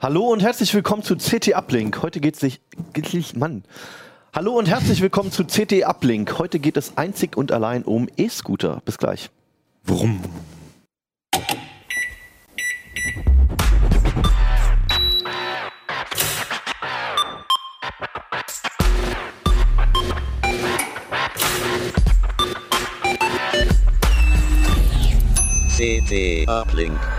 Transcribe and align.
Hallo 0.00 0.28
und 0.28 0.44
herzlich 0.44 0.72
willkommen 0.74 1.02
zu 1.02 1.16
CT 1.16 1.56
Uplink. 1.56 2.02
Heute 2.02 2.20
geht 2.20 2.34
es 2.34 2.40
sich, 2.40 2.60
Mann. 3.34 3.64
Hallo 4.32 4.56
und 4.56 4.68
herzlich 4.68 5.00
willkommen 5.00 5.32
zu 5.32 5.44
CT 5.44 5.84
Uplink. 5.84 6.38
Heute 6.38 6.60
geht 6.60 6.76
es 6.76 6.96
einzig 6.96 7.36
und 7.36 7.50
allein 7.50 7.82
um 7.82 8.08
E-Scooter. 8.16 8.80
Bis 8.84 8.96
gleich. 8.96 9.28
Warum? 9.82 10.22
CT 25.76 26.48
Uplink. 26.48 27.17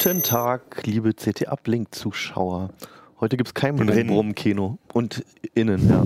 Guten 0.00 0.22
Tag, 0.22 0.86
liebe 0.86 1.12
CT 1.12 1.48
Uplink 1.48 1.92
Zuschauer. 1.94 2.70
Heute 3.20 3.36
gibt 3.36 3.48
es 3.48 3.54
kein 3.54 3.76
innen. 3.76 4.06
Brumm-Kino. 4.06 4.78
Und 4.92 5.24
innen, 5.54 5.88
ja. 5.88 6.04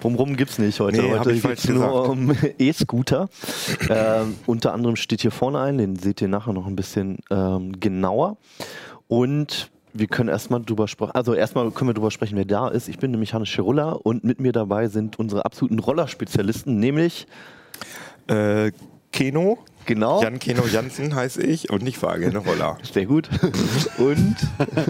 Brumm-Rum 0.00 0.36
gibt 0.36 0.52
es 0.52 0.58
nicht 0.58 0.80
heute. 0.80 1.02
Nee, 1.02 1.12
heute 1.18 1.34
geht 1.34 1.58
es 1.58 1.68
nur 1.68 2.08
um 2.08 2.34
E-Scooter. 2.58 3.28
ähm, 3.90 4.36
unter 4.46 4.72
anderem 4.72 4.96
steht 4.96 5.20
hier 5.20 5.30
vorne 5.30 5.60
ein, 5.60 5.76
den 5.76 5.96
seht 5.96 6.22
ihr 6.22 6.28
nachher 6.28 6.54
noch 6.54 6.66
ein 6.66 6.76
bisschen 6.76 7.18
ähm, 7.30 7.78
genauer. 7.78 8.38
Und 9.06 9.70
wir 9.92 10.06
können 10.06 10.30
erstmal 10.30 10.62
drüber 10.62 10.88
sprechen. 10.88 11.12
Also 11.12 11.34
erstmal 11.34 11.70
können 11.72 11.90
wir 11.90 11.94
drüber 11.94 12.10
sprechen, 12.10 12.36
wer 12.36 12.46
da 12.46 12.68
ist. 12.68 12.88
Ich 12.88 12.98
bin 12.98 13.10
nämlich 13.10 13.34
Hannes 13.34 13.50
Schirulla 13.50 13.92
und 13.92 14.24
mit 14.24 14.40
mir 14.40 14.52
dabei 14.52 14.88
sind 14.88 15.18
unsere 15.18 15.44
absoluten 15.44 15.78
Rollerspezialisten, 15.78 16.78
nämlich 16.80 17.26
Äh, 18.28 18.72
Keno, 19.12 19.58
genau. 19.86 20.22
Jan 20.22 20.38
Keno 20.38 20.66
Jansen 20.66 21.14
heiße 21.14 21.42
ich 21.42 21.70
und 21.70 21.82
nicht 21.82 21.98
Fahrgäste 21.98 22.38
Roller. 22.38 22.78
Sehr 22.92 23.06
gut. 23.06 23.28
Und 23.98 24.36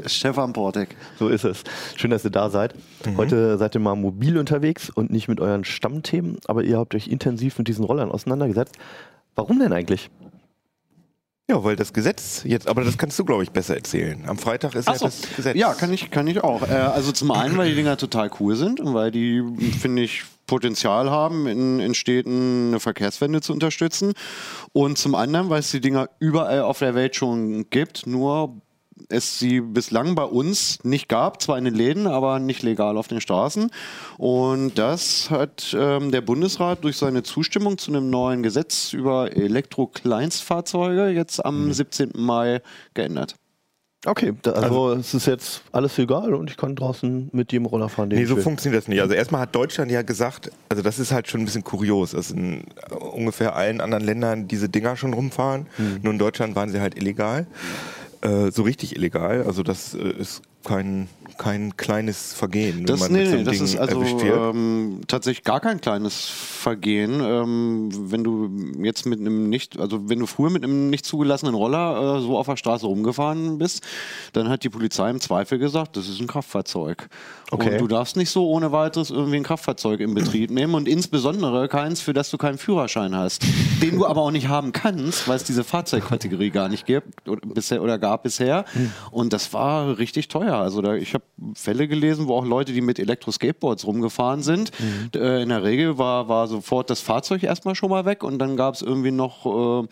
Stefan 0.07 0.53
Portek. 0.53 0.97
So 1.19 1.29
ist 1.29 1.45
es. 1.45 1.65
Schön, 1.97 2.11
dass 2.11 2.25
ihr 2.25 2.31
da 2.31 2.51
seid. 2.51 2.75
Heute 3.17 3.59
seid 3.59 3.75
ihr 3.75 3.81
mal 3.81 3.95
mobil 3.97 4.39
unterwegs 4.39 4.89
und 4.91 5.11
nicht 5.11 5.29
mit 5.29 5.41
euren 5.41 5.65
Stammthemen, 5.65 6.39
aber 6.47 6.63
ihr 6.65 6.79
habt 6.79 6.95
euch 6.95 7.09
intensiv 7.09 7.59
mit 7.59 7.69
diesen 7.69 7.85
Rollern 7.85 8.11
auseinandergesetzt. 8.11 8.77
Warum 9.35 9.59
denn 9.59 9.73
eigentlich? 9.73 10.11
Ja, 11.51 11.63
weil 11.63 11.77
das 11.77 11.93
Gesetz 11.93 12.43
jetzt, 12.45 12.69
aber 12.69 12.85
das 12.85 12.97
kannst 12.97 13.19
du, 13.19 13.25
glaube 13.25 13.43
ich, 13.43 13.51
besser 13.51 13.77
erzählen. 13.77 14.25
Am 14.27 14.39
Freitag 14.39 14.75
ist 14.75 14.89
Ach 14.89 14.95
ja 14.95 14.99
so. 14.99 15.05
das 15.07 15.37
Gesetz. 15.37 15.57
Ja, 15.57 15.75
kann 15.75 15.93
ich, 15.93 16.11
kann 16.11 16.27
ich 16.27 16.43
auch. 16.43 16.63
Äh, 16.63 16.73
also 16.73 17.13
zum 17.13 17.31
einen, 17.33 17.59
weil 17.59 17.69
die 17.69 17.75
Dinger 17.75 17.99
total 17.99 18.31
cool 18.41 18.57
sind 18.57 18.81
und 18.81 18.95
weil 18.95 19.11
die, 19.11 19.43
finde 19.79 20.03
ich, 20.03 20.25
Potenzial 20.47 21.11
haben, 21.11 21.47
in, 21.47 21.81
in 21.81 21.95
Städten 21.95 22.69
eine 22.69 22.81
Verkehrswende 22.81 23.43
zu 23.43 23.53
unterstützen. 23.53 24.15
Und 24.73 24.97
zum 24.97 25.15
anderen, 25.15 25.51
weil 25.51 25.61
es 25.61 25.71
die 25.71 25.81
Dinger 25.81 26.09
überall 26.19 26.63
auf 26.63 26.79
der 26.79 26.95
Welt 26.95 27.15
schon 27.17 27.69
gibt, 27.69 28.07
nur 28.07 28.61
es 29.09 29.39
sie 29.39 29.61
bislang 29.61 30.15
bei 30.15 30.25
uns 30.25 30.83
nicht 30.85 31.09
gab, 31.09 31.43
zwar 31.43 31.59
in 31.59 31.65
den 31.65 31.75
Läden, 31.75 32.07
aber 32.07 32.39
nicht 32.39 32.63
legal 32.63 32.97
auf 32.97 33.09
den 33.09 33.21
Straßen. 33.21 33.71
Und 34.19 34.79
das 34.79 35.31
hat 35.31 35.75
ähm, 35.79 36.11
der 36.11 36.21
Bundesrat 36.21 36.85
durch 36.85 36.97
seine 36.97 37.23
Zustimmung 37.23 37.79
zu 37.79 37.91
einem 37.91 38.11
neuen 38.11 38.43
Gesetz 38.43 38.93
über 38.93 39.37
Elektro-Kleinstfahrzeuge 39.37 41.09
jetzt 41.09 41.45
am 41.45 41.73
17. 41.73 42.13
Mai 42.17 42.61
geändert. 42.95 43.37
Okay, 44.07 44.35
da, 44.43 44.53
also, 44.53 44.93
es 44.93 45.15
ist 45.15 45.27
jetzt 45.27 45.63
alles 45.73 45.99
egal 45.99 46.35
und 46.35 46.51
ich 46.51 46.57
kann 46.57 46.77
draußen 46.77 47.31
mit 47.33 47.53
jedem 47.53 47.67
Roller 47.67 47.89
fahren, 47.89 48.11
den 48.11 48.19
Nee, 48.19 48.27
so 48.27 48.37
will. 48.37 48.43
funktioniert 48.43 48.83
das 48.83 48.89
nicht. 48.89 49.01
Also 49.01 49.15
erstmal 49.15 49.43
hat 49.43 49.55
Deutschland 49.55 49.91
ja 49.91 50.03
gesagt, 50.03 50.51
also 50.69 50.83
das 50.83 50.99
ist 50.99 51.11
halt 51.11 51.29
schon 51.29 51.41
ein 51.41 51.45
bisschen 51.47 51.65
kurios, 51.65 52.11
dass 52.11 52.31
in 52.31 52.65
äh, 52.91 52.95
ungefähr 52.95 53.57
allen 53.57 53.81
anderen 53.81 54.05
Ländern 54.05 54.47
diese 54.47 54.69
Dinger 54.69 54.97
schon 54.97 55.15
rumfahren. 55.15 55.67
Hm. 55.77 56.01
Nur 56.03 56.13
in 56.13 56.19
Deutschland 56.19 56.55
waren 56.55 56.71
sie 56.71 56.81
halt 56.81 56.99
illegal. 56.99 57.47
Äh, 58.25 58.51
so 58.51 58.63
richtig 58.63 58.97
illegal. 58.97 59.45
Also 59.47 59.63
das 59.63 59.95
äh, 59.95 59.99
ist 59.99 60.43
kein, 60.65 61.09
kein 61.39 61.77
kleines 61.77 62.33
Vergehen, 62.33 62.87
Das, 62.87 63.01
wenn 63.01 63.13
man 63.13 63.23
nee, 63.23 63.37
nee, 63.37 63.45
das 63.45 63.55
Ding 63.55 63.65
ist 63.65 63.77
also 63.77 64.03
ähm, 64.03 65.01
tatsächlich 65.07 65.45
gar 65.45 65.61
kein 65.61 65.81
kleines 65.81 66.27
Vergehen. 66.27 67.21
Ähm, 67.21 67.91
wenn 68.11 68.25
du 68.25 68.51
jetzt 68.83 69.07
mit 69.07 69.21
einem 69.21 69.49
nicht, 69.49 69.79
also 69.79 70.09
wenn 70.09 70.19
du 70.19 70.27
früher 70.27 70.51
mit 70.51 70.65
einem 70.65 70.91
nicht 70.91 71.05
zugelassenen 71.05 71.55
Roller 71.55 72.17
äh, 72.17 72.21
so 72.21 72.39
auf 72.39 72.47
der 72.47 72.57
Straße 72.57 72.87
rumgefahren 72.87 73.59
bist, 73.59 73.85
dann 74.33 74.49
hat 74.49 74.65
die 74.65 74.71
Polizei 74.71 75.11
im 75.11 75.21
Zweifel 75.21 75.59
gesagt, 75.59 75.97
das 75.97 76.09
ist 76.09 76.21
ein 76.21 76.27
Kraftfahrzeug. 76.27 77.09
Okay. 77.51 77.73
Und 77.73 77.81
du 77.81 77.87
darfst 77.87 78.17
nicht 78.17 78.31
so 78.31 78.49
ohne 78.49 78.73
weiteres 78.73 79.11
irgendwie 79.11 79.37
ein 79.37 79.43
Kraftfahrzeug 79.45 80.01
in 80.01 80.15
Betrieb 80.15 80.51
nehmen 80.51 80.75
und 80.75 80.89
insbesondere 80.89 81.69
keins, 81.69 82.01
für 82.01 82.15
das 82.15 82.31
du 82.31 82.39
keinen 82.39 82.59
Führerschein 82.59 83.15
hast, 83.15 83.45
den 83.83 83.99
du 83.99 84.07
aber 84.07 84.23
auch 84.23 84.31
nicht 84.31 84.49
haben 84.49 84.73
kannst, 84.73 85.29
weil 85.29 85.37
es 85.37 85.45
diese 85.45 85.63
Fahrzeugkategorie 85.63 86.51
gar 86.51 86.69
nicht 86.69 86.87
gibt 86.87 87.29
oder, 87.29 87.47
bisher, 87.47 87.83
oder 87.83 87.99
gab 87.99 88.23
bisher. 88.23 88.65
Und 89.11 89.33
das 89.33 89.53
war 89.53 89.99
richtig 89.99 90.29
teuer. 90.29 90.54
Also 90.61 90.83
da, 90.83 90.95
ich 90.95 91.15
habe 91.15 91.25
Fälle 91.55 91.89
gelesen, 91.89 92.27
wo 92.27 92.37
auch 92.37 92.45
Leute, 92.45 92.73
die 92.73 92.81
mit 92.81 92.99
Elektro-Skateboards 92.99 93.87
rumgefahren 93.87 94.43
sind, 94.43 94.71
äh, 95.17 95.43
in 95.43 95.49
der 95.49 95.63
Regel 95.63 95.99
war, 95.99 96.29
war 96.29 96.47
sofort 96.49 96.91
das 96.91 97.01
Fahrzeug 97.01 97.43
erstmal 97.43 97.75
schon 97.75 97.91
mal 97.91 98.05
weg 98.05 98.23
und 98.23 98.39
dann 98.39 98.57
gab 98.57 98.75
es 98.75 98.83
irgendwie 98.83 99.11
noch 99.11 99.85
äh, 99.85 99.87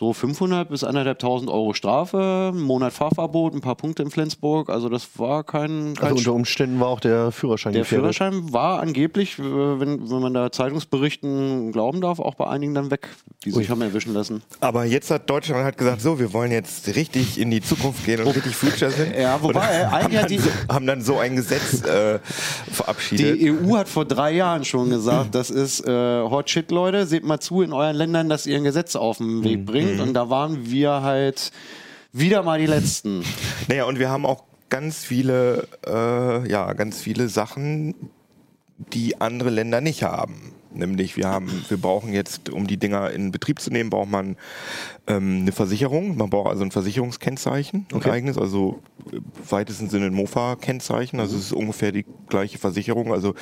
so 0.00 0.14
500 0.14 0.70
bis 0.70 0.82
1.500 0.82 1.48
Euro 1.48 1.74
Strafe, 1.74 2.52
einen 2.54 2.62
Monat 2.62 2.94
Fahrverbot, 2.94 3.52
ein 3.54 3.60
paar 3.60 3.74
Punkte 3.74 4.02
in 4.02 4.10
Flensburg. 4.10 4.70
Also 4.70 4.88
das 4.88 5.06
war 5.18 5.44
kein, 5.44 5.92
kein 5.94 6.04
Also 6.06 6.16
unter 6.16 6.32
Umständen 6.32 6.80
war 6.80 6.88
auch 6.88 7.00
der 7.00 7.30
Führerschein 7.32 7.74
der 7.74 7.82
gefährdet. 7.82 8.16
Führerschein 8.16 8.50
war 8.50 8.80
angeblich, 8.80 9.38
äh, 9.38 9.42
wenn, 9.42 10.10
wenn 10.10 10.20
man 10.22 10.32
da 10.32 10.50
Zeitungsberichten 10.50 11.70
glauben 11.72 12.00
darf, 12.00 12.18
auch 12.18 12.34
bei 12.34 12.46
einigen 12.46 12.74
dann 12.74 12.90
weg, 12.90 13.08
die 13.44 13.50
sich 13.50 13.68
haben 13.68 13.82
erwischen 13.82 14.14
lassen. 14.14 14.42
Aber 14.60 14.86
jetzt 14.86 15.10
hat 15.10 15.28
Deutschland 15.28 15.64
halt 15.64 15.76
gesagt, 15.76 16.00
so, 16.00 16.18
wir 16.18 16.32
wollen 16.32 16.50
jetzt 16.50 16.88
richtig 16.96 17.38
in 17.38 17.50
die 17.50 17.60
Zukunft 17.60 18.06
gehen 18.06 18.20
und 18.20 18.28
richtig 18.28 18.56
Future 18.56 18.90
sind. 18.90 19.14
Ja, 19.14 19.42
wobei, 19.42 19.84
haben, 19.86 19.94
eigentlich 19.94 20.20
dann 20.20 20.28
die- 20.30 20.38
so, 20.38 20.50
haben 20.70 20.86
dann 20.86 21.02
so 21.02 21.18
ein 21.18 21.36
Gesetz 21.36 21.82
äh, 21.84 22.20
verabschiedet. 22.72 23.38
Die 23.38 23.50
EU 23.52 23.76
hat 23.76 23.88
vor 23.88 24.06
drei 24.06 24.32
Jahren 24.32 24.64
schon 24.64 24.88
gesagt, 24.88 25.34
das 25.34 25.50
ist 25.50 25.86
äh, 25.86 25.90
Hot 26.22 26.48
Shit, 26.48 26.70
Leute, 26.70 27.04
seht 27.06 27.24
mal 27.24 27.38
zu 27.38 27.60
in 27.60 27.74
euren 27.74 27.96
Ländern, 27.96 28.30
dass 28.30 28.46
ihr 28.46 28.56
ein 28.56 28.64
Gesetz 28.64 28.96
auf 28.96 29.18
den 29.18 29.40
Mhm. 29.40 29.44
Weg 29.44 29.66
bringt. 29.66 29.89
Und 29.98 30.14
da 30.14 30.30
waren 30.30 30.70
wir 30.70 31.02
halt 31.02 31.50
wieder 32.12 32.42
mal 32.42 32.58
die 32.58 32.66
Letzten. 32.66 33.24
Naja, 33.68 33.84
und 33.84 33.98
wir 33.98 34.10
haben 34.10 34.26
auch 34.26 34.44
ganz 34.68 35.04
viele, 35.04 35.66
äh, 35.86 36.48
ja, 36.50 36.72
ganz 36.74 37.00
viele 37.00 37.28
Sachen, 37.28 37.94
die 38.92 39.20
andere 39.20 39.50
Länder 39.50 39.80
nicht 39.80 40.02
haben. 40.02 40.52
Nämlich, 40.72 41.16
wir 41.16 41.26
haben, 41.26 41.64
wir 41.68 41.76
brauchen 41.78 42.12
jetzt, 42.12 42.48
um 42.48 42.66
die 42.68 42.76
Dinger 42.76 43.10
in 43.10 43.32
Betrieb 43.32 43.60
zu 43.60 43.70
nehmen, 43.70 43.90
braucht 43.90 44.08
man 44.08 44.36
ähm, 45.08 45.40
eine 45.42 45.52
Versicherung. 45.52 46.16
Man 46.16 46.30
braucht 46.30 46.48
also 46.48 46.62
ein 46.62 46.70
Versicherungskennzeichen, 46.70 47.86
ein 47.90 47.96
Okay. 47.96 48.10
eigenes, 48.10 48.38
also 48.38 48.80
im 49.10 49.24
weitesten 49.48 49.90
Sinne 49.90 50.06
ein 50.06 50.14
Mofa-Kennzeichen. 50.14 51.18
Also 51.18 51.36
es 51.36 51.46
ist 51.46 51.52
ungefähr 51.52 51.90
die 51.90 52.06
gleiche 52.28 52.58
Versicherung, 52.58 53.12
also 53.12 53.34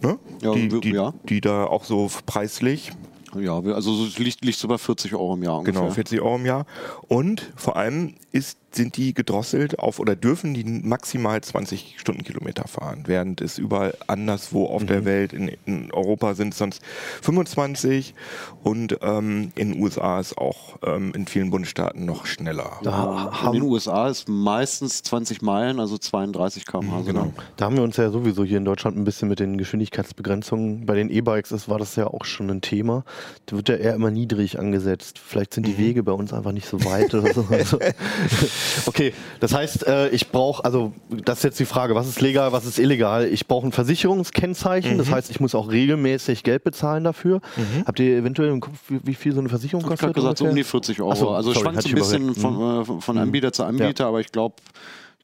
ne, 0.00 0.18
Ja, 0.42 0.52
die, 0.54 0.68
die, 0.80 0.92
ja. 0.92 1.12
die 1.28 1.40
da 1.40 1.64
auch 1.64 1.84
so 1.84 2.08
preislich 2.24 2.92
Ja, 3.38 3.64
wir- 3.64 3.74
also 3.74 3.94
so 3.94 4.22
liegt, 4.22 4.44
liegt 4.44 4.58
so 4.58 4.68
bei 4.68 4.78
40 4.78 5.14
Euro 5.14 5.34
im 5.34 5.42
Jahr 5.42 5.58
ungefähr. 5.58 5.80
Genau, 5.82 5.92
40 5.94 6.20
Euro 6.20 6.36
im 6.36 6.46
Jahr. 6.46 6.66
Und 7.08 7.52
vor 7.56 7.76
allem 7.76 8.14
ist, 8.32 8.58
sind 8.76 8.96
die 8.96 9.14
gedrosselt 9.14 9.78
auf 9.78 9.98
oder 10.00 10.16
dürfen 10.16 10.54
die 10.54 10.64
maximal 10.64 11.40
20 11.40 11.94
Stundenkilometer 11.98 12.66
fahren, 12.68 13.04
während 13.06 13.40
es 13.40 13.58
überall 13.58 13.94
anderswo 14.06 14.66
auf 14.66 14.82
Mhm. 14.82 14.86
der 14.86 15.04
Welt, 15.04 15.32
in, 15.32 15.50
in 15.66 15.92
Europa 15.92 16.34
sind 16.34 16.52
es 16.52 16.58
sonst 16.58 16.82
25 17.22 18.14
und 18.62 18.98
ähm, 19.02 19.52
in 19.54 19.72
den 19.72 19.82
USA 19.82 20.20
ist 20.20 20.36
auch 20.38 20.78
ähm, 20.84 21.12
in 21.14 21.26
vielen 21.26 21.50
Bundesstaaten 21.50 22.04
noch 22.04 22.26
schneller. 22.26 22.78
Ja, 22.82 23.30
in 23.46 23.52
den 23.52 23.62
USA 23.62 24.08
ist 24.08 24.28
meistens 24.28 25.02
20 25.02 25.42
Meilen, 25.42 25.80
also 25.80 25.98
32 25.98 26.66
km/h. 26.66 27.02
Genau. 27.02 27.32
Da 27.56 27.66
haben 27.66 27.76
wir 27.76 27.82
uns 27.82 27.96
ja 27.96 28.10
sowieso 28.10 28.44
hier 28.44 28.58
in 28.58 28.64
Deutschland 28.64 28.96
ein 28.96 29.04
bisschen 29.04 29.28
mit 29.28 29.40
den 29.40 29.58
Geschwindigkeitsbegrenzungen. 29.58 30.86
Bei 30.86 30.94
den 30.94 31.10
E-Bikes 31.10 31.52
ist, 31.52 31.68
war 31.68 31.78
das 31.78 31.96
ja 31.96 32.06
auch 32.06 32.24
schon 32.24 32.50
ein 32.50 32.60
Thema. 32.60 33.04
Da 33.46 33.56
wird 33.56 33.68
ja 33.68 33.76
eher 33.76 33.94
immer 33.94 34.10
niedrig 34.10 34.58
angesetzt. 34.58 35.18
Vielleicht 35.18 35.54
sind 35.54 35.66
die 35.66 35.78
Wege 35.78 36.02
bei 36.02 36.12
uns 36.12 36.32
einfach 36.32 36.52
nicht 36.52 36.66
so 36.68 36.84
weit 36.84 37.14
oder 37.14 37.32
so. 37.32 37.46
Okay, 38.86 39.12
das 39.40 39.54
heißt, 39.54 39.86
äh, 39.86 40.08
ich 40.10 40.30
brauche, 40.30 40.64
also 40.64 40.92
das 41.10 41.38
ist 41.38 41.44
jetzt 41.44 41.60
die 41.60 41.64
Frage, 41.64 41.94
was 41.94 42.06
ist 42.08 42.20
legal, 42.20 42.52
was 42.52 42.64
ist 42.64 42.78
illegal? 42.78 43.26
Ich 43.26 43.46
brauche 43.46 43.66
ein 43.66 43.72
Versicherungskennzeichen, 43.72 44.98
das 44.98 45.10
heißt, 45.10 45.30
ich 45.30 45.40
muss 45.40 45.54
auch 45.54 45.70
regelmäßig 45.70 46.42
Geld 46.42 46.64
bezahlen 46.64 47.04
dafür. 47.04 47.40
Habt 47.86 48.00
ihr 48.00 48.16
eventuell 48.18 48.50
im 48.50 48.60
Kopf, 48.60 48.78
wie, 48.88 49.00
wie 49.04 49.14
viel 49.14 49.32
so 49.32 49.40
eine 49.40 49.48
Versicherung 49.48 49.82
Ich 49.82 49.86
habe 49.90 49.96
kostet? 49.98 50.14
gesagt, 50.14 50.38
so 50.38 50.44
um 50.44 50.50
ungefähr? 50.50 50.64
die 50.64 50.70
40 50.70 51.00
Euro. 51.02 51.14
So, 51.14 51.30
also 51.30 51.52
sorry, 51.52 51.64
schwankt 51.64 51.86
ein 51.86 51.94
bisschen 51.94 52.34
von, 52.34 52.82
äh, 52.82 53.00
von 53.00 53.18
Anbieter 53.18 53.52
zu 53.52 53.64
Anbieter, 53.64 54.06
aber 54.06 54.20
ich 54.20 54.30
glaube, 54.32 54.56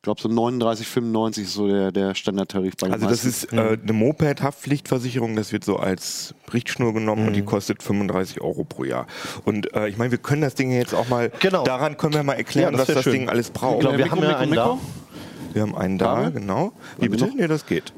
ich 0.00 0.04
glaube 0.04 0.18
so 0.18 0.30
39, 0.30 0.86
95 0.86 1.44
ist 1.44 1.52
so 1.52 1.68
der, 1.68 1.92
der 1.92 2.14
Standardtarif 2.14 2.74
bei 2.78 2.86
den 2.86 2.94
Also 2.94 3.06
das 3.06 3.22
meisten. 3.22 3.28
ist 3.28 3.52
äh, 3.52 3.76
eine 3.82 3.92
Moped-Haftpflichtversicherung, 3.92 5.36
das 5.36 5.52
wird 5.52 5.62
so 5.62 5.76
als 5.76 6.34
Richtschnur 6.54 6.94
genommen 6.94 7.26
und 7.26 7.34
die 7.34 7.42
kostet 7.42 7.82
35 7.82 8.40
Euro 8.40 8.64
pro 8.64 8.84
Jahr. 8.84 9.06
Und 9.44 9.74
äh, 9.74 9.88
ich 9.88 9.98
meine, 9.98 10.10
wir 10.10 10.16
können 10.16 10.40
das 10.40 10.54
Ding 10.54 10.72
jetzt 10.72 10.94
auch 10.94 11.10
mal, 11.10 11.30
Genau. 11.40 11.64
daran 11.64 11.98
können 11.98 12.14
wir 12.14 12.22
mal 12.22 12.32
erklären, 12.32 12.72
Ja, 12.72 12.78
das 12.78 12.88
was 12.88 12.94
das 12.94 13.04
schön. 13.04 13.12
Ding 13.12 13.28
alles 13.28 13.50
braucht. 13.50 13.74
Ich 13.74 13.80
glaube, 13.80 13.98
wir 13.98 14.04
Mikro, 14.06 14.16
haben 14.16 14.24
ja 14.24 14.36
einen 14.38 14.50
Mikro? 14.50 14.78
da. 14.78 15.52
Wir 15.52 15.62
haben 15.62 15.74
einen 15.76 15.98
da, 15.98 16.14
Dame? 16.14 16.32
genau. 16.32 16.72
Wie 16.98 17.08
bitte? 17.10 17.30
Nee, 17.36 17.46
das 17.46 17.66
geht. 17.66 17.92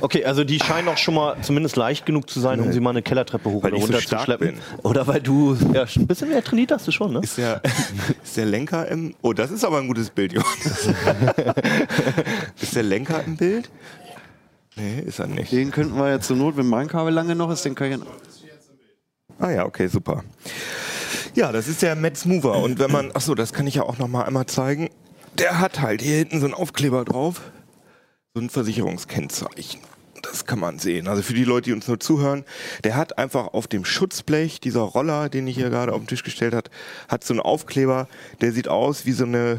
Okay, 0.00 0.24
also 0.24 0.44
die 0.44 0.58
scheinen 0.58 0.88
auch 0.88 0.96
schon 0.96 1.14
mal 1.14 1.36
zumindest 1.42 1.76
leicht 1.76 2.06
genug 2.06 2.28
zu 2.30 2.40
sein, 2.40 2.60
um 2.60 2.72
sie 2.72 2.80
mal 2.80 2.90
eine 2.90 3.02
Kellertreppe 3.02 3.50
hoch 3.50 3.62
Weil 3.62 3.72
oder 3.72 3.80
ich 3.82 3.86
so 3.86 3.92
runter 3.92 4.06
zu 4.18 4.24
schleppen. 4.24 4.48
bin. 4.48 4.58
Oder 4.82 5.06
weil 5.06 5.20
du 5.20 5.56
ja 5.72 5.84
ein 5.96 6.06
bisschen 6.06 6.30
mehr 6.30 6.42
trainiert 6.42 6.72
hast 6.72 6.86
du 6.86 6.92
schon, 6.92 7.12
ne? 7.12 7.20
Ist 7.22 7.38
der, 7.38 7.60
ist 8.24 8.36
der 8.36 8.46
Lenker 8.46 8.86
im. 8.88 9.14
Oh, 9.22 9.32
das 9.32 9.50
ist 9.50 9.64
aber 9.64 9.78
ein 9.78 9.88
gutes 9.88 10.10
Bild, 10.10 10.32
Johannes. 10.32 10.88
ist 12.60 12.74
der 12.76 12.82
Lenker 12.82 13.22
im 13.24 13.36
Bild? 13.36 13.70
Nee, 14.76 15.00
ist 15.00 15.18
er 15.18 15.26
nicht. 15.26 15.52
Den 15.52 15.70
könnten 15.70 15.96
wir 15.96 16.10
jetzt 16.10 16.26
zur 16.26 16.36
Not, 16.36 16.56
wenn 16.56 16.66
mein 16.66 16.88
Kabel 16.88 17.12
lange 17.12 17.34
noch 17.34 17.50
ist, 17.50 17.64
den 17.64 17.74
kann 17.74 17.92
ich. 17.92 17.98
Ah 19.38 19.50
ja, 19.50 19.64
okay, 19.64 19.86
super. 19.88 20.22
Ja, 21.34 21.52
das 21.52 21.68
ist 21.68 21.82
der 21.82 21.96
Metz 21.96 22.24
Mover. 22.24 22.58
Und 22.58 22.78
wenn 22.78 22.90
man, 22.90 23.10
achso, 23.12 23.34
das 23.34 23.52
kann 23.52 23.66
ich 23.66 23.76
ja 23.76 23.82
auch 23.82 23.98
noch 23.98 24.08
mal 24.08 24.24
einmal 24.24 24.46
zeigen. 24.46 24.90
Der 25.38 25.60
hat 25.60 25.80
halt 25.80 26.02
hier 26.02 26.16
hinten 26.16 26.40
so 26.40 26.46
einen 26.46 26.54
Aufkleber 26.54 27.04
drauf. 27.04 27.40
So 28.32 28.40
ein 28.40 28.48
Versicherungskennzeichen. 28.48 29.80
Das 30.22 30.44
kann 30.44 30.60
man 30.60 30.78
sehen. 30.78 31.08
Also 31.08 31.20
für 31.20 31.34
die 31.34 31.42
Leute, 31.42 31.64
die 31.64 31.72
uns 31.72 31.88
nur 31.88 31.98
zuhören, 31.98 32.44
der 32.84 32.94
hat 32.94 33.18
einfach 33.18 33.48
auf 33.54 33.66
dem 33.66 33.84
Schutzblech, 33.84 34.60
dieser 34.60 34.82
Roller, 34.82 35.28
den 35.28 35.48
ich 35.48 35.56
hier 35.56 35.68
gerade 35.68 35.92
auf 35.92 35.98
den 35.98 36.06
Tisch 36.06 36.22
gestellt 36.22 36.54
hat, 36.54 36.70
hat 37.08 37.24
so 37.24 37.34
einen 37.34 37.40
Aufkleber, 37.40 38.06
der 38.40 38.52
sieht 38.52 38.68
aus 38.68 39.04
wie 39.04 39.10
so 39.12 39.24
eine, 39.24 39.58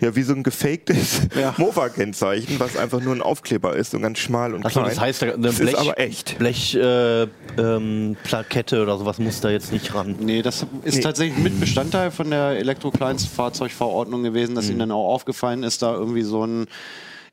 ja, 0.00 0.16
wie 0.16 0.22
so 0.22 0.32
ein 0.32 0.42
gefaktes 0.42 1.28
Ja. 1.40 1.54
Mofa-Kennzeichen, 1.58 2.58
was 2.58 2.76
einfach 2.76 3.00
nur 3.00 3.14
ein 3.14 3.22
Aufkleber 3.22 3.76
ist, 3.76 3.92
so 3.92 4.00
ganz 4.00 4.18
schmal 4.18 4.54
und 4.54 4.66
Achso, 4.66 4.80
klein. 4.80 4.90
das 4.96 5.00
heißt, 5.00 5.22
eine 5.22 5.38
das 5.38 5.56
Blech, 5.58 5.72
ist 5.74 5.78
aber 5.78 6.00
echt. 6.00 6.38
Blech 6.40 6.74
äh, 6.74 7.22
ähm, 7.56 8.16
Plakette 8.24 8.82
oder 8.82 8.98
sowas 8.98 9.18
muss 9.20 9.40
da 9.42 9.50
jetzt 9.50 9.72
nicht 9.72 9.94
ran. 9.94 10.16
Nee, 10.18 10.42
das 10.42 10.66
ist 10.82 10.96
Nee. 10.96 11.00
tatsächlich 11.02 11.38
mit 11.38 11.60
Bestandteil 11.60 12.10
von 12.10 12.30
der 12.30 12.58
Elektrokleinstfahrzeugverordnung 12.58 14.24
gewesen, 14.24 14.56
dass 14.56 14.68
ihnen 14.68 14.80
dann 14.80 14.90
auch 14.90 15.06
aufgefallen 15.14 15.62
ist, 15.62 15.82
da 15.82 15.92
irgendwie 15.94 16.22
so 16.22 16.44
ein 16.44 16.66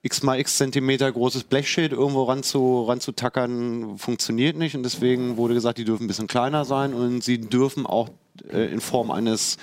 x 0.01 0.23
mal 0.23 0.39
x 0.39 0.57
Zentimeter 0.57 1.11
großes 1.11 1.43
Blechschild 1.43 1.91
irgendwo 1.91 2.23
ran 2.23 2.43
zu, 2.43 2.83
ranzutackern, 2.83 3.97
funktioniert 3.97 4.55
nicht. 4.55 4.75
Und 4.75 4.83
deswegen 4.83 5.37
wurde 5.37 5.53
gesagt, 5.53 5.77
die 5.77 5.85
dürfen 5.85 6.05
ein 6.05 6.07
bisschen 6.07 6.27
kleiner 6.27 6.65
sein 6.65 6.93
und 6.93 7.23
sie 7.23 7.39
dürfen 7.39 7.85
auch 7.85 8.09
äh, 8.51 8.71
in 8.71 8.79
Form 8.79 9.11
eines 9.11 9.57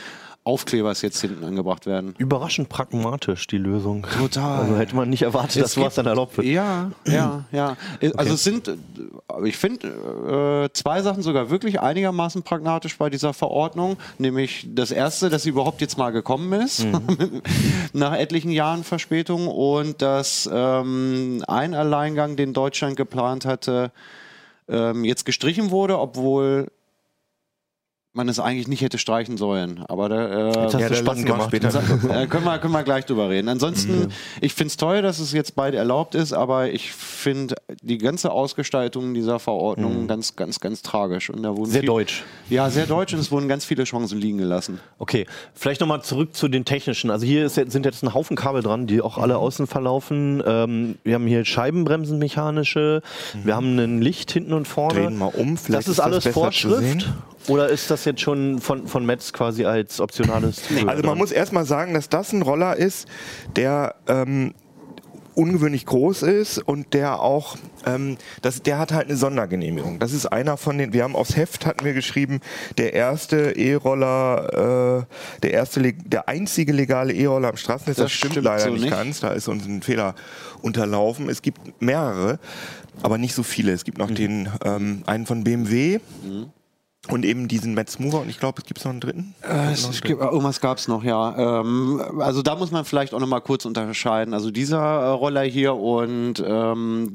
Aufklebers 0.46 1.02
jetzt 1.02 1.20
hinten 1.20 1.44
angebracht 1.44 1.86
werden. 1.86 2.14
Überraschend 2.18 2.68
pragmatisch, 2.68 3.48
die 3.48 3.58
Lösung. 3.58 4.06
Total. 4.16 4.60
Also 4.60 4.76
hätte 4.76 4.94
man 4.94 5.10
nicht 5.10 5.22
erwartet, 5.22 5.60
dass 5.60 5.72
sowas 5.72 5.96
dann 5.96 6.06
erlaubt 6.06 6.36
wird. 6.36 6.46
Ja, 6.46 6.92
ja, 7.04 7.44
ja. 7.50 7.76
Also 8.16 8.34
es 8.34 8.44
sind, 8.44 8.68
äh, 8.68 8.74
ich 9.44 9.56
finde, 9.56 10.68
äh, 10.68 10.72
zwei 10.72 11.02
Sachen 11.02 11.24
sogar 11.24 11.50
wirklich 11.50 11.80
einigermaßen 11.80 12.44
pragmatisch 12.44 12.96
bei 12.96 13.10
dieser 13.10 13.34
Verordnung. 13.34 13.96
Nämlich 14.18 14.68
das 14.72 14.92
erste, 14.92 15.30
dass 15.30 15.42
sie 15.42 15.50
überhaupt 15.50 15.80
jetzt 15.80 15.98
mal 15.98 16.10
gekommen 16.10 16.52
ist, 16.52 16.86
nach 17.92 18.16
etlichen 18.16 18.52
Jahren 18.52 18.84
Verspätung. 18.84 19.48
Und 19.48 20.00
dass 20.00 20.48
ähm, 20.52 21.42
ein 21.48 21.74
Alleingang, 21.74 22.36
den 22.36 22.52
Deutschland 22.52 22.96
geplant 22.96 23.46
hatte, 23.46 23.90
ähm, 24.68 25.04
jetzt 25.04 25.24
gestrichen 25.24 25.72
wurde, 25.72 25.98
obwohl 25.98 26.68
man 28.16 28.28
es 28.28 28.40
eigentlich 28.40 28.66
nicht 28.68 28.80
hätte 28.80 28.98
streichen 28.98 29.36
sollen. 29.36 29.84
Aber 29.88 30.08
da, 30.08 30.50
äh, 30.50 30.80
Ja, 30.80 30.94
spannend 30.94 31.26
gemacht. 31.26 31.48
später. 31.48 31.68
äh, 32.10 32.26
können, 32.26 32.44
wir, 32.44 32.58
können 32.58 32.72
wir 32.72 32.82
gleich 32.82 33.04
drüber 33.06 33.28
reden. 33.28 33.48
Ansonsten, 33.48 34.08
ich 34.40 34.54
finde 34.54 34.68
es 34.68 34.76
toll, 34.76 35.02
dass 35.02 35.18
es 35.18 35.32
jetzt 35.32 35.54
beide 35.54 35.76
erlaubt 35.76 36.14
ist, 36.14 36.32
aber 36.32 36.70
ich 36.70 36.92
finde 36.92 37.54
die 37.82 37.98
ganze 37.98 38.32
Ausgestaltung 38.32 39.14
dieser 39.14 39.38
Verordnung 39.38 40.06
ganz, 40.06 40.36
ganz, 40.36 40.60
ganz 40.60 40.82
tragisch. 40.82 41.30
Und 41.30 41.42
da 41.42 41.56
wurden 41.56 41.70
Sehr 41.70 41.80
viel- 41.80 41.86
deutsch. 41.88 42.24
Ja, 42.50 42.70
sehr 42.70 42.86
deutsch 42.86 43.12
und 43.14 43.20
es 43.20 43.30
wurden 43.30 43.48
ganz 43.48 43.64
viele 43.64 43.84
Chancen 43.84 44.18
liegen 44.20 44.38
gelassen. 44.38 44.80
Okay, 44.98 45.26
vielleicht 45.54 45.80
nochmal 45.80 46.02
zurück 46.02 46.34
zu 46.34 46.48
den 46.48 46.64
technischen. 46.64 47.10
Also 47.10 47.26
hier 47.26 47.44
ist 47.46 47.56
jetzt, 47.56 47.72
sind 47.72 47.84
jetzt 47.84 48.02
ein 48.02 48.14
Haufen 48.14 48.36
Kabel 48.36 48.62
dran, 48.62 48.86
die 48.86 49.00
auch 49.02 49.18
alle 49.18 49.36
außen 49.36 49.66
verlaufen. 49.66 50.42
Ähm, 50.46 50.96
wir 51.04 51.14
haben 51.14 51.26
hier 51.26 51.44
Scheibenbremsen 51.44 52.18
mechanische, 52.18 53.02
wir 53.44 53.54
haben 53.56 53.76
ein 53.78 54.00
Licht 54.00 54.30
hinten 54.30 54.52
und 54.52 54.66
vorne. 54.66 55.00
Drehen 55.02 55.18
mal 55.18 55.26
um, 55.34 55.56
vielleicht 55.56 55.86
das 55.88 55.88
ist 55.88 55.88
ist 55.92 55.98
das 55.98 56.04
alles 56.06 56.24
besser 56.24 56.32
zu 56.32 56.40
Vorschrift? 56.40 57.08
Oder 57.48 57.68
ist 57.68 57.90
das 57.90 58.04
jetzt 58.04 58.20
schon 58.20 58.60
von, 58.60 58.86
von 58.86 59.06
Metz 59.06 59.32
quasi 59.32 59.64
als 59.64 60.00
optionales 60.00 60.62
Tool 60.62 60.88
Also 60.88 61.02
man 61.02 61.18
muss 61.18 61.32
erstmal 61.32 61.64
sagen, 61.64 61.94
dass 61.94 62.08
das 62.08 62.32
ein 62.32 62.42
Roller 62.42 62.76
ist, 62.76 63.06
der 63.54 63.94
ähm, 64.08 64.54
ungewöhnlich 65.36 65.84
groß 65.84 66.22
ist 66.22 66.58
und 66.58 66.94
der 66.94 67.20
auch, 67.20 67.56
ähm, 67.84 68.16
das, 68.40 68.62
der 68.62 68.78
hat 68.78 68.90
halt 68.92 69.08
eine 69.08 69.16
Sondergenehmigung. 69.16 69.98
Das 69.98 70.12
ist 70.12 70.26
einer 70.26 70.56
von 70.56 70.78
den, 70.78 70.92
wir 70.94 71.04
haben 71.04 71.14
aufs 71.14 71.36
Heft 71.36 71.66
hatten 71.66 71.84
wir 71.84 71.92
geschrieben, 71.92 72.40
der 72.78 72.94
erste 72.94 73.52
E-Roller, 73.54 75.04
äh, 75.36 75.40
der 75.42 75.52
erste, 75.52 75.92
der 75.92 76.28
einzige 76.28 76.72
legale 76.72 77.12
E-Roller 77.12 77.50
am 77.50 77.56
Straßennetz. 77.56 77.96
Das, 77.96 78.04
Das 78.06 78.12
stimmt, 78.12 78.32
stimmt 78.32 78.46
leider 78.46 78.64
so 78.64 78.70
nicht, 78.70 78.84
nicht. 78.84 78.92
ganz. 78.92 79.20
Da 79.20 79.28
ist 79.28 79.46
uns 79.48 79.66
ein 79.66 79.82
Fehler 79.82 80.14
unterlaufen. 80.62 81.28
Es 81.28 81.42
gibt 81.42 81.82
mehrere, 81.82 82.38
aber 83.02 83.18
nicht 83.18 83.34
so 83.34 83.42
viele. 83.42 83.72
Es 83.72 83.84
gibt 83.84 83.98
noch 83.98 84.10
den 84.10 84.48
einen 84.62 85.26
von 85.26 85.44
BMW. 85.44 86.00
Und 87.08 87.24
eben 87.24 87.48
diesen 87.48 87.74
Metz 87.74 87.98
Mover 87.98 88.20
und 88.20 88.28
ich 88.28 88.38
glaube, 88.40 88.60
es 88.60 88.64
gibt 88.66 88.84
noch 88.84 88.90
einen 88.90 89.00
dritten. 89.00 89.34
Äh, 89.42 89.72
es, 89.72 89.88
es 89.88 90.00
gibt, 90.02 90.20
irgendwas 90.20 90.60
gab 90.60 90.78
es 90.78 90.88
noch, 90.88 91.04
ja. 91.04 91.60
Ähm, 91.60 92.02
also 92.18 92.42
da 92.42 92.56
muss 92.56 92.70
man 92.70 92.84
vielleicht 92.84 93.14
auch 93.14 93.20
noch 93.20 93.26
mal 93.26 93.40
kurz 93.40 93.64
unterscheiden. 93.64 94.34
Also 94.34 94.50
dieser 94.50 94.78
äh, 94.78 95.08
Roller 95.10 95.42
hier 95.42 95.74
und 95.74 96.42
ähm, 96.46 97.12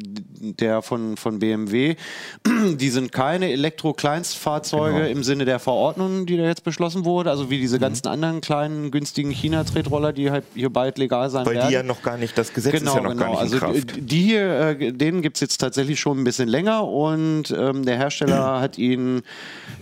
der 0.60 0.82
von, 0.82 1.18
von 1.18 1.40
BMW, 1.40 1.96
die 2.76 2.90
sind 2.90 3.12
keine 3.12 3.52
Elektro-Kleinstfahrzeuge 3.52 4.92
Genau. 5.02 5.10
im 5.10 5.24
Sinne 5.24 5.46
der 5.46 5.60
Verordnung, 5.60 6.26
die 6.26 6.38
da 6.38 6.44
jetzt 6.44 6.64
beschlossen 6.64 7.06
wurde. 7.06 7.30
Also 7.30 7.50
wie 7.50 7.58
Mhm. 7.58 7.62
diese 7.62 7.80
ganzen 7.80 8.08
anderen 8.08 8.42
kleinen, 8.42 8.92
günstigen 8.92 9.32
China-Tretroller, 9.32 10.14
die 10.14 10.32
halt 10.32 10.44
hier 10.56 10.70
bald 10.70 10.98
legal 10.98 11.30
sein 11.30 11.46
Weil 11.46 11.56
werden. 11.56 11.68
die 11.70 11.74
ja 11.76 11.84
noch 11.84 12.02
gar 12.02 12.18
nicht, 12.18 12.38
das 12.38 12.54
Gesetz 12.54 12.74
Genau, 12.80 12.92
ist 12.92 12.96
ja 12.98 13.02
noch 13.04 13.10
genau. 13.12 13.22
gar 13.24 13.30
nicht 13.32 13.40
Also 13.40 13.56
in 13.56 13.60
Kraft. 13.62 13.96
die 13.98 14.02
die 14.02 14.22
hier, 14.22 14.60
äh, 14.80 14.92
den 14.94 15.22
gibt 15.22 15.38
es 15.38 15.42
jetzt 15.42 15.58
tatsächlich 15.58 16.00
schon 16.00 16.20
ein 16.20 16.24
bisschen 16.24 16.48
länger 16.50 16.88
und 16.88 17.54
ähm, 17.58 17.86
der 17.86 17.98
Hersteller 17.98 18.60
hat 18.62 18.78
ihn, 18.78 19.22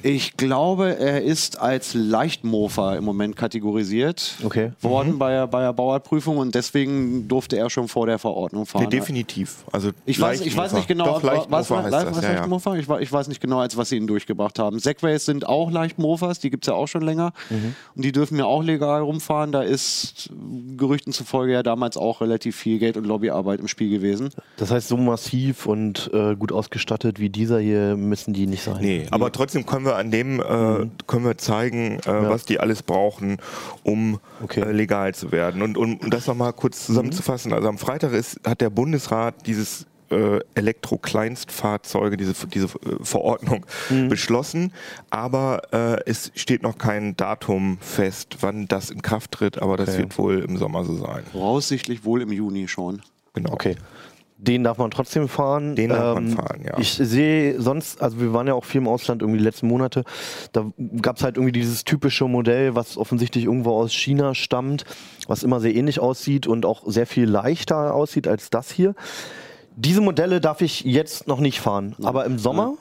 ich 0.03 0.37
glaube, 0.37 0.97
er 0.97 1.21
ist 1.21 1.59
als 1.59 1.93
Leichtmofer 1.93 2.97
im 2.97 3.03
Moment 3.03 3.35
kategorisiert 3.35 4.35
Okay. 4.43 4.71
worden 4.81 5.17
bei, 5.19 5.31
der- 5.31 5.47
bei 5.47 5.61
der 5.61 5.73
Bauerprüfung 5.73 6.37
und 6.37 6.55
deswegen 6.55 7.27
durfte 7.27 7.57
er 7.57 7.69
schon 7.69 7.87
vor 7.87 8.05
der 8.05 8.19
Verordnung 8.19 8.65
fahren. 8.65 8.83
Nee, 8.83 8.89
definitiv. 8.89 9.63
Also 9.71 9.91
Ich 10.05 10.19
weiß, 10.19 10.41
ich 10.41 10.55
weiß 10.55 10.73
nicht 10.73 10.87
genau, 10.87 11.05
Doch, 11.05 11.23
was, 11.23 11.45
was, 11.49 11.69
heißt 11.71 11.91
was, 11.91 12.03
das, 12.05 12.15
was 12.17 12.23
ja. 12.23 12.31
Leichtmofer? 12.33 12.75
Ich, 12.77 12.87
ich 12.89 13.11
weiß 13.11 13.27
nicht 13.27 13.41
genau, 13.41 13.59
als 13.59 13.77
was 13.77 13.89
sie 13.89 13.97
ihn 13.97 14.07
durchgebracht 14.07 14.59
haben. 14.59 14.79
Segways 14.79 15.25
sind 15.25 15.47
auch 15.47 15.71
Leichtmofers, 15.71 16.39
die 16.39 16.49
gibt 16.49 16.65
es 16.65 16.67
ja 16.67 16.73
auch 16.75 16.87
schon 16.87 17.01
länger. 17.01 17.33
Mhm. 17.49 17.75
Und 17.95 18.05
die 18.05 18.11
dürfen 18.11 18.37
ja 18.37 18.45
auch 18.45 18.63
legal 18.63 19.01
rumfahren. 19.01 19.51
Da 19.51 19.61
ist 19.61 20.29
Gerüchten 20.77 21.13
zufolge 21.13 21.53
ja 21.53 21.63
damals 21.63 21.97
auch 21.97 22.21
relativ 22.21 22.55
viel 22.55 22.79
Geld 22.79 22.97
und 22.97 23.05
Lobbyarbeit 23.05 23.59
im 23.59 23.67
Spiel 23.67 23.89
gewesen. 23.89 24.29
Das 24.57 24.71
heißt, 24.71 24.87
so 24.87 24.97
massiv 24.97 25.65
und 25.65 26.09
äh, 26.13 26.35
gut 26.35 26.51
ausgestattet 26.51 27.19
wie 27.19 27.29
dieser 27.29 27.59
hier 27.59 27.95
müssen 27.95 28.33
die 28.33 28.47
nicht 28.47 28.63
sein. 28.63 28.77
Nee, 28.81 29.07
aber 29.11 29.31
trotzdem 29.31 29.65
können 29.65 29.85
wir 29.85 29.88
an 29.95 30.11
dem 30.11 30.39
äh, 30.39 30.87
können 31.07 31.25
wir 31.25 31.37
zeigen, 31.37 31.99
äh, 31.99 32.29
was 32.29 32.45
die 32.45 32.59
alles 32.59 32.83
brauchen, 32.83 33.37
um 33.83 34.19
Okay. 34.43 34.61
äh, 34.61 34.71
legal 34.71 35.13
zu 35.13 35.31
werden. 35.31 35.61
Und 35.61 35.77
um, 35.77 35.97
um 35.97 36.09
das 36.09 36.27
nochmal 36.27 36.53
kurz 36.53 36.85
zusammenzufassen, 36.85 37.53
also 37.53 37.67
am 37.67 37.77
Freitag 37.77 38.13
ist, 38.13 38.39
hat 38.45 38.61
der 38.61 38.69
Bundesrat 38.69 39.45
dieses 39.45 39.85
äh, 40.11 40.39
Elektro-Kleinstfahrzeuge, 40.55 42.17
diese, 42.17 42.33
diese 42.47 42.65
äh, 42.67 43.03
Verordnung 43.03 43.65
beschlossen, 44.09 44.73
aber 45.09 45.61
äh, 45.71 46.01
es 46.09 46.31
steht 46.35 46.63
noch 46.63 46.77
kein 46.77 47.15
Datum 47.15 47.77
fest, 47.79 48.37
wann 48.41 48.67
das 48.67 48.89
in 48.89 49.01
Kraft 49.01 49.31
tritt, 49.33 49.61
aber 49.61 49.77
das 49.77 49.89
Okay. 49.89 49.99
wird 49.99 50.17
wohl 50.17 50.39
im 50.39 50.57
Sommer 50.57 50.83
so 50.83 50.95
sein. 50.95 51.23
Voraussichtlich 51.31 52.03
wohl 52.05 52.21
im 52.21 52.31
Juni 52.31 52.67
schon. 52.67 53.01
Genau. 53.33 53.51
Okay. 53.53 53.75
Den 54.41 54.63
darf 54.63 54.77
man 54.77 54.89
trotzdem 54.89 55.27
fahren. 55.27 55.71
Ähm, 55.71 55.75
Den 55.75 55.89
darf 55.89 56.15
man 56.15 56.29
fahren, 56.29 56.61
ja. 56.65 56.77
Ich 56.79 56.93
sehe 56.93 57.59
sonst, 57.61 58.01
also 58.01 58.21
wir 58.21 58.31
waren 58.31 58.47
ja 58.47 58.53
auch 58.53 58.63
viel 58.63 58.79
im 58.79 58.87
Ausland 58.87 59.21
irgendwie 59.21 59.39
die 59.39 59.43
letzten 59.43 59.67
Monate, 59.67 60.05
da 60.53 60.65
gab 61.01 61.17
es 61.17 61.23
halt 61.23 61.35
irgendwie 61.35 61.51
dieses 61.51 61.83
typische 61.83 62.25
Modell, 62.25 62.73
was 62.73 62.97
offensichtlich 62.97 63.43
irgendwo 63.45 63.71
aus 63.71 63.91
China 63.91 64.33
stammt, 64.35 64.85
was 65.27 65.43
immer 65.43 65.59
sehr 65.59 65.75
ähnlich 65.75 65.99
aussieht 65.99 66.47
und 66.47 66.65
auch 66.65 66.83
sehr 66.85 67.05
viel 67.05 67.29
leichter 67.29 67.93
aussieht 67.93 68.29
als 68.29 68.49
das 68.49 68.71
hier. 68.71 68.95
Diese 69.75 69.99
Modelle 69.99 70.39
darf 70.39 70.61
ich 70.61 70.85
jetzt 70.85 71.27
noch 71.27 71.41
nicht 71.41 71.59
fahren, 71.59 71.95
aber 72.01 72.25
im 72.25 72.39
Sommer? 72.39 72.75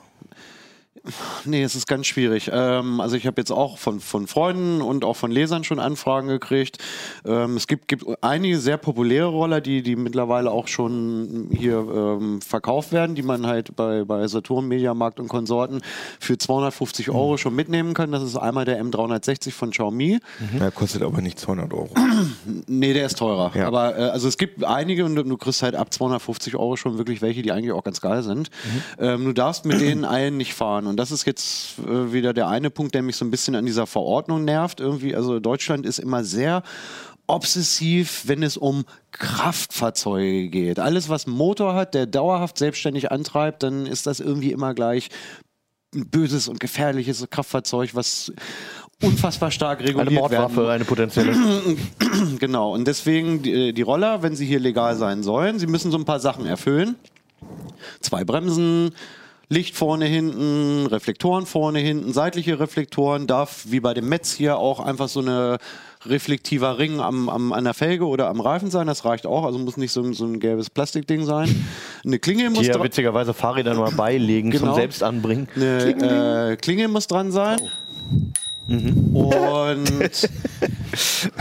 Nee, 1.45 1.63
es 1.63 1.75
ist 1.75 1.87
ganz 1.87 2.07
schwierig. 2.07 2.51
Ähm, 2.53 3.01
also 3.01 3.17
ich 3.17 3.27
habe 3.27 3.41
jetzt 3.41 3.51
auch 3.51 3.79
von, 3.79 4.01
von 4.01 4.27
Freunden 4.27 4.83
und 4.83 5.05
auch 5.05 5.17
von 5.17 5.31
Lesern 5.31 5.65
schon 5.65 5.79
Anfragen 5.79 6.29
gekriegt. 6.29 6.79
Ähm, 7.25 7.57
es 7.57 7.67
gibt, 7.67 7.89
gibt 7.89 8.05
einige 8.23 8.59
sehr 8.59 8.77
populäre 8.77 9.27
Roller, 9.27 9.61
die, 9.61 9.83
die 9.83 9.97
mittlerweile 9.97 10.51
auch 10.51 10.69
schon 10.69 11.49
hier 11.53 11.79
ähm, 11.79 12.41
verkauft 12.41 12.93
werden, 12.93 13.15
die 13.15 13.23
man 13.23 13.47
halt 13.47 13.77
bei, 13.77 14.05
bei 14.05 14.27
Saturn, 14.29 14.69
Mediamarkt 14.69 15.21
und 15.21 15.29
Konsorten 15.29 15.81
für 16.21 16.39
250 16.39 17.11
Euro 17.11 17.37
schon 17.37 17.55
mitnehmen 17.55 17.95
kann. 17.95 18.13
Das 18.13 18.23
ist 18.23 18.37
einmal 18.37 18.65
der 18.65 18.83
M360 18.83 19.53
von 19.53 19.71
Xiaomi. 19.71 20.21
Der 20.59 20.71
kostet 20.71 21.03
aber 21.03 21.21
nicht 21.21 21.39
200 21.39 21.73
Euro. 21.73 21.91
Nee, 22.67 22.93
der 22.93 23.07
ist 23.07 23.19
teurer. 23.19 23.53
Ja. 23.55 23.67
Aber 23.67 23.97
äh, 23.99 24.03
also 24.11 24.29
es 24.29 24.37
gibt 24.37 24.65
einige 24.65 25.05
und 25.05 25.15
du, 25.15 25.23
du 25.23 25.37
kriegst 25.37 25.63
halt 25.63 25.75
ab 25.75 25.93
250 25.93 26.57
Euro 26.57 26.77
schon 26.77 26.99
wirklich 26.99 27.23
welche, 27.23 27.43
die 27.43 27.53
eigentlich 27.53 27.73
auch 27.73 27.85
ganz 27.85 28.01
geil 28.01 28.23
sind. 28.23 28.51
Ähm, 28.99 29.25
du 29.25 29.33
darfst 29.33 29.65
mit 29.65 29.81
denen 29.81 30.05
allen 30.05 30.37
nicht 30.37 30.55
fahren. 30.55 30.87
Und 30.87 30.97
das 30.99 31.13
ist 31.13 31.27
jetzt 31.27 31.79
äh, 31.79 32.13
wieder 32.13 32.33
der 32.33 32.49
eine 32.49 32.71
Punkt, 32.71 32.95
der 32.95 33.03
mich 33.03 33.17
so 33.17 33.25
ein 33.25 33.31
bisschen 33.31 33.55
an 33.55 33.65
dieser 33.65 33.87
Verordnung 33.87 34.45
nervt. 34.45 34.81
Irgendwie, 34.81 35.15
also 35.15 35.39
Deutschland 35.39 35.87
ist 35.87 36.01
immer 36.01 36.25
sehr 36.25 36.63
obsessiv, 37.29 38.25
wenn 38.27 38.43
es 38.43 38.57
um 38.57 38.85
Kraftfahrzeuge 39.13 40.49
geht. 40.49 40.81
Alles, 40.81 41.09
was 41.09 41.27
einen 41.27 41.37
Motor 41.37 41.75
hat, 41.75 41.95
der 41.95 42.07
dauerhaft 42.07 42.59
selbstständig 42.59 43.13
antreibt, 43.13 43.63
dann 43.63 43.87
ist 43.87 44.07
das 44.07 44.19
irgendwie 44.19 44.51
immer 44.51 44.75
gleich 44.75 45.09
ein 45.95 46.09
böses 46.09 46.49
und 46.49 46.59
gefährliches 46.59 47.25
Kraftfahrzeug, 47.31 47.95
was 47.95 48.33
unfassbar 49.03 49.53
stark 49.53 49.81
reguliert 49.81 50.09
Eine 50.09 50.19
Mordwaffe, 50.19 50.57
werden. 50.57 50.71
eine 50.71 50.85
potenzielle. 50.85 51.35
Genau, 52.41 52.75
und 52.75 52.89
deswegen 52.89 53.43
die, 53.43 53.73
die 53.73 53.83
Roller, 53.83 54.23
wenn 54.23 54.35
sie 54.35 54.47
hier 54.47 54.59
legal 54.59 54.97
sein 54.97 55.23
sollen, 55.23 55.61
sie 55.61 55.69
müssen 55.69 55.93
so 55.93 55.99
ein 55.99 56.05
paar 56.05 56.19
Sachen 56.19 56.47
erfüllen. 56.47 56.97
Zwei 58.01 58.25
Bremsen, 58.25 58.91
Licht 59.51 59.77
vorne, 59.77 60.05
hinten, 60.05 60.87
Reflektoren 60.87 61.47
vorne, 61.47 61.79
hinten, 61.79 62.13
seitliche 62.13 62.61
Reflektoren, 62.61 63.27
darf 63.27 63.65
wie 63.69 63.81
bei 63.81 63.95
dem 63.95 64.09
Metz 64.09 64.33
hier 64.33 64.59
auch 64.59 64.79
einfach 64.81 65.09
so 65.09 65.21
eine 65.21 65.57
reflektiver 66.05 66.79
Ring 66.79 67.01
am, 67.01 67.29
am, 67.29 67.53
an 67.53 67.65
der 67.65 67.75
Felge 67.75 68.07
oder 68.07 68.29
am 68.29 68.41
Reifen 68.41 68.71
sein, 68.71 68.87
das 68.87 69.05
reicht 69.05 69.27
auch, 69.27 69.45
also 69.45 69.59
muss 69.59 69.77
nicht 69.79 69.91
so, 69.91 70.03
ein- 70.03 70.13
so 70.13 70.27
ein 70.27 70.39
gelbes 70.39 70.69
Plastikding 70.71 71.25
sein. 71.25 71.67
Eine 72.05 72.19
Klinge 72.19 72.51
muss 72.51 72.61
Die 72.61 72.67
ja 72.67 72.75
dra- 72.77 72.85
witzigerweise 72.85 73.33
Fahrräder 73.35 73.75
nur 73.75 73.91
beilegen 73.93 74.51
Genau. 74.51 74.67
zum 74.67 74.75
Selbstanbringen. 74.75 75.49
eine 75.57 76.51
äh, 76.53 76.57
Klinge 76.57 76.87
muss 76.89 77.07
dran 77.07 77.33
sein. 77.33 77.59
Und 78.69 80.29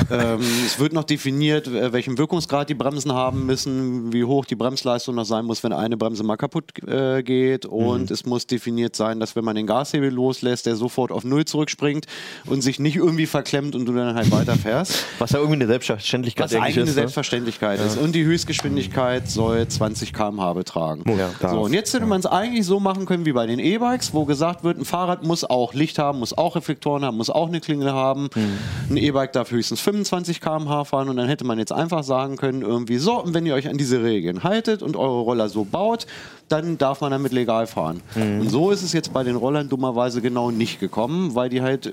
ähm, 0.09 0.39
es 0.65 0.79
wird 0.79 0.93
noch 0.93 1.03
definiert, 1.03 1.69
welchen 1.71 2.17
Wirkungsgrad 2.17 2.69
die 2.69 2.73
Bremsen 2.73 3.11
haben 3.11 3.45
müssen, 3.45 4.13
wie 4.13 4.23
hoch 4.23 4.45
die 4.45 4.55
Bremsleistung 4.55 5.15
noch 5.15 5.25
sein 5.25 5.45
muss, 5.45 5.63
wenn 5.63 5.73
eine 5.73 5.97
Bremse 5.97 6.23
mal 6.23 6.37
kaputt 6.37 6.71
äh, 6.87 7.23
geht. 7.23 7.65
Und 7.65 8.11
es 8.11 8.25
muss 8.25 8.47
definiert 8.47 8.95
sein, 8.95 9.19
dass 9.19 9.35
wenn 9.35 9.43
man 9.43 9.55
den 9.55 9.67
Gashebel 9.67 10.09
loslässt, 10.09 10.65
der 10.65 10.75
sofort 10.75 11.11
auf 11.11 11.23
Null 11.23 11.45
zurückspringt 11.45 12.05
und 12.45 12.61
sich 12.61 12.79
nicht 12.79 12.95
irgendwie 12.95 13.25
verklemmt 13.25 13.75
und 13.75 13.85
du 13.85 13.93
dann 13.93 14.15
halt 14.15 14.31
weiterfährst. 14.31 15.03
Was 15.19 15.31
ja 15.31 15.39
irgendwie 15.39 15.57
eine 15.57 15.67
Selbstverständlichkeit 15.67 16.45
Was 16.45 16.55
eigentlich 16.55 16.67
eigentlich 16.67 16.77
eine 16.77 16.83
ist. 16.83 16.95
Ne? 16.95 17.01
Selbstverständlichkeit 17.01 17.79
ist. 17.79 17.97
Und 17.97 18.13
die 18.13 18.23
Höchstgeschwindigkeit 18.23 19.29
soll 19.29 19.67
20 19.67 20.13
km/h 20.13 20.53
betragen. 20.53 21.03
Ja, 21.17 21.49
so, 21.49 21.61
und 21.61 21.73
jetzt 21.73 21.93
hätte 21.93 22.05
man 22.05 22.19
es 22.19 22.25
eigentlich 22.25 22.65
so 22.65 22.79
machen 22.79 23.05
können 23.05 23.25
wie 23.25 23.33
bei 23.33 23.45
den 23.45 23.59
E-Bikes, 23.59 24.13
wo 24.13 24.25
gesagt 24.25 24.63
wird, 24.63 24.77
ein 24.77 24.85
Fahrrad 24.85 25.23
muss 25.23 25.43
auch 25.43 25.73
Licht 25.73 25.99
haben, 25.99 26.19
muss 26.19 26.37
auch 26.37 26.55
Reflektoren 26.55 27.03
haben, 27.03 27.16
muss 27.17 27.29
auch 27.29 27.47
eine 27.47 27.59
Klingel 27.59 27.91
haben. 27.91 28.29
Ein 28.89 28.97
E-Bike 28.97 29.33
darf 29.33 29.51
höchstens 29.51 29.81
25 29.81 30.39
km/h 30.41 30.85
fahren 30.85 31.09
und 31.09 31.17
dann 31.17 31.27
hätte 31.27 31.43
man 31.45 31.59
jetzt 31.59 31.71
einfach 31.73 32.03
sagen 32.03 32.37
können, 32.37 32.61
irgendwie 32.61 32.97
so, 32.97 33.21
und 33.21 33.33
wenn 33.33 33.45
ihr 33.45 33.55
euch 33.55 33.67
an 33.67 33.77
diese 33.77 34.03
Regeln 34.03 34.43
haltet 34.43 34.81
und 34.83 34.95
eure 34.95 35.21
Roller 35.21 35.49
so 35.49 35.65
baut, 35.65 36.07
dann 36.49 36.77
darf 36.77 37.01
man 37.01 37.11
damit 37.11 37.33
legal 37.33 37.67
fahren. 37.67 38.01
Und 38.15 38.49
so 38.49 38.71
ist 38.71 38.81
es 38.81 38.93
jetzt 38.93 39.11
bei 39.11 39.23
den 39.23 39.35
Rollern 39.35 39.67
dummerweise 39.67 40.21
genau 40.21 40.49
nicht 40.51 40.79
gekommen, 40.79 41.35
weil 41.35 41.49
die 41.49 41.61
halt 41.61 41.87
äh, 41.87 41.91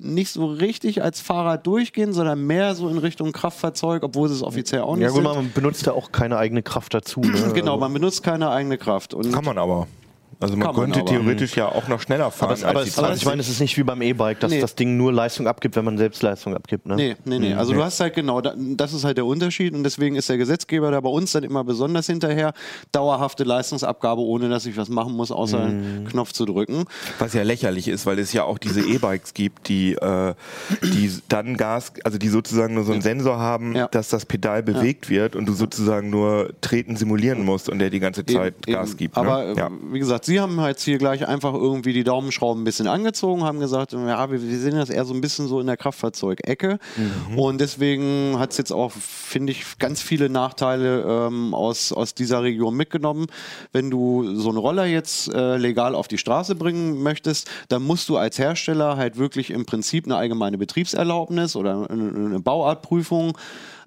nicht 0.00 0.30
so 0.30 0.46
richtig 0.46 1.02
als 1.02 1.20
Fahrrad 1.20 1.66
durchgehen, 1.66 2.12
sondern 2.14 2.46
mehr 2.46 2.74
so 2.74 2.88
in 2.88 2.96
Richtung 2.98 3.32
Kraftfahrzeug, 3.32 4.02
obwohl 4.02 4.28
sie 4.28 4.34
es 4.36 4.42
offiziell 4.42 4.80
auch 4.82 4.94
nicht 4.96 5.02
Ja 5.04 5.08
gut, 5.10 5.22
sind. 5.22 5.34
man 5.34 5.52
benutzt 5.52 5.84
ja 5.86 5.92
auch 5.92 6.12
keine 6.12 6.38
eigene 6.38 6.62
Kraft 6.62 6.94
dazu. 6.94 7.20
Ne? 7.34 7.52
Genau, 7.52 7.76
man 7.78 7.92
benutzt 7.92 8.22
keine 8.22 8.50
eigene 8.50 8.78
Kraft. 8.78 9.12
Und 9.12 9.32
Kann 9.32 9.44
man 9.44 9.58
aber. 9.58 9.88
Also 10.40 10.56
man 10.56 10.66
man 10.68 10.74
könnte 10.76 11.00
aber. 11.00 11.08
theoretisch 11.10 11.56
ja 11.56 11.68
auch 11.68 11.88
noch 11.88 12.00
schneller 12.00 12.30
fahren 12.30 12.46
Aber, 12.50 12.54
es- 12.54 12.64
aber, 12.64 12.78
als 12.80 12.88
es- 12.88 12.94
die 12.94 12.98
aber 13.00 13.08
20. 13.08 13.22
ich 13.22 13.26
meine, 13.28 13.40
es 13.42 13.48
ist 13.48 13.60
nicht 13.60 13.76
wie 13.76 13.82
beim 13.82 14.02
E-Bike, 14.02 14.40
dass 14.40 14.50
Nee. 14.52 14.60
das 14.60 14.74
Ding 14.74 14.96
nur 14.96 15.12
Leistung 15.12 15.46
abgibt, 15.46 15.76
wenn 15.76 15.84
man 15.84 15.98
selbst 15.98 16.22
Leistung 16.22 16.54
abgibt. 16.54 16.86
Ne? 16.86 16.96
Nee, 16.96 17.16
nee, 17.24 17.38
nee. 17.38 17.54
Also 17.54 17.72
du 17.72 17.82
hast 17.82 18.00
halt 18.00 18.14
genau, 18.14 18.40
da- 18.40 18.54
das 18.56 18.92
ist 18.92 19.04
halt 19.04 19.16
der 19.16 19.26
Unterschied 19.26 19.74
und 19.74 19.82
deswegen 19.84 20.16
ist 20.16 20.28
der 20.28 20.38
Gesetzgeber 20.38 20.90
da 20.90 21.00
bei 21.00 21.08
uns 21.08 21.32
dann 21.32 21.44
immer 21.44 21.64
besonders 21.64 22.06
hinterher. 22.06 22.52
Dauerhafte 22.92 23.44
Leistungsabgabe, 23.44 24.20
ohne 24.20 24.48
dass 24.48 24.66
ich 24.66 24.76
was 24.76 24.88
machen 24.88 25.14
muss, 25.14 25.30
außer 25.30 25.60
einen 25.60 26.06
Knopf 26.10 26.32
zu 26.32 26.44
drücken. 26.44 26.84
Was 27.18 27.34
ja 27.34 27.42
lächerlich 27.42 27.88
ist, 27.88 28.06
weil 28.06 28.18
es 28.18 28.32
ja 28.32 28.44
auch 28.44 28.58
diese 28.58 28.80
E-Bikes 28.80 29.34
gibt, 29.34 29.68
die, 29.68 29.92
äh, 29.94 30.34
die 30.82 31.10
dann 31.28 31.56
Gas, 31.56 31.92
also 32.04 32.18
die 32.18 32.28
sozusagen 32.28 32.74
nur 32.74 32.84
so 32.84 32.92
einen 32.92 33.02
Sensor 33.02 33.38
haben, 33.38 33.74
Ja. 33.74 33.88
dass 33.88 34.08
das 34.08 34.26
Pedal 34.26 34.62
bewegt 34.62 35.08
wird 35.10 35.36
und 35.36 35.46
du 35.46 35.52
sozusagen 35.52 36.10
nur 36.10 36.50
treten 36.60 36.96
simulieren 36.96 37.44
musst 37.44 37.68
und 37.68 37.78
der 37.78 37.90
die 37.90 38.00
ganze 38.00 38.24
Zeit 38.24 38.54
Eben, 38.66 38.72
Gas 38.76 38.90
eben. 38.90 38.96
gibt. 38.98 39.16
Ne? 39.16 39.22
Aber 39.22 39.44
äh, 39.46 39.56
ja. 39.56 39.70
wie 39.92 39.98
gesagt, 39.98 40.23
Sie 40.24 40.40
haben 40.40 40.60
halt 40.60 40.80
hier 40.80 40.98
gleich 40.98 41.26
einfach 41.26 41.54
irgendwie 41.54 41.92
die 41.92 42.04
Daumenschrauben 42.04 42.62
ein 42.62 42.64
bisschen 42.64 42.86
angezogen, 42.86 43.44
haben 43.44 43.60
gesagt, 43.60 43.92
ja, 43.92 44.30
wir, 44.30 44.42
wir 44.42 44.58
sehen 44.58 44.76
das 44.76 44.90
eher 44.90 45.04
so 45.04 45.14
ein 45.14 45.20
bisschen 45.20 45.48
so 45.48 45.60
in 45.60 45.66
der 45.66 45.76
Kraftfahrzeugecke. 45.76 46.78
Mhm. 46.96 47.38
Und 47.38 47.60
deswegen 47.60 48.38
hat 48.38 48.52
es 48.52 48.58
jetzt 48.58 48.72
auch, 48.72 48.92
finde 48.92 49.52
ich, 49.52 49.78
ganz 49.78 50.00
viele 50.00 50.28
Nachteile 50.28 51.02
ähm, 51.02 51.54
aus, 51.54 51.92
aus 51.92 52.14
dieser 52.14 52.42
Region 52.42 52.74
mitgenommen. 52.74 53.26
Wenn 53.72 53.90
du 53.90 54.34
so 54.36 54.48
einen 54.48 54.58
Roller 54.58 54.86
jetzt 54.86 55.32
äh, 55.32 55.56
legal 55.56 55.94
auf 55.94 56.08
die 56.08 56.18
Straße 56.18 56.54
bringen 56.54 57.02
möchtest, 57.02 57.50
dann 57.68 57.82
musst 57.82 58.08
du 58.08 58.16
als 58.16 58.38
Hersteller 58.38 58.96
halt 58.96 59.18
wirklich 59.18 59.50
im 59.50 59.66
Prinzip 59.66 60.06
eine 60.06 60.16
allgemeine 60.16 60.58
Betriebserlaubnis 60.58 61.56
oder 61.56 61.90
eine, 61.90 62.08
eine 62.08 62.40
Bauartprüfung 62.40 63.36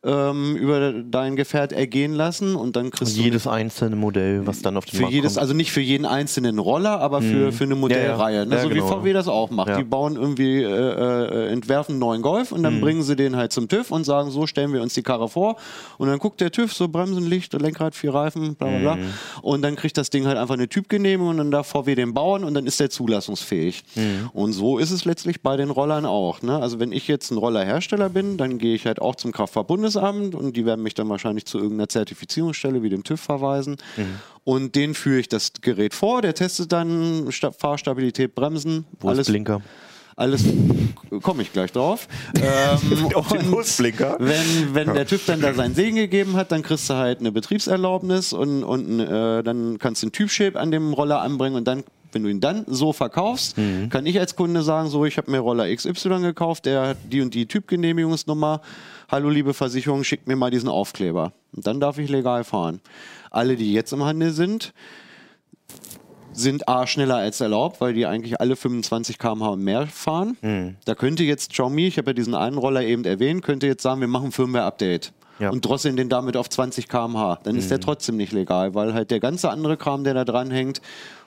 ähm, 0.04 0.56
über 0.56 0.94
dein 0.94 1.36
Gefährt 1.36 1.72
ergehen 1.74 2.13
lassen 2.13 2.56
und 2.56 2.75
dann 2.75 2.92
kriegst 2.92 3.18
du 3.18 3.22
Jedes 3.22 3.48
einzelne 3.48 3.96
Modell, 3.96 4.46
was 4.46 4.62
dann 4.62 4.77
auf 4.77 4.86
den 4.86 4.96
für 4.98 5.01
Markt 5.04 5.13
jedes, 5.13 5.34
kommt. 5.34 5.42
also 5.42 5.54
nicht 5.54 5.72
für 5.72 5.82
jeden 5.82 6.06
einzelnen 6.06 6.60
Roller, 6.60 7.00
aber 7.00 7.22
für, 7.22 7.51
für 7.51 7.63
eine 7.63 7.75
Modellreihe. 7.75 8.46
Ne? 8.46 8.56
Ja, 8.56 8.62
so 8.62 8.70
genau. 8.70 8.86
wie 8.86 8.89
VW 8.89 9.13
das 9.13 9.27
auch 9.27 9.50
macht. 9.50 9.70
Ja. 9.70 9.77
Die 9.77 9.84
bauen 9.84 10.16
irgendwie, 10.16 10.62
äh, 10.62 10.68
äh, 10.68 11.48
entwerfen 11.51 11.94
einen 11.94 12.00
neuen 12.00 12.22
Golf 12.22 12.51
und 12.51 12.63
dann 12.63 12.75
Mhm. 12.77 12.82
bringen 12.82 13.04
sie 13.04 13.16
den 13.16 13.36
halt 13.36 13.51
zum 13.51 13.68
TÜV 13.68 13.92
und 13.92 14.04
sagen, 14.04 14.30
so 14.32 14.46
stellen 14.48 14.72
wir 14.74 14.82
uns 14.82 14.94
die 14.94 15.04
Karre 15.04 15.27
vor. 15.30 15.56
Und 15.98 16.08
dann 16.10 16.20
guckt 16.20 16.39
der 16.42 16.51
TÜV 16.51 16.74
so 16.74 16.88
Bremsen, 16.88 17.25
Licht, 17.27 17.54
Lenkrad, 17.54 17.96
vier 17.96 18.13
Reifen, 18.13 18.56
bla 18.56 18.68
bla 18.68 18.77
bla. 18.80 18.96
Mhm. 18.98 19.06
Und 19.42 19.62
dann 19.63 19.75
kriegt 19.75 19.98
das 19.98 20.10
Ding 20.10 20.27
halt 20.27 20.38
einfach 20.38 20.54
eine 20.54 20.68
Typgenehmigung 20.70 21.30
und 21.32 21.38
dann 21.38 21.51
darf 21.51 21.68
VW 21.68 21.96
den 21.96 22.13
bauen 22.13 22.44
und 22.44 22.54
dann 22.54 22.66
ist 22.66 22.80
der 22.80 22.89
zulassungsfähig. 22.89 23.84
Mhm. 23.96 24.30
Und 24.34 24.54
so 24.54 24.77
ist 24.77 24.92
es 24.92 25.06
letztlich 25.06 25.42
bei 25.42 25.58
den 25.58 25.70
Rollern 25.70 26.06
auch. 26.06 26.42
Ne? 26.42 26.58
Also 26.60 26.80
wenn 26.80 26.92
ich 26.92 27.08
jetzt 27.08 27.32
ein 27.32 27.38
Rollerhersteller 27.38 28.10
bin, 28.10 28.38
dann 28.38 28.58
gehe 28.58 28.75
ich 28.75 28.86
halt 28.86 29.01
auch 29.01 29.16
zum 29.16 29.32
Kraftfahrtbundesamt 29.88 30.36
und 30.36 30.56
die 30.56 30.65
werden 30.65 30.84
mich 30.84 30.94
dann 30.94 31.10
wahrscheinlich 31.10 31.46
zu 31.46 31.58
irgendeiner 31.58 31.89
Zertifizierungsstelle 31.89 32.84
wie 32.84 32.89
dem 32.89 33.03
TÜV 33.03 33.20
verweisen. 33.20 33.77
Mhm. 33.96 34.20
Und 34.44 34.75
denen 34.75 34.94
führe 34.94 35.20
ich 35.20 35.29
das 35.29 35.51
Gerät 35.62 35.94
vor, 35.94 36.22
der 36.22 36.34
testet 36.34 36.72
dann 36.72 37.32
Sta 37.32 37.51
Fahrstabilität, 37.51 38.36
Bremsen, 38.36 38.86
Wo 39.00 39.10
alles, 39.10 39.27
Blinker? 39.27 39.62
alles 40.15 40.44
komme 41.22 41.44
ich 41.44 41.53
gleich 41.53 41.72
drauf. 41.72 42.08
ähm, 42.36 43.10
Auf 43.13 43.27
den 43.29 43.50
Nussblinker. 43.50 44.17
Wenn, 44.20 44.74
wenn 44.74 44.94
der 44.94 45.06
TÜV 45.06 45.25
dann 45.25 45.41
da 45.41 45.53
seinen 45.53 45.75
Segen 45.75 45.98
gegeben 45.98 46.36
hat, 46.36 46.51
dann 46.51 46.63
kriegst 46.63 46.89
du 46.89 46.96
halt 46.96 47.20
eine 47.20 47.32
Betriebserlaubnis 47.32 48.34
und, 48.34 48.63
und 48.63 49.00
äh, 49.00 49.44
dann 49.44 49.77
kannst 49.79 50.01
du 50.01 50.08
einen 50.08 50.12
Typschild 50.13 50.56
an 50.56 50.72
dem 50.72 50.94
Roller 50.94 51.22
anbringen 51.22 51.56
und 51.56 51.67
dann 51.67 51.84
wenn 52.12 52.24
du 52.24 52.30
ihn 52.30 52.40
dann 52.40 52.64
so 52.68 52.94
verkaufst, 52.94 53.56
kann 53.90 54.06
ich 54.06 54.20
als 54.20 54.36
Kunde 54.36 54.62
sagen, 54.64 54.90
so, 54.90 55.06
ich 55.06 55.18
habe 55.18 55.32
mir 55.32 55.40
Roller 55.40 55.74
XY 55.74 56.22
gekauft, 56.22 56.66
der 56.66 56.90
hat 56.90 56.98
die 57.12 57.22
und 57.22 57.34
die 57.34 57.46
Typgenehmigungsnummer. 57.46 58.62
Hallo 59.10 59.30
liebe 59.30 59.54
Versicherung, 59.54 60.04
schickt 60.04 60.28
mir 60.28 60.36
mal 60.36 60.52
diesen 60.52 60.70
Aufkleber. 60.70 61.34
Und 61.56 61.66
dann 61.68 61.80
darf 61.80 61.98
ich 61.98 62.10
legal 62.10 62.44
fahren. 62.44 62.82
Alle, 63.32 63.56
die 63.56 63.74
jetzt 63.74 63.94
im 63.94 64.04
Handel 64.04 64.32
sind, 64.32 64.74
sind 66.34 66.70
A 66.70 66.86
schneller 66.86 67.16
als 67.16 67.42
erlaubt, 67.42 67.82
weil 67.82 67.94
die 67.94 68.06
eigentlich 68.06 68.40
alle 68.40 68.56
25 68.56 69.18
km/h 69.18 69.50
und 69.50 69.64
mehr 69.64 69.88
fahren. 69.88 70.38
Mhm. 70.42 70.76
Da 70.86 70.94
könnte 70.94 71.24
jetzt 71.24 71.52
Xiaomi, 71.52 71.88
ich 71.88 71.98
habe 71.98 72.12
ja 72.12 72.14
diesen 72.14 72.36
einen 72.36 72.58
Roller 72.58 72.84
eben 72.84 73.06
erwähnt, 73.06 73.44
könnte 73.44 73.66
jetzt 73.66 73.82
sagen, 73.82 74.02
wir 74.02 74.08
machen 74.08 74.32
Firmware-Update. 74.32 75.14
Ja. 75.39 75.50
Und 75.51 75.65
drosseln 75.65 75.96
den 75.96 76.10
damit 76.10 76.36
auf 76.36 76.50
20 76.50 76.88
km/h. 76.88 77.39
Dann 77.44 77.56
ist 77.56 77.70
der 77.70 77.79
trotzdem 77.79 78.17
nicht 78.17 78.32
legal, 78.32 78.74
weil 78.74 78.94
halt 78.94 79.12
der 79.12 79.20
ganze 79.20 79.50
andere 79.50 79.77
Kram, 79.77 80.03
der 80.03 80.13
da 80.13 80.25
dran 80.25 80.51
hängt, 80.51 80.82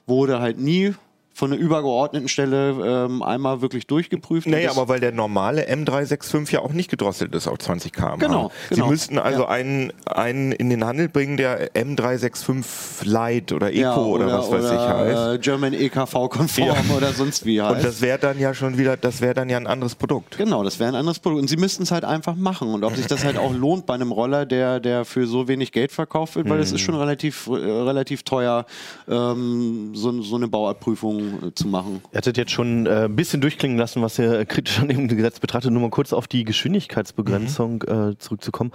wurde 0.07 0.41
halt 0.41 0.59
nie 0.59 0.95
von 1.33 1.53
einer 1.53 1.61
übergeordneten 1.61 2.29
Stelle 2.29 3.07
ähm, 3.07 3.23
einmal 3.23 3.63
wirklich 3.63 3.87
durchgeprüft. 3.87 4.47
Nee, 4.47 4.67
aber 4.67 4.89
weil 4.89 5.01
der 5.01 5.13
normale 5.13 5.69
M365 5.73 6.53
ja 6.53 6.61
auch 6.61 6.73
nicht 6.73 6.91
gedrosselt 6.91 7.35
ist 7.35 7.49
auf 7.49 7.59
20 7.59 7.93
km/h. 7.93 8.17
Genau, 8.17 8.51
Sie 8.69 8.75
genau. 8.75 8.89
müssten 8.89 9.19
also 9.19 9.43
Ja. 9.43 9.49
einen, 9.49 9.93
einen 10.05 10.53
in 10.53 10.69
den 10.69 10.85
Handel 10.85 11.09
bringen, 11.09 11.37
der 11.39 11.73
M365 11.75 13.05
Lite 13.05 13.55
oder 13.55 13.69
Eco 13.71 13.81
ja, 13.81 13.97
oder, 13.97 14.27
was 14.27 14.51
weiß 14.51 14.65
ich 14.67 14.79
heißt. 14.79 15.35
äh, 15.35 15.39
German 15.39 15.73
EKV-konform 15.73 16.67
Ja. 16.69 16.77
oder 16.97 17.13
sonst 17.13 17.47
wie 17.47 17.61
heißt. 17.63 17.77
Und 17.77 17.85
das 17.85 18.01
wäre 18.03 18.19
dann 18.19 18.39
ja 18.39 18.53
schon 18.55 18.77
wieder, 18.79 18.97
das 18.97 19.21
wäre 19.21 19.35
dann 19.35 19.49
ja 19.49 19.57
ein 19.57 19.67
anderes 19.67 19.95
Produkt. 19.95 20.37
Genau, 20.37 20.63
das 20.65 20.79
wäre 20.79 20.91
ein 20.91 20.95
anderes 20.97 21.19
Produkt. 21.21 21.43
Und 21.43 21.49
sie 21.49 21.57
müssten 21.57 21.83
es 21.85 21.91
halt 21.91 22.05
einfach 22.05 22.35
machen. 22.37 22.69
Und 22.75 22.85
ob 22.85 22.97
sich 22.97 23.07
das 23.07 23.25
halt 23.25 23.39
auch 23.39 23.53
lohnt 23.55 23.87
bei 23.87 23.95
einem 23.95 24.13
Roller, 24.13 24.47
der, 24.47 24.81
der 24.81 25.05
für 25.05 25.27
so 25.27 25.49
wenig 25.49 25.73
Geld 25.73 25.93
verkauft 25.93 26.37
wird, 26.37 26.49
weil 26.49 26.61
es 26.61 26.73
ist 26.73 26.81
schon 26.81 26.95
relativ, 26.97 27.47
äh, 27.47 27.53
relativ 27.53 28.23
teuer, 28.25 28.67
ähm, 29.09 29.93
so, 29.95 30.21
so 30.23 30.37
eine 30.37 30.49
Bauartprüfung 30.49 31.20
äh, 31.21 31.55
zu 31.55 31.69
machen. 31.69 32.03
Ihr 32.13 32.19
hattet 32.19 32.37
jetzt 32.37 32.53
schon 32.53 32.87
äh, 32.87 33.05
ein 33.05 33.17
bisschen 33.17 33.41
durchklingen 33.41 33.79
lassen, 33.79 34.03
was 34.03 34.19
ihr 34.19 34.45
kritisch 34.47 34.81
an 34.81 34.89
dem 34.89 35.09
Gesetz 35.09 35.41
betrachtet. 35.41 35.73
Nur 35.73 35.83
mal 35.83 35.91
kurz 35.91 36.13
auf 36.13 36.27
die 36.27 36.45
Geschwindigkeitsbegrenzung 36.45 37.83
äh, 37.83 38.19
zurückzukommen. 38.19 38.73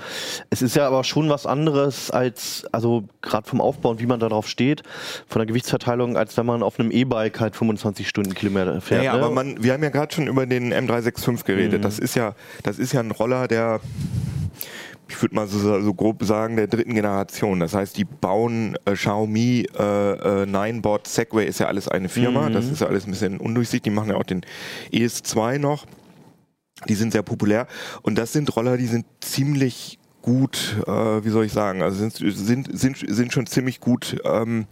Es 0.50 0.62
ist 0.62 0.76
ja 0.76 0.88
aber 0.88 1.04
schon 1.04 1.30
was 1.30 1.46
anderes 1.46 2.12
als, 2.12 2.66
also 2.72 3.04
gerade 3.22 3.48
vom 3.48 3.62
Aufbau 3.62 3.90
und 3.90 4.02
wie 4.02 4.06
man 4.06 4.20
darauf 4.20 4.48
steht, 4.48 4.84
von 5.28 5.40
der 5.40 5.46
Gewichtsverteilung, 5.46 6.18
als 6.18 6.38
wenn 6.38 6.46
man 6.46 6.64
auf 6.64 6.80
einem 6.80 6.92
E-Bike 6.92 7.40
halt 7.40 7.56
25 7.56 8.08
Stundenkilometer 8.08 8.82
fährt. 8.82 9.04
Ja, 9.04 9.14
ne? 9.14 9.24
aber 9.24 9.32
man, 9.34 9.62
wir 9.64 9.74
haben 9.74 9.84
ja 9.84 9.90
gerade 9.90 10.14
schon 10.14 10.28
über 10.28 10.46
den 10.46 10.74
M365 10.74 11.46
geredet. 11.46 11.84
Das 11.84 12.00
ist 12.00 12.16
ja, 12.16 12.36
das 12.64 12.80
ist 12.80 12.94
ja 12.94 13.00
ein 13.00 13.12
Roller, 13.12 13.48
der 13.48 13.82
ich 15.08 15.22
würde 15.22 15.36
mal 15.36 15.48
so, 15.48 15.82
so 15.82 15.94
grob 15.94 16.24
sagen, 16.24 16.56
der 16.56 16.68
dritten 16.68 16.96
Generation. 16.96 17.60
Das 17.60 17.74
heißt, 17.74 17.98
die 17.98 18.06
bauen 18.06 18.78
äh, 18.86 18.94
Xiaomi, 18.94 19.68
äh, 19.78 20.42
äh, 20.42 20.46
Ninebot, 20.46 21.08
Segway 21.08 21.46
ist 21.46 21.60
ja 21.60 21.68
alles 21.68 21.88
eine 21.88 22.10
Firma. 22.10 22.50
Das 22.50 22.66
ist 22.66 22.82
ja 22.82 22.88
alles 22.88 23.06
ein 23.06 23.12
bisschen 23.12 23.40
undurchsichtig. 23.40 23.84
Die 23.84 23.90
machen 23.90 24.10
ja 24.10 24.16
auch 24.16 24.24
den 24.24 24.42
ES2 24.92 25.60
noch. 25.60 25.86
Die 26.90 26.96
sind 26.96 27.14
sehr 27.14 27.24
populär 27.24 27.68
und 28.02 28.18
das 28.18 28.34
sind 28.34 28.54
Roller, 28.56 28.76
die 28.76 28.88
sind 28.88 29.06
ziemlich 29.22 29.98
gut, 30.26 30.78
äh, 30.88 30.92
wie 31.24 31.30
soll 31.30 31.46
ich 31.46 31.54
sagen, 31.54 31.84
also 31.84 31.98
sind, 31.98 32.16
sind, 32.16 32.68
sind, 32.76 32.98
sind 33.08 33.32
schon 33.32 33.46
ziemlich 33.46 33.80
gut 33.80 34.18
ähm, 34.26 34.66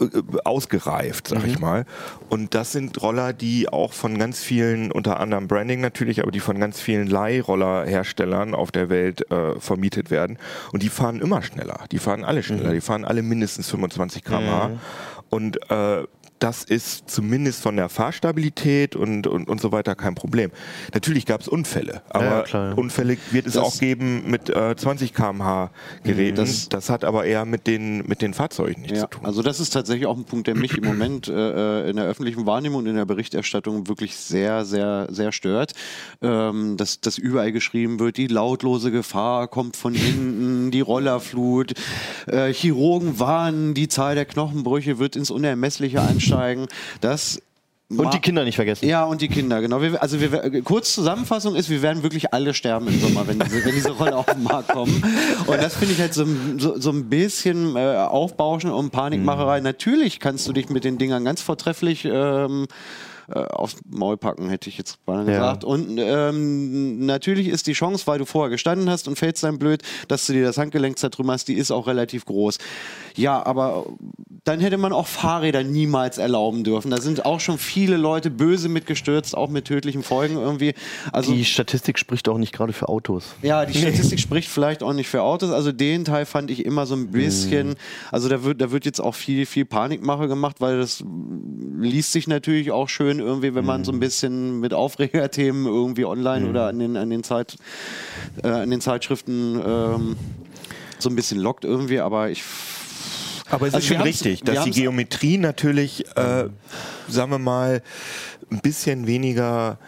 äh, 0.00 0.06
ausgereift, 0.42 1.28
sag 1.28 1.42
mhm. 1.42 1.48
ich 1.50 1.58
mal. 1.58 1.84
Und 2.30 2.54
das 2.54 2.72
sind 2.72 3.02
Roller, 3.02 3.34
die 3.34 3.68
auch 3.68 3.92
von 3.92 4.16
ganz 4.16 4.42
vielen, 4.42 4.90
unter 4.90 5.20
anderem 5.20 5.48
Branding 5.48 5.82
natürlich, 5.82 6.22
aber 6.22 6.30
die 6.30 6.40
von 6.40 6.58
ganz 6.58 6.80
vielen 6.80 7.08
Leihrollerherstellern 7.08 8.54
auf 8.54 8.72
der 8.72 8.88
Welt 8.88 9.30
äh, 9.30 9.60
vermietet 9.60 10.10
werden. 10.10 10.38
Und 10.72 10.82
die 10.82 10.88
fahren 10.88 11.20
immer 11.20 11.42
schneller. 11.42 11.84
Die 11.92 11.98
fahren 11.98 12.24
alle 12.24 12.42
schneller. 12.42 12.70
Mhm. 12.70 12.74
Die 12.74 12.80
fahren 12.80 13.04
alle 13.04 13.20
mindestens 13.20 13.68
25 13.68 14.24
km/h. 14.24 14.68
Mhm. 14.68 14.78
Und 15.28 15.70
äh, 15.70 16.04
das 16.38 16.64
ist 16.64 17.08
zumindest 17.08 17.62
von 17.62 17.76
der 17.76 17.88
Fahrstabilität 17.88 18.94
und, 18.94 19.26
und, 19.26 19.48
und 19.48 19.60
so 19.60 19.72
weiter 19.72 19.94
kein 19.94 20.14
Problem. 20.14 20.50
Natürlich 20.92 21.24
gab 21.24 21.40
es 21.40 21.48
Unfälle, 21.48 22.02
aber 22.10 22.46
ja. 22.48 22.72
Unfälle 22.72 23.16
wird 23.30 23.46
es 23.46 23.54
das 23.54 23.62
auch 23.62 23.78
geben 23.78 24.30
mit 24.30 24.50
äh, 24.50 24.76
20 24.76 25.14
km/h 25.14 25.70
Geräten. 26.04 26.36
Das, 26.36 26.68
das, 26.68 26.90
hat 26.90 27.04
aber 27.04 27.24
eher 27.24 27.44
mit 27.44 27.66
den, 27.66 28.06
mit 28.06 28.22
den 28.22 28.34
Fahrzeugen 28.34 28.82
nichts 28.82 28.98
ja, 28.98 29.04
zu 29.04 29.18
tun. 29.18 29.26
Also 29.26 29.42
das 29.42 29.60
ist 29.60 29.70
tatsächlich 29.70 30.06
auch 30.06 30.16
ein 30.16 30.24
Punkt, 30.24 30.46
der 30.46 30.54
mich 30.54 30.76
im 30.76 30.84
Moment 30.84 31.28
äh, 31.28 31.84
äh, 31.84 31.90
in 31.90 31.96
der 31.96 32.04
öffentlichen 32.04 32.46
Wahrnehmung 32.46 32.80
und 32.80 32.86
in 32.86 32.96
der 32.96 33.06
Berichterstattung 33.06 33.88
wirklich 33.88 34.16
sehr, 34.16 34.64
sehr, 34.64 35.08
sehr 35.10 35.32
stört. 35.32 35.72
Ähm, 36.20 36.76
dass, 36.76 37.00
dass 37.00 37.18
überall 37.18 37.52
geschrieben 37.52 37.98
wird, 37.98 38.18
die 38.18 38.26
lautlose 38.26 38.90
Gefahr 38.90 39.48
kommt 39.48 39.76
von 39.76 39.94
hinten, 39.94 40.70
die 40.70 40.80
Rollerflut, 40.80 41.72
äh, 42.26 42.52
Chirurgen 42.52 43.18
warnen, 43.18 43.74
die 43.74 43.88
Zahl 43.88 44.14
der 44.14 44.26
Knochenbrüche 44.26 44.98
wird 44.98 45.16
ins 45.16 45.30
Unermessliche 45.30 46.00
ansteigen 46.00 46.25
einsteigen. 46.26 46.66
Das 47.00 47.40
und 47.88 48.12
die 48.12 48.18
Kinder 48.18 48.42
nicht 48.42 48.56
vergessen. 48.56 48.88
Ja, 48.88 49.04
und 49.04 49.20
die 49.20 49.28
Kinder, 49.28 49.60
genau. 49.60 49.80
Wir, 49.80 50.02
also 50.02 50.20
wir, 50.20 50.60
kurz 50.62 50.92
Zusammenfassung 50.92 51.54
ist, 51.54 51.70
wir 51.70 51.82
werden 51.82 52.02
wirklich 52.02 52.34
alle 52.34 52.52
sterben 52.52 52.88
im 52.88 52.98
Sommer, 52.98 53.28
wenn 53.28 53.38
diese, 53.38 53.64
wenn 53.64 53.74
diese 53.76 53.92
Rolle 53.92 54.16
auf 54.16 54.26
den 54.26 54.42
Markt 54.42 54.70
kommen. 54.70 55.04
Und 55.46 55.62
das 55.62 55.76
finde 55.76 55.94
ich 55.94 56.00
halt 56.00 56.12
so, 56.12 56.26
so, 56.58 56.80
so, 56.80 56.90
ein 56.90 57.08
bisschen 57.08 57.76
äh, 57.76 57.94
Aufbauschen 57.94 58.72
und 58.72 58.90
Panikmacherei. 58.90 59.58
Mhm. 59.58 59.64
Natürlich 59.64 60.18
kannst 60.18 60.48
du 60.48 60.52
dich 60.52 60.68
mit 60.68 60.82
den 60.82 60.98
Dingern 60.98 61.24
ganz 61.24 61.42
vortrefflich 61.42 62.04
ähm, 62.04 62.66
äh, 63.28 63.40
aufs 63.40 63.76
Maul 63.88 64.16
packen, 64.16 64.48
hätte 64.48 64.68
ich 64.68 64.78
jetzt 64.78 64.98
mal 65.06 65.24
gesagt. 65.24 65.64
Ja. 65.64 65.68
Und 65.68 65.98
ähm, 65.98 67.06
natürlich 67.06 67.48
ist 67.48 67.66
die 67.66 67.72
Chance, 67.72 68.06
weil 68.06 68.18
du 68.18 68.24
vorher 68.24 68.50
gestanden 68.50 68.88
hast 68.88 69.08
und 69.08 69.18
fällst 69.18 69.42
dann 69.42 69.58
blöd, 69.58 69.82
dass 70.06 70.26
du 70.26 70.32
dir 70.32 70.44
das 70.44 70.58
Handgelenk 70.58 70.98
zertrümmerst, 70.98 71.48
die 71.48 71.54
ist 71.54 71.72
auch 71.72 71.86
relativ 71.88 72.24
groß. 72.24 72.58
Ja, 73.16 73.44
aber 73.44 73.86
dann 74.44 74.60
hätte 74.60 74.78
man 74.78 74.92
auch 74.92 75.08
Fahrräder 75.08 75.64
niemals 75.64 76.18
erlauben 76.18 76.62
dürfen. 76.62 76.90
Da 76.90 77.00
sind 77.00 77.26
auch 77.26 77.40
schon 77.40 77.58
viele 77.58 77.96
Leute 77.96 78.30
böse 78.30 78.68
mitgestürzt, 78.68 79.36
auch 79.36 79.50
mit 79.50 79.64
tödlichen 79.64 80.04
Folgen 80.04 80.36
irgendwie. 80.36 80.74
Also, 81.10 81.32
die 81.32 81.44
Statistik 81.44 81.98
spricht 81.98 82.28
auch 82.28 82.38
nicht 82.38 82.52
gerade 82.52 82.72
für 82.72 82.88
Autos. 82.88 83.34
Ja, 83.42 83.66
die 83.66 83.76
Statistik 83.76 84.20
spricht 84.20 84.48
vielleicht 84.48 84.84
auch 84.84 84.92
nicht 84.92 85.08
für 85.08 85.22
Autos. 85.22 85.50
Also 85.50 85.72
den 85.72 86.04
Teil 86.04 86.26
fand 86.26 86.50
ich 86.50 86.64
immer 86.64 86.86
so 86.86 86.94
ein 86.94 87.10
bisschen, 87.10 87.70
mhm. 87.70 87.74
also 88.12 88.28
da 88.28 88.44
wird, 88.44 88.60
da 88.60 88.70
wird 88.70 88.84
jetzt 88.84 89.00
auch 89.00 89.14
viel, 89.16 89.46
viel 89.46 89.64
Panikmache 89.64 90.28
gemacht, 90.28 90.60
weil 90.60 90.78
das 90.78 91.02
liest 91.80 92.12
sich 92.12 92.28
natürlich 92.28 92.70
auch 92.70 92.88
schön 92.88 93.18
irgendwie, 93.18 93.54
wenn 93.54 93.64
man 93.64 93.84
so 93.84 93.90
ein 93.90 93.96
mhm. 93.96 94.00
bisschen 94.00 94.60
mit 94.60 94.74
Aufregerthemen 94.74 95.66
irgendwie 95.66 96.04
online 96.04 96.48
oder 96.48 96.68
an 96.68 96.78
den, 96.78 96.96
an 96.96 97.10
den, 97.10 97.24
Zeit, 97.24 97.56
äh, 98.44 98.48
an 98.48 98.70
den 98.70 98.80
Zeitschriften 98.80 99.60
ähm, 99.64 100.16
so 100.98 101.08
ein 101.08 101.16
bisschen 101.16 101.40
lockt 101.40 101.64
irgendwie, 101.64 102.00
aber 102.00 102.30
ich 102.30 102.44
aber 103.50 103.66
es 103.66 103.74
also 103.74 103.84
ist 103.84 103.94
schon 103.94 104.02
richtig, 104.02 104.42
dass 104.42 104.64
die 104.64 104.70
Geometrie 104.70 105.38
natürlich, 105.38 106.06
äh, 106.16 106.48
sagen 107.08 107.30
wir 107.30 107.38
mal, 107.38 107.82
ein 108.50 108.60
bisschen 108.60 109.06
weniger 109.06 109.78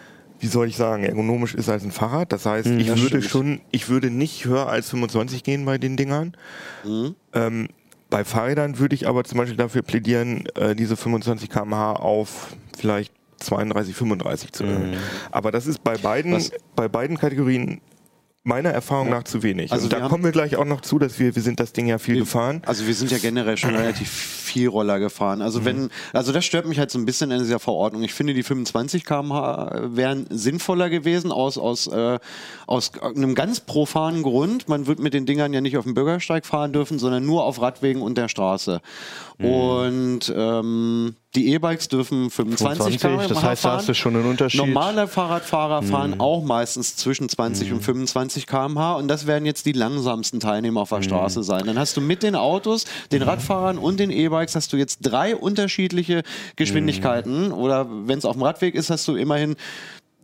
wie 0.41 0.47
soll 0.47 0.69
ich 0.69 0.77
sagen, 0.77 1.05
ergonomisch 1.05 1.55
ist 1.55 1.69
als 1.69 1.83
ein 1.83 1.91
Fahrrad. 1.91 2.33
Das 2.33 2.47
heißt, 2.47 2.69
mhm, 2.69 2.79
ich 2.79 2.87
das 2.87 3.01
würde 3.01 3.23
stimmt. 3.23 3.25
schon, 3.25 3.61
ich 3.71 3.89
würde 3.89 4.11
nicht 4.11 4.45
höher 4.45 4.69
als 4.69 4.91
25 4.91 5.43
gehen 5.43 5.65
bei 5.65 5.79
den 5.79 5.97
Dingern. 5.97 6.37
Mhm. 6.85 7.15
Ähm, 7.33 7.69
bei 8.11 8.25
Fahrrädern 8.25 8.79
würde 8.79 8.95
ich 8.95 9.07
aber 9.09 9.25
zum 9.25 9.39
Beispiel 9.39 9.57
dafür 9.57 9.83
plädieren, 9.83 10.47
äh, 10.55 10.75
diese 10.75 10.97
25 10.97 11.51
km/h 11.51 11.95
auf 11.95 12.57
vielleicht 12.77 13.13
32, 13.39 13.95
35 13.95 14.53
zu 14.53 14.65
erhöhen. 14.65 14.93
Mhm. 14.93 14.97
Aber 15.31 15.53
das 15.53 15.67
ist 15.67 15.85
bei 15.85 15.97
beiden, 15.97 16.41
bei 16.75 16.89
beiden 16.89 17.19
Kategorien 17.19 17.81
meiner 18.49 18.71
Erfahrung 18.71 19.09
ja. 19.09 19.17
nach 19.17 19.25
zu 19.25 19.43
wenig. 19.43 19.71
Also 19.71 19.89
da 19.89 20.09
kommen 20.09 20.25
wir 20.25 20.33
gleich 20.33 20.57
auch 20.57 20.65
noch 20.65 20.81
zu, 20.81 20.99
dass 20.99 21.19
wir, 21.19 21.37
wir 21.37 21.43
sind 21.43 21.61
das 21.61 21.73
Ding 21.73 21.87
ja 21.87 21.99
viel 21.99 22.15
wir, 22.15 22.23
gefahren. 22.23 22.63
Also 22.67 22.87
wir 22.87 22.95
sind 22.95 23.11
ja 23.11 23.19
generell 23.19 23.57
schon 23.57 23.75
relativ 23.77 24.11
viel 24.11 24.69
Roller 24.69 24.99
gefahren. 24.99 25.43
Also 25.43 25.61
mhm. 25.61 25.65
wenn, 25.65 25.91
also 26.15 26.33
das 26.33 26.45
stört 26.45 26.67
mich 26.67 26.79
halt 26.79 26.91
so 26.91 26.99
ein 26.99 27.05
bisschen 27.05 27.31
in 27.31 27.39
dieser 27.39 27.59
Verordnung. 27.59 28.03
Ich 28.03 28.15
finde, 28.15 28.35
die 28.35 28.43
25 28.43 29.05
km/h 29.05 29.95
wären 29.95 30.27
sinnvoller 30.31 30.89
gewesen 30.89 31.31
aus, 31.31 31.59
aus, 31.59 31.87
äh, 31.89 32.19
aus 32.67 32.93
einem 33.01 33.35
ganz 33.35 33.61
profanen 33.61 34.23
Grund. 34.23 34.69
Man 34.69 34.87
wird 34.87 34.99
mit 34.99 35.13
den 35.13 35.27
Dingern 35.27 35.53
ja 35.53 35.61
nicht 35.61 35.77
auf 35.77 35.85
dem 35.85 35.95
Bürgersteig 35.95 36.47
fahren 36.47 36.73
dürfen, 36.73 36.99
sondern 36.99 37.27
nur 37.27 37.45
auf 37.45 37.61
Radwegen 37.61 38.01
und 38.01 38.17
der 38.17 38.29
Straße. 38.29 38.81
Mhm. 39.39 39.47
Und 39.47 40.35
ähm, 40.37 41.15
die 41.37 41.53
E-Bikes 41.53 41.89
dürfen 41.89 42.31
25 42.31 42.99
km/h 42.99 43.29
Das 43.29 43.43
heißt, 43.43 43.63
fahren. 43.63 43.73
da 43.73 43.79
hast 43.79 43.89
du 43.89 43.95
schon 43.95 44.17
einen 44.17 44.27
Unterschied. 44.27 44.59
Normale 44.59 45.07
Fahrradfahrer 45.07 45.83
fahren 45.83 46.13
mhm. 46.13 46.21
auch 46.21 46.43
meistens 46.43 46.97
zwischen 46.97 47.29
20 47.29 47.69
mhm. 47.69 47.77
und 47.77 47.83
25 47.83 48.47
km/h 48.47 48.97
und 48.97 49.07
das 49.07 49.27
werden 49.27 49.47
jetzt 49.47 49.65
die 49.67 49.73
langsamsten 49.73 50.41
Teilnehmer 50.41 50.81
auf 50.81 50.89
der 50.89 50.99
mhm. 50.99 51.05
Straße 51.05 51.43
sein. 51.45 51.67
Dann 51.67 51.79
hast 51.79 51.97
du 51.97 52.01
mit 52.01 52.25
den 52.25 52.35
Autos, 52.35 52.87
den 53.13 53.23
mhm. 53.23 53.29
Radfahrern 53.29 53.79
und 53.79 54.01
den 54.01 54.11
E-Bikes 54.11 54.57
hast 54.57 54.73
du 54.73 54.77
jetzt 54.77 55.01
drei 55.03 55.37
unterschiedliche 55.37 56.23
Geschwindigkeiten 56.57 57.53
oder 57.53 57.87
wenn 57.89 58.19
es 58.19 58.25
auf 58.25 58.35
dem 58.35 58.43
Radweg 58.43 58.75
ist, 58.75 58.91
hast 58.91 59.07
du 59.07 59.15
immerhin 59.15 59.55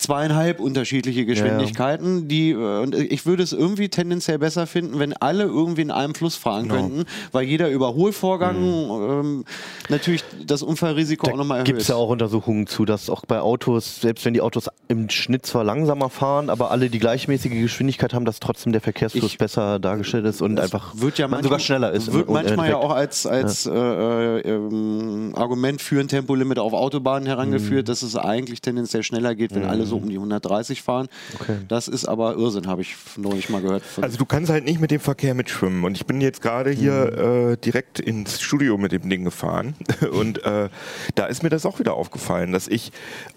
zweieinhalb 0.04 0.60
unterschiedliche 0.60 1.24
Geschwindigkeiten, 1.24 2.22
ja. 2.22 2.24
die 2.26 2.50
äh, 2.50 2.82
und 2.82 2.94
ich 2.94 3.24
würde 3.24 3.42
es 3.42 3.52
irgendwie 3.52 3.88
tendenziell 3.88 4.38
besser 4.38 4.66
finden, 4.66 4.98
wenn 4.98 5.14
alle 5.14 5.44
irgendwie 5.44 5.82
in 5.82 5.90
einem 5.90 6.14
Fluss 6.14 6.36
fahren 6.36 6.68
genau. 6.68 6.74
könnten, 6.74 7.04
weil 7.32 7.44
jeder 7.44 7.70
Überholvorgang 7.70 8.56
mhm. 8.60 9.10
ähm, 9.10 9.44
natürlich 9.88 10.24
das 10.44 10.62
Unfallrisiko 10.62 11.26
da 11.26 11.32
auch 11.32 11.36
nochmal 11.36 11.58
erhöht. 11.58 11.66
Gibt 11.66 11.82
es 11.82 11.88
ja 11.88 11.94
auch 11.94 12.08
Untersuchungen 12.08 12.66
zu, 12.66 12.84
dass 12.84 13.08
auch 13.08 13.24
bei 13.24 13.40
Autos, 13.40 14.00
selbst 14.00 14.24
wenn 14.24 14.34
die 14.34 14.40
Autos 14.40 14.68
im 14.88 15.08
Schnitt 15.10 15.46
zwar 15.46 15.64
langsamer 15.64 16.10
fahren, 16.10 16.50
aber 16.50 16.70
alle 16.70 16.90
die 16.90 16.98
gleichmäßige 16.98 17.52
Geschwindigkeit 17.52 18.12
haben, 18.12 18.24
dass 18.24 18.40
trotzdem 18.40 18.72
der 18.72 18.80
Verkehrsfluss 18.80 19.32
ich, 19.32 19.38
besser 19.38 19.78
dargestellt 19.78 20.26
ist 20.26 20.42
und 20.42 20.60
einfach 20.60 20.92
wird 20.96 21.18
ja 21.18 21.28
man 21.28 21.42
sogar 21.42 21.60
schneller 21.60 21.92
ist. 21.92 22.12
Wird 22.12 22.28
manchmal 22.28 22.68
ja 22.68 22.76
auch 22.76 22.90
als, 22.90 23.26
als 23.26 23.64
ja. 23.64 23.72
äh, 23.72 24.40
äh, 24.40 24.54
ähm, 24.54 25.32
Argument 25.34 25.80
für 25.80 26.00
ein 26.00 26.08
Tempolimit 26.08 26.58
auf 26.58 26.72
Autobahnen 26.72 27.26
herangeführt, 27.26 27.86
mhm. 27.86 27.90
dass 27.90 28.02
es 28.02 28.16
eigentlich 28.16 28.60
tendenziell 28.60 29.02
schneller 29.02 29.34
geht, 29.34 29.54
wenn 29.54 29.62
mhm. 29.62 29.70
alle 29.70 29.84
alle 29.84 29.86
so 29.94 29.98
um 29.98 30.08
die 30.08 30.16
130 30.16 30.82
fahren. 30.82 31.08
Okay. 31.40 31.58
Das 31.68 31.88
ist 31.88 32.06
aber 32.06 32.34
Irrsinn, 32.34 32.66
habe 32.66 32.82
ich 32.82 32.96
neulich 33.16 33.48
mal 33.48 33.62
gehört. 33.62 33.82
Also 34.00 34.18
du 34.18 34.24
kannst 34.24 34.50
halt 34.50 34.64
nicht 34.64 34.80
mit 34.80 34.90
dem 34.90 35.00
Verkehr 35.00 35.34
mitschwimmen. 35.34 35.84
Und 35.84 35.96
ich 35.96 36.06
bin 36.06 36.20
jetzt 36.20 36.42
gerade 36.42 36.70
hier 36.70 37.12
mhm. 37.16 37.52
äh, 37.52 37.56
direkt 37.56 38.00
ins 38.00 38.40
Studio 38.40 38.76
mit 38.78 38.92
dem 38.92 39.08
Ding 39.08 39.24
gefahren. 39.24 39.74
Und 40.10 40.44
äh, 40.44 40.68
da 41.14 41.26
ist 41.26 41.42
mir 41.42 41.48
das 41.48 41.66
auch 41.66 41.78
wieder 41.78 41.94
aufgefallen, 41.94 42.52
dass 42.52 42.68
ich 42.68 42.92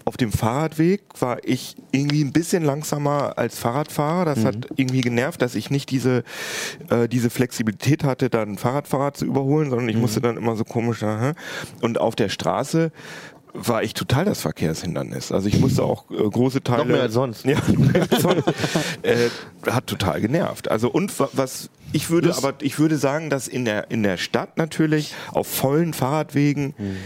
auf 0.05 0.17
dem 0.17 0.31
Fahrradweg 0.31 1.01
war 1.19 1.37
ich 1.43 1.75
irgendwie 1.91 2.23
ein 2.23 2.33
bisschen 2.33 2.63
langsamer 2.63 3.37
als 3.37 3.59
Fahrradfahrer. 3.59 4.25
Das 4.25 4.39
mhm. 4.39 4.45
hat 4.45 4.67
irgendwie 4.75 5.01
genervt, 5.01 5.41
dass 5.41 5.55
ich 5.55 5.69
nicht 5.69 5.91
diese, 5.91 6.23
äh, 6.89 7.07
diese 7.07 7.29
Flexibilität 7.29 8.03
hatte, 8.03 8.29
dann 8.29 8.57
Fahrradfahrer 8.57 9.13
zu 9.13 9.25
überholen, 9.25 9.69
sondern 9.69 9.89
ich 9.89 9.95
mhm. 9.95 10.01
musste 10.01 10.21
dann 10.21 10.37
immer 10.37 10.55
so 10.55 10.63
komisch. 10.63 10.87
Und 11.81 11.99
auf 11.99 12.15
der 12.15 12.29
Straße 12.29 12.91
war 13.53 13.83
ich 13.83 13.93
total 13.93 14.25
das 14.25 14.41
Verkehrshindernis. 14.41 15.31
Also 15.31 15.47
ich 15.47 15.59
musste 15.59 15.83
auch 15.83 16.09
äh, 16.11 16.15
große 16.15 16.63
Teile. 16.63 16.79
Noch 16.79 16.85
mehr 16.87 17.01
als 17.01 17.13
sonst. 17.13 17.45
Ja, 17.45 17.57
als 17.93 18.21
sonst. 18.21 18.47
äh, 19.01 19.29
hat 19.69 19.87
total 19.87 20.21
genervt. 20.21 20.69
Also 20.69 20.89
und 20.89 21.13
was 21.33 21.69
ich 21.93 22.09
würde, 22.09 22.29
das 22.29 22.43
aber 22.43 22.55
ich 22.61 22.79
würde 22.79 22.97
sagen, 22.97 23.29
dass 23.29 23.47
in 23.47 23.65
der 23.65 23.89
in 23.91 24.03
der 24.03 24.17
Stadt 24.17 24.57
natürlich 24.57 25.13
auf 25.31 25.47
vollen 25.47 25.93
Fahrradwegen 25.93 26.73
hm 26.77 26.97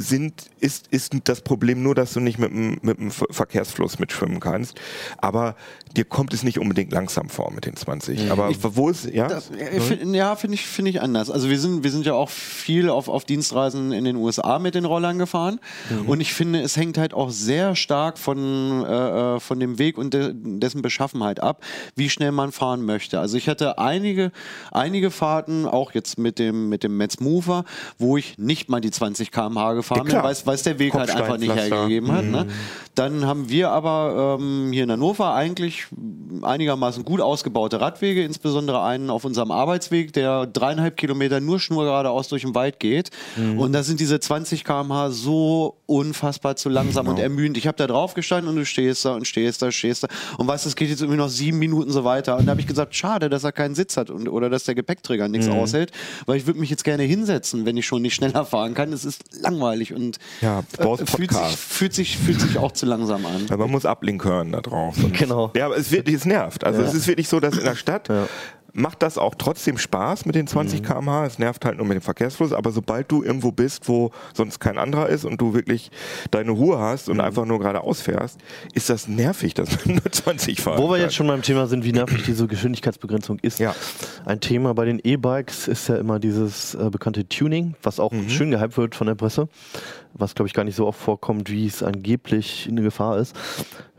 sind, 0.00 0.46
ist, 0.60 0.86
ist 0.88 1.14
das 1.24 1.42
Problem 1.42 1.82
nur, 1.82 1.94
dass 1.94 2.14
du 2.14 2.20
nicht 2.20 2.38
mit 2.38 2.50
dem, 2.50 2.78
mit 2.80 2.98
dem 2.98 3.10
Verkehrsfluss 3.10 3.98
mitschwimmen 3.98 4.40
kannst. 4.40 4.80
Aber 5.18 5.56
dir 5.94 6.04
kommt 6.04 6.32
es 6.32 6.42
nicht 6.42 6.58
unbedingt 6.58 6.90
langsam 6.90 7.28
vor 7.28 7.52
mit 7.52 7.66
den 7.66 7.76
20. 7.76 8.24
Mhm. 8.24 8.32
Aber 8.32 8.48
ich, 8.48 8.56
wo 8.62 8.88
ist, 8.88 9.04
ja? 9.04 9.28
Das, 9.28 9.50
ja, 9.50 10.36
finde 10.36 10.54
ich, 10.54 10.66
finde 10.66 10.90
ich 10.90 11.02
anders. 11.02 11.30
Also 11.30 11.50
wir 11.50 11.60
sind, 11.60 11.84
wir 11.84 11.90
sind 11.90 12.06
ja 12.06 12.14
auch 12.14 12.30
viel 12.30 12.88
auf, 12.88 13.08
auf 13.08 13.26
Dienstreisen 13.26 13.92
in 13.92 14.04
den 14.04 14.16
USA 14.16 14.58
mit 14.58 14.74
den 14.74 14.86
Rollern 14.86 15.18
gefahren. 15.18 15.60
Mhm. 15.90 16.08
Und 16.08 16.20
ich 16.20 16.32
finde, 16.32 16.62
es 16.62 16.78
hängt 16.78 16.96
halt 16.96 17.12
auch 17.12 17.28
sehr 17.28 17.76
stark 17.76 18.18
von, 18.18 18.84
äh, 18.84 19.36
äh, 19.36 19.40
von 19.40 19.60
dem 19.60 19.78
Weg 19.78 19.98
und 19.98 20.14
de, 20.14 20.32
dessen 20.34 20.80
Beschaffenheit 20.80 21.40
ab, 21.40 21.62
wie 21.94 22.08
schnell 22.08 22.32
man 22.32 22.52
fahren 22.52 22.86
möchte. 22.86 23.20
Also 23.20 23.36
ich 23.36 23.50
hatte 23.50 23.78
einige, 23.78 24.32
einige 24.70 25.10
Fahrten, 25.10 25.66
auch 25.66 25.92
jetzt 25.92 26.18
mit 26.18 26.38
dem, 26.38 26.70
mit 26.70 26.84
dem 26.84 26.96
Metz 26.96 27.20
Mover, 27.20 27.64
wo 27.98 28.16
ich 28.16 28.38
nicht 28.38 28.70
mal 28.70 28.80
die 28.80 28.90
20 28.90 29.30
km/h 29.30 29.74
gefahren 29.74 29.89
gefahren 29.90 30.10
Ja, 30.10 30.32
bin, 30.32 30.46
weil 30.46 30.54
es 30.54 30.62
der 30.62 30.78
Weg 30.78 30.94
halt 30.94 31.10
einfach 31.10 31.38
nicht 31.38 31.54
hergegeben 31.54 32.12
hat. 32.12 32.24
Ne? 32.24 32.46
Dann 32.94 33.24
haben 33.24 33.48
wir 33.48 33.70
aber 33.70 34.38
ähm, 34.40 34.70
hier 34.72 34.84
in 34.84 34.90
Hannover 34.90 35.32
eigentlich 35.32 35.86
einigermaßen 36.42 37.04
gut 37.04 37.20
ausgebaute 37.20 37.80
Radwege, 37.80 38.24
insbesondere 38.24 38.82
einen 38.82 39.10
auf 39.10 39.24
unserem 39.24 39.52
Arbeitsweg, 39.52 40.12
der 40.12 40.46
dreieinhalb 40.46 40.96
Kilometer 40.96 41.40
nur 41.40 41.60
schnurgeradeaus 41.60 42.28
durch 42.28 42.42
den 42.42 42.54
Wald 42.54 42.78
geht. 42.80 43.10
Und 43.56 43.72
da 43.72 43.82
sind 43.82 44.00
diese 44.00 44.18
20 44.20 44.64
km/h 44.64 45.10
so 45.10 45.76
unfassbar 45.86 46.56
zu 46.56 46.68
langsam 46.68 47.06
und 47.08 47.18
ermüdend. 47.18 47.56
Ich 47.56 47.66
habe 47.66 47.76
da 47.76 47.86
drauf 47.86 48.14
gestanden 48.14 48.48
und 48.50 48.56
du 48.56 48.66
stehst 48.66 49.04
da 49.04 49.14
und 49.14 49.26
stehst 49.26 49.62
da, 49.62 49.70
stehst 49.72 50.02
da 50.02 50.08
und 50.36 50.46
weißt, 50.46 50.66
es 50.66 50.76
geht 50.76 50.90
jetzt 50.90 51.00
irgendwie 51.00 51.18
noch 51.18 51.28
sieben 51.28 51.58
Minuten 51.58 51.90
so 51.90 52.04
weiter. 52.04 52.36
Und 52.36 52.46
da 52.46 52.50
habe 52.50 52.60
ich 52.60 52.66
gesagt, 52.66 52.94
schade, 52.94 53.30
dass 53.30 53.44
er 53.44 53.52
keinen 53.52 53.74
Sitz 53.74 53.96
hat 53.96 54.10
und, 54.10 54.28
oder 54.28 54.50
dass 54.50 54.64
der 54.64 54.74
Gepäckträger 54.74 55.28
nichts 55.28 55.48
aushält, 55.48 55.92
weil 56.26 56.36
ich 56.36 56.46
würde 56.46 56.60
mich 56.60 56.70
jetzt 56.70 56.84
gerne 56.84 57.04
hinsetzen, 57.04 57.64
wenn 57.64 57.76
ich 57.76 57.86
schon 57.86 58.02
nicht 58.02 58.14
schneller 58.14 58.44
fahren 58.44 58.74
kann. 58.74 58.92
Es 58.92 59.04
ist 59.04 59.22
langweilig 59.40 59.79
und 59.94 60.18
Ja, 60.40 60.62
äh, 60.78 60.96
fühlt, 61.06 61.32
sich, 61.32 61.56
fühlt, 61.56 61.94
sich, 61.94 62.18
fühlt 62.18 62.40
sich 62.40 62.58
auch 62.58 62.72
zu 62.72 62.86
langsam 62.86 63.24
an. 63.26 63.48
Weil 63.48 63.58
man 63.58 63.70
muss 63.70 63.86
Ablink 63.86 64.24
hören 64.24 64.52
da 64.52 64.60
drauf. 64.60 64.96
Genau. 65.12 65.50
Ja, 65.56 65.66
aber 65.66 65.76
es, 65.76 65.90
wird, 65.90 66.08
es 66.08 66.24
nervt. 66.24 66.64
Also 66.64 66.82
es 66.82 66.94
ist 66.94 67.06
wirklich 67.06 67.28
so, 67.28 67.40
dass 67.40 67.56
in 67.56 67.64
der 67.64 67.74
Stadt 67.74 68.08
macht 68.72 69.02
das 69.02 69.18
auch 69.18 69.34
trotzdem 69.36 69.78
Spaß 69.78 70.26
mit 70.26 70.34
den 70.34 70.46
20 70.46 70.82
km/h. 70.82 71.26
Es 71.26 71.38
nervt 71.38 71.64
halt 71.64 71.76
nur 71.78 71.86
mit 71.86 71.96
dem 71.96 72.02
Verkehrsfluss. 72.02 72.52
Aber 72.52 72.70
sobald 72.72 73.10
du 73.10 73.22
irgendwo 73.22 73.52
bist, 73.52 73.88
wo 73.88 74.10
sonst 74.34 74.58
kein 74.60 74.78
anderer 74.78 75.08
ist 75.08 75.24
und 75.24 75.40
du 75.40 75.54
wirklich 75.54 75.90
deine 76.30 76.50
Ruhe 76.52 76.78
hast 76.78 77.08
und 77.08 77.20
einfach 77.20 77.44
nur 77.44 77.58
geradeaus 77.58 78.00
fährst, 78.00 78.38
ist 78.74 78.90
das 78.90 79.08
nervig, 79.08 79.54
dass 79.54 79.84
man 79.86 79.96
nur 79.96 80.10
20 80.12 80.60
fahren 80.60 80.78
Wo 80.78 80.88
wir 80.88 80.96
kann. 80.96 81.00
jetzt 81.02 81.14
schon 81.14 81.26
beim 81.26 81.42
Thema 81.42 81.66
sind, 81.66 81.84
wie 81.84 81.92
nervig 81.92 82.22
diese 82.24 82.46
Geschwindigkeitsbegrenzung 82.46 83.38
ist. 83.42 83.58
Ja. 83.58 83.74
Ein 84.24 84.40
Thema 84.40 84.74
bei 84.74 84.84
den 84.84 85.00
E-Bikes 85.02 85.68
ist 85.68 85.88
ja 85.88 85.96
immer 85.96 86.18
dieses 86.18 86.74
äh, 86.74 86.90
bekannte 86.90 87.28
Tuning, 87.28 87.74
was 87.82 87.98
auch 88.00 88.12
Mhm. 88.12 88.28
schön 88.28 88.50
gehypt 88.50 88.76
wird 88.76 88.94
von 88.94 89.06
der 89.06 89.14
Presse, 89.14 89.48
was 90.14 90.34
glaube 90.34 90.48
ich 90.48 90.54
gar 90.54 90.64
nicht 90.64 90.74
so 90.76 90.86
oft 90.86 90.98
vorkommt, 91.00 91.50
wie 91.50 91.66
es 91.66 91.82
angeblich 91.82 92.66
eine 92.70 92.82
Gefahr 92.82 93.18
ist. 93.18 93.34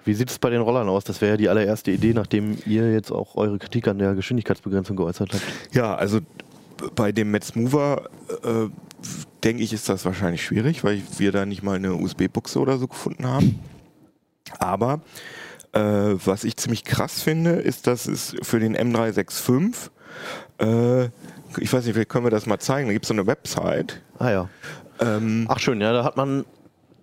Wie 0.06 0.14
sieht 0.14 0.30
es 0.30 0.40
bei 0.40 0.50
den 0.50 0.62
Rollern 0.62 0.90
aus? 0.90 1.04
Das 1.04 1.22
wäre 1.22 1.32
ja 1.32 1.38
die 1.38 1.50
allererste 1.50 1.92
Idee, 1.92 2.14
nachdem 2.14 2.58
ihr 2.66 2.92
jetzt 2.92 3.12
auch 3.12 3.36
eure 3.36 3.58
Kritik 3.60 3.88
an 3.88 4.00
der 4.00 4.16
Geschwindigkeitsbegrenzung 4.16 4.96
geäußert 4.96 5.34
habt. 5.34 5.44
Ja, 5.74 5.96
also 5.96 6.20
bei 6.96 7.12
dem 7.12 7.32
Metz 7.32 7.56
Mover 7.56 8.10
äh, 8.44 8.68
denke 9.44 9.64
ich, 9.64 9.74
ist 9.74 9.90
das 9.90 10.06
wahrscheinlich 10.06 10.44
schwierig, 10.44 10.84
weil 10.84 11.02
wir 11.18 11.32
da 11.32 11.46
nicht 11.46 11.64
mal 11.64 11.76
eine 11.76 11.94
USB-Buchse 11.96 12.60
oder 12.60 12.78
so 12.78 12.88
gefunden 12.88 13.28
haben. 13.28 13.60
Aber 14.60 15.02
äh, 15.74 15.80
was 15.80 16.44
ich 16.44 16.58
ziemlich 16.58 16.84
krass 16.84 17.22
finde, 17.22 17.52
ist, 17.52 17.88
dass 17.88 18.08
es 18.08 18.36
für 18.42 18.60
den 18.60 18.76
M365, 18.76 19.90
äh, 20.60 21.06
ich 21.58 21.72
weiß 21.72 21.86
nicht, 21.86 21.94
vielleicht 21.94 22.10
können 22.10 22.26
wir 22.26 22.32
das 22.32 22.46
mal 22.46 22.60
zeigen, 22.60 22.88
da 22.88 22.94
gibt 22.94 23.06
es 23.06 23.10
so 23.10 23.14
eine 23.14 23.28
Website. 23.28 24.02
Ah 24.20 24.32
ja. 24.32 24.50
Ähm, 25.00 25.46
Ach 25.50 25.60
schön, 25.60 25.82
ja, 25.82 25.94
da 25.94 26.04
hat 26.04 26.18
man 26.18 26.46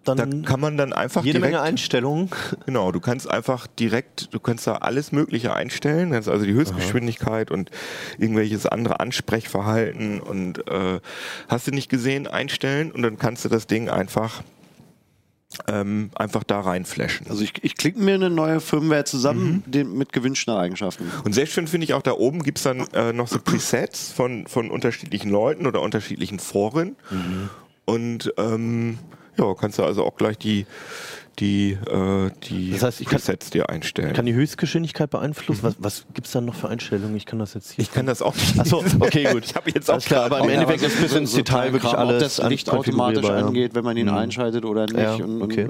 da 0.08 0.26
dann 0.26 0.44
kann 0.44 0.60
man 0.60 0.76
dann 0.76 0.92
einfach 0.92 1.24
jede 1.24 1.38
direkt, 1.38 1.52
Menge 1.52 1.62
Einstellungen. 1.62 2.30
Genau, 2.66 2.92
du 2.92 3.00
kannst 3.00 3.30
einfach 3.30 3.66
direkt, 3.66 4.32
du 4.34 4.40
kannst 4.40 4.66
da 4.66 4.76
alles 4.76 5.12
Mögliche 5.12 5.54
einstellen, 5.54 6.10
kannst 6.12 6.28
also 6.28 6.44
die 6.44 6.52
Höchstgeschwindigkeit 6.52 7.50
und 7.50 7.70
irgendwelches 8.18 8.66
andere 8.66 9.00
Ansprechverhalten 9.00 10.20
und 10.20 10.66
äh, 10.68 11.00
hast 11.48 11.66
du 11.66 11.70
nicht 11.70 11.88
gesehen, 11.88 12.26
einstellen 12.26 12.90
und 12.90 13.02
dann 13.02 13.18
kannst 13.18 13.44
du 13.44 13.48
das 13.48 13.66
Ding 13.66 13.88
einfach 13.88 14.42
ähm, 15.66 16.10
einfach 16.14 16.44
da 16.44 16.60
reinflashen. 16.60 17.26
Also 17.30 17.42
ich, 17.42 17.52
ich 17.62 17.76
klicke 17.76 17.98
mir 17.98 18.14
eine 18.14 18.28
neue 18.28 18.60
Firmware 18.60 19.04
zusammen 19.04 19.62
Mhm. 19.66 19.70
den, 19.70 19.96
mit 19.96 20.12
gewünschten 20.12 20.52
Eigenschaften. 20.54 21.10
Und 21.24 21.34
sehr 21.34 21.46
schön 21.46 21.66
finde 21.66 21.84
ich 21.84 21.94
auch 21.94 22.02
da 22.02 22.12
oben 22.12 22.42
gibt 22.42 22.58
es 22.58 22.64
dann 22.64 22.86
äh, 22.92 23.14
noch 23.14 23.28
so 23.28 23.38
Presets 23.38 24.12
von, 24.12 24.46
von 24.46 24.70
unterschiedlichen 24.70 25.30
Leuten 25.30 25.66
oder 25.66 25.80
unterschiedlichen 25.80 26.38
Foren. 26.38 26.96
Und 27.86 28.32
ähm, 28.36 28.98
ja, 29.38 29.54
kannst 29.54 29.78
du 29.78 29.84
also 29.84 30.04
auch 30.04 30.16
gleich 30.16 30.38
die, 30.38 30.66
die, 31.38 31.72
äh, 31.72 32.30
die 32.48 32.72
Das 32.72 32.82
heißt, 32.82 33.00
ich 33.00 33.06
kann- 33.06 33.18
Presets 33.18 33.50
dir 33.50 33.68
einstellen. 33.68 34.12
Kann 34.12 34.26
die 34.26 34.34
Höchstgeschwindigkeit 34.34 35.10
beeinflussen? 35.10 35.60
Was, 35.62 35.76
was 35.78 36.04
gibt 36.14 36.26
es 36.26 36.32
da 36.32 36.40
noch 36.40 36.54
für 36.54 36.68
Einstellungen? 36.68 37.16
Ich 37.16 37.26
kann 37.26 37.38
das 37.38 37.54
jetzt 37.54 37.72
hier. 37.72 37.82
ich 37.84 37.92
kann 37.92 38.06
das 38.06 38.22
auch 38.22 38.34
nicht. 38.34 38.58
Achso, 38.58 38.82
okay, 39.00 39.28
gut. 39.32 39.44
Ich 39.48 39.54
habe 39.54 39.70
jetzt 39.70 39.90
auch 39.90 40.00
klar, 40.00 40.26
aber 40.26 40.40
im 40.40 40.48
Endeffekt 40.50 40.82
ist 40.82 41.00
bis 41.00 41.14
ins 41.14 41.32
Detail 41.32 41.72
wirklich 41.72 41.82
Kleinkram, 41.92 42.08
alles 42.08 42.38
Ob 42.38 42.42
das 42.44 42.50
Licht 42.50 42.70
automatisch 42.70 43.24
ja. 43.24 43.36
angeht, 43.36 43.74
wenn 43.74 43.84
man 43.84 43.96
ihn 43.96 44.08
einschaltet 44.08 44.64
oder 44.64 44.84
nicht. 44.86 44.98
Ja, 44.98 45.14
und, 45.14 45.40
okay. 45.42 45.68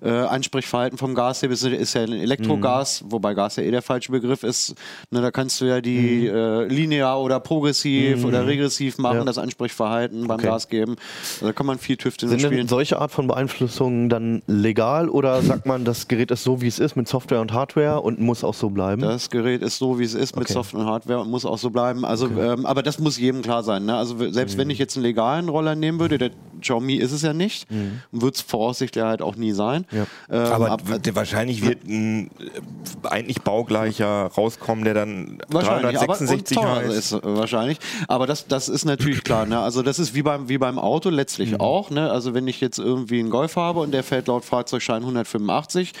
und, 0.00 0.06
äh, 0.08 0.10
Ansprechverhalten 0.10 0.98
vom 0.98 1.14
Gasheber 1.14 1.54
ist, 1.54 1.64
ist 1.64 1.94
ja 1.94 2.02
ein 2.02 2.12
Elektrogas, 2.12 3.04
wobei 3.08 3.34
Gas 3.34 3.56
ja 3.56 3.62
eh 3.62 3.70
der 3.70 3.82
falsche 3.82 4.12
Begriff 4.12 4.42
ist. 4.42 4.74
Ne, 5.10 5.22
da 5.22 5.30
kannst 5.30 5.60
du 5.60 5.64
ja 5.66 5.80
die 5.80 6.26
äh, 6.26 6.66
linear 6.66 7.20
oder 7.20 7.40
progressiv 7.40 8.24
oder 8.24 8.46
regressiv 8.46 8.98
machen, 8.98 9.18
Ja. 9.18 9.24
das 9.24 9.38
Ansprechverhalten 9.38 10.26
beim 10.26 10.38
Okay. 10.38 10.46
Gas 10.46 10.68
geben. 10.68 10.96
Also 11.34 11.46
da 11.46 11.52
kann 11.52 11.66
man 11.66 11.78
viel 11.78 11.96
Tüfteln 11.96 12.28
Sind 12.30 12.42
denn 12.50 12.68
solche 12.68 12.98
Art 12.98 13.12
von 13.12 13.26
Beeinflussungen 13.26 14.08
dann 14.08 14.42
legal 14.46 15.03
oder 15.08 15.40
sagt 15.42 15.66
man, 15.66 15.84
das 15.84 16.08
Gerät 16.08 16.30
ist 16.30 16.44
so, 16.44 16.60
wie 16.60 16.66
es 16.66 16.78
ist, 16.78 16.96
mit 16.96 17.08
Software 17.08 17.40
und 17.40 17.52
Hardware 17.52 18.00
und 18.00 18.20
muss 18.20 18.44
auch 18.44 18.54
so 18.54 18.70
bleiben? 18.70 19.02
Das 19.02 19.30
Gerät 19.30 19.62
ist 19.62 19.78
so, 19.78 19.98
wie 19.98 20.04
es 20.04 20.14
ist, 20.14 20.36
mit 20.36 20.44
Okay. 20.44 20.52
Software 20.54 20.80
und 20.80 20.86
Hardware 20.86 21.20
und 21.20 21.30
muss 21.30 21.44
auch 21.44 21.58
so 21.58 21.70
bleiben. 21.70 22.04
Also, 22.04 22.26
ähm, 22.28 22.66
aber 22.66 22.82
das 22.82 22.98
muss 22.98 23.18
jedem 23.18 23.42
klar 23.42 23.62
sein. 23.62 23.84
Ne? 23.86 23.96
Also 23.96 24.16
selbst 24.30 24.54
Mhm. 24.56 24.60
wenn 24.62 24.70
ich 24.70 24.78
jetzt 24.78 24.96
einen 24.96 25.04
legalen 25.04 25.48
Roller 25.48 25.74
nehmen 25.74 25.98
würde, 26.00 26.18
der 26.18 26.30
Xiaomi 26.60 26.94
ist 26.94 27.12
es 27.12 27.22
ja 27.22 27.34
nicht, 27.34 27.66
und 27.70 28.22
wird 28.22 28.36
es 28.36 28.40
voraussichtlich 28.40 29.04
halt 29.04 29.20
auch 29.22 29.36
nie 29.36 29.52
sein. 29.52 29.84
Mhm. 29.90 29.96
Ja. 29.98 30.06
Ähm, 30.46 30.52
Aber 30.52 30.70
ab- 30.70 30.82
wahrscheinlich 31.12 31.66
wird 31.66 31.84
ein 31.84 32.28
äh, 32.28 33.08
eigentlich 33.08 33.42
baugleicher 33.42 34.26
rauskommen, 34.36 34.84
der 34.84 34.94
dann 34.94 35.38
Wahrscheinlich, 35.48 35.98
aber 35.98 36.12
und 36.12 36.28
366 36.28 36.56
teurer 36.56 36.76
heißt. 36.76 36.90
ist 37.12 37.12
wahrscheinlich. 37.22 37.78
Aber 38.08 38.26
das, 38.26 38.46
das 38.46 38.68
ist 38.68 38.84
natürlich 38.84 39.24
klar. 39.24 39.46
Ne? 39.46 39.58
Also 39.58 39.82
das 39.82 39.98
ist 39.98 40.14
wie 40.14 40.22
beim, 40.22 40.48
wie 40.48 40.58
beim 40.58 40.78
Auto 40.78 41.10
letztlich 41.10 41.52
Mhm. 41.52 41.60
auch. 41.60 41.90
Ne? 41.90 42.10
Also 42.10 42.34
wenn 42.34 42.46
ich 42.48 42.60
jetzt 42.60 42.78
irgendwie 42.78 43.20
einen 43.20 43.30
Golf 43.30 43.56
habe 43.56 43.80
und 43.80 43.92
der 43.92 44.02
fährt 44.02 44.28
laut 44.28 44.44
Fahrzeugschein 44.44 44.93
185 45.00 45.92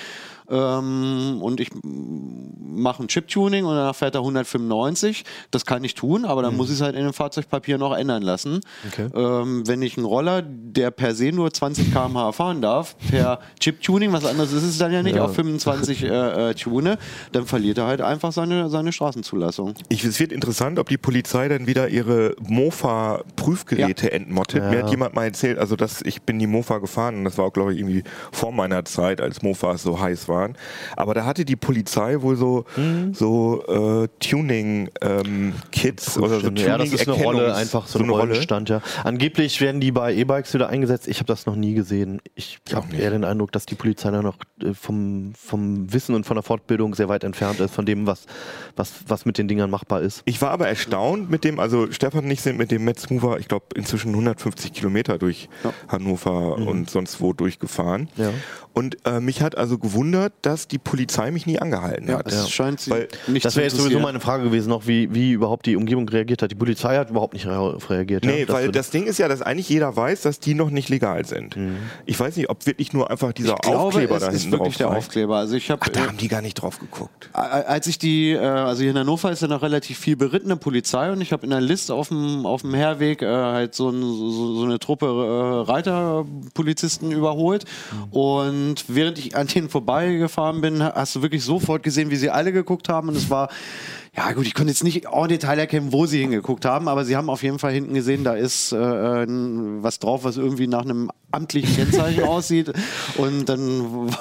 ähm, 0.50 1.38
und 1.40 1.60
ich 1.60 1.70
mache 1.82 3.02
ein 3.02 3.08
Chip-Tuning 3.08 3.64
und 3.64 3.74
danach 3.76 3.94
fährt 3.94 4.14
er 4.14 4.20
195, 4.20 5.24
das 5.50 5.64
kann 5.64 5.84
ich 5.84 5.94
tun, 5.94 6.24
aber 6.24 6.42
dann 6.42 6.56
muss 6.56 6.68
ich 6.70 6.76
es 6.76 6.80
halt 6.82 6.96
in 6.96 7.04
dem 7.04 7.12
Fahrzeugpapier 7.12 7.78
noch 7.78 7.96
ändern 7.96 8.22
lassen. 8.22 8.60
Okay. 8.88 9.08
Ähm, 9.14 9.66
wenn 9.66 9.80
ich 9.82 9.96
einen 9.96 10.06
Roller, 10.06 10.42
der 10.42 10.90
per 10.90 11.14
se 11.14 11.30
nur 11.32 11.52
20 11.52 11.92
km/h 11.92 12.32
fahren 12.32 12.60
darf, 12.60 12.96
per 13.10 13.38
Chip-Tuning, 13.60 14.12
was 14.12 14.24
anderes 14.24 14.52
ist 14.52 14.64
es 14.64 14.78
dann 14.78 14.92
ja 14.92 15.02
nicht, 15.02 15.16
Ja. 15.16 15.24
auf 15.24 15.34
25 15.34 16.02
äh, 16.04 16.50
äh, 16.50 16.54
tune, 16.54 16.98
dann 17.32 17.46
verliert 17.46 17.78
er 17.78 17.86
halt 17.86 18.00
einfach 18.00 18.32
seine, 18.32 18.68
seine 18.70 18.92
Straßenzulassung. 18.92 19.74
Ich, 19.88 20.04
es 20.04 20.18
wird 20.18 20.32
interessant, 20.32 20.78
ob 20.78 20.88
die 20.88 20.98
Polizei 20.98 21.48
dann 21.48 21.66
wieder 21.66 21.88
ihre 21.88 22.34
Mofa-Prüfgeräte 22.46 24.10
entmottet. 24.12 24.62
Ja. 24.62 24.70
Mir 24.70 24.82
hat 24.82 24.90
jemand 24.90 25.14
mal 25.14 25.24
erzählt, 25.24 25.58
also 25.58 25.76
das, 25.76 26.02
ich 26.02 26.22
bin 26.22 26.38
die 26.38 26.46
Mofa 26.46 26.78
gefahren 26.78 27.16
und 27.18 27.24
das 27.24 27.38
war 27.38 27.46
auch, 27.46 27.52
glaube 27.52 27.72
ich, 27.72 27.78
irgendwie 27.78 28.02
vor 28.32 28.52
meiner 28.52 28.84
Zeit, 28.84 29.20
als 29.20 29.42
Mofas 29.42 29.82
so 29.82 30.00
heiß 30.00 30.28
waren. 30.28 30.33
Aber 30.96 31.14
da 31.14 31.24
hatte 31.24 31.44
die 31.44 31.56
Polizei 31.56 32.20
wohl 32.20 32.36
so, 32.36 32.64
Mhm. 32.76 33.14
so 33.14 34.04
äh, 34.04 34.08
Tuning-Kits 34.20 36.18
oder 36.18 36.28
so 36.34 36.40
Stimmt, 36.40 36.60
ja, 36.60 36.78
das 36.78 36.92
ist 36.92 37.08
eine 37.08 37.22
Rolle, 37.22 37.54
einfach 37.54 37.86
so, 37.86 37.98
so 37.98 38.04
ein 38.04 38.10
eine 38.10 38.12
Rolle. 38.12 38.64
Ja. 38.66 38.82
Angeblich 39.04 39.60
werden 39.60 39.80
die 39.80 39.92
bei 39.92 40.14
E-Bikes 40.14 40.54
wieder 40.54 40.68
eingesetzt. 40.68 41.08
Ich 41.08 41.18
habe 41.18 41.26
das 41.26 41.46
noch 41.46 41.56
nie 41.56 41.74
gesehen. 41.74 42.20
Ich 42.34 42.58
habe 42.72 42.94
eher 42.96 43.10
den 43.10 43.24
Eindruck, 43.24 43.52
dass 43.52 43.66
die 43.66 43.74
Polizei 43.74 44.10
da 44.10 44.22
noch 44.22 44.36
äh, 44.62 44.74
vom, 44.74 45.32
vom 45.36 45.92
Wissen 45.92 46.14
und 46.14 46.24
von 46.24 46.36
der 46.36 46.42
Fortbildung 46.42 46.94
sehr 46.94 47.08
weit 47.08 47.24
entfernt 47.24 47.60
ist, 47.60 47.74
von 47.74 47.86
dem, 47.86 48.06
was, 48.06 48.26
was, 48.76 48.92
was 49.06 49.24
mit 49.24 49.38
den 49.38 49.48
Dingern 49.48 49.70
machbar 49.70 50.02
ist. 50.02 50.22
Ich 50.24 50.40
war 50.42 50.50
aber 50.50 50.68
erstaunt 50.68 51.30
mit 51.30 51.44
dem, 51.44 51.58
also 51.60 51.90
Stefan 51.92 52.24
und 52.24 52.30
ich 52.30 52.40
sind 52.42 52.58
mit 52.58 52.70
dem 52.70 52.84
Metz 52.84 53.08
Mover, 53.10 53.38
ich 53.38 53.48
glaube, 53.48 53.66
inzwischen 53.74 54.10
150 54.10 54.72
Kilometer 54.72 55.18
durch 55.18 55.48
Hannover 55.88 56.56
und 56.56 56.90
sonst 56.90 57.20
wo 57.20 57.32
durchgefahren. 57.32 58.08
Ja. 58.16 58.30
Und 58.72 58.98
äh, 59.06 59.20
mich 59.20 59.40
hat 59.40 59.56
also 59.56 59.78
gewundert, 59.78 60.23
dass 60.42 60.68
die 60.68 60.78
Polizei 60.78 61.30
mich 61.30 61.46
nie 61.46 61.58
angehalten 61.58 62.10
hat. 62.12 62.26
Es 62.30 62.50
scheint 62.50 62.80
sie 62.80 62.90
Weil 62.90 63.08
nicht 63.26 63.44
Das 63.44 63.56
wäre 63.56 63.66
jetzt 63.66 63.76
sowieso 63.76 63.98
meine 64.00 64.20
Frage 64.20 64.44
gewesen, 64.44 64.68
noch 64.68 64.86
wie, 64.86 65.12
wie 65.14 65.32
überhaupt 65.32 65.66
die 65.66 65.76
Umgebung 65.76 66.08
reagiert 66.08 66.42
hat. 66.42 66.50
Die 66.50 66.54
Polizei 66.54 66.96
hat 66.96 67.10
überhaupt 67.10 67.34
nicht 67.34 67.46
rea- 67.46 67.76
reagiert. 67.88 68.24
Nee, 68.24 68.42
ja? 68.42 68.48
weil 68.48 68.70
das 68.72 68.90
Ding 68.90 69.04
ist 69.06 69.18
ja, 69.18 69.28
dass 69.28 69.42
eigentlich 69.42 69.68
jeder 69.68 69.94
weiß, 69.96 70.22
dass 70.22 70.40
die 70.40 70.54
noch 70.54 70.70
nicht 70.70 70.88
legal 70.88 71.24
sind. 71.24 71.56
Ich 72.06 72.18
weiß 72.18 72.36
nicht, 72.36 72.50
ob 72.50 72.66
wirklich 72.66 72.92
nur 72.92 73.10
einfach 73.10 73.32
dieser 73.32 73.54
ich 73.54 73.60
glaube, 73.60 73.78
Aufkleber 73.78 74.18
da 74.18 74.28
ist 74.28 74.42
hinten 74.42 74.52
wirklich 74.52 74.76
drauf 74.76 74.78
der 74.78 74.86
reicht. 74.88 74.98
Aufkleber. 74.98 75.36
Also 75.36 75.54
ich 75.56 75.70
habe 75.70 75.80
Ach, 75.84 75.88
da 75.88 76.00
haben 76.06 76.16
die 76.16 76.28
gar 76.28 76.42
nicht 76.42 76.54
drauf 76.54 76.78
geguckt. 76.78 77.30
Äh, 77.34 77.38
Als 77.38 77.86
ich 77.86 77.98
die, 77.98 78.32
äh, 78.32 78.38
also 78.38 78.82
hier 78.82 78.90
in 78.92 78.98
Hannover 78.98 79.30
ist 79.32 79.42
ja 79.42 79.48
noch 79.48 79.62
relativ 79.62 79.98
viel 79.98 80.16
berittene 80.16 80.56
Polizei 80.56 81.10
und 81.12 81.20
ich 81.20 81.32
habe 81.32 81.44
in 81.44 81.50
der 81.50 81.60
Liste 81.60 81.94
auf 81.94 82.08
dem, 82.08 82.46
auf 82.46 82.62
dem 82.62 82.74
Herweg 82.74 83.22
äh, 83.22 83.26
halt 83.26 83.74
so, 83.74 83.88
ein, 83.90 84.00
so, 84.02 84.54
so 84.56 84.64
eine 84.64 84.78
Truppe 84.78 85.06
äh, 85.06 85.70
Reiterpolizisten 85.70 87.12
überholt. 87.12 87.64
Und 88.10 88.84
während 88.88 89.18
ich 89.18 89.36
an 89.36 89.46
denen 89.46 89.68
vorbeigefahren 90.14 90.60
bin, 90.60 90.82
hast 90.82 91.16
du 91.16 91.22
wirklich 91.22 91.44
sofort 91.44 91.82
gesehen, 91.82 92.10
wie 92.10 92.16
sie 92.16 92.30
alle 92.30 92.52
geguckt 92.52 92.88
haben. 92.88 93.08
Und 93.08 93.16
es 93.16 93.30
war 93.30 93.48
ja 94.16 94.32
gut, 94.32 94.46
ich 94.46 94.54
konnte 94.54 94.70
jetzt 94.70 94.84
nicht 94.84 95.06
en 95.06 95.28
Detail 95.28 95.58
erkennen, 95.58 95.92
wo 95.92 96.06
sie 96.06 96.20
hingeguckt 96.20 96.64
haben, 96.64 96.86
aber 96.86 97.04
sie 97.04 97.16
haben 97.16 97.28
auf 97.28 97.42
jeden 97.42 97.58
Fall 97.58 97.72
hinten 97.72 97.94
gesehen, 97.94 98.22
da 98.22 98.34
ist 98.34 98.72
äh, 98.72 98.76
was 98.76 99.98
drauf, 99.98 100.22
was 100.22 100.36
irgendwie 100.36 100.68
nach 100.68 100.82
einem 100.82 101.10
amtlichen 101.32 101.74
Kennzeichen 101.74 102.22
aussieht. 102.24 102.72
Und 103.16 103.48
dann 103.48 103.58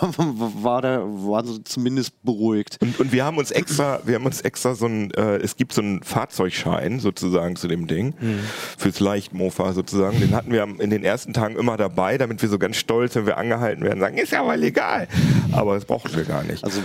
war 0.64 0.82
der, 0.82 1.02
waren 1.02 1.46
sie 1.46 1.64
zumindest 1.64 2.24
beruhigt. 2.24 2.80
Und, 2.82 3.00
und, 3.00 3.12
wir 3.12 3.24
haben 3.24 3.38
uns 3.38 3.52
extra, 3.52 4.00
wir 4.04 4.16
haben 4.16 4.26
uns 4.26 4.42
extra 4.42 4.74
so 4.74 4.88
ein, 4.88 5.12
äh, 5.12 5.38
es 5.38 5.58
gibt 5.58 5.74
so 5.74 5.82
einen 5.82 6.02
Fahrzeugschein 6.02 7.00
sozusagen 7.00 7.56
zu 7.56 7.68
dem 7.68 7.86
Ding, 7.86 8.16
mhm. 8.20 8.40
fürs 8.78 9.00
Leichtmofa 9.00 9.74
sozusagen. 9.74 10.20
Den 10.20 10.34
hatten 10.34 10.52
wir 10.52 10.64
in 10.80 10.90
den 10.90 11.04
ersten 11.04 11.34
Tagen 11.34 11.56
immer 11.56 11.78
dabei, 11.78 12.18
damit 12.18 12.42
wir 12.42 12.50
so 12.50 12.58
ganz 12.58 12.78
stolz, 12.78 13.16
wenn 13.16 13.28
wir 13.28 13.38
angehalten 13.38 13.84
werden, 13.84 14.00
sagen, 14.00 14.18
ist 14.18 14.32
ja 14.32 14.42
aber 14.42 14.58
legal. 14.58 15.08
Aber 15.52 15.76
das 15.76 15.86
brauchen 15.86 16.16
wir 16.16 16.24
gar 16.24 16.44
nicht. 16.44 16.64
Also 16.64 16.82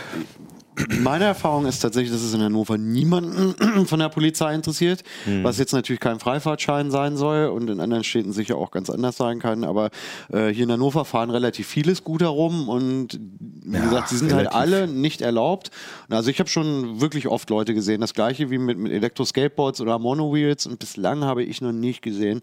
meine 1.01 1.25
Erfahrung 1.25 1.67
ist 1.67 1.81
tatsächlich, 1.81 2.13
dass 2.13 2.23
es 2.23 2.35
in 2.35 2.43
Hannover 2.43 2.79
niemanden 2.79 3.87
von 3.87 3.99
der 3.99 4.09
Polizei 4.09 4.55
interessiert, 4.55 5.03
mhm. 5.27 5.45
was 5.45 5.59
jetzt 5.59 5.73
natürlich 5.73 6.01
kein 6.01 6.19
Freifahrtschein 6.19 6.91
sein 6.91 7.17
soll 7.17 7.47
und 7.47 7.69
in 7.71 7.81
anderen 7.81 8.05
Städten 8.05 8.33
sicher 8.33 8.57
auch 8.57 8.71
ganz 8.71 8.91
anders 8.91 9.17
sein 9.17 9.39
kann. 9.39 9.65
Aber 9.65 9.91
äh, 10.33 10.49
hier 10.49 10.65
in 10.65 10.73
Hannover 10.73 11.05
fahren 11.05 11.31
relativ 11.31 11.67
viele 11.67 11.95
Scooter 11.95 12.29
rum 12.29 12.69
und 12.69 13.19
wie 13.41 13.77
ja, 13.77 13.83
gesagt, 13.83 14.09
sie 14.09 14.17
sind 14.17 14.33
halt 14.33 14.53
relativ. 14.53 14.59
halt 14.59 14.85
alle 14.85 14.89
nicht 14.89 15.21
erlaubt. 15.21 15.71
Also 16.09 16.31
ich 16.31 16.39
habe 16.39 16.49
schon 16.49 17.01
wirklich 17.01 17.29
oft 17.29 17.51
Leute 17.51 17.75
gesehen, 17.75 18.01
das 18.01 18.15
gleiche 18.15 18.51
wie 18.51 18.59
mit, 18.59 18.79
mit 18.79 18.93
Elektro-Skateboards 18.93 19.81
oder 19.81 19.99
Monowheels 19.99 20.67
und 20.67 20.79
bislang 20.79 21.25
habe 21.25 21.43
ich 21.43 21.61
noch 21.61 21.73
nicht 21.73 22.03
gesehen 22.03 22.41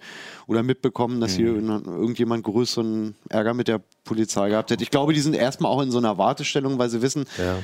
oder 0.47 0.63
mitbekommen, 0.63 1.19
dass 1.21 1.33
mhm. 1.33 1.37
hier 1.37 1.47
irgendjemand 1.47 2.43
größeren 2.43 3.15
Ärger 3.29 3.53
mit 3.53 3.67
der 3.67 3.81
Polizei 4.03 4.49
gehabt 4.49 4.71
hätte. 4.71 4.83
Ich 4.83 4.91
glaube, 4.91 5.13
die 5.13 5.19
sind 5.21 5.35
erstmal 5.35 5.71
auch 5.71 5.81
in 5.81 5.91
so 5.91 5.97
einer 5.97 6.17
Wartestellung, 6.17 6.77
weil 6.77 6.89
sie 6.89 7.01
wissen, 7.01 7.25
ja 7.37 7.57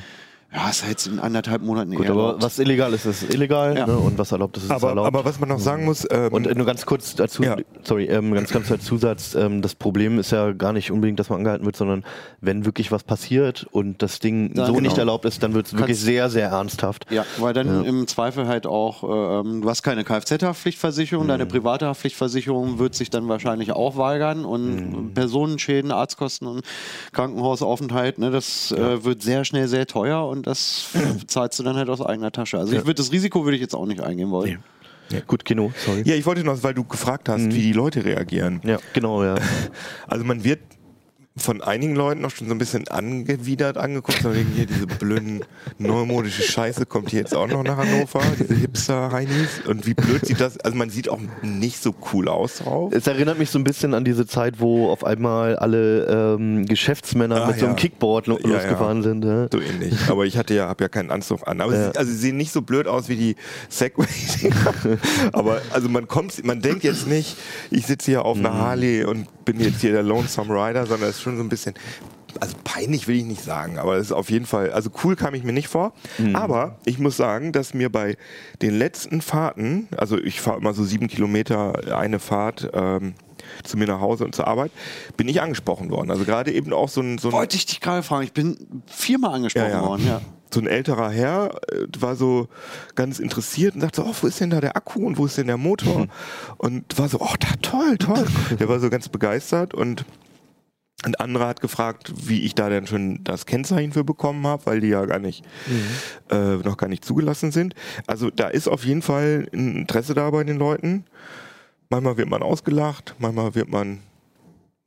ja, 0.54 0.68
ist 0.68 0.86
jetzt 0.86 1.06
in 1.06 1.18
anderthalb 1.18 1.62
Monaten 1.62 1.94
Gut, 1.94 2.10
aber 2.10 2.40
was 2.40 2.58
illegal 2.58 2.92
ist, 2.92 3.06
ist 3.06 3.22
illegal 3.32 3.76
ja. 3.76 3.86
ne? 3.86 3.96
und 3.96 4.18
was 4.18 4.32
erlaubt 4.32 4.56
ist, 4.58 4.64
ist 4.64 4.70
aber, 4.70 4.90
erlaubt. 4.90 5.06
Aber 5.06 5.24
was 5.24 5.40
man 5.40 5.48
noch 5.48 5.58
sagen 5.58 5.84
muss... 5.84 6.06
Ähm, 6.10 6.32
und 6.32 6.54
nur 6.54 6.66
ganz 6.66 6.84
kurz 6.84 7.14
dazu, 7.14 7.42
ja. 7.42 7.56
sorry, 7.82 8.06
ähm, 8.06 8.32
ganz 8.34 8.50
ganz 8.50 8.70
als 8.70 8.84
Zusatz, 8.84 9.34
ähm, 9.34 9.62
das 9.62 9.74
Problem 9.74 10.18
ist 10.18 10.30
ja 10.30 10.52
gar 10.52 10.72
nicht 10.72 10.90
unbedingt, 10.90 11.18
dass 11.18 11.30
man 11.30 11.38
angehalten 11.38 11.64
wird, 11.64 11.76
sondern 11.76 12.04
wenn 12.40 12.64
wirklich 12.64 12.92
was 12.92 13.02
passiert 13.02 13.66
und 13.70 14.02
das 14.02 14.18
Ding 14.18 14.54
ja, 14.54 14.66
so 14.66 14.72
genau. 14.74 14.88
nicht 14.88 14.98
erlaubt 14.98 15.24
ist, 15.24 15.42
dann 15.42 15.54
wird 15.54 15.66
es 15.66 15.76
wirklich 15.76 15.98
sehr, 15.98 16.28
sehr 16.28 16.48
ernsthaft. 16.48 17.06
Ja, 17.10 17.24
weil 17.38 17.54
dann 17.54 17.84
im 17.84 18.06
Zweifel 18.06 18.46
halt 18.46 18.66
auch, 18.66 19.42
ähm, 19.42 19.62
du 19.62 19.70
hast 19.70 19.82
keine 19.82 20.04
Kfz-Haftpflichtversicherung, 20.04 21.24
mhm. 21.24 21.28
deine 21.28 21.46
private 21.46 21.86
Haftpflichtversicherung 21.86 22.78
wird 22.78 22.94
sich 22.94 23.10
dann 23.10 23.28
wahrscheinlich 23.28 23.72
auch 23.72 23.96
weigern 23.96 24.44
und 24.44 24.74
mhm. 24.74 25.14
Personenschäden, 25.14 25.90
Arztkosten 25.90 26.46
und 26.46 26.62
Krankenhausaufenthalt, 27.12 28.18
ne, 28.18 28.30
das 28.30 28.72
äh, 28.72 29.02
wird 29.04 29.22
sehr 29.22 29.44
schnell 29.44 29.68
sehr 29.68 29.86
teuer 29.86 30.26
und 30.26 30.41
das 30.42 30.88
zahlst 31.26 31.58
du 31.58 31.62
dann 31.62 31.76
halt 31.76 31.88
aus 31.88 32.00
eigener 32.00 32.32
Tasche. 32.32 32.58
Also 32.58 32.72
ich 32.72 32.80
würde 32.80 32.94
das 32.94 33.12
Risiko 33.12 33.44
würde 33.44 33.56
ich 33.56 33.62
jetzt 33.62 33.74
auch 33.74 33.86
nicht 33.86 34.00
eingehen 34.00 34.30
wollen. 34.30 34.50
Nee. 34.50 35.16
Ja. 35.16 35.20
Gut, 35.26 35.44
Kino, 35.44 35.72
sorry. 35.84 36.02
Ja, 36.06 36.14
ich 36.14 36.24
wollte 36.24 36.42
noch, 36.42 36.62
weil 36.62 36.74
du 36.74 36.84
gefragt 36.84 37.28
hast, 37.28 37.42
mhm. 37.42 37.54
wie 37.54 37.60
die 37.60 37.72
Leute 37.72 38.04
reagieren. 38.04 38.60
Ja, 38.64 38.78
genau, 38.94 39.22
ja. 39.22 39.34
Also 40.06 40.24
man 40.24 40.42
wird 40.42 40.60
von 41.36 41.62
einigen 41.62 41.96
Leuten 41.96 42.20
noch 42.20 42.30
schon 42.30 42.48
so 42.48 42.54
ein 42.54 42.58
bisschen 42.58 42.88
angewidert 42.88 43.78
angeguckt, 43.78 44.20
so 44.22 44.34
wegen 44.34 44.50
hier 44.50 44.66
diese 44.66 44.86
blöden 44.86 45.42
neumodische 45.78 46.42
Scheiße 46.42 46.84
kommt 46.84 47.08
hier 47.08 47.20
jetzt 47.20 47.34
auch 47.34 47.46
noch 47.46 47.62
nach 47.62 47.78
Hannover, 47.78 48.20
diese 48.38 48.54
Hipster-Heinis. 48.54 49.62
Und 49.66 49.86
wie 49.86 49.94
blöd 49.94 50.26
sieht 50.26 50.40
das, 50.40 50.58
also 50.60 50.76
man 50.76 50.90
sieht 50.90 51.08
auch 51.08 51.20
nicht 51.40 51.82
so 51.82 51.94
cool 52.12 52.28
aus 52.28 52.58
drauf. 52.58 52.92
Es 52.92 53.06
erinnert 53.06 53.38
mich 53.38 53.50
so 53.50 53.58
ein 53.58 53.64
bisschen 53.64 53.94
an 53.94 54.04
diese 54.04 54.26
Zeit, 54.26 54.60
wo 54.60 54.90
auf 54.90 55.04
einmal 55.04 55.56
alle 55.56 56.34
ähm, 56.36 56.66
Geschäftsmänner 56.66 57.44
ah, 57.44 57.46
mit 57.46 57.56
ja. 57.56 57.60
so 57.60 57.66
einem 57.66 57.76
Kickboard 57.76 58.26
lo 58.26 58.38
ja, 58.38 58.48
losgefahren 58.48 58.98
ja. 58.98 59.02
sind. 59.02 59.24
Ja. 59.24 59.48
So 59.50 59.60
ähnlich. 59.60 59.94
Aber 60.08 60.26
ich 60.26 60.36
hatte 60.36 60.52
ja, 60.52 60.68
habe 60.68 60.84
ja 60.84 60.88
keinen 60.88 61.10
Anzug 61.10 61.48
an. 61.48 61.62
Aber 61.62 61.72
sie, 61.72 61.98
also 61.98 62.12
sie 62.12 62.18
sehen 62.18 62.36
nicht 62.36 62.52
so 62.52 62.60
blöd 62.60 62.86
aus 62.86 63.08
wie 63.08 63.16
die 63.16 63.36
Segway. 63.70 64.06
Aber 65.32 65.62
also 65.70 65.88
man 65.88 66.08
kommt, 66.08 66.44
man 66.44 66.60
denkt 66.60 66.84
jetzt 66.84 67.06
nicht, 67.06 67.38
ich 67.70 67.86
sitze 67.86 68.10
hier 68.10 68.26
auf 68.26 68.36
einer 68.36 68.50
mhm. 68.50 68.58
Harley 68.58 69.04
und 69.04 69.26
bin 69.44 69.60
jetzt 69.60 69.80
hier 69.80 69.92
der 69.92 70.02
Lonesome 70.02 70.54
Rider, 70.54 70.86
sondern 70.86 71.10
es 71.10 71.16
ist 71.16 71.22
schon 71.22 71.36
so 71.36 71.42
ein 71.42 71.48
bisschen, 71.48 71.74
also 72.40 72.56
peinlich 72.64 73.08
will 73.08 73.16
ich 73.16 73.24
nicht 73.24 73.42
sagen, 73.42 73.78
aber 73.78 73.96
es 73.96 74.06
ist 74.06 74.12
auf 74.12 74.30
jeden 74.30 74.46
Fall, 74.46 74.72
also 74.72 74.90
cool 75.04 75.16
kam 75.16 75.34
ich 75.34 75.44
mir 75.44 75.52
nicht 75.52 75.68
vor. 75.68 75.92
Mhm. 76.18 76.36
Aber 76.36 76.78
ich 76.84 76.98
muss 76.98 77.16
sagen, 77.16 77.52
dass 77.52 77.74
mir 77.74 77.90
bei 77.90 78.16
den 78.62 78.74
letzten 78.74 79.20
Fahrten, 79.20 79.88
also 79.96 80.18
ich 80.18 80.40
fahre 80.40 80.58
immer 80.58 80.74
so 80.74 80.84
sieben 80.84 81.08
Kilometer 81.08 81.96
eine 81.96 82.18
Fahrt, 82.18 82.70
ähm, 82.72 83.14
zu 83.64 83.76
mir 83.76 83.86
nach 83.86 84.00
Hause 84.00 84.24
und 84.24 84.34
zur 84.34 84.46
Arbeit, 84.46 84.72
bin 85.16 85.28
ich 85.28 85.40
angesprochen 85.40 85.90
worden. 85.90 86.10
Also 86.10 86.24
gerade 86.24 86.52
eben 86.52 86.72
auch 86.72 86.88
so 86.88 87.00
ein... 87.00 87.18
So 87.18 87.28
ein 87.28 87.32
Wollte 87.32 87.56
ich 87.56 87.66
dich 87.66 87.80
gerade 87.80 88.02
fragen, 88.02 88.24
ich 88.24 88.32
bin 88.32 88.82
viermal 88.86 89.34
angesprochen 89.34 89.70
ja, 89.70 89.80
ja. 89.80 89.86
worden, 89.86 90.06
ja 90.06 90.20
so 90.52 90.60
ein 90.60 90.66
älterer 90.66 91.10
Herr 91.10 91.54
äh, 91.72 91.86
war 91.98 92.16
so 92.16 92.48
ganz 92.94 93.18
interessiert 93.18 93.74
und 93.74 93.80
sagte 93.80 94.02
so, 94.02 94.08
oh, 94.08 94.14
wo 94.20 94.26
ist 94.26 94.40
denn 94.40 94.50
da 94.50 94.60
der 94.60 94.76
Akku 94.76 95.06
und 95.06 95.18
wo 95.18 95.26
ist 95.26 95.38
denn 95.38 95.46
der 95.46 95.56
Motor? 95.56 96.00
Mhm. 96.00 96.10
Und 96.58 96.98
war 96.98 97.08
so, 97.08 97.20
oh, 97.20 97.34
da, 97.40 97.48
toll, 97.62 97.96
toll. 97.98 98.26
der 98.58 98.68
war 98.68 98.80
so 98.80 98.90
ganz 98.90 99.08
begeistert 99.08 99.74
und 99.74 100.04
ein 101.04 101.14
anderer 101.16 101.48
hat 101.48 101.60
gefragt, 101.60 102.12
wie 102.28 102.42
ich 102.42 102.54
da 102.54 102.68
denn 102.68 102.86
schon 102.86 103.24
das 103.24 103.46
Kennzeichen 103.46 103.92
für 103.92 104.04
bekommen 104.04 104.46
habe, 104.46 104.66
weil 104.66 104.80
die 104.80 104.88
ja 104.88 105.04
gar 105.04 105.18
nicht, 105.18 105.44
mhm. 105.66 106.36
äh, 106.36 106.56
noch 106.58 106.76
gar 106.76 106.88
nicht 106.88 107.04
zugelassen 107.04 107.50
sind. 107.50 107.74
Also 108.06 108.30
da 108.30 108.48
ist 108.48 108.68
auf 108.68 108.84
jeden 108.84 109.02
Fall 109.02 109.48
ein 109.52 109.76
Interesse 109.76 110.14
da 110.14 110.30
bei 110.30 110.44
den 110.44 110.58
Leuten. 110.58 111.04
Manchmal 111.92 112.16
wird 112.16 112.30
man 112.30 112.42
ausgelacht, 112.42 113.14
manchmal 113.18 113.54
wird 113.54 113.68
man, 113.68 114.00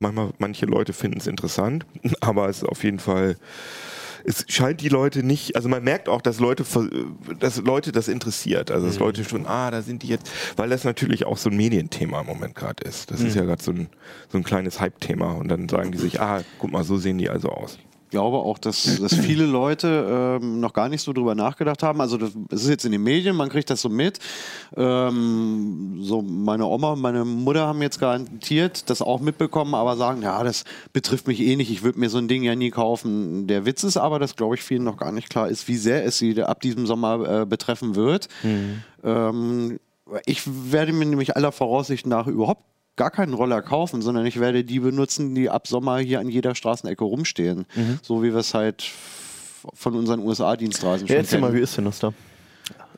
manchmal, 0.00 0.30
manche 0.38 0.66
Leute 0.66 0.92
finden 0.92 1.18
es 1.18 1.28
interessant, 1.28 1.86
aber 2.20 2.48
es 2.48 2.58
ist 2.58 2.68
auf 2.68 2.82
jeden 2.82 2.98
Fall 2.98 3.36
es 4.24 4.44
scheint 4.48 4.80
die 4.80 4.88
Leute 4.88 5.22
nicht, 5.22 5.54
also 5.54 5.68
man 5.68 5.84
merkt 5.84 6.08
auch, 6.08 6.20
dass 6.20 6.40
Leute, 6.40 6.64
dass 7.38 7.58
Leute 7.58 7.92
das 7.92 8.08
interessiert. 8.08 8.72
Also 8.72 8.88
dass 8.88 8.96
mhm. 8.96 9.04
Leute 9.04 9.24
schon, 9.24 9.46
ah, 9.46 9.70
da 9.70 9.82
sind 9.82 10.02
die 10.02 10.08
jetzt, 10.08 10.28
weil 10.56 10.68
das 10.68 10.82
natürlich 10.82 11.24
auch 11.26 11.36
so 11.36 11.48
ein 11.48 11.56
Medienthema 11.56 12.22
im 12.22 12.26
Moment 12.26 12.56
gerade 12.56 12.82
ist. 12.82 13.12
Das 13.12 13.20
mhm. 13.20 13.26
ist 13.28 13.36
ja 13.36 13.44
gerade 13.44 13.62
so 13.62 13.70
ein, 13.70 13.88
so 14.28 14.38
ein 14.38 14.42
kleines 14.42 14.80
Hype-Thema 14.80 15.34
und 15.34 15.46
dann 15.46 15.68
sagen 15.68 15.92
die 15.92 15.98
sich, 15.98 16.20
ah, 16.20 16.42
guck 16.58 16.72
mal, 16.72 16.82
so 16.82 16.96
sehen 16.96 17.18
die 17.18 17.30
also 17.30 17.50
aus 17.50 17.78
glaube 18.10 18.38
auch, 18.38 18.58
dass, 18.58 19.00
dass 19.00 19.14
viele 19.14 19.46
Leute 19.46 20.38
ähm, 20.40 20.60
noch 20.60 20.72
gar 20.72 20.88
nicht 20.88 21.02
so 21.02 21.12
drüber 21.12 21.34
nachgedacht 21.34 21.82
haben. 21.82 22.00
Also 22.00 22.16
das, 22.16 22.32
das, 22.48 22.62
ist 22.62 22.68
jetzt 22.68 22.84
in 22.84 22.92
den 22.92 23.02
Medien, 23.02 23.36
man 23.36 23.48
kriegt 23.48 23.70
das 23.70 23.82
so 23.82 23.88
mit. 23.88 24.18
Ähm, 24.76 25.98
so 26.00 26.22
meine 26.22 26.66
Oma 26.66 26.92
und 26.92 27.00
meine 27.00 27.24
Mutter 27.24 27.66
haben 27.66 27.82
jetzt 27.82 27.98
garantiert 27.98 28.88
das 28.90 29.02
auch 29.02 29.20
mitbekommen, 29.20 29.74
aber 29.74 29.96
sagen, 29.96 30.22
ja, 30.22 30.42
das 30.42 30.64
betrifft 30.92 31.26
mich 31.26 31.40
eh 31.40 31.56
nicht, 31.56 31.70
ich 31.70 31.82
würde 31.82 31.98
mir 31.98 32.10
so 32.10 32.18
ein 32.18 32.28
Ding 32.28 32.42
ja 32.42 32.54
nie 32.54 32.70
kaufen. 32.70 33.46
Der 33.46 33.66
Witz 33.66 33.84
ist 33.84 33.96
aber, 33.96 34.18
dass, 34.18 34.36
glaube 34.36 34.54
ich, 34.54 34.62
vielen 34.62 34.84
noch 34.84 34.96
gar 34.96 35.12
nicht 35.12 35.30
klar 35.30 35.48
ist, 35.48 35.68
wie 35.68 35.76
sehr 35.76 36.04
es 36.04 36.18
sie 36.18 36.42
ab 36.42 36.60
diesem 36.60 36.86
Sommer 36.86 37.42
äh, 37.42 37.46
betreffen 37.46 37.94
wird. 37.94 38.28
Mhm. 38.42 38.82
Ähm, 39.04 39.78
ich 40.24 40.42
werde 40.46 40.92
mir 40.92 41.06
nämlich 41.06 41.36
aller 41.36 41.52
Voraussicht 41.52 42.06
nach 42.06 42.26
überhaupt 42.26 42.62
gar 42.96 43.10
keinen 43.10 43.34
Roller 43.34 43.62
kaufen, 43.62 44.02
sondern 44.02 44.26
ich 44.26 44.40
werde 44.40 44.64
die 44.64 44.80
benutzen, 44.80 45.34
die 45.34 45.50
ab 45.50 45.66
Sommer 45.68 45.98
hier 45.98 46.20
an 46.20 46.28
jeder 46.28 46.54
Straßenecke 46.54 47.04
rumstehen. 47.04 47.66
Mhm. 47.74 47.98
So 48.02 48.22
wie 48.22 48.32
wir 48.32 48.40
es 48.40 48.54
halt 48.54 48.90
von 49.74 49.94
unseren 49.94 50.20
USA-Dienstreisen 50.20 51.06
ja, 51.06 51.12
schon 51.12 51.16
Erzähl 51.16 51.40
kennen. 51.40 51.52
mal, 51.52 51.58
wie 51.58 51.62
ist 51.62 51.76
denn 51.76 51.84
das 51.84 51.98
da? 51.98 52.12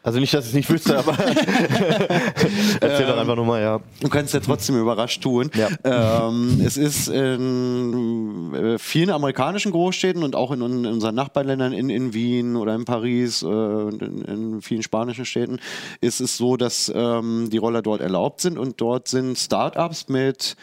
Also 0.08 0.20
nicht, 0.20 0.32
dass 0.32 0.46
ich 0.46 0.52
es 0.52 0.54
nicht 0.54 0.70
wüsste, 0.70 0.98
aber 0.98 1.12
erzähl 2.80 3.06
doch 3.06 3.18
einfach 3.18 3.36
nochmal, 3.36 3.60
ja. 3.60 3.80
Du 4.00 4.08
kannst 4.08 4.32
ja 4.32 4.40
trotzdem 4.40 4.80
überrascht 4.80 5.22
tun. 5.22 5.50
Ja. 5.52 5.68
Ähm, 5.84 6.62
es 6.64 6.78
ist 6.78 7.08
in 7.08 8.54
äh, 8.54 8.78
vielen 8.78 9.10
amerikanischen 9.10 9.70
Großstädten 9.70 10.22
und 10.22 10.34
auch 10.34 10.50
in, 10.50 10.62
in 10.62 10.86
unseren 10.86 11.14
Nachbarländern, 11.14 11.74
in, 11.74 11.90
in 11.90 12.14
Wien 12.14 12.56
oder 12.56 12.74
in 12.74 12.86
Paris 12.86 13.42
äh, 13.42 13.46
und 13.48 14.00
in, 14.00 14.22
in, 14.22 14.62
vielen 14.62 14.82
spanischen 14.82 15.26
Städten, 15.26 15.60
ist 16.00 16.22
es 16.22 16.38
so, 16.38 16.56
dass 16.56 16.90
ähm, 16.94 17.50
die 17.52 17.58
Roller 17.58 17.82
dort 17.82 18.00
erlaubt 18.00 18.40
sind 18.40 18.56
und 18.56 18.80
dort 18.80 19.08
sind 19.08 19.36
Startups 19.36 20.08
mit 20.08 20.56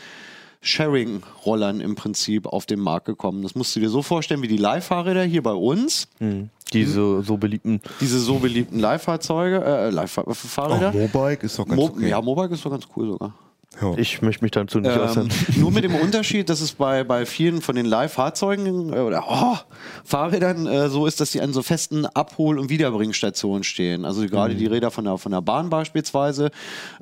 Sharing-Rollern 0.66 1.80
im 1.80 1.96
Prinzip 1.96 2.48
auf 2.48 2.66
den 2.66 2.80
Markt 2.80 3.06
gekommen. 3.06 3.44
Das 3.44 3.56
musst 3.56 3.76
du 3.76 3.80
dir 3.80 3.90
so 3.90 4.02
vorstellen 4.02 4.42
wie 4.42 4.48
die 4.48 4.58
Leihfahrräder 4.58 5.24
hier 5.24 5.44
bei 5.44 5.54
uns. 5.54 6.08
Mhm. 6.20 6.50
Diese 6.74 7.22
so 7.22 7.38
beliebten. 7.38 7.82
Diese 8.02 8.20
so 8.20 8.40
beliebten 8.40 8.80
Leihfahrzeuge, 8.80 9.64
äh, 9.64 9.90
Leihfahrräder. 9.92 10.92
Mobike 10.94 11.46
ist 11.46 11.60
doch 11.60 11.68
ganz 11.68 11.80
Mo 11.80 11.86
okay. 11.86 12.10
Ja, 12.10 12.22
Mobike 12.22 12.56
ist 12.56 12.66
doch 12.66 12.72
ganz 12.72 12.86
cool 12.96 13.08
sogar. 13.08 13.34
Ja. 13.82 13.94
Ich 13.98 14.22
möchte 14.22 14.44
mich 14.44 14.52
dazu 14.52 14.80
nicht 14.80 14.96
ähm, 14.96 15.02
äußern. 15.02 15.30
Nur 15.58 15.72
mit 15.72 15.84
dem 15.84 15.96
Unterschied, 15.96 16.50
dass 16.50 16.62
es 16.62 16.74
bei, 16.74 17.04
bei 17.04 17.26
vielen 17.26 17.62
von 17.62 17.76
den 17.76 17.86
Live-Fahrzeugen 17.86 18.94
äh, 18.94 19.00
oder 19.00 19.26
oh, 19.28 19.58
Fahrrädern 20.04 20.66
äh, 20.66 20.90
so 20.90 21.06
ist, 21.06 21.20
dass 21.20 21.32
sie 21.32 21.42
an 21.42 21.52
so 21.52 21.62
festen 21.62 22.06
Abhol- 22.06 22.58
und 22.58 22.70
Wiederbringstationen 22.70 23.64
stehen. 23.64 24.06
Also 24.06 24.26
gerade 24.28 24.54
mhm. 24.54 24.60
die 24.60 24.68
Räder 24.68 24.92
von 24.92 25.06
der, 25.06 25.18
von 25.18 25.32
der 25.32 25.42
Bahn 25.42 25.70
beispielsweise. 25.70 26.52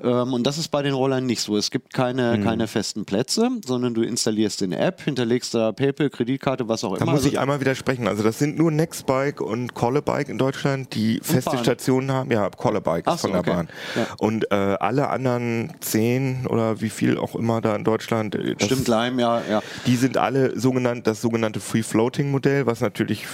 Ähm, 0.04 0.34
und 0.34 0.48
das 0.48 0.58
ist 0.58 0.70
bei 0.70 0.82
den 0.82 0.94
Rollern 0.94 1.26
nicht 1.26 1.42
so. 1.42 1.58
Es 1.58 1.70
gibt 1.70 1.94
keine, 1.94 2.38
mhm. 2.38 2.44
keine 2.44 2.68
festen 2.68 3.06
Plätze, 3.06 3.50
sondern 3.66 3.94
du 3.94 4.02
installierst 4.02 4.64
eine 4.64 4.80
App, 4.80 5.02
hinterlegst 5.02 5.54
da 5.54 5.72
PayPal, 5.72 6.10
Kreditkarte, 6.10 6.68
was 6.68 6.84
auch 6.84 6.98
da 6.98 6.98
immer. 6.98 7.06
Da 7.06 7.12
muss 7.12 7.26
ich 7.26 7.40
einmal 7.40 7.60
widersprechen. 7.60 8.08
Also 8.08 8.24
das 8.24 8.40
sind 8.40 8.58
nur 8.58 8.72
Nextbike 8.72 9.42
und 9.42 9.76
Collebike 9.76 10.32
in 10.32 10.38
Deutschland, 10.38 10.96
die 10.96 11.20
und 11.20 11.26
feste 11.26 11.52
Bahn. 11.52 11.64
Stationen 11.64 12.12
haben. 12.12 12.32
Ja, 12.32 12.50
Collebike 12.50 13.10
so, 13.12 13.18
von 13.18 13.32
der 13.32 13.40
okay. 13.42 13.52
Bahn. 13.52 13.70
Ja. 13.96 14.08
Und 14.18 14.52
äh, 14.52 14.56
alle 14.56 15.10
anderen 15.10 15.74
zehn 15.82 16.48
oder 16.48 16.63
oder 16.72 16.82
wie 16.82 16.90
viel 16.90 17.18
auch 17.18 17.36
immer 17.36 17.62
da 17.62 17.76
in 17.76 17.84
Deutschland. 17.84 18.36
äh, 18.36 18.56
das- 18.56 18.66
Stimmt, 18.68 18.88
Leim, 18.88 19.20
ja, 19.20 19.42
ja. 19.50 19.62
Die 19.86 19.96
sind 19.96 20.18
alle 20.18 20.58
sogenannt, 20.60 21.08
das 21.08 21.22
sogenannte 21.22 21.60
Free-Floating-Modell, 21.60 22.66
was 22.66 22.82
natürlich 22.82 23.26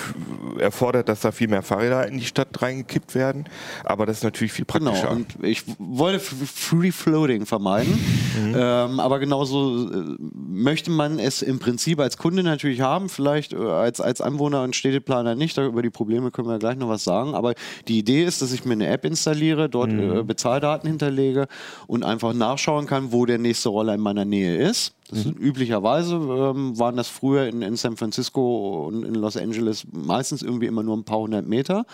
erfordert, 0.59 1.09
dass 1.09 1.21
da 1.21 1.31
viel 1.31 1.47
mehr 1.47 1.61
Fahrräder 1.61 2.07
in 2.07 2.17
die 2.17 2.25
Stadt 2.25 2.61
reingekippt 2.61 3.15
werden. 3.15 3.45
Aber 3.83 4.05
das 4.05 4.17
ist 4.17 4.23
natürlich 4.23 4.53
viel 4.53 4.65
Genau, 4.65 4.91
praktischer. 4.91 5.11
und 5.11 5.27
ich 5.43 5.63
wollte 5.77 6.17
F- 6.17 6.33
Free 6.53 6.91
Floating 6.91 7.45
vermeiden, 7.45 7.93
Mhm. 7.93 8.55
ähm, 8.57 8.99
aber 8.99 9.19
genauso 9.19 9.89
äh, 9.91 10.15
möchte 10.49 10.91
man 10.91 11.19
es 11.19 11.41
im 11.41 11.59
Prinzip 11.59 11.99
als 11.99 12.17
Kunde 12.17 12.43
natürlich 12.43 12.81
haben, 12.81 13.09
vielleicht 13.09 13.53
äh, 13.53 13.57
als, 13.57 14.01
als 14.01 14.21
Anwohner 14.21 14.63
und 14.63 14.75
Städteplaner 14.75 15.35
nicht, 15.35 15.57
über 15.57 15.81
die 15.81 15.89
Probleme 15.89 16.31
können 16.31 16.47
wir 16.47 16.59
gleich 16.59 16.77
noch 16.77 16.89
was 16.89 17.03
sagen, 17.03 17.33
aber 17.35 17.53
die 17.87 17.97
Idee 17.99 18.23
ist, 18.23 18.41
dass 18.41 18.51
ich 18.51 18.65
mir 18.65 18.73
eine 18.73 18.87
App 18.87 19.05
installiere, 19.05 19.69
dort 19.69 19.91
Mhm. 19.91 20.25
Bezahldaten 20.25 20.87
hinterlege 20.89 21.47
und 21.87 22.03
einfach 22.05 22.33
nachschauen 22.33 22.85
kann, 22.85 23.11
wo 23.11 23.18
der 23.25 23.37
nächste 23.37 23.69
Roller 23.69 23.93
in 23.93 24.01
meiner 24.01 24.25
Nähe 24.25 24.57
ist. 24.57 24.93
Das 25.09 25.25
Mhm. 25.25 25.31
üblicherweise 25.39 26.15
ähm, 26.15 26.77
waren 26.77 26.95
das 26.95 27.07
früher 27.07 27.47
in, 27.47 27.61
in 27.63 27.75
San 27.75 27.97
Francisco 27.97 28.85
und 28.87 29.03
in 29.03 29.15
Los 29.15 29.37
Angeles 29.37 29.85
meistens 29.91 30.43
irgendwie 30.43 30.67
immer 30.67 30.83
nur 30.83 30.95
ein 30.95 31.03
paar 31.03 31.17
hundert 31.19 31.47
Meter. 31.47 31.85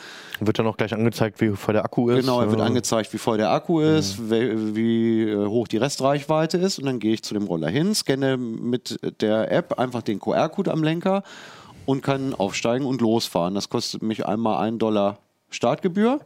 Wird 0.41 0.59
dann 0.59 0.67
auch 0.67 0.75
gleich 0.75 0.93
angezeigt, 0.93 1.39
wie 1.39 1.49
voll 1.55 1.73
der 1.73 1.85
Akku 1.85 2.09
ist. 2.09 2.21
Genau, 2.21 2.41
er 2.41 2.49
wird 2.51 2.59
angezeigt, 2.61 3.13
wie 3.13 3.17
voll 3.17 3.37
der 3.37 3.51
Akku 3.51 3.79
ist, 3.79 4.29
wie, 4.29 4.75
wie 4.75 5.21
äh, 5.29 5.45
hoch 5.47 5.67
die 5.69 5.77
Restreichweite 5.77 6.57
ist. 6.57 6.77
Und 6.79 6.85
dann 6.87 6.99
gehe 6.99 7.13
ich 7.13 7.23
zu 7.23 7.33
dem 7.33 7.43
Roller 7.43 7.69
hin, 7.69 7.95
scanne 7.95 8.35
mit 8.37 8.99
der 9.21 9.51
App 9.51 9.79
einfach 9.79 10.01
den 10.01 10.19
QR-Code 10.19 10.71
am 10.71 10.83
Lenker 10.83 11.23
und 11.85 12.01
kann 12.01 12.33
aufsteigen 12.33 12.85
und 12.85 12.99
losfahren. 12.99 13.55
Das 13.55 13.69
kostet 13.69 14.01
mich 14.01 14.25
einmal 14.25 14.57
einen 14.61 14.77
Dollar 14.79 15.19
Startgebühr 15.49 16.19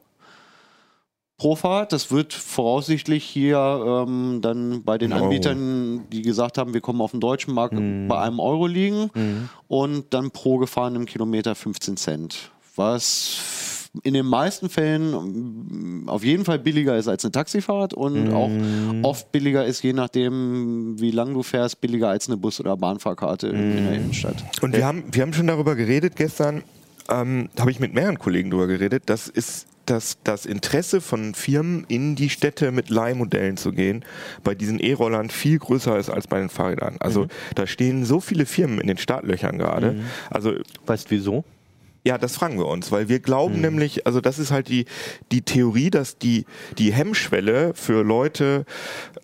pro 1.39 1.55
Fahrt. 1.55 1.91
Das 1.91 2.11
wird 2.11 2.33
voraussichtlich 2.33 3.23
hier 3.23 4.05
ähm, 4.07 4.39
dann 4.41 4.83
bei 4.83 4.99
den 4.99 5.11
Ein 5.11 5.17
Euro. 5.17 5.25
Anbietern, 5.25 6.05
die 6.11 6.21
gesagt 6.21 6.59
haben, 6.59 6.75
wir 6.75 6.81
kommen 6.81 7.01
auf 7.01 7.11
den 7.11 7.19
deutschen 7.19 7.55
Markt, 7.55 7.73
bei 7.73 8.19
einem 8.19 8.39
Euro 8.39 8.67
liegen 8.67 9.09
und 9.67 10.13
dann 10.13 10.29
pro 10.29 10.57
gefahrenem 10.57 11.05
Kilometer 11.05 11.55
15 11.55 11.97
Cent. 11.97 12.51
Was 12.75 13.89
in 14.03 14.13
den 14.13 14.25
meisten 14.25 14.69
Fällen 14.69 16.03
mm, 16.03 16.09
auf 16.09 16.23
jeden 16.23 16.45
Fall 16.45 16.59
billiger 16.59 16.97
ist 16.97 17.07
als 17.07 17.25
eine 17.25 17.31
Taxifahrt 17.31 17.93
und 17.93 18.31
auch 18.31 18.51
oft 19.03 19.31
billiger 19.31 19.65
ist, 19.65 19.81
je 19.81 19.93
nachdem, 19.93 20.99
wie 20.99 21.11
lang 21.11 21.33
du 21.33 21.43
fährst, 21.43 21.81
billiger 21.81 22.09
als 22.09 22.27
eine 22.27 22.37
Bus- 22.37 22.59
oder 22.59 22.77
Bahnfahrkarte 22.77 23.47
in, 23.47 23.77
in 23.77 23.85
der 23.85 23.93
Innenstadt. 23.95 24.43
Und 24.61 24.75
wir 24.75 24.85
haben, 24.85 25.05
wir 25.11 25.21
haben 25.23 25.33
schon 25.33 25.47
darüber 25.47 25.75
geredet 25.75 26.15
gestern, 26.15 26.63
ähm, 27.09 27.49
habe 27.59 27.71
ich 27.71 27.79
mit 27.79 27.93
mehreren 27.93 28.19
Kollegen 28.19 28.51
darüber 28.51 28.67
geredet, 28.67 29.03
das 29.07 29.27
ist 29.27 29.68
dass 29.89 30.17
das 30.23 30.45
Interesse 30.45 31.01
von 31.01 31.33
Firmen 31.33 31.85
in 31.87 32.15
die 32.15 32.29
Städte 32.29 32.71
mit 32.71 32.89
Leihmodellen 32.89 33.57
zu 33.57 33.71
gehen, 33.71 34.05
bei 34.43 34.55
diesen 34.55 34.79
E-Rollern 34.79 35.29
viel 35.29 35.59
größer 35.59 35.97
ist 35.97 36.09
als 36.09 36.27
bei 36.27 36.39
den 36.39 36.49
Fahrrädern. 36.49 36.97
Also 36.99 37.27
da 37.55 37.67
stehen 37.67 38.05
so 38.05 38.19
viele 38.19 38.45
Firmen 38.45 38.79
in 38.79 38.87
den 38.87 38.97
Startlöchern 38.97 39.57
gerade. 39.57 39.95
Also 40.29 40.53
Weißt 40.85 41.11
wieso? 41.11 41.43
Ja, 42.05 42.17
das 42.17 42.35
fragen 42.35 42.57
wir 42.57 42.67
uns, 42.67 42.91
weil 42.91 43.09
wir 43.09 43.19
glauben 43.19 43.61
nämlich, 43.61 44.05
also 44.07 44.21
das 44.21 44.39
ist 44.39 44.51
halt 44.51 44.69
die, 44.69 44.85
die 45.31 45.41
Theorie, 45.41 45.89
dass 45.89 46.17
die, 46.17 46.45
die 46.77 46.93
Hemmschwelle 46.93 47.73
für 47.75 48.03
Leute, 48.03 48.65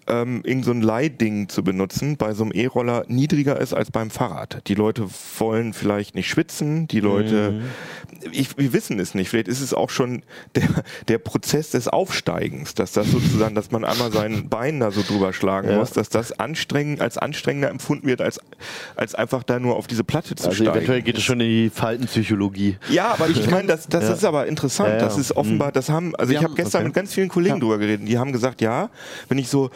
ähm, 0.08 0.42
irgend 0.44 0.66
so 0.66 0.72
ein 0.72 0.82
Leihding 0.82 1.48
zu 1.50 1.64
benutzen, 1.64 2.18
bei 2.18 2.34
so 2.34 2.44
einem 2.44 2.52
E-Roller 2.52 3.06
niedriger 3.08 3.60
ist 3.60 3.74
als 3.74 3.92
beim 3.92 4.10
Fahrrad. 4.12 4.62
Die 4.68 4.76
Leute 4.76 5.08
wollen 5.40 5.74
vielleicht 5.74 6.16
nicht 6.16 6.28
schwitzen, 6.28 6.88
die 6.88 7.00
Leute, 7.00 7.62
ich, 8.32 8.58
wir 8.58 8.74
wissen 8.74 9.00
es 9.00 9.16
nicht, 9.16 9.30
vielleicht 9.30 9.48
ist 9.48 9.62
es 9.62 9.74
auch 9.74 9.90
schon 9.90 10.24
der, 10.56 10.68
der 11.08 11.18
Prozess 11.18 11.72
des 11.72 11.88
Aufsteigens, 11.88 12.74
dass 12.76 12.92
das 12.92 13.10
sozusagen, 13.10 13.56
dass 13.56 13.72
man 13.72 13.86
einmal 13.86 14.12
sein 14.12 14.50
Bein 14.50 14.80
da 14.80 14.92
so 14.92 15.02
drüber 15.02 15.32
schlagen 15.34 15.70
Ja. 15.70 15.78
muss, 15.78 15.92
dass 15.92 16.10
das 16.10 16.32
anstrengend, 16.34 17.02
als 17.02 17.18
anstrengender 17.18 17.70
empfunden 17.70 18.08
wird, 18.08 18.22
als, 18.22 18.40
als 18.96 19.16
einfach 19.16 19.44
da 19.44 19.60
nur 19.60 19.76
auf 19.78 19.88
diese 19.88 20.04
Platte 20.04 20.36
zu 20.36 20.48
Also 20.50 20.64
steigen. 20.64 20.72
eventuell 20.78 21.02
geht 21.02 21.18
es 21.18 21.24
schon 21.24 21.40
in 21.40 21.48
die 21.48 21.70
Faltenpsychologie. 21.70 22.65
Ja, 22.90 23.14
aber 23.14 23.30
ich 23.30 23.50
meine, 23.52 23.68
das, 23.68 23.88
das 23.88 24.04
Ja. 24.06 24.14
ist 24.14 24.26
aber 24.26 24.46
interessant. 24.48 24.90
Ja, 24.90 24.96
ja. 24.98 25.02
Das 25.04 25.18
ist 25.18 25.36
offenbar, 25.36 25.72
das 25.72 25.90
haben, 25.90 26.16
also 26.16 26.32
Wir 26.32 26.40
ich 26.40 26.44
habe 26.44 26.56
gestern 26.56 26.80
okay. 26.82 26.88
mit 26.88 26.94
ganz 26.96 27.14
vielen 27.14 27.30
Kollegen 27.30 27.60
drüber 27.60 27.78
geredet. 27.78 28.08
Die 28.08 28.18
haben 28.18 28.32
gesagt, 28.32 28.62
ja, 28.62 28.90
wenn 29.30 29.38
ich 29.38 29.50
so 29.50 29.70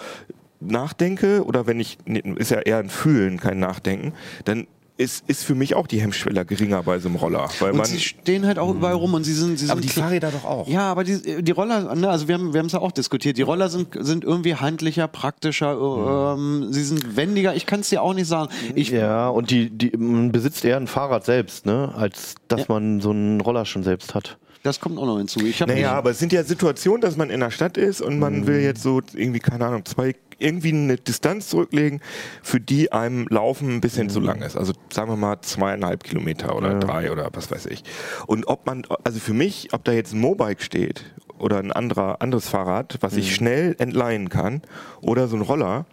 nachdenke 0.59 1.43
oder 1.45 1.67
wenn 1.67 1.79
ich, 1.79 1.97
ist 2.05 2.51
ja 2.51 2.59
eher 2.59 2.77
ein 2.77 2.89
Fühlen, 2.89 3.39
kein 3.39 3.59
Nachdenken, 3.59 4.13
dann 4.45 4.67
ist, 4.99 5.23
ist 5.27 5.45
für 5.45 5.55
mich 5.55 5.75
auch 5.75 5.87
die 5.87 6.01
Hemmschwelle 6.01 6.45
geringer 6.45 6.83
bei 6.83 6.99
so 6.99 7.07
einem 7.07 7.15
Roller. 7.15 7.49
Weil 7.59 7.71
Und 7.71 7.77
man, 7.77 7.85
sie 7.85 7.99
stehen 8.01 8.45
halt 8.45 8.59
auch 8.59 8.69
überall 8.69 8.95
rum 8.95 9.13
und 9.13 9.23
sie 9.23 9.33
sind, 9.33 9.57
sie 9.57 9.69
aber 9.69 9.81
sind 9.81 9.95
die 9.95 9.99
Fahrräder 9.99 10.29
doch 10.29 10.43
auch. 10.43 10.67
Ja, 10.67 10.91
aber 10.91 11.05
die, 11.05 11.41
die 11.41 11.51
Roller, 11.51 11.95
ne, 11.95 12.09
also 12.09 12.27
wir 12.27 12.35
haben 12.35 12.53
wir 12.53 12.61
es 12.65 12.73
ja 12.73 12.79
auch 12.79 12.91
diskutiert. 12.91 13.37
Die 13.37 13.41
Roller 13.41 13.69
sind, 13.69 13.87
sind 13.97 14.25
irgendwie 14.25 14.55
handlicher, 14.55 15.07
praktischer, 15.07 16.35
ähm, 16.35 16.67
sie 16.71 16.83
sind 16.83 17.15
wendiger. 17.15 17.55
Ich 17.55 17.65
kann 17.65 17.79
es 17.79 17.89
dir 17.89 18.01
auch 18.01 18.13
nicht 18.13 18.27
sagen. 18.27 18.51
Ich, 18.75 18.89
Ja, 18.89 19.29
und 19.29 19.51
die, 19.51 19.69
die, 19.69 19.95
man 19.97 20.31
besitzt 20.33 20.65
eher 20.65 20.75
ein 20.77 20.87
Fahrrad 20.87 21.23
selbst, 21.23 21.65
ne, 21.65 21.93
als 21.95 22.35
dass 22.49 22.61
Ja. 22.61 22.65
man 22.67 22.99
so 22.99 23.11
einen 23.11 23.39
Roller 23.39 23.65
schon 23.65 23.83
selbst 23.83 24.13
hat. 24.15 24.37
Das 24.63 24.79
kommt 24.79 24.97
auch 24.97 25.05
noch 25.05 25.17
hinzu. 25.17 25.39
Naja, 25.67 25.93
aber 25.93 26.11
es 26.11 26.19
sind 26.19 26.33
ja 26.33 26.43
Situationen, 26.43 27.01
dass 27.01 27.15
man 27.15 27.29
in 27.29 27.39
der 27.39 27.51
Stadt 27.51 27.77
ist 27.77 28.01
und 28.01 28.19
man 28.19 28.45
will 28.45 28.59
jetzt 28.59 28.83
so 28.83 29.01
irgendwie, 29.13 29.39
keine 29.39 29.65
Ahnung, 29.65 29.85
zwei, 29.85 30.15
irgendwie 30.37 30.73
eine 30.73 30.97
Distanz 30.97 31.47
zurücklegen, 31.47 32.01
für 32.41 32.59
die 32.59 32.91
einem 32.91 33.25
Laufen 33.29 33.75
ein 33.75 33.81
bisschen 33.81 34.09
zu 34.09 34.19
lang 34.19 34.41
ist. 34.41 34.57
Also 34.57 34.73
sagen 34.91 35.11
wir 35.11 35.15
mal 35.15 35.39
zweieinhalb 35.41 36.03
Kilometer 36.03 36.55
oder 36.55 36.77
drei 36.79 37.11
oder 37.11 37.29
was 37.33 37.51
weiß 37.51 37.67
ich. 37.67 37.83
Und 38.27 38.47
ob 38.47 38.65
man, 38.65 38.85
also 39.03 39.19
für 39.19 39.33
mich, 39.33 39.69
ob 39.71 39.85
da 39.85 39.93
jetzt 39.93 40.13
ein 40.13 40.19
Mobike 40.19 40.61
steht 40.61 41.05
oder 41.37 41.59
ein 41.59 41.71
anderer, 41.71 42.21
anderes 42.21 42.49
Fahrrad, 42.49 42.97
was 42.99 43.15
ich 43.15 43.33
schnell 43.33 43.75
entleihen 43.79 44.27
kann 44.29 44.61
oder 45.01 45.27
so 45.29 45.37
ein 45.37 45.41
Roller, 45.41 45.85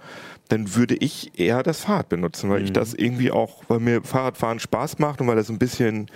dann 0.49 0.75
würde 0.75 0.95
ich 0.95 1.39
eher 1.39 1.63
das 1.63 1.81
Fahrrad 1.81 2.09
benutzen, 2.09 2.51
weil 2.51 2.63
ich 2.63 2.73
das 2.73 2.95
irgendwie 2.95 3.31
auch, 3.31 3.65
weil 3.69 3.81
mir 3.81 4.03
Fahrradfahren 4.03 4.61
Spaß 4.61 4.99
macht 4.99 5.21
und 5.21 5.27
weil 5.27 5.37
das 5.37 5.49
ein 5.49 5.59
bisschen, 5.59 6.09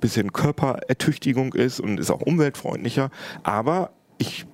bisschen 0.00 0.32
Körperertüchtigung 0.32 1.54
ist 1.54 1.80
und 1.80 1.98
ist 1.98 2.10
auch 2.10 2.20
umweltfreundlicher. 2.20 3.10
Aber 3.42 3.90
ich 4.18 4.46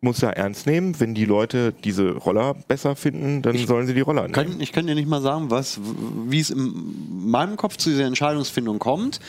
muss 0.00 0.20
ja 0.20 0.30
ernst 0.30 0.66
nehmen, 0.66 0.98
wenn 0.98 1.14
die 1.14 1.24
Leute 1.24 1.74
diese 1.84 2.12
Roller 2.12 2.54
besser 2.68 2.96
finden, 2.96 3.42
dann 3.42 3.56
sollen 3.58 3.86
sie 3.86 3.94
die 3.94 4.00
Roller 4.00 4.22
nehmen. 4.22 4.32
kann, 4.32 4.60
ich 4.60 4.72
kann 4.72 4.86
dir 4.86 4.94
nicht 4.94 5.08
mal 5.08 5.20
sagen, 5.20 5.50
was, 5.50 5.78
wie 6.26 6.40
es 6.40 6.50
in 6.50 7.30
meinem 7.30 7.56
Kopf 7.56 7.76
zu 7.76 7.90
dieser 7.90 8.04
Entscheidungsfindung 8.04 8.78
kommt. 8.78 9.20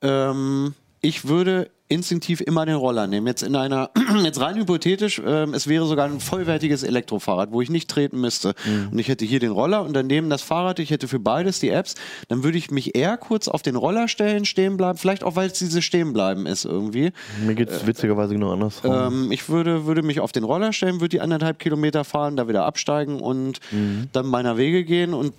Ähm, 0.00 0.74
ich 1.02 1.26
würde 1.26 1.70
instinktiv 1.88 2.40
immer 2.40 2.64
den 2.64 2.76
Roller 2.76 3.06
nehmen. 3.06 3.26
Jetzt 3.26 3.42
in 3.42 3.54
einer, 3.54 3.90
jetzt 4.24 4.40
rein 4.40 4.56
hypothetisch, 4.56 5.20
ähm, 5.24 5.52
es 5.52 5.66
wäre 5.66 5.84
sogar 5.84 6.06
ein 6.06 6.20
vollwertiges 6.20 6.84
Elektrofahrrad, 6.84 7.52
wo 7.52 7.60
ich 7.60 7.68
nicht 7.68 7.90
treten 7.90 8.18
müsste. 8.20 8.54
Und 8.90 8.98
ich 8.98 9.08
hätte 9.08 9.24
hier 9.24 9.40
den 9.40 9.50
Roller 9.50 9.82
und 9.82 9.92
daneben 9.92 10.30
das 10.30 10.40
Fahrrad, 10.42 10.78
ich 10.78 10.90
hätte 10.90 11.06
für 11.06 11.18
beides 11.18 11.60
die 11.60 11.68
Apps, 11.68 11.94
dann 12.28 12.44
würde 12.44 12.56
ich 12.56 12.70
mich 12.70 12.94
eher 12.94 13.18
kurz 13.18 13.46
auf 13.48 13.60
den 13.60 13.76
Roller 13.76 14.08
stellen, 14.08 14.46
stehen 14.46 14.78
bleiben, 14.78 14.96
vielleicht 14.96 15.22
auch, 15.22 15.36
weil 15.36 15.48
es 15.48 15.58
diese 15.58 15.82
Stehenbleiben 15.82 16.46
ist 16.46 16.64
irgendwie. 16.64 17.12
Mir 17.44 17.54
geht 17.54 17.68
es 17.68 17.86
witzigerweise 17.86 18.32
genau 18.32 18.52
andersrum. 18.52 18.94
Ähm, 18.94 19.32
ich 19.32 19.48
würde, 19.50 19.84
würde 19.84 20.02
mich 20.02 20.20
auf 20.20 20.32
den 20.32 20.44
Roller 20.44 20.72
stellen, 20.72 21.00
würde 21.00 21.10
die 21.10 21.20
anderthalb 21.20 21.58
Kilometer 21.58 22.04
fahren, 22.04 22.36
da 22.36 22.48
wieder 22.48 22.64
absteigen 22.64 23.20
und 23.20 23.60
dann 24.12 24.26
meiner 24.26 24.56
Wege 24.56 24.84
gehen 24.84 25.12
und 25.12 25.34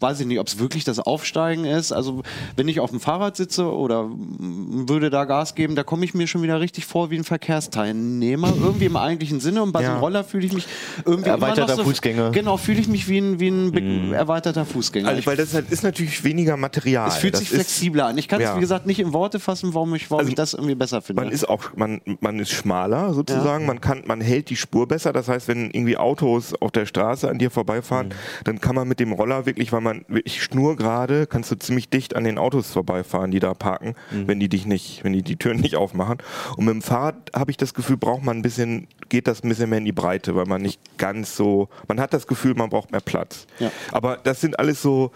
weiß 0.00 0.20
ich 0.20 0.26
nicht, 0.26 0.38
ob 0.38 0.46
es 0.46 0.58
wirklich 0.58 0.84
das 0.84 0.98
Aufsteigen 1.00 1.64
ist. 1.64 1.92
Also 1.92 2.22
wenn 2.56 2.68
ich 2.68 2.80
auf 2.80 2.90
dem 2.90 3.00
Fahrrad 3.00 3.36
sitze 3.36 3.64
oder 3.72 4.08
würde 4.38 5.10
da 5.10 5.24
Gas 5.24 5.54
geben, 5.54 5.74
da 5.74 5.82
komme 5.82 6.04
ich 6.04 6.14
mir 6.14 6.26
schon 6.26 6.42
wieder 6.42 6.60
richtig 6.60 6.86
vor 6.86 7.10
wie 7.10 7.16
ein 7.16 7.24
Verkehrsteilnehmer, 7.24 8.52
irgendwie 8.60 8.86
im 8.86 8.96
eigentlichen 8.96 9.40
Sinne. 9.40 9.62
Und 9.62 9.72
bei 9.72 9.80
so 9.80 9.84
Ja. 9.86 9.92
einem 9.92 10.00
Roller 10.00 10.24
fühle 10.24 10.46
ich 10.46 10.52
mich 10.52 10.66
irgendwie 11.04 11.28
immer 11.30 11.38
Erweiterter 11.38 11.72
noch 11.76 11.84
so, 11.84 11.84
Fußgänger. 11.84 12.30
Genau, 12.30 12.56
fühle 12.56 12.80
ich 12.80 12.88
mich 12.88 13.08
wie 13.08 13.18
ein, 13.18 13.40
wie 13.40 13.48
ein 13.48 13.72
be- 13.72 14.14
erweiterter 14.16 14.64
Fußgänger. 14.64 15.08
Also, 15.08 15.26
weil 15.26 15.36
das 15.36 15.54
halt 15.54 15.70
ist 15.70 15.82
natürlich 15.82 16.24
weniger 16.24 16.56
Material. 16.56 17.08
es 17.08 17.16
fühlt 17.16 17.34
das 17.34 17.40
sich 17.40 17.50
ist, 17.50 17.56
flexibler 17.56 18.06
an. 18.06 18.18
Ich 18.18 18.28
kann 18.28 18.40
es, 18.40 18.48
ja. 18.48 18.56
wie 18.56 18.60
gesagt, 18.60 18.86
nicht 18.86 19.00
in 19.00 19.12
Worte 19.12 19.40
fassen, 19.40 19.74
warum 19.74 19.94
ich, 19.94 20.10
warum 20.10 20.20
Also, 20.20 20.28
ich 20.30 20.34
das 20.34 20.54
irgendwie 20.54 20.74
besser 20.74 21.02
finde. 21.02 21.22
Man 21.22 21.32
ist 21.32 21.48
auch, 21.48 21.64
man, 21.76 22.00
man 22.20 22.38
ist 22.38 22.50
schmaler 22.50 23.12
sozusagen, 23.14 23.66
man 23.66 23.80
kann, 23.80 24.02
man 24.06 24.20
hält 24.20 24.50
die 24.50 24.56
Spur 24.56 24.86
besser. 24.86 25.12
Das 25.12 25.28
heißt, 25.28 25.48
wenn 25.48 25.70
irgendwie 25.70 25.96
Autos 25.96 26.54
auf 26.54 26.70
der 26.70 26.86
Straße 26.86 27.28
an 27.28 27.38
dir 27.38 27.50
vorbeifahren, 27.50 28.14
dann 28.44 28.60
kann 28.60 28.74
man 28.74 28.86
mit 28.88 29.00
dem 29.00 29.12
Roller 29.12 29.46
wirklich, 29.46 29.72
weil 29.72 29.80
man 29.80 29.87
wirklich 30.08 30.42
schnurgerade, 30.42 31.26
kannst 31.26 31.50
du 31.50 31.56
ziemlich 31.58 31.88
dicht 31.88 32.14
an 32.16 32.24
den 32.24 32.38
Autos 32.38 32.70
vorbeifahren, 32.70 33.30
die 33.30 33.40
da 33.40 33.54
parken, 33.54 33.94
wenn 34.10 34.40
die 34.40 34.48
dich 34.48 34.66
nicht, 34.66 35.04
wenn 35.04 35.12
die 35.12 35.22
die 35.22 35.36
Türen 35.36 35.60
nicht 35.60 35.76
aufmachen. 35.76 36.18
Und 36.56 36.64
mit 36.64 36.74
dem 36.74 36.82
Fahrrad 36.82 37.30
habe 37.34 37.50
ich 37.50 37.56
das 37.56 37.74
Gefühl, 37.74 37.96
braucht 37.96 38.22
man 38.24 38.38
ein 38.38 38.42
bisschen, 38.42 38.86
geht 39.08 39.26
das 39.26 39.42
ein 39.42 39.48
bisschen 39.48 39.70
mehr 39.70 39.78
in 39.78 39.84
die 39.84 39.92
Breite, 39.92 40.34
weil 40.36 40.46
man 40.46 40.62
nicht 40.62 40.80
ganz 40.98 41.36
so, 41.36 41.68
man 41.88 42.00
hat 42.00 42.12
das 42.12 42.26
Gefühl, 42.26 42.54
man 42.54 42.68
braucht 42.70 42.90
mehr 42.92 43.00
Platz. 43.00 43.46
Ja. 43.58 43.70
Aber 43.92 44.16
das 44.22 44.40
sind 44.40 44.58
alles 44.58 44.82
so, 44.82 45.10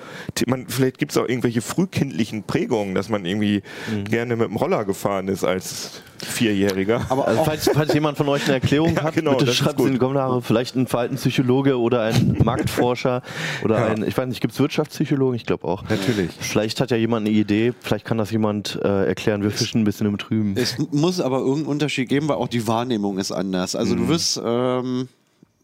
man, 0.46 0.66
vielleicht 0.68 0.98
gibt 0.98 1.12
es 1.12 1.18
auch 1.18 1.28
irgendwelche 1.28 1.60
frühkindlichen 1.62 2.42
Prägungen, 2.44 2.94
dass 2.94 3.08
man 3.08 3.24
irgendwie 3.24 3.62
gerne 4.04 4.36
mit 4.36 4.48
dem 4.48 4.56
Roller 4.56 4.84
gefahren 4.84 5.28
ist 5.28 5.44
als 5.44 6.02
Vierjähriger. 6.22 7.04
aber 7.08 7.26
Also 7.26 7.44
falls, 7.44 7.70
falls 7.72 7.92
jemand 7.94 8.16
von 8.16 8.28
euch 8.28 8.44
eine 8.44 8.54
Erklärung 8.54 8.94
Ja, 8.96 9.02
hat, 9.02 9.14
genau, 9.14 9.36
bitte 9.36 9.52
schreibt 9.52 9.80
es 9.80 9.86
in 9.86 9.92
die 9.94 9.98
Kommentare. 9.98 10.40
Vielleicht 10.40 10.76
ein 10.76 10.86
Verhaltenspsychologe 10.86 11.78
oder 11.78 12.02
ein 12.02 12.36
Marktforscher 12.44 13.22
oder 13.64 13.78
Ja. 13.80 13.86
ein, 13.86 14.04
ich 14.06 14.16
weiß 14.16 14.26
nicht, 14.28 14.40
gibt 14.40 14.52
es 14.52 14.60
Wirtschaftspsychologen? 14.62 15.34
Ich 15.36 15.44
glaube 15.44 15.66
auch. 15.68 15.82
Natürlich. 15.88 16.30
Vielleicht 16.40 16.80
hat 16.80 16.90
ja 16.90 16.96
jemand 16.96 17.26
eine 17.26 17.36
Idee, 17.36 17.74
vielleicht 17.80 18.04
kann 18.06 18.16
das 18.18 18.30
jemand 18.30 18.78
äh, 18.82 19.06
erklären. 19.06 19.42
Wir 19.42 19.50
fischen 19.50 19.82
ein 19.82 19.84
bisschen 19.84 20.06
im 20.06 20.16
Trüben. 20.18 20.54
Es 20.56 20.78
muss 20.90 21.20
aber 21.20 21.38
irgendeinen 21.40 21.66
Unterschied 21.66 22.08
geben, 22.08 22.28
weil 22.28 22.36
auch 22.36 22.48
die 22.48 22.66
Wahrnehmung 22.66 23.18
ist 23.18 23.30
anders. 23.32 23.76
Also 23.76 23.94
Mhm. 23.94 23.98
du 23.98 24.08
wirst, 24.08 24.40
ähm, 24.44 25.08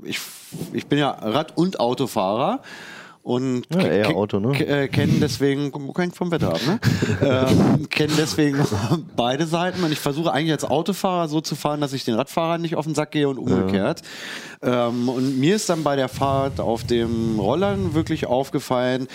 ich, 0.04 0.18
ich 0.74 0.86
bin 0.86 0.98
ja 0.98 1.10
Rad- 1.10 1.56
und 1.56 1.80
Autofahrer 1.80 2.60
und 3.22 3.64
Ja, 3.72 3.82
eher 3.82 4.08
Auto, 4.10 4.38
ne? 4.40 4.58
äh, 4.58 4.88
kennen 4.88 5.18
deswegen, 5.20 5.72
hängt 5.96 6.16
vom 6.16 6.30
Wetter 6.30 6.48
ab, 6.54 6.60
ne? 6.66 6.80
ähm, 7.22 7.88
kennen 7.88 8.14
deswegen 8.16 8.58
beide 9.16 9.46
Seiten 9.46 9.82
und 9.84 9.92
ich 9.92 9.98
versuche 10.00 10.32
eigentlich 10.32 10.52
als 10.52 10.64
Autofahrer 10.64 11.28
so 11.28 11.40
zu 11.40 11.56
fahren, 11.56 11.80
dass 11.80 11.92
ich 11.92 12.04
den 12.04 12.14
Radfahrern 12.14 12.60
nicht 12.60 12.76
auf 12.76 12.84
den 12.86 12.94
Sack 12.94 13.10
gehe 13.10 13.28
und 13.28 13.38
umgekehrt. 13.38 14.02
Ähm, 14.62 15.08
und 15.08 15.38
mir 15.38 15.56
ist 15.56 15.68
dann 15.68 15.84
bei 15.84 15.96
der 15.96 16.08
Fahrt 16.08 16.60
auf 16.60 16.84
dem 16.84 17.38
Rollern 17.38 17.94
wirklich 17.94 18.26
aufgefallen, 18.26 19.08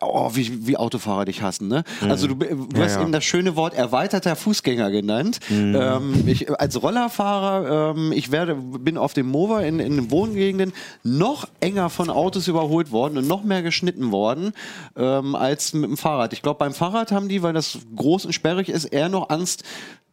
Oh, 0.00 0.30
wie, 0.34 0.66
wie 0.66 0.76
Autofahrer 0.76 1.24
dich 1.24 1.42
hassen, 1.42 1.68
ne? 1.68 1.84
Also 2.02 2.26
du, 2.26 2.34
du 2.34 2.46
Ja, 2.76 2.84
hast 2.84 2.96
ja. 2.96 3.02
eben 3.02 3.12
das 3.12 3.24
schöne 3.24 3.56
Wort 3.56 3.74
erweiterter 3.74 4.36
Fußgänger 4.36 4.90
genannt. 4.90 5.40
Ähm, 5.50 6.24
ich, 6.26 6.50
als 6.60 6.82
Rollerfahrer, 6.82 7.94
ähm, 7.96 8.12
ich 8.12 8.30
werde, 8.30 8.54
bin 8.54 8.98
auf 8.98 9.14
dem 9.14 9.26
Mover 9.28 9.64
in, 9.64 9.78
in 9.80 9.96
den 9.96 10.10
Wohngegenden 10.10 10.72
noch 11.02 11.48
enger 11.60 11.88
von 11.90 12.10
Autos 12.10 12.48
überholt 12.48 12.90
worden 12.92 13.18
und 13.18 13.26
noch 13.26 13.42
mehr 13.44 13.62
geschnitten 13.62 14.12
worden 14.12 14.52
ähm, 14.96 15.34
als 15.34 15.72
mit 15.72 15.84
dem 15.90 15.96
Fahrrad. 15.96 16.32
Ich 16.32 16.42
glaube, 16.42 16.58
beim 16.58 16.74
Fahrrad 16.74 17.12
haben 17.12 17.28
die, 17.28 17.42
weil 17.42 17.52
das 17.54 17.78
groß 17.96 18.26
und 18.26 18.32
sperrig 18.32 18.68
ist, 18.68 18.84
eher 18.84 19.08
noch 19.08 19.30
Angst, 19.30 19.64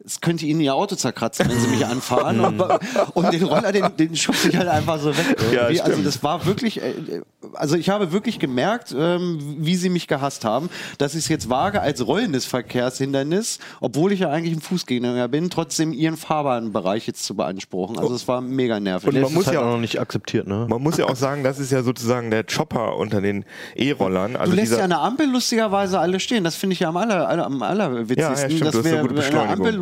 es 0.04 0.20
könnte 0.20 0.46
ihnen 0.46 0.60
ihr 0.60 0.74
Auto 0.74 0.96
zerkratzen, 0.96 1.48
wenn 1.48 1.58
sie 1.60 1.68
mich 1.68 1.84
anfahren. 1.86 2.40
und, 2.40 2.60
und 3.14 3.32
den 3.32 3.44
Roller, 3.44 3.70
den, 3.72 3.84
den 3.98 4.16
schubse 4.16 4.48
ich 4.48 4.56
halt 4.56 4.68
einfach 4.68 4.98
so 5.00 5.16
weg. 5.16 5.36
Ja, 5.52 5.62
also 5.84 6.02
das 6.02 6.22
war 6.22 6.46
wirklich, 6.46 6.80
äh, 6.82 7.20
also 7.54 7.76
ich 7.76 7.90
habe 7.90 8.12
wirklich 8.12 8.38
gemerkt, 8.38 8.94
ähm, 8.96 9.38
wie 9.58 9.76
sie 9.76 9.88
mich 9.90 10.06
gehasst 10.08 10.44
haben, 10.44 10.70
dass 10.98 11.14
ich 11.14 11.20
es 11.20 11.28
jetzt 11.28 11.50
wage, 11.50 11.80
als 11.80 12.06
rollendes 12.06 12.46
Verkehrshindernis, 12.46 13.58
obwohl 13.80 14.12
ich 14.12 14.20
ja 14.20 14.30
eigentlich 14.30 14.56
ein 14.56 14.60
Fußgänger 14.60 15.28
bin, 15.28 15.50
trotzdem 15.50 15.92
ihren 15.92 16.16
Fahrbahnbereich 16.16 17.06
jetzt 17.06 17.24
zu 17.24 17.34
beanspruchen. 17.34 17.98
Also 17.98 18.14
es 18.14 18.26
war 18.26 18.40
mega 18.40 18.80
nervig. 18.80 19.08
Und 19.08 19.14
man 19.14 19.22
Das 19.24 19.32
muss 19.32 19.40
ist 19.42 19.46
halt 19.48 19.54
ja 19.54 19.60
auch 19.60 19.66
auch- 19.66 19.72
noch 19.74 19.80
nicht 19.80 20.00
akzeptiert, 20.00 20.46
ne? 20.46 20.66
Man 20.68 20.82
muss 20.82 20.96
ja 20.96 21.06
auch 21.06 21.16
sagen, 21.16 21.44
das 21.44 21.58
ist 21.58 21.70
ja 21.72 21.82
sozusagen 21.82 22.30
der 22.30 22.44
Chopper 22.44 22.96
unter 22.96 23.20
den 23.20 23.44
E-Rollern. 23.76 24.36
Also 24.36 24.52
Du 24.52 24.56
lässt 24.56 24.72
ja 24.72 24.84
an 24.84 24.90
der 24.90 25.00
Ampel 25.00 25.28
lustigerweise 25.30 25.98
alle 25.98 26.20
stehen. 26.20 26.44
Das 26.44 26.56
finde 26.56 26.74
ich 26.74 26.80
ja 26.80 26.88
am, 26.88 26.96
aller, 26.96 27.28
aller, 27.28 27.46
am 27.46 27.62
allerwitzigsten. 27.62 28.34
Ja, 28.36 28.40
ja, 28.42 28.50
stimmt. 28.50 28.64
dass 28.66 28.72
Du 28.72 28.78
hast 28.78 28.86
eine 28.86 28.94
wer, 28.96 29.02
gute 29.02 29.14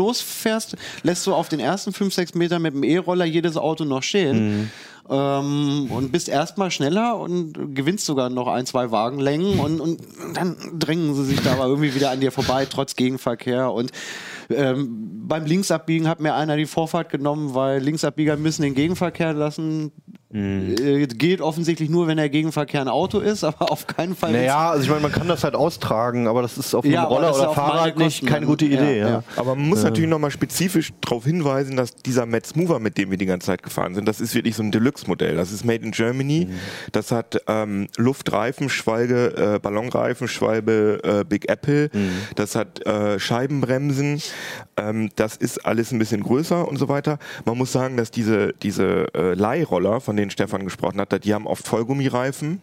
losfährst, 0.09 0.77
lässt 1.03 1.27
du 1.27 1.35
auf 1.35 1.49
den 1.49 1.61
ersten 1.61 1.93
5, 1.93 2.15
6 2.15 2.35
Metern 2.35 2.63
mit 2.63 2.75
dem 2.75 2.83
E-Roller 2.83 3.25
jedes 3.25 3.57
Auto 3.57 3.85
noch 3.85 4.03
stehen. 4.03 4.61
Mhm. 4.61 4.71
Ähm, 5.11 5.91
und 5.91 6.13
bist 6.13 6.29
erstmal 6.29 6.71
schneller 6.71 7.19
und 7.19 7.75
gewinnst 7.75 8.05
sogar 8.05 8.29
noch 8.29 8.47
ein, 8.47 8.67
zwei 8.67 8.91
Wagenlängen 8.91 9.59
und, 9.59 9.81
und 9.81 10.01
dann 10.35 10.57
drängen 10.79 11.15
sie 11.15 11.25
sich 11.25 11.41
da 11.41 11.53
aber 11.53 11.65
irgendwie 11.65 11.95
wieder 11.95 12.11
an 12.11 12.21
dir 12.21 12.31
vorbei, 12.31 12.67
trotz 12.67 12.95
Gegenverkehr. 12.95 13.73
Und 13.73 13.91
ähm, 14.51 15.27
beim 15.27 15.47
Linksabbiegen 15.47 16.09
hat 16.09 16.21
mir 16.21 16.35
einer 16.35 16.59
die 16.59 16.67
Vorfahrt 16.67 17.09
genommen, 17.09 17.55
weil 17.55 17.81
Linksabbieger 17.81 18.37
müssen 18.37 18.63
den 18.63 18.75
Gegenverkehr 18.75 19.33
lassen. 19.33 19.93
Mhm. 20.31 20.75
Äh, 20.79 21.07
geht 21.07 21.41
offensichtlich 21.41 21.89
nur, 21.89 22.07
wenn 22.07 22.19
der 22.19 22.29
Gegenverkehr 22.29 22.83
ein 22.83 22.89
Auto 22.89 23.19
ist, 23.19 23.45
aber 23.49 23.73
auf 23.73 23.87
keinen 23.87 24.15
Fall. 24.15 24.33
Naja, 24.33 24.71
also 24.71 24.85
ich 24.85 24.91
meine, 24.91 25.01
man 25.01 25.13
kann 25.13 25.27
das 25.27 25.43
halt 25.43 25.55
austragen, 25.55 26.29
aber 26.29 26.43
das 26.43 26.59
ist 26.59 26.75
auf 26.75 26.85
einem 26.85 26.95
Ja, 26.95 27.05
Roller 27.05 27.35
oder 27.35 27.53
Fahrrad 27.53 27.97
nicht 27.97 28.27
keine 28.27 28.45
gute 28.45 28.67
Idee. 28.67 28.99
Ja, 28.99 29.09
ja. 29.09 29.23
Aber 29.37 29.55
man 29.55 29.69
muss 29.69 29.83
natürlich 29.83 30.11
nochmal 30.11 30.31
spezifisch 30.31 30.93
darauf 31.01 31.25
hinweisen, 31.25 31.77
dass 31.77 31.95
dieser 31.95 32.27
Metz 32.27 32.55
Mover, 32.55 32.79
mit 32.79 32.99
dem 32.99 33.11
wir 33.11 33.17
die 33.17 33.27
ganze 33.27 33.47
Zeit 33.47 33.63
gefahren 33.63 33.95
sind, 33.95 34.07
das 34.07 34.21
ist 34.21 34.35
wirklich 34.35 34.55
so 34.55 34.63
ein 34.63 34.71
Deluxe-Modell. 34.71 35.37
Das 35.37 35.51
ist 35.51 35.65
made 35.65 35.85
in 35.85 35.93
Germany. 35.93 36.47
Mhm. 36.51 36.55
Das 36.93 37.11
hat 37.11 37.41
ähm, 37.47 37.89
Luftreifen, 37.97 38.69
Schwalbe, 38.69 39.55
äh, 39.55 39.59
Ballonreifen, 39.59 40.29
Schwalbe, 40.29 41.01
äh, 41.05 41.25
Big 41.25 41.49
Apple. 41.49 41.89
Mhm. 41.93 42.11
Das 42.37 42.55
hat 42.55 42.85
äh, 42.87 43.19
Scheibenbremsen. 43.19 44.21
Ähm, 44.79 45.11
das 45.17 45.37
ist 45.37 45.65
alles 45.67 45.93
ein 45.93 45.99
bisschen 45.99 46.23
größer 46.23 46.67
und 46.69 46.77
so 46.77 46.89
weiter. 46.89 47.19
Man 47.45 47.59
muss 47.59 47.73
sagen, 47.73 47.97
dass 47.97 48.11
diese, 48.11 48.53
diese 48.63 49.07
äh, 49.15 49.35
Leihroller, 49.35 50.01
von 50.01 50.17
denen 50.17 50.31
Stefan 50.31 50.65
gesprochen 50.65 51.01
hat, 51.01 51.25
die 51.25 51.35
haben 51.35 51.47
oft 51.47 51.67
Vollgummireifen 51.67 52.61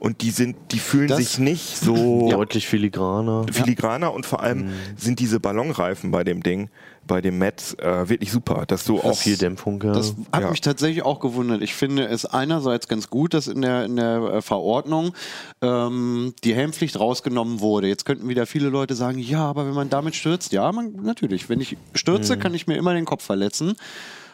und 0.00 0.22
die 0.22 0.30
sind, 0.30 0.56
die 0.72 0.78
fühlen 0.78 1.08
Das- 1.08 1.18
sich 1.18 1.38
nicht 1.38 1.76
so 1.78 2.30
Deutlich 2.30 2.66
filigraner. 2.66 3.46
filigraner 3.52 4.12
und 4.12 4.26
vor 4.26 4.42
allem 4.42 4.70
sind 4.96 5.18
diese 5.20 5.40
Ballonreifen 5.40 6.10
bei 6.10 6.24
dem 6.24 6.42
Ding, 6.42 6.68
bei 7.06 7.20
dem 7.20 7.38
Metz, 7.38 7.74
äh, 7.78 8.08
wirklich 8.08 8.32
super, 8.32 8.64
dass 8.66 8.84
du 8.84 9.00
auch 9.00 9.16
Viel 9.16 9.36
Dämpfung, 9.36 9.82
ja. 9.82 9.92
Das 9.92 10.14
hat 10.32 10.42
Ja. 10.42 10.50
mich 10.50 10.60
tatsächlich 10.60 11.02
auch 11.04 11.20
gewundert. 11.20 11.62
Ich 11.62 11.74
finde 11.74 12.06
es 12.06 12.24
einerseits 12.26 12.88
ganz 12.88 13.10
gut, 13.10 13.34
dass 13.34 13.46
in 13.46 13.62
der, 13.62 13.84
in 13.84 13.96
der 13.96 14.16
äh, 14.22 14.42
Verordnung 14.42 15.12
ähm, 15.62 16.34
die 16.44 16.54
Helmpflicht 16.54 16.98
rausgenommen 16.98 17.60
wurde. 17.60 17.88
Jetzt 17.88 18.04
könnten 18.04 18.28
wieder 18.28 18.46
viele 18.46 18.68
Leute 18.68 18.94
sagen, 18.94 19.18
ja, 19.18 19.44
aber 19.44 19.66
wenn 19.66 19.74
man 19.74 19.90
damit 19.90 20.14
stürzt, 20.14 20.52
ja, 20.52 20.70
man, 20.72 20.92
natürlich. 21.02 21.48
Wenn 21.48 21.60
ich 21.60 21.76
stürze, 21.94 22.36
kann 22.38 22.54
ich 22.54 22.66
mir 22.66 22.76
immer 22.76 22.94
den 22.94 23.04
Kopf 23.04 23.22
verletzen. 23.24 23.74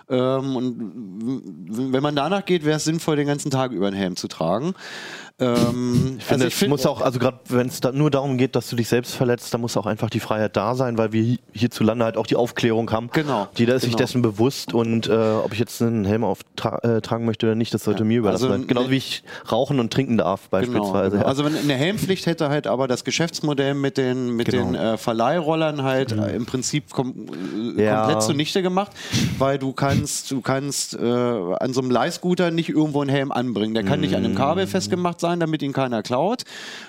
Ähm, 0.09 0.57
und 0.57 1.93
wenn 1.93 2.03
man 2.03 2.17
danach 2.17 2.45
geht, 2.45 2.65
wäre 2.65 2.79
es 2.79 2.85
sinnvoll, 2.85 3.17
den 3.17 3.29
ganzen 3.29 3.51
Tag 3.51 3.71
über 3.73 3.87
einen 3.87 3.97
Helm 3.97 4.17
zu 4.17 4.27
tragen. 4.27 4.75
Ähm, 5.41 6.17
Ich 6.19 6.25
finde, 6.25 6.47
es 6.47 6.67
muss 6.69 6.85
auch, 6.87 7.01
also 7.01 7.19
gerade 7.19 7.39
wenn 7.49 7.67
es 7.69 7.81
da 7.81 7.93
nur 7.93 8.11
darum 8.11 8.37
geht, 8.37 8.55
dass 8.57 8.69
du 8.69 8.77
dich 8.77 8.89
selbst 8.89 9.15
verletzt, 9.15 9.53
da 9.55 9.59
muss 9.59 9.77
auch 9.77 9.87
einfach 9.87 10.11
die 10.11 10.21
Freiheit 10.21 10.57
da 10.57 10.75
sein, 10.75 10.99
weil 10.99 11.13
wir 11.13 11.23
hi- 11.23 11.39
hierzulande 11.53 12.05
halt 12.05 12.17
auch 12.17 12.27
die 12.27 12.37
Aufklärung 12.37 12.91
haben. 12.91 13.09
Genau, 13.13 13.49
Jeder 13.57 13.75
ist 13.75 13.83
sich 13.83 13.93
genau. 13.93 13.99
dessen 13.99 14.23
bewusst 14.23 14.75
und 14.75 15.09
äh, 15.09 15.13
ob 15.13 15.53
ich 15.53 15.59
jetzt 15.59 15.81
einen 15.83 16.05
Helm 16.05 16.25
auftragen 16.25 17.23
äh, 17.23 17.27
möchte 17.27 17.47
oder 17.47 17.55
nicht, 17.55 17.73
das 17.73 17.85
sollte 17.85 18.05
mir 18.05 18.19
überlassen 18.19 18.45
also 18.45 18.57
sein. 18.57 18.67
Genauso 18.67 18.87
ne- 18.89 18.93
wie 18.93 18.97
ich 18.99 19.23
rauchen 19.51 19.81
und 19.81 19.93
trinken 19.93 20.19
darf 20.19 20.49
beispielsweise. 20.51 21.11
Genau. 21.13 21.23
ja. 21.23 21.29
Also 21.29 21.45
wenn 21.45 21.57
eine 21.57 21.75
Helmpflicht 21.75 22.27
hätte 22.27 22.49
halt 22.51 22.67
aber 22.67 22.87
das 22.89 23.05
Geschäftsmodell 23.05 23.75
mit 23.75 23.97
den 23.97 24.37
mit 24.37 24.51
Genau. 24.51 24.65
den 24.67 24.75
äh, 24.75 24.97
Verleihrollern 24.99 25.83
halt 25.83 26.13
äh, 26.13 26.35
im 26.37 26.45
Prinzip 26.47 26.91
kom 26.91 27.15
äh, 27.79 27.85
Ja. 27.85 28.03
komplett 28.03 28.23
zunichte 28.23 28.63
gemacht, 28.63 28.93
weil 29.39 29.59
du 29.59 29.73
kannst 29.73 30.31
du 30.31 30.41
kannst 30.41 30.99
an 30.99 31.73
so 31.73 31.81
einem 31.81 31.91
Leihscooter 31.91 32.51
nicht 32.51 32.69
irgendwo 32.69 33.01
einen 33.01 33.11
Helm 33.11 33.31
anbringen. 33.33 33.75
Der 33.75 33.85
kann 33.85 34.01
nicht 34.01 34.15
an 34.17 34.25
einem 34.25 34.35
Kabel 34.35 34.67
festgemacht 34.67 35.21
sein, 35.21 35.30
damit 35.39 35.63
ihn 35.63 35.73
keiner 35.73 36.03
klaut, 36.03 36.43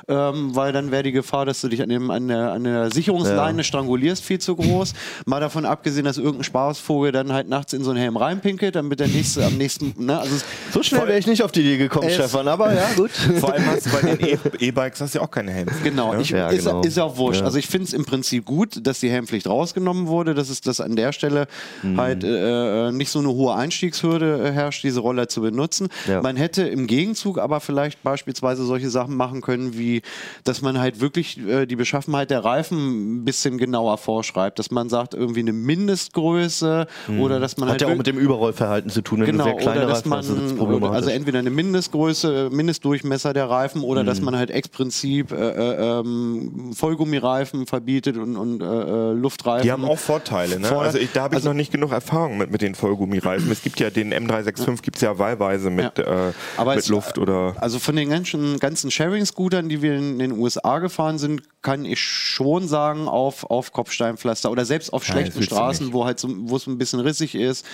ähm, 0.07 0.55
weil 0.55 0.71
dann 0.73 0.89
wäre 0.89 1.03
die 1.03 1.11
Gefahr, 1.11 1.45
dass 1.45 1.61
du 1.61 1.67
dich 1.67 1.81
an 1.83 1.89
dem 1.89 2.09
an 2.09 2.27
der, 2.29 2.53
an 2.53 2.63
der 2.63 2.89
Sicherungsleine 2.91 3.63
strangulierst, 3.63 4.23
viel 4.23 4.39
zu 4.39 4.55
groß. 4.55 4.93
Mal 5.25 5.39
davon 5.41 5.65
abgesehen, 5.65 6.05
dass 6.05 6.17
irgendein 6.17 6.45
Spaßvogel 6.45 7.11
dann 7.11 7.31
halt 7.33 7.47
nachts 7.49 7.73
in 7.73 7.83
so 7.83 7.91
einen 7.91 7.99
Helm 7.99 8.17
reinpinkelt, 8.17 8.75
damit 8.75 8.99
der 8.99 9.07
nächste 9.09 9.45
am 9.45 9.57
nächsten 9.57 9.93
ne, 10.03 10.19
also 10.19 10.35
so 10.73 10.81
schnell 10.81 11.07
wäre 11.07 11.19
ich 11.19 11.27
nicht 11.27 11.43
auf 11.43 11.51
die 11.51 11.59
Idee 11.59 11.77
gekommen, 11.77 12.07
Es- 12.07 12.15
Stefan, 12.15 12.47
aber 12.47 12.73
ja, 12.73 12.87
gut. 12.95 13.11
vor 13.11 13.53
allem 13.53 13.65
hast 13.67 13.85
du 13.85 13.89
bei 13.91 14.15
den 14.15 14.25
E- 14.25 14.37
E-Bikes 14.59 15.01
hast 15.01 15.13
du 15.13 15.19
ja 15.19 15.25
auch 15.25 15.29
keine 15.31 15.51
Helme. 15.51 15.71
Genau, 15.83 16.15
ich, 16.17 16.29
Ja, 16.29 16.47
ist, 16.49 16.65
genau. 16.65 16.81
ist 16.81 16.97
auch 16.97 17.17
wurscht. 17.17 17.41
Ja. 17.41 17.45
Also 17.45 17.57
ich 17.57 17.67
finde 17.67 17.85
es 17.87 17.93
im 17.93 18.05
Prinzip 18.05 18.45
gut, 18.45 18.85
dass 18.87 19.01
die 19.01 19.09
Helmpflicht 19.09 19.47
rausgenommen 19.47 20.07
wurde, 20.07 20.33
dass 20.33 20.49
es 20.49 20.61
dass 20.61 20.79
an 20.79 20.95
der 20.95 21.11
Stelle 21.11 21.47
Mhm. 21.83 21.99
halt 21.99 22.23
äh, 22.23 22.91
nicht 22.91 23.09
so 23.09 23.19
eine 23.19 23.29
hohe 23.29 23.53
Einstiegshürde 23.55 24.45
äh, 24.47 24.51
herrscht, 24.51 24.83
diese 24.83 24.99
Roller 24.99 25.27
zu 25.27 25.41
benutzen. 25.41 25.89
Ja. 26.07 26.21
Man 26.21 26.35
hätte 26.37 26.63
im 26.63 26.87
Gegenzug 26.87 27.39
aber 27.39 27.59
vielleicht 27.59 28.01
beispielsweise 28.03 28.20
solche 28.25 28.89
Sachen 28.89 29.15
machen 29.15 29.41
können, 29.41 29.77
wie 29.77 30.01
dass 30.43 30.61
man 30.61 30.79
halt 30.79 30.99
wirklich 31.01 31.37
äh, 31.47 31.65
die 31.65 31.75
Beschaffenheit 31.75 32.29
der 32.29 32.43
Reifen 32.43 33.21
ein 33.21 33.25
bisschen 33.25 33.57
genauer 33.57 33.97
vorschreibt, 33.97 34.59
dass 34.59 34.71
man 34.71 34.89
sagt, 34.89 35.13
irgendwie 35.13 35.39
eine 35.41 35.53
Mindestgröße 35.53 36.87
oder 37.19 37.39
dass 37.39 37.57
man 37.57 37.67
Hat 37.69 37.73
halt 37.73 37.81
ja 37.81 37.87
auch 37.87 37.95
mit 37.95 38.07
dem 38.07 38.17
Überrollverhalten 38.17 38.89
zu 38.91 39.01
tun. 39.01 39.19
Wenn 39.21 39.27
Genau, 39.27 39.43
du 39.45 39.49
sehr 39.51 39.57
kleine 39.59 39.79
oder 39.81 39.87
dass 39.87 39.99
Reifen 39.99 40.09
man, 40.09 40.19
hast, 40.19 40.29
das 40.29 40.91
also 40.91 41.09
entweder 41.09 41.39
eine 41.39 41.49
Mindestgröße, 41.49 42.49
Mindestdurchmesser 42.51 43.33
der 43.33 43.49
Reifen 43.49 43.81
oder 43.81 44.03
Mhm. 44.03 44.07
dass 44.07 44.21
man 44.21 44.35
halt 44.35 44.51
ex 44.51 44.69
Prinzip 44.69 45.31
äh, 45.31 45.35
äh, 45.35 45.99
ähm, 45.99 46.71
Vollgummireifen 46.73 47.65
verbietet 47.67 48.17
und, 48.17 48.37
und 48.37 48.61
äh, 48.61 48.65
äh, 48.65 49.13
Luftreifen. 49.13 49.63
Die 49.63 49.71
haben 49.71 49.85
auch 49.85 49.97
Vorteile. 49.99 50.59
Ne? 50.59 50.67
Vor- 50.67 50.81
Also 50.81 50.97
ich, 50.97 51.11
da 51.11 51.23
habe 51.23 51.35
ich 51.35 51.37
also- 51.39 51.49
noch 51.49 51.55
nicht 51.55 51.71
genug 51.71 51.91
Erfahrung 51.91 52.37
mit, 52.37 52.51
mit 52.51 52.61
den 52.61 52.75
Vollgummireifen. 52.75 53.51
Es 53.51 53.61
gibt 53.61 53.79
ja 53.79 53.89
den 53.89 54.13
M365, 54.13 54.81
gibt 54.81 54.97
es 54.97 55.01
ja 55.01 55.17
wahlweise 55.19 55.69
mit, 55.69 55.97
Ja. 55.97 56.29
äh, 56.29 56.33
Aber 56.57 56.71
mit 56.75 56.83
es- 56.83 56.89
Luft 56.89 57.17
oder... 57.17 57.55
Also 57.59 57.79
von 57.79 57.95
den 57.95 58.09
ganzen, 58.11 58.59
ganzen 58.59 58.91
Sharing-Scootern, 58.91 59.67
die 59.69 59.81
wir 59.81 59.95
in 59.95 60.19
den 60.19 60.33
USA 60.33 60.77
gefahren 60.77 61.17
sind, 61.17 61.41
kann 61.63 61.83
ich 61.85 61.99
schon 61.99 62.67
sagen, 62.67 63.07
auf, 63.07 63.49
auf 63.49 63.71
Kopfsteinpflaster 63.73 64.51
oder 64.51 64.65
selbst 64.65 64.93
auf 64.93 65.03
schlechten 65.03 65.39
du 65.39 65.45
Straßen, 65.45 65.93
wo 65.93 66.05
halt 66.05 66.19
so, 66.19 66.29
wo 66.31 66.55
es 66.57 66.67
ein 66.67 66.77
bisschen 66.77 66.99
rissig 66.99 67.33
ist. 67.33 67.65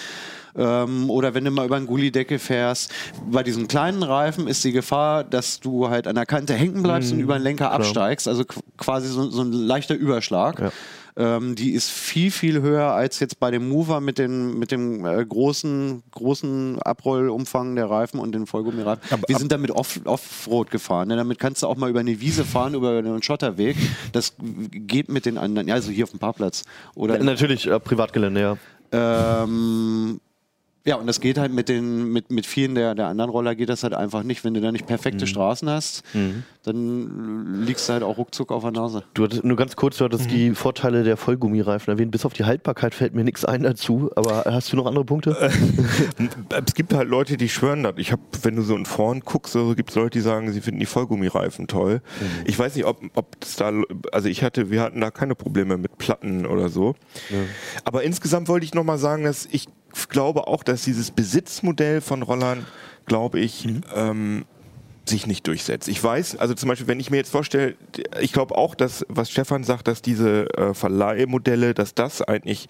Ähm, 0.55 1.09
oder 1.09 1.33
wenn 1.33 1.43
du 1.45 1.51
mal 1.51 1.65
über 1.65 1.75
einen 1.75 1.85
Gullideckel 1.88 2.39
fährst. 2.39 2.91
Bei 3.29 3.43
diesen 3.43 3.67
kleinen 3.67 4.01
Reifen 4.01 4.47
ist 4.47 4.63
die 4.63 4.71
Gefahr, 4.71 5.23
dass 5.23 5.59
du 5.59 5.89
halt 5.89 6.07
an 6.07 6.15
der 6.15 6.25
Kante 6.25 6.53
hängen 6.55 6.81
bleibst 6.81 7.11
und 7.11 7.19
über 7.19 7.38
den 7.38 7.43
Lenker 7.43 7.71
absteigst. 7.71 8.27
Also 8.27 8.41
qu- 8.43 8.61
quasi 8.77 9.07
so, 9.07 9.29
so 9.29 9.41
ein 9.43 9.51
leichter 9.51 9.93
Überschlag. 9.95 10.59
Ja. 10.59 10.71
Ähm, 11.20 11.55
die 11.55 11.72
ist 11.72 11.89
viel, 11.89 12.30
viel 12.30 12.61
höher 12.61 12.91
als 12.91 13.20
jetzt 13.20 13.39
bei 13.39 13.49
dem 13.49 13.68
Mover 13.70 14.01
mit, 14.01 14.20
den, 14.20 14.59
mit 14.59 14.70
dem 14.72 15.03
äh, 15.03 15.26
großen, 15.26 16.03
großen 16.11 16.80
Abrollumfang 16.82 17.76
der 17.76 17.89
Reifen 17.89 18.20
und 18.20 18.34
den 18.34 18.45
Vollgummireifen. 18.45 19.01
Wir 19.28 19.38
sind 19.38 19.51
damit 19.51 19.72
off- 19.72 19.99
Offroad 20.05 20.70
gefahren. 20.70 21.07
Ne? 21.07 21.15
Damit 21.15 21.39
kannst 21.39 21.63
du 21.63 21.68
auch 21.68 21.76
mal 21.76 21.89
über 21.89 22.01
eine 22.01 22.20
Wiese 22.22 22.45
fahren, 22.45 22.76
über 22.76 22.99
einen 22.99 23.24
Schotterweg. 23.24 23.76
Das 24.11 24.36
geht 24.72 25.09
mit 25.09 25.26
den 25.26 25.39
anderen, 25.39 25.68
ja, 25.68 25.74
also 25.74 25.89
hier 25.91 26.03
auf 26.03 26.11
dem 26.11 26.20
Parkplatz. 26.20 26.63
Oder 26.93 27.18
Ja, 27.18 27.24
natürlich, 27.24 27.65
äh, 27.65 27.80
Privatgelände, 27.80 28.39
ja. 28.39 28.57
ähm, 29.43 30.20
Ja, 30.88 30.95
und 30.95 31.05
das 31.05 31.19
geht 31.19 31.38
halt 31.38 31.51
mit 31.53 31.67
den, 31.67 32.13
mit, 32.13 32.31
mit 32.31 32.45
vielen 32.45 32.73
der, 32.73 32.95
der 32.95 33.07
anderen 33.07 33.29
Roller 33.29 33.55
geht 33.55 33.67
das 33.67 33.83
halt 33.83 33.93
einfach 33.93 34.23
nicht. 34.23 34.45
Wenn 34.45 34.53
du 34.53 34.61
da 34.61 34.71
nicht 34.71 34.88
perfekte 34.88 35.25
Mhm. 35.25 35.27
Straßen 35.27 35.69
hast, 35.69 36.03
dann 36.63 37.61
liegst 37.65 37.89
du 37.89 37.93
halt 37.93 38.03
auch 38.03 38.17
ruckzuck 38.17 38.51
auf 38.53 38.63
der 38.63 38.71
Nase. 38.71 39.03
Du 39.13 39.25
hattest 39.25 39.43
nur 39.43 39.57
ganz 39.57 39.75
kurz, 39.75 39.97
du 39.97 40.05
hattest 40.05 40.31
die 40.31 40.51
Vorteile 40.55 41.03
der 41.03 41.17
Vollgummireifen 41.17 41.91
erwähnt. 41.93 42.11
Bis 42.11 42.25
auf 42.25 42.31
die 42.33 42.45
Haltbarkeit 42.45 42.95
fällt 42.95 43.13
mir 43.13 43.25
nichts 43.25 43.43
ein 43.43 43.63
dazu. 43.63 44.09
Aber 44.15 44.43
hast 44.45 44.71
du 44.71 44.77
noch 44.77 44.85
andere 44.85 45.03
Punkte? 45.05 45.35
Es 46.65 46.73
gibt 46.73 46.93
halt 46.93 47.09
Leute, 47.09 47.38
die 47.38 47.49
schwören 47.49 47.83
das. 47.83 47.95
Ich 47.97 48.11
habe, 48.11 48.21
wenn 48.43 48.55
du 48.55 48.61
so 48.61 48.75
in 48.75 48.85
Foren 48.85 49.19
guckst, 49.21 49.53
so 49.53 49.75
gibt 49.75 49.89
es 49.89 49.95
Leute, 49.95 50.11
die 50.11 50.21
sagen, 50.21 50.51
sie 50.51 50.61
finden 50.61 50.79
die 50.79 50.85
Vollgummireifen 50.85 51.67
toll. 51.67 52.01
Ich 52.45 52.57
weiß 52.57 52.75
nicht, 52.75 52.85
ob, 52.85 53.01
ob 53.15 53.39
das 53.41 53.55
da, 53.57 53.71
also 54.11 54.29
ich 54.29 54.43
hatte, 54.43 54.71
wir 54.71 54.81
hatten 54.81 55.01
da 55.01 55.11
keine 55.11 55.35
Probleme 55.35 55.77
mit 55.77 55.97
Platten 55.97 56.45
oder 56.45 56.69
so. 56.69 56.95
Aber 57.83 58.03
insgesamt 58.03 58.47
wollte 58.47 58.65
ich 58.65 58.73
nochmal 58.73 58.97
sagen, 58.97 59.23
dass 59.23 59.47
ich 59.51 59.67
glaube 60.09 60.47
auch, 60.47 60.63
dass 60.63 60.83
dieses 60.83 61.11
Besitzmodell 61.11 62.01
von 62.01 62.21
Rollern, 62.21 62.65
glaube 63.05 63.39
ich, 63.39 63.67
ähm, 63.95 64.45
sich 65.09 65.27
nicht 65.27 65.47
durchsetzt. 65.47 65.87
Ich 65.87 66.03
weiß, 66.03 66.37
also 66.37 66.53
zum 66.53 66.69
Beispiel, 66.69 66.87
wenn 66.87 66.99
ich 66.99 67.09
mir 67.09 67.17
jetzt 67.17 67.31
vorstelle, 67.31 67.75
ich 68.19 68.33
glaube 68.33 68.57
auch, 68.57 68.75
dass, 68.75 69.05
was 69.07 69.31
Stefan 69.31 69.63
sagt, 69.63 69.87
dass 69.87 70.01
diese 70.01 70.53
äh, 70.57 70.73
Verleihmodelle, 70.73 71.73
dass 71.73 71.95
das 71.95 72.21
eigentlich 72.21 72.67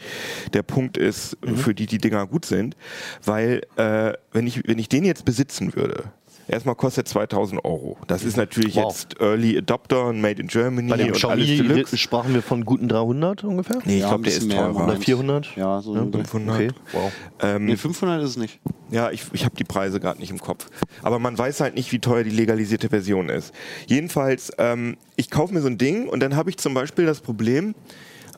der 0.54 0.64
Punkt 0.64 0.98
ist, 0.98 1.38
für 1.56 1.74
die 1.74 1.88
die 1.88 1.98
Dinger 1.98 2.28
gut 2.28 2.46
sind, 2.46 2.76
weil 3.24 3.62
äh, 3.76 4.14
wenn 4.32 4.48
ich 4.48 4.68
wenn 4.68 4.80
ich 4.80 4.90
den 4.90 5.06
jetzt 5.06 5.26
besitzen 5.26 5.76
würde, 5.76 6.12
erstmal 6.48 6.76
kostet 6.76 7.08
2000 7.08 7.64
Euro. 7.66 7.98
Das 8.08 8.24
ist 8.24 8.38
natürlich 8.38 8.76
Wow. 8.76 8.92
jetzt 8.98 9.20
Early 9.20 9.58
Adopter 9.58 10.06
und 10.08 10.22
Made 10.22 10.42
in 10.42 10.48
Germany 10.48 10.90
Bei 10.90 10.98
dem 10.98 11.08
und 11.14 11.26
alles 11.26 11.46
Xiaomi 11.46 11.68
Deluxe. 11.68 11.98
sprachen 11.98 12.34
wir 12.34 12.42
von 12.42 12.66
guten 12.66 12.88
300 12.88 13.44
ungefähr? 13.44 13.80
Nee, 13.86 13.96
ich 13.96 14.02
Ja, 14.02 14.10
glaube, 14.10 14.24
der 14.26 14.34
ist 14.34 14.50
teurer. 14.52 14.74
Moment. 14.74 15.04
400? 15.04 15.56
Ja, 15.56 15.82
so 15.82 15.96
Ja, 15.96 16.02
ein- 16.02 16.12
500. 16.14 16.56
Okay, 16.56 16.72
wow. 16.94 17.12
Ähm, 17.42 17.66
Nee, 17.66 17.76
500 17.78 18.24
ist 18.24 18.30
es 18.32 18.38
nicht. 18.38 18.60
Ja, 18.92 19.12
ich, 19.12 19.24
ich 19.34 19.44
habe 19.46 19.56
die 19.56 19.64
Preise 19.66 20.00
gerade 20.00 20.20
nicht 20.20 20.32
im 20.32 20.40
Kopf. 20.40 20.70
Aber 21.04 21.20
man 21.20 21.38
weiß 21.38 21.60
halt 21.62 21.76
nicht, 21.76 21.92
wie 21.92 22.00
teuer 22.00 22.24
die 22.24 22.30
legalisierte 22.30 22.90
Version 22.90 23.30
ist. 23.30 23.54
Jedenfalls, 23.88 24.52
ähm, 24.58 24.98
ich 25.16 25.30
kaufe 25.30 25.54
mir 25.54 25.62
so 25.62 25.68
ein 25.68 25.78
Ding 25.78 26.08
und 26.08 26.22
dann 26.22 26.36
habe 26.36 26.50
ich 26.50 26.58
zum 26.58 26.74
Beispiel 26.74 27.06
das 27.06 27.20
Problem, 27.22 27.76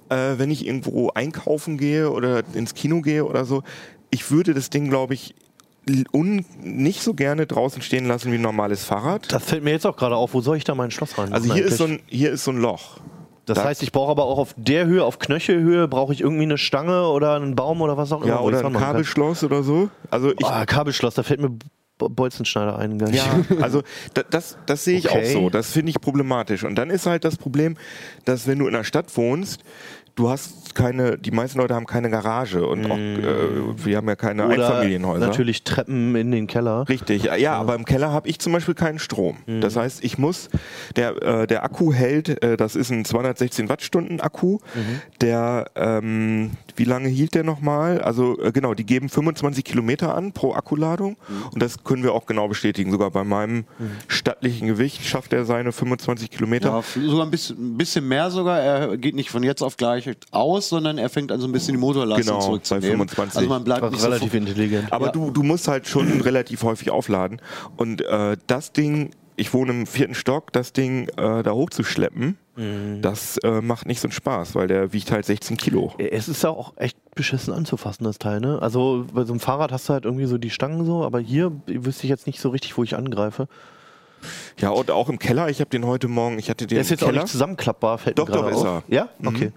äh, 0.09 0.37
wenn 0.37 0.49
ich 0.49 0.65
irgendwo 0.65 1.09
einkaufen 1.09 1.77
gehe 1.77 2.09
oder 2.09 2.41
ins 2.53 2.73
Kino 2.73 3.01
gehe 3.01 3.25
oder 3.25 3.45
so, 3.45 3.61
ich 4.09 4.31
würde 4.31 4.55
das 4.55 4.71
Ding, 4.71 4.89
glaube 4.89 5.13
ich, 5.13 5.35
un 6.13 6.45
nicht 6.63 7.01
so 7.01 7.13
gerne 7.13 7.45
draußen 7.47 7.81
stehen 7.81 8.05
lassen 8.05 8.31
wie 8.31 8.35
ein 8.35 8.41
normales 8.41 8.83
Fahrrad. 8.83 9.31
Das 9.31 9.43
fällt 9.43 9.63
mir 9.63 9.71
jetzt 9.71 9.85
auch 9.85 9.95
gerade 9.97 10.15
auf. 10.15 10.33
Wo 10.33 10.41
soll 10.41 10.57
ich 10.57 10.63
da 10.63 10.75
mein 10.75 10.91
Schloss 10.91 11.17
rein? 11.17 11.33
Also 11.33 11.53
hier 11.53 11.65
ist, 11.65 11.77
so 11.77 11.85
ein, 11.85 11.99
hier 12.07 12.31
ist 12.31 12.43
so 12.43 12.51
ein 12.51 12.57
Loch. 12.57 12.97
das 13.45 13.57
da- 13.57 13.63
heißt, 13.65 13.83
ich 13.83 13.91
brauche 13.91 14.11
aber 14.11 14.23
auch 14.25 14.37
auf 14.37 14.53
der 14.57 14.85
Höhe, 14.85 15.03
auf 15.03 15.19
Knöchelhöhe, 15.19 15.87
brauche 15.87 16.13
ich 16.13 16.21
irgendwie 16.21 16.43
eine 16.43 16.57
Stange 16.57 17.07
oder 17.07 17.35
einen 17.35 17.55
Baum 17.55 17.81
oder 17.81 17.97
was 17.97 18.11
auch 18.11 18.21
immer. 18.21 18.29
Ja, 18.35 18.39
oder 18.39 18.59
ein 18.59 18.63
ranmachen 18.65 18.83
kann. 18.83 18.91
Kabelschloss 18.93 19.43
oder 19.43 19.63
so. 19.63 19.89
Also 20.11 20.31
ich, 20.31 20.45
Ah, 20.45 20.65
Kabelschloss, 20.65 21.15
da 21.15 21.23
fällt 21.23 21.41
mir 21.41 21.49
Bo- 21.97 22.07
Bolzenschneider 22.07 22.79
ein. 22.79 22.97
Ja, 23.11 23.25
also 23.61 23.81
da, 24.13 24.23
das, 24.29 24.57
das 24.65 24.85
sehe 24.85 24.97
ich 24.97 25.09
Okay. 25.09 25.19
auch 25.19 25.41
so. 25.41 25.49
Das 25.49 25.71
finde 25.71 25.89
ich 25.89 25.99
problematisch. 25.99 26.63
Und 26.63 26.75
dann 26.75 26.89
ist 26.91 27.05
halt 27.05 27.25
das 27.25 27.35
Problem, 27.35 27.75
dass 28.23 28.47
wenn 28.47 28.57
du 28.59 28.67
in 28.67 28.73
der 28.73 28.85
Stadt 28.85 29.17
wohnst, 29.17 29.63
du 30.19 30.29
hast 30.29 30.75
keine, 30.75 31.17
die 31.17 31.31
meisten 31.31 31.57
Leute 31.57 31.73
haben 31.73 31.85
keine 31.87 32.09
Garage 32.09 32.65
und 32.67 32.85
auch, 32.91 32.97
äh, 32.97 33.85
wir 33.85 33.97
haben 33.97 34.07
ja 34.07 34.15
keine 34.15 34.45
Oder 34.45 34.53
Einfamilienhäuser. 34.67 35.25
natürlich 35.25 35.63
Treppen 35.63 36.15
in 36.15 36.31
den 36.31 36.45
Keller. 36.45 36.87
Richtig, 36.87 37.23
ja, 37.23 37.53
aber 37.53 37.73
im 37.75 37.85
Keller 37.85 38.11
habe 38.11 38.27
ich 38.29 38.37
zum 38.39 38.53
Beispiel 38.53 38.75
keinen 38.75 38.99
Strom. 38.99 39.37
Mhm. 39.47 39.61
Das 39.61 39.75
heißt, 39.75 40.03
ich 40.03 40.17
muss, 40.17 40.49
der, 40.95 41.21
äh, 41.23 41.47
der 41.47 41.63
Akku 41.63 41.91
hält, 41.93 42.43
äh, 42.43 42.55
das 42.57 42.75
ist 42.75 42.91
ein 42.91 43.03
216 43.05 43.67
Wattstunden 43.69 44.19
Akku, 44.21 44.59
Mhm. 44.75 45.01
der, 45.21 45.71
ähm, 45.75 46.51
wie 46.79 46.85
lange 46.85 47.09
hielt 47.09 47.35
der 47.35 47.43
nochmal? 47.43 48.01
Also 48.01 48.39
äh, 48.41 48.51
genau, 48.51 48.73
die 48.73 48.85
geben 48.85 49.09
25 49.09 49.63
Kilometer 49.63 50.15
an 50.15 50.31
pro 50.31 50.53
Akkuladung 50.53 51.17
Mhm. 51.27 51.47
und 51.53 51.61
das 51.61 51.83
können 51.83 52.01
wir 52.03 52.13
auch 52.13 52.25
genau 52.25 52.47
bestätigen. 52.47 52.91
Sogar 52.91 53.11
bei 53.11 53.23
meinem 53.23 53.65
stattlichen 54.07 54.67
Gewicht 54.67 55.05
schafft 55.05 55.33
er 55.33 55.45
seine 55.45 55.71
25 55.71 56.31
Kilometer. 56.31 56.69
Ja, 56.95 57.07
sogar 57.07 57.25
ein 57.25 57.31
bisschen, 57.31 57.73
ein 57.73 57.77
bisschen 57.77 58.07
mehr 58.07 58.31
sogar. 58.31 58.59
Er 58.59 58.97
geht 58.97 59.15
nicht 59.15 59.29
von 59.29 59.43
jetzt 59.43 59.61
auf 59.61 59.77
gleich 59.77 60.09
aus, 60.31 60.69
sondern 60.69 60.97
er 60.97 61.09
fängt 61.09 61.31
an 61.31 61.39
so 61.39 61.47
ein 61.47 61.51
bisschen 61.51 61.73
die 61.75 61.79
Motorleistung 61.79 62.35
Genau, 62.35 62.45
zurückzunehmen. 62.45 62.89
bei 62.89 63.07
25. 63.07 63.37
Also 63.37 63.49
man 63.49 63.63
bleibt 63.63 63.91
nicht 63.91 64.03
relativ 64.03 64.31
so 64.31 64.37
intelligent. 64.37 64.91
Aber 64.93 65.07
Ja. 65.07 65.11
du, 65.11 65.31
du 65.31 65.43
musst 65.43 65.67
halt 65.67 65.87
schon 65.87 66.21
relativ 66.21 66.63
häufig 66.63 66.89
aufladen. 66.89 67.41
Und 67.77 68.01
äh, 68.01 68.37
das 68.47 68.71
Ding, 68.71 69.11
ich 69.39 69.53
wohne 69.53 69.71
im 69.71 69.87
vierten 69.87 70.13
Stock, 70.15 70.51
das 70.53 70.73
Ding 70.73 71.07
äh, 71.17 71.43
da 71.43 71.51
hochzuschleppen, 71.51 72.37
Mhm. 72.55 73.01
das 73.01 73.37
äh, 73.37 73.61
macht 73.61 73.85
nicht 73.87 74.01
so 74.01 74.07
einen 74.07 74.11
Spaß, 74.11 74.53
weil 74.55 74.67
der 74.67 74.91
wiegt 74.91 75.11
halt 75.13 75.25
16 75.25 75.55
Kilo. 75.55 75.93
Es 75.97 76.27
ist 76.27 76.43
ja 76.43 76.49
auch 76.49 76.73
echt 76.75 76.97
beschissen 77.15 77.53
anzufassen, 77.53 78.03
das 78.03 78.19
Teil, 78.19 78.41
ne? 78.41 78.61
Also 78.61 79.05
bei 79.13 79.23
so 79.23 79.31
einem 79.31 79.39
Fahrrad 79.39 79.71
hast 79.71 79.87
du 79.87 79.93
halt 79.93 80.03
irgendwie 80.03 80.25
so 80.25 80.37
die 80.37 80.49
Stangen 80.49 80.83
so, 80.85 81.05
aber 81.05 81.19
hier 81.21 81.53
wüsste 81.67 82.03
ich 82.03 82.09
jetzt 82.09 82.27
nicht 82.27 82.41
so 82.41 82.49
richtig, 82.49 82.77
wo 82.77 82.83
ich 82.83 82.97
angreife. 82.97 83.47
Ja, 84.57 84.71
und 84.71 84.91
auch 84.91 85.07
im 85.07 85.19
Keller, 85.19 85.49
ich 85.49 85.61
habe 85.61 85.69
den 85.69 85.85
heute 85.85 86.09
Morgen, 86.09 86.37
ich 86.37 86.49
hatte 86.49 86.67
den 86.67 86.75
Der 86.75 86.81
ist 86.81 86.89
jetzt 86.89 87.01
auch 87.03 87.07
Keller. 87.07 87.21
nicht 87.21 87.31
zusammenklappbar, 87.31 87.97
fällt 87.97 88.19
Doch, 88.19 88.27
mir 88.27 88.33
gerade 88.35 88.51
doch, 88.51 88.57
ist 88.57 88.65
er. 88.65 88.83
Ja? 88.93 89.09
Okay. 89.25 89.53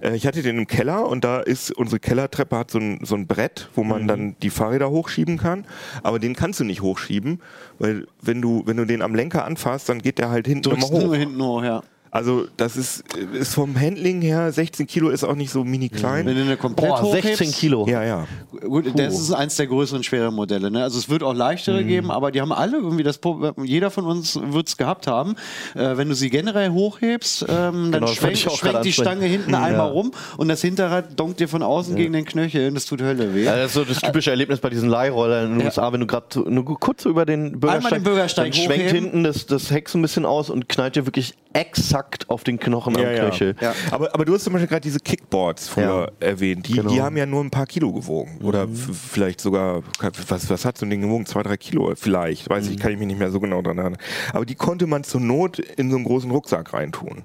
Äh, 0.00 0.14
Ich 0.14 0.26
hatte 0.26 0.42
den 0.42 0.58
im 0.58 0.66
Keller 0.66 1.08
und 1.08 1.24
da 1.24 1.40
ist 1.40 1.70
unsere 1.70 2.00
Kellertreppe 2.00 2.56
hat 2.56 2.70
so 2.70 2.78
ein, 2.78 3.00
so 3.04 3.14
ein 3.14 3.26
Brett, 3.26 3.68
wo 3.74 3.84
man 3.84 4.06
dann 4.06 4.36
die 4.42 4.50
Fahrräder 4.50 4.90
hochschieben 4.90 5.38
kann. 5.38 5.64
Aber 6.02 6.18
den 6.18 6.34
kannst 6.34 6.60
du 6.60 6.64
nicht 6.64 6.82
hochschieben, 6.82 7.40
weil 7.78 8.06
wenn 8.22 8.42
du, 8.42 8.62
wenn 8.66 8.76
du 8.76 8.84
den 8.84 9.02
am 9.02 9.14
Lenker 9.14 9.44
anfasst, 9.44 9.88
dann 9.88 10.00
geht 10.00 10.18
der 10.18 10.30
halt 10.30 10.46
hinten 10.46 10.70
immer 10.70 10.80
drückst 10.80 10.92
hoch. 10.92 11.02
nur 11.02 11.16
hinten 11.16 11.42
hoch, 11.42 11.62
ja. 11.62 11.82
Also 12.10 12.46
das 12.56 12.76
ist, 12.76 13.04
ist 13.34 13.54
vom 13.54 13.78
Handling 13.78 14.22
her, 14.22 14.50
16 14.52 14.86
Kilo 14.86 15.10
ist 15.10 15.24
auch 15.24 15.34
nicht 15.34 15.50
so 15.50 15.64
mini 15.64 15.88
klein. 15.88 16.26
Wenn 16.26 16.36
du 16.36 16.42
eine 16.42 16.56
komplett 16.56 16.88
Boah, 16.88 17.02
hochhebst, 17.02 17.38
16 17.38 17.52
Kilo. 17.52 17.86
Ja, 17.88 18.02
ja. 18.04 18.26
Gut, 18.66 18.86
das 18.98 19.18
ist 19.18 19.32
eins 19.32 19.56
der 19.56 19.66
größeren, 19.66 20.02
schweren 20.02 20.34
Modelle. 20.34 20.70
Ne? 20.70 20.82
Also 20.82 20.98
es 20.98 21.08
wird 21.08 21.22
auch 21.22 21.34
leichtere 21.34 21.82
Mhm. 21.82 21.86
geben, 21.88 22.10
aber 22.10 22.30
die 22.30 22.40
haben 22.40 22.52
alle 22.52 22.78
irgendwie 22.78 23.02
das 23.02 23.18
Problem, 23.18 23.52
jeder 23.64 23.90
von 23.90 24.04
uns 24.06 24.38
wird 24.42 24.68
es 24.68 24.76
gehabt 24.76 25.06
haben. 25.06 25.36
Äh, 25.74 25.96
wenn 25.96 26.08
du 26.08 26.14
sie 26.14 26.30
generell 26.30 26.70
hochhebst, 26.70 27.42
ähm, 27.48 27.92
dann 27.92 27.92
Genau, 27.92 28.06
schwenkt, 28.08 28.38
schwenkt 28.38 28.62
die 28.62 28.68
ansprechen. 28.68 28.92
Stange 28.92 29.26
hinten 29.26 29.52
Ja. 29.52 29.62
einmal 29.62 29.88
rum 29.90 30.12
und 30.36 30.48
das 30.48 30.60
Hinterrad 30.62 31.18
donkt 31.18 31.40
dir 31.40 31.48
von 31.48 31.62
außen 31.62 31.94
gegen 31.96 32.12
den 32.12 32.24
Knöchel 32.24 32.68
und 32.68 32.74
das 32.74 32.86
tut 32.86 33.02
Hölle 33.02 33.34
weh. 33.34 33.44
Ja, 33.44 33.56
das 33.56 33.66
ist 33.68 33.74
so 33.74 33.84
das 33.84 33.98
typische 34.00 34.30
Erlebnis 34.30 34.60
bei 34.60 34.70
diesen 34.70 34.88
Leihrollern 34.88 35.52
in 35.52 35.58
den 35.58 35.66
USA, 35.66 35.92
wenn 35.92 36.00
du 36.00 36.06
gerade 36.06 36.38
nur 36.50 36.64
kurz 36.80 37.04
über 37.04 37.26
den 37.26 37.60
Bürgersteig, 37.60 37.92
den 37.94 38.02
Bürgersteig 38.02 38.52
dann 38.52 38.52
schwenkt 38.62 38.90
hinten 38.90 39.24
das, 39.24 39.46
das 39.46 39.70
Heck 39.70 39.88
so 39.88 39.98
ein 39.98 40.02
bisschen 40.02 40.24
aus 40.24 40.50
und 40.50 40.68
knallt 40.68 40.96
dir 40.96 41.06
wirklich 41.06 41.34
exakt 41.58 42.28
auf 42.30 42.44
den 42.44 42.58
Knochen 42.58 42.96
am 42.96 43.02
Knöchel. 43.02 43.56
Ja. 43.60 43.74
Aber, 43.90 44.14
aber 44.14 44.24
du 44.24 44.34
hast 44.34 44.44
zum 44.44 44.52
Beispiel 44.52 44.68
gerade 44.68 44.80
diese 44.82 45.00
Kickboards 45.00 45.68
früher 45.68 46.12
erwähnt. 46.20 46.68
Die, 46.68 46.74
Genau. 46.74 46.90
die 46.90 47.02
haben 47.02 47.16
ja 47.16 47.26
nur 47.26 47.42
ein 47.42 47.50
paar 47.50 47.66
Kilo 47.66 47.92
gewogen. 47.92 48.38
Oder 48.42 48.64
f- 48.64 48.90
vielleicht 49.10 49.40
sogar, 49.40 49.82
was, 50.28 50.48
was 50.50 50.64
hat 50.64 50.78
so 50.78 50.86
ein 50.86 50.90
Ding 50.90 51.00
gewogen? 51.02 51.26
Zwei, 51.26 51.42
drei 51.42 51.56
Kilo 51.56 51.92
vielleicht. 51.96 52.48
Weiß 52.48 52.68
ich, 52.68 52.78
kann 52.78 52.92
ich 52.92 52.98
mich 52.98 53.06
nicht 53.08 53.18
mehr 53.18 53.30
so 53.30 53.40
genau 53.40 53.62
dran 53.62 53.78
erinnern. 53.78 53.98
Aber 54.32 54.46
die 54.46 54.54
konnte 54.54 54.86
man 54.86 55.02
zur 55.04 55.20
Not 55.20 55.58
in 55.58 55.90
so 55.90 55.96
einen 55.96 56.04
großen 56.04 56.30
Rucksack 56.30 56.72
reintun. 56.72 57.24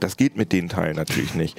Das 0.00 0.16
geht 0.16 0.36
mit 0.36 0.52
den 0.52 0.68
Teilen 0.68 0.96
natürlich 0.96 1.34
nicht. 1.34 1.58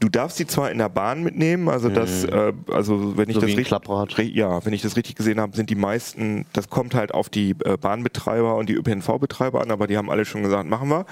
Du 0.00 0.08
darfst 0.08 0.36
sie 0.36 0.46
zwar 0.46 0.70
in 0.70 0.78
der 0.78 0.88
Bahn 0.88 1.22
mitnehmen, 1.22 1.68
also 1.68 1.88
das, 1.88 2.24
äh, 2.24 2.52
also 2.70 3.16
wenn 3.16 3.28
ich 3.28 3.34
So 3.36 3.40
das 3.40 3.48
richtig, 3.50 4.34
ja, 4.34 4.64
wenn 4.64 4.72
ich 4.72 4.82
das 4.82 4.96
richtig 4.96 5.14
gesehen 5.16 5.40
habe, 5.40 5.56
sind 5.56 5.70
die 5.70 5.74
meisten, 5.74 6.46
das 6.52 6.68
kommt 6.68 6.94
halt 6.94 7.14
auf 7.14 7.28
die 7.28 7.50
äh, 7.64 7.76
Bahnbetreiber 7.80 8.56
und 8.56 8.68
die 8.68 8.74
ÖPNV-Betreiber 8.74 9.60
an, 9.62 9.70
aber 9.70 9.86
die 9.86 9.96
haben 9.96 10.10
alle 10.10 10.24
schon 10.24 10.42
gesagt, 10.42 10.68
machen 10.68 10.88
wir. 10.88 11.06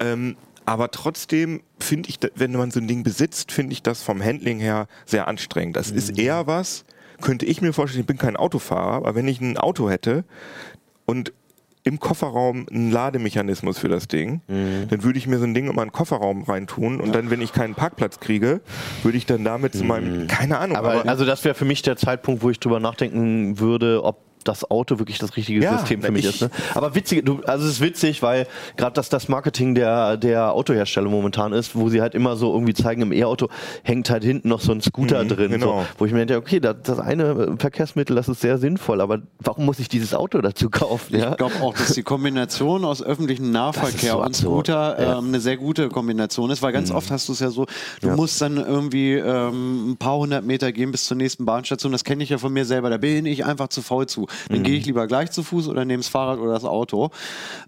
Ähm, 0.00 0.36
aber 0.64 0.90
trotzdem 0.90 1.62
finde 1.78 2.08
ich, 2.08 2.18
wenn 2.34 2.52
man 2.52 2.72
so 2.72 2.80
ein 2.80 2.88
Ding 2.88 3.04
besitzt, 3.04 3.52
finde 3.52 3.72
ich 3.72 3.82
das 3.82 4.02
vom 4.02 4.22
Handling 4.22 4.58
her 4.58 4.88
sehr 5.04 5.28
anstrengend. 5.28 5.76
Das 5.76 5.90
ist 5.90 6.18
eher 6.18 6.46
was, 6.48 6.84
könnte 7.20 7.46
ich 7.46 7.62
mir 7.62 7.72
vorstellen, 7.72 8.00
ich 8.00 8.06
bin 8.06 8.18
kein 8.18 8.36
Autofahrer, 8.36 8.96
aber 8.96 9.14
wenn 9.14 9.28
ich 9.28 9.40
ein 9.40 9.56
Auto 9.56 9.88
hätte 9.88 10.24
und 11.06 11.32
im 11.84 12.00
Kofferraum 12.00 12.66
einen 12.68 12.90
Lademechanismus 12.90 13.78
für 13.78 13.88
das 13.88 14.08
Ding, 14.08 14.40
dann 14.48 15.04
würde 15.04 15.20
ich 15.20 15.28
mir 15.28 15.38
so 15.38 15.44
ein 15.44 15.54
Ding 15.54 15.68
immer 15.68 15.82
in 15.82 15.88
den 15.88 15.92
Kofferraum 15.92 16.42
reintun 16.42 17.00
und 17.00 17.14
dann, 17.14 17.30
wenn 17.30 17.40
ich 17.40 17.52
keinen 17.52 17.76
Parkplatz 17.76 18.18
kriege, 18.18 18.60
würde 19.04 19.16
ich 19.16 19.24
dann 19.24 19.44
damit 19.44 19.72
zu 19.74 19.84
meinem, 19.84 20.26
keine 20.26 20.58
Ahnung, 20.58 20.76
Aber, 20.76 21.08
also 21.08 21.24
das 21.24 21.44
wäre 21.44 21.54
für 21.54 21.64
mich 21.64 21.82
der 21.82 21.96
Zeitpunkt, 21.96 22.42
wo 22.42 22.50
ich 22.50 22.58
drüber 22.58 22.80
nachdenken 22.80 23.60
würde, 23.60 24.02
ob 24.02 24.25
das 24.48 24.70
Auto 24.70 24.98
wirklich 24.98 25.18
das 25.18 25.36
richtige 25.36 25.60
Ja, 25.62 25.78
System 25.78 26.02
für 26.02 26.12
mich 26.12 26.24
ich- 26.24 26.34
ist. 26.34 26.40
Ne? 26.42 26.50
Aber 26.74 26.94
witzig, 26.94 27.24
du, 27.24 27.40
also 27.46 27.64
es 27.66 27.72
ist 27.74 27.80
witzig, 27.80 28.22
weil 28.22 28.46
gerade 28.76 28.94
das 28.94 29.08
das 29.08 29.28
Marketing 29.28 29.74
der, 29.74 30.16
der 30.16 30.52
Autohersteller 30.52 31.08
momentan 31.08 31.52
ist, 31.52 31.74
wo 31.76 31.88
sie 31.88 32.00
halt 32.00 32.14
immer 32.14 32.36
so 32.36 32.52
irgendwie 32.52 32.74
zeigen, 32.74 33.02
im 33.02 33.12
E-Auto 33.12 33.48
hängt 33.82 34.10
halt 34.10 34.24
hinten 34.24 34.48
noch 34.48 34.60
so 34.60 34.72
ein 34.72 34.80
Scooter 34.80 35.24
Mhm, 35.24 35.28
drin. 35.28 35.50
genau. 35.52 35.80
So, 35.80 35.86
wo 35.98 36.06
ich 36.06 36.12
mir 36.12 36.26
denke, 36.26 36.36
okay, 36.40 36.60
das, 36.60 36.76
das 36.82 36.98
eine 36.98 37.56
Verkehrsmittel, 37.58 38.16
das 38.16 38.28
ist 38.28 38.40
sehr 38.40 38.58
sinnvoll, 38.58 39.00
aber 39.00 39.20
warum 39.40 39.64
muss 39.66 39.78
ich 39.78 39.88
dieses 39.88 40.14
Auto 40.14 40.40
dazu 40.40 40.70
kaufen? 40.70 41.16
Ja? 41.18 41.30
Ich 41.32 41.36
glaube 41.36 41.54
auch, 41.62 41.74
dass 41.74 41.92
die 41.94 42.02
Kombination 42.02 42.84
aus 42.84 43.02
öffentlichem 43.02 43.50
Nahverkehr 43.50 44.12
so 44.12 44.18
und 44.18 44.24
absurd. 44.26 44.66
Scooter 44.66 45.00
Ja. 45.02 45.18
ähm, 45.18 45.28
eine 45.28 45.40
sehr 45.40 45.56
gute 45.56 45.88
Kombination 45.88 46.50
ist, 46.50 46.62
weil 46.62 46.72
ganz 46.72 46.90
oft 46.90 47.10
hast 47.10 47.28
du 47.28 47.32
es 47.32 47.40
ja 47.40 47.50
so, 47.50 47.66
du 48.00 48.08
musst 48.10 48.40
dann 48.40 48.56
irgendwie 48.56 49.14
ähm, 49.14 49.90
ein 49.92 49.96
paar 49.96 50.16
hundert 50.16 50.44
Meter 50.44 50.72
gehen 50.72 50.90
bis 50.92 51.04
zur 51.04 51.16
nächsten 51.16 51.44
Bahnstation. 51.44 51.92
Das 51.92 52.04
kenne 52.04 52.22
ich 52.22 52.30
ja 52.30 52.38
von 52.38 52.52
mir 52.52 52.64
selber. 52.64 52.90
Da 52.90 52.96
bin 52.98 53.26
ich 53.26 53.44
einfach 53.44 53.68
zu 53.68 53.82
faul 53.82 54.06
zu. 54.06 54.26
Dann 54.48 54.62
gehe 54.62 54.76
ich 54.76 54.86
lieber 54.86 55.06
gleich 55.06 55.30
zu 55.30 55.42
Fuß 55.42 55.68
oder 55.68 55.84
nehme 55.84 56.02
das 56.02 56.08
Fahrrad 56.08 56.38
oder 56.38 56.52
das 56.52 56.64
Auto. 56.64 57.10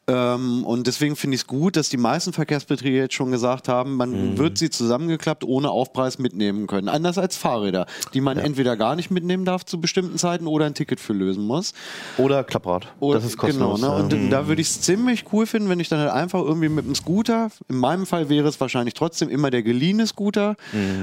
Ähm, 0.06 0.64
und 0.64 0.86
deswegen 0.86 1.16
finde 1.16 1.34
ich 1.36 1.42
es 1.42 1.46
gut, 1.46 1.76
dass 1.76 1.88
die 1.88 1.96
meisten 1.96 2.32
Verkehrsbetriebe 2.32 2.96
jetzt 2.96 3.14
schon 3.14 3.30
gesagt 3.30 3.68
haben, 3.68 3.96
man 3.96 4.38
wird 4.38 4.58
sie 4.58 4.70
zusammengeklappt 4.70 5.44
ohne 5.44 5.70
Aufpreis 5.70 6.18
mitnehmen 6.18 6.66
können. 6.66 6.88
Anders 6.88 7.18
als 7.18 7.36
Fahrräder, 7.36 7.86
die 8.14 8.20
man 8.20 8.38
entweder 8.38 8.76
gar 8.76 8.96
nicht 8.96 9.10
mitnehmen 9.10 9.44
darf 9.44 9.64
zu 9.64 9.80
bestimmten 9.80 10.18
Zeiten 10.18 10.46
oder 10.46 10.66
ein 10.66 10.74
Ticket 10.74 11.00
für 11.00 11.12
lösen 11.12 11.44
muss. 11.44 11.74
Oder 12.16 12.44
Klapprad. 12.44 12.88
das 13.00 13.24
ist 13.24 13.36
kostenlos. 13.36 13.80
Genau, 13.80 13.98
ne? 13.98 14.02
Und 14.02 14.12
ja. 14.12 14.28
da 14.30 14.48
würde 14.48 14.62
ich 14.62 14.68
es 14.68 14.80
ziemlich 14.80 15.24
cool 15.32 15.46
finden, 15.46 15.68
wenn 15.68 15.80
ich 15.80 15.88
dann 15.88 16.00
halt 16.00 16.10
einfach 16.10 16.40
irgendwie 16.40 16.68
mit 16.68 16.86
dem 16.86 16.94
Scooter, 16.94 17.50
in 17.68 17.76
meinem 17.76 18.06
Fall 18.06 18.28
wäre 18.28 18.48
es 18.48 18.60
wahrscheinlich 18.60 18.94
trotzdem 18.94 19.28
immer 19.28 19.50
der 19.50 19.62
geliehene 19.62 20.06
Scooter, 20.06 20.56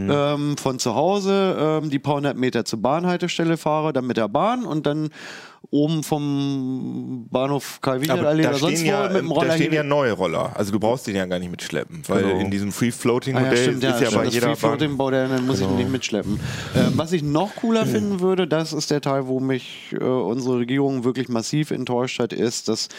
ähm, 0.10 0.58
von 0.58 0.80
zu 0.80 0.96
Hause 0.96 1.58
ähm, 1.60 1.90
die 1.90 2.00
paar 2.00 2.16
hundert 2.16 2.38
Meter 2.38 2.66
zur 2.66 2.82
Bahnhaltestelle 2.82 3.58
fahre, 3.58 3.94
dann 3.94 4.08
mit 4.08 4.18
der 4.18 4.28
Bahn 4.28 4.66
und 4.66 4.86
dann 4.86 5.10
oben 5.72 6.04
vom 6.04 7.28
Bahnhof 7.32 7.80
Karl 7.82 8.00
da 8.02 8.14
oder 8.16 8.54
sonst 8.56 8.80
stehen, 8.80 8.86
wo 8.88 8.92
ja, 8.92 9.08
mit 9.10 9.18
dem 9.18 9.30
da 9.30 9.34
Roller 9.36 9.52
stehen 9.54 9.70
hier- 9.72 9.74
ja 9.78 9.84
neue 9.84 10.12
Roller. 10.14 10.52
Also 10.56 10.72
du 10.72 10.80
brauchst 10.80 11.08
den 11.08 11.16
ja 11.16 11.26
gar 11.26 11.40
nicht 11.40 11.52
mitschleppen, 11.52 12.02
weil 12.08 12.24
Genau. 12.24 12.40
in 12.40 12.52
diesem 12.52 12.70
Ah, 12.70 12.72
Free-Floating-Modell 12.72 13.52
ja, 13.56 13.62
stimmt, 13.64 13.84
ja, 13.84 13.90
ist 13.92 14.00
ja 14.02 14.06
stimmt, 14.08 14.20
bei 14.20 14.26
das 14.26 14.34
jeder 14.34 14.48
Free 14.48 14.56
Floating 14.56 14.88
Bahn. 14.90 14.98
Bau, 14.98 15.12
dann 15.12 15.46
muss 15.46 15.60
ich 15.60 15.68
ihn 15.68 15.76
nicht 15.78 15.92
mitschleppen. 15.92 16.40
Ähm, 16.76 16.94
was 16.96 17.12
ich 17.12 17.24
noch 17.24 17.56
cooler 17.56 17.86
finden 17.86 18.20
würde, 18.20 18.48
das 18.48 18.74
ist 18.74 18.92
der 18.92 19.02
Teil, 19.02 19.28
wo 19.28 19.40
mich 19.40 19.94
äh, 19.94 20.04
unsere 20.04 20.60
Regierung 20.60 21.04
wirklich 21.04 21.30
massiv 21.30 21.72
enttäuscht 21.72 22.20
hat, 22.20 22.34
ist, 22.34 22.68
dass 22.68 22.90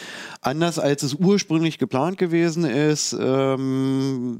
anders 0.40 0.78
als 0.78 1.02
es 1.02 1.14
ursprünglich 1.14 1.78
geplant 1.78 2.18
gewesen 2.18 2.64
ist, 2.64 3.16
ähm, 3.18 4.38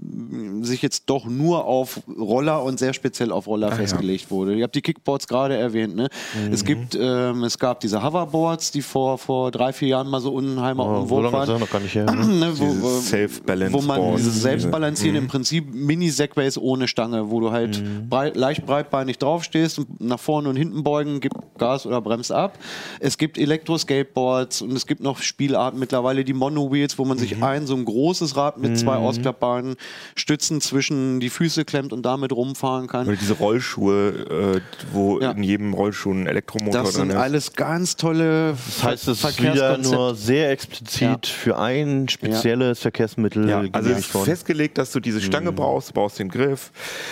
sich 0.62 0.82
jetzt 0.82 1.04
doch 1.06 1.26
nur 1.26 1.64
auf 1.64 2.00
Roller 2.18 2.62
und 2.62 2.78
sehr 2.78 2.92
speziell 2.92 3.32
auf 3.32 3.46
Roller 3.46 3.72
festgelegt 3.72 4.30
wurde. 4.30 4.54
Ihr 4.54 4.64
habt 4.64 4.74
die 4.74 4.82
Kickboards 4.82 5.26
gerade 5.28 5.56
erwähnt. 5.56 5.96
Ne? 5.96 6.08
Es 6.50 6.64
gibt, 6.64 6.96
ähm, 7.00 7.44
es 7.44 7.58
gab 7.58 7.80
diese 7.80 8.02
Hoverboards, 8.20 8.70
die 8.70 8.82
vor, 8.82 9.18
vor 9.18 9.50
drei, 9.50 9.72
vier 9.72 9.88
Jahren 9.88 10.08
mal 10.08 10.20
so 10.20 10.32
unheimlich 10.32 10.86
Oh, 10.86 11.02
im 11.02 11.08
so 11.08 11.32
waren. 11.32 11.60
noch 11.60 11.70
gar 11.70 11.80
nicht 11.80 11.94
her. 11.94 12.06
Ne? 12.16 12.26
Ne, 12.26 12.52
wo, 12.58 12.64
wo- 12.64 13.72
wo 13.72 13.80
man 13.82 14.16
dieses 14.16 14.40
Selbstbalancieren 14.42 15.16
im 15.16 15.28
Prinzip 15.28 15.72
Mini-Segways 15.74 16.56
ohne 16.58 16.88
Stange, 16.88 17.30
wo 17.30 17.40
du 17.40 17.50
halt 17.52 17.82
breit, 18.08 18.36
leicht 18.36 18.64
breitbeinig 18.66 19.18
draufstehst 19.18 19.78
und 19.78 20.00
nach 20.00 20.18
vorne 20.18 20.48
und 20.48 20.56
hinten 20.56 20.82
beugen, 20.82 21.20
gib 21.20 21.32
Gas 21.58 21.86
oder 21.86 22.00
bremst 22.00 22.32
ab. 22.32 22.58
Es 23.00 23.18
gibt 23.18 23.38
Elektro-Skateboards 23.38 24.62
und 24.62 24.72
es 24.72 24.86
gibt 24.86 25.02
noch 25.02 25.20
Spielarten 25.20 25.78
mittlerweile, 25.78 26.24
die 26.24 26.32
Mono-Wheels, 26.32 26.98
wo 26.98 27.04
man 27.04 27.18
sich 27.18 27.42
ein 27.42 27.66
so 27.66 27.74
ein 27.74 27.84
großes 27.84 28.36
Rad 28.36 28.58
mit 28.58 28.78
zwei 28.78 28.96
ausklappbaren 28.96 29.76
Stützen 30.14 30.60
zwischen 30.60 31.20
die 31.20 31.30
Füße 31.30 31.64
klemmt 31.64 31.92
und 31.92 32.02
damit 32.04 32.32
rumfahren 32.32 32.86
kann. 32.86 33.06
Oder 33.06 33.16
diese 33.16 33.34
Rollschuhe, 33.34 34.56
äh, 34.56 34.60
wo 34.92 35.20
Ja. 35.20 35.32
in 35.32 35.42
jedem 35.42 35.74
Rollschuh 35.74 36.12
ein 36.12 36.26
Elektromotor 36.26 36.82
Das 36.82 36.92
drin 36.92 37.02
sind 37.02 37.10
ist. 37.10 37.16
alles 37.16 37.52
ganz 37.52 37.96
tolle 37.96 38.05
Das 38.12 38.82
heißt, 38.82 39.08
es 39.08 39.24
ist 39.24 39.42
wieder 39.42 39.78
nur 39.78 40.14
sehr 40.14 40.50
explizit 40.50 41.00
Ja. 41.00 41.18
für 41.24 41.58
ein 41.58 42.08
spezielles 42.08 42.80
Verkehrsmittel 42.80 43.48
Ja, 43.48 43.64
also 43.72 43.90
es 43.90 43.98
ist 43.98 44.14
worden. 44.14 44.26
festgelegt, 44.26 44.78
dass 44.78 44.92
du 44.92 45.00
diese 45.00 45.20
Stange 45.20 45.52
brauchst, 45.52 45.90
du 45.90 45.94
brauchst 45.94 46.18
den 46.18 46.28
Griff. 46.28 46.70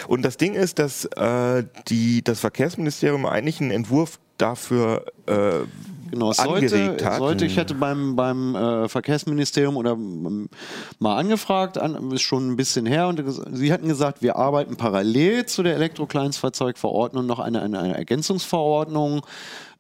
Und 0.09 0.23
das 0.23 0.37
Ding 0.37 0.55
ist, 0.55 0.79
dass 0.79 1.05
äh, 1.07 1.65
die, 1.89 2.23
das 2.23 2.41
Verkehrsministerium 2.41 3.27
eigentlich 3.27 3.61
einen 3.61 3.71
Entwurf 3.71 4.19
dafür 4.39 5.05
äh, 5.27 5.61
Genau, 6.15 6.33
sollte, 6.33 6.97
hat. 7.05 7.19
sollte, 7.19 7.45
ich 7.45 7.57
hätte 7.57 7.75
beim, 7.75 8.15
beim 8.15 8.55
äh, 8.55 8.89
Verkehrsministerium 8.89 9.77
oder 9.77 9.93
ähm, 9.93 10.49
mal 11.01 11.19
angefragt, 11.19 11.77
an, 11.77 12.13
ist 12.13 12.23
schon 12.23 12.53
ein 12.53 12.57
bisschen 12.57 12.87
her, 12.87 13.09
und 13.09 13.21
sie 13.53 13.73
hatten 13.73 13.89
gesagt, 13.89 14.23
wir 14.23 14.37
arbeiten 14.37 14.77
parallel 14.77 15.47
zu 15.47 15.65
der 15.65 15.75
Elektrokleinstfahrzeugverordnung 15.75 17.27
noch 17.27 17.41
eine, 17.41 17.63
eine, 17.63 17.81
eine 17.81 17.97
Ergänzungsverordnung, 17.97 19.27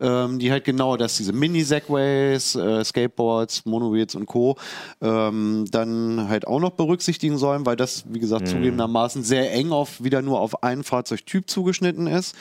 ähm, 0.00 0.40
die 0.40 0.50
halt 0.50 0.64
genau 0.64 0.96
das, 0.96 1.16
diese 1.18 1.32
Mini-Segways, 1.32 2.56
äh, 2.56 2.84
Skateboards, 2.84 3.64
Monowheels 3.64 4.16
und 4.16 4.26
Co. 4.26 4.56
Ähm, 5.00 5.66
dann 5.70 6.28
halt 6.28 6.48
auch 6.48 6.58
noch 6.58 6.72
berücksichtigen 6.72 7.38
sollen, 7.38 7.64
weil 7.64 7.76
das, 7.76 8.06
wie 8.08 8.18
gesagt, 8.18 8.48
zugegebenermaßen 8.48 9.22
sehr 9.22 9.52
eng 9.52 9.70
auf 9.70 10.02
wieder 10.02 10.20
nur 10.20 10.40
auf 10.40 10.64
einen 10.64 10.82
Fahrzeugtyp 10.82 11.48
zugeschnitten 11.48 12.08
ist. 12.08 12.34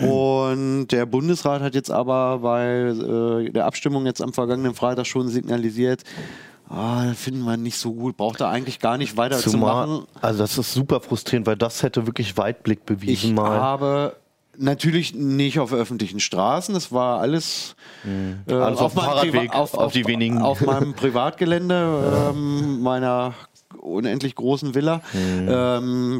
Und 0.00 0.88
der 0.88 1.06
Bundesrat 1.06 1.62
hat 1.62 1.74
jetzt 1.74 1.90
aber 1.90 2.38
bei 2.40 2.64
äh, 2.66 3.50
der 3.50 3.66
Abstimmung 3.66 4.06
jetzt 4.06 4.20
am 4.22 4.32
vergangenen 4.32 4.74
Freitag 4.74 5.06
schon 5.06 5.28
signalisiert, 5.28 6.02
ah, 6.68 7.12
finden 7.14 7.44
wir 7.44 7.56
nicht 7.56 7.78
so 7.78 7.92
gut, 7.94 8.16
braucht 8.16 8.40
er 8.40 8.48
eigentlich 8.48 8.80
gar 8.80 8.98
nicht 8.98 9.16
weiter 9.16 9.38
zu 9.38 9.50
Zumal, 9.50 9.86
machen. 9.86 10.06
also 10.20 10.38
das 10.40 10.58
ist 10.58 10.72
super 10.72 11.00
frustrierend, 11.00 11.46
weil 11.46 11.56
das 11.56 11.82
hätte 11.84 12.06
wirklich 12.06 12.36
Weitblick 12.36 12.84
bewiesen 12.86 13.30
Ich 13.30 13.34
mal. 13.34 13.60
habe 13.60 14.16
natürlich 14.56 15.14
nicht 15.14 15.60
auf 15.60 15.72
öffentlichen 15.72 16.18
Straßen, 16.20 16.74
das 16.74 16.90
war 16.90 17.20
alles, 17.20 17.76
äh, 18.48 18.52
Alles 18.52 18.80
auf 18.80 18.94
dem 18.94 18.96
meinem 18.96 19.06
Fahrradweg, 19.10 19.50
Priva- 19.52 19.54
auf, 19.56 19.74
auf 19.74 19.92
die 19.92 20.06
wenigen. 20.08 20.42
auf 20.42 20.60
meinem 20.60 20.94
Privatgelände 20.94 22.30
ähm, 22.34 22.80
meiner 22.80 23.34
unendlich 23.80 24.34
großen 24.34 24.74
Villa. 24.74 25.00
Ähm, 25.14 26.18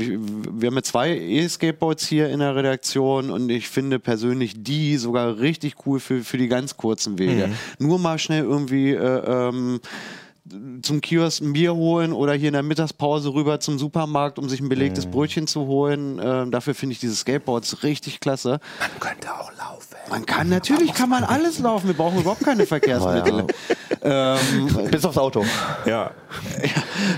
wir 0.60 0.66
haben 0.68 0.76
ja 0.76 0.82
zwei 0.82 1.16
E-Skateboards 1.16 2.06
hier 2.06 2.28
in 2.28 2.40
der 2.40 2.56
Redaktion 2.56 3.30
und 3.30 3.50
ich 3.50 3.68
finde 3.68 3.98
persönlich 3.98 4.62
die 4.62 4.96
sogar 4.96 5.38
richtig 5.38 5.76
cool 5.86 6.00
für, 6.00 6.22
für 6.22 6.38
die 6.38 6.48
ganz 6.48 6.76
kurzen 6.76 7.18
Wege. 7.18 7.50
Nur 7.78 7.98
mal 7.98 8.18
schnell 8.18 8.44
irgendwie 8.44 8.90
äh, 8.92 9.48
ähm, 9.48 9.80
zum 10.82 11.00
Kiosk 11.00 11.40
ein 11.40 11.54
Bier 11.54 11.74
holen 11.74 12.12
oder 12.12 12.34
hier 12.34 12.48
in 12.48 12.52
der 12.52 12.62
Mittagspause 12.62 13.32
rüber 13.32 13.60
zum 13.60 13.78
Supermarkt, 13.78 14.38
um 14.38 14.48
sich 14.48 14.60
ein 14.60 14.68
belegtes 14.68 15.06
Brötchen 15.06 15.46
zu 15.46 15.66
holen. 15.66 16.20
Ähm, 16.22 16.50
dafür 16.50 16.74
finde 16.74 16.92
ich 16.92 17.00
diese 17.00 17.16
Skateboards 17.16 17.82
richtig 17.82 18.20
klasse. 18.20 18.60
Man 18.78 19.00
könnte 19.00 19.32
auch 19.32 19.50
laufen. 19.56 19.83
Man 20.10 20.26
kann, 20.26 20.48
natürlich 20.48 20.92
kann 20.92 21.08
man 21.08 21.24
alles 21.24 21.58
laufen. 21.58 21.86
Wir 21.86 21.94
brauchen 21.94 22.20
überhaupt 22.20 22.44
keine 22.44 22.66
Verkehrsmittel. 22.66 23.46
ähm, 24.02 24.90
Bis 24.90 25.04
aufs 25.04 25.18
Auto. 25.18 25.44
Ja. 25.86 26.10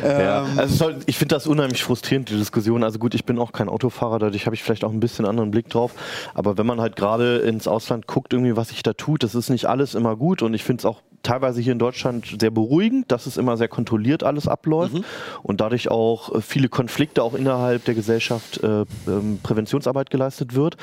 Ja. 0.03 0.45
Also 0.57 0.63
es 0.63 0.79
soll, 0.79 0.97
ich 1.07 1.19
finde 1.19 1.35
das 1.35 1.47
unheimlich 1.47 1.83
frustrierend, 1.83 2.29
die 2.29 2.37
Diskussion. 2.37 2.83
Also 2.83 2.99
gut, 2.99 3.15
ich 3.15 3.25
bin 3.25 3.39
auch 3.39 3.53
kein 3.53 3.69
Autofahrer, 3.69 4.19
dadurch 4.19 4.47
habe 4.47 4.55
ich 4.55 4.63
vielleicht 4.63 4.85
auch 4.85 4.93
ein 4.93 5.01
bisschen 5.01 5.25
anderen 5.27 5.51
Blick 5.51 5.69
drauf. 5.69 5.93
Aber 6.35 6.59
wenn 6.59 6.67
man 6.67 6.81
halt 6.81 6.97
gerade 6.97 7.39
ins 7.39 7.69
Ausland 7.69 8.07
guckt, 8.07 8.33
irgendwie, 8.33 8.57
was 8.57 8.69
sich 8.69 8.83
da 8.83 8.93
tut, 8.93 9.23
das 9.23 9.35
ist 9.35 9.49
nicht 9.49 9.67
alles 9.67 9.95
immer 9.95 10.17
gut. 10.17 10.43
Und 10.43 10.55
ich 10.55 10.65
finde 10.65 10.81
es 10.81 10.85
auch 10.85 11.03
teilweise 11.23 11.61
hier 11.61 11.73
in 11.73 11.79
Deutschland 11.79 12.37
sehr 12.41 12.51
beruhigend, 12.51 13.11
dass 13.11 13.27
es 13.27 13.37
immer 13.37 13.57
sehr 13.57 13.69
kontrolliert 13.69 14.23
alles 14.23 14.49
abläuft 14.49 14.97
und 15.43 15.61
dadurch 15.61 15.91
auch 15.91 16.35
äh, 16.35 16.41
viele 16.41 16.69
Konflikte 16.69 17.23
auch 17.23 17.35
innerhalb 17.35 17.85
der 17.85 17.95
Gesellschaft 17.95 18.63
äh, 18.63 18.85
ähm, 19.07 19.41
Präventionsarbeit 19.43 20.11
geleistet 20.11 20.55
wird. 20.55 20.77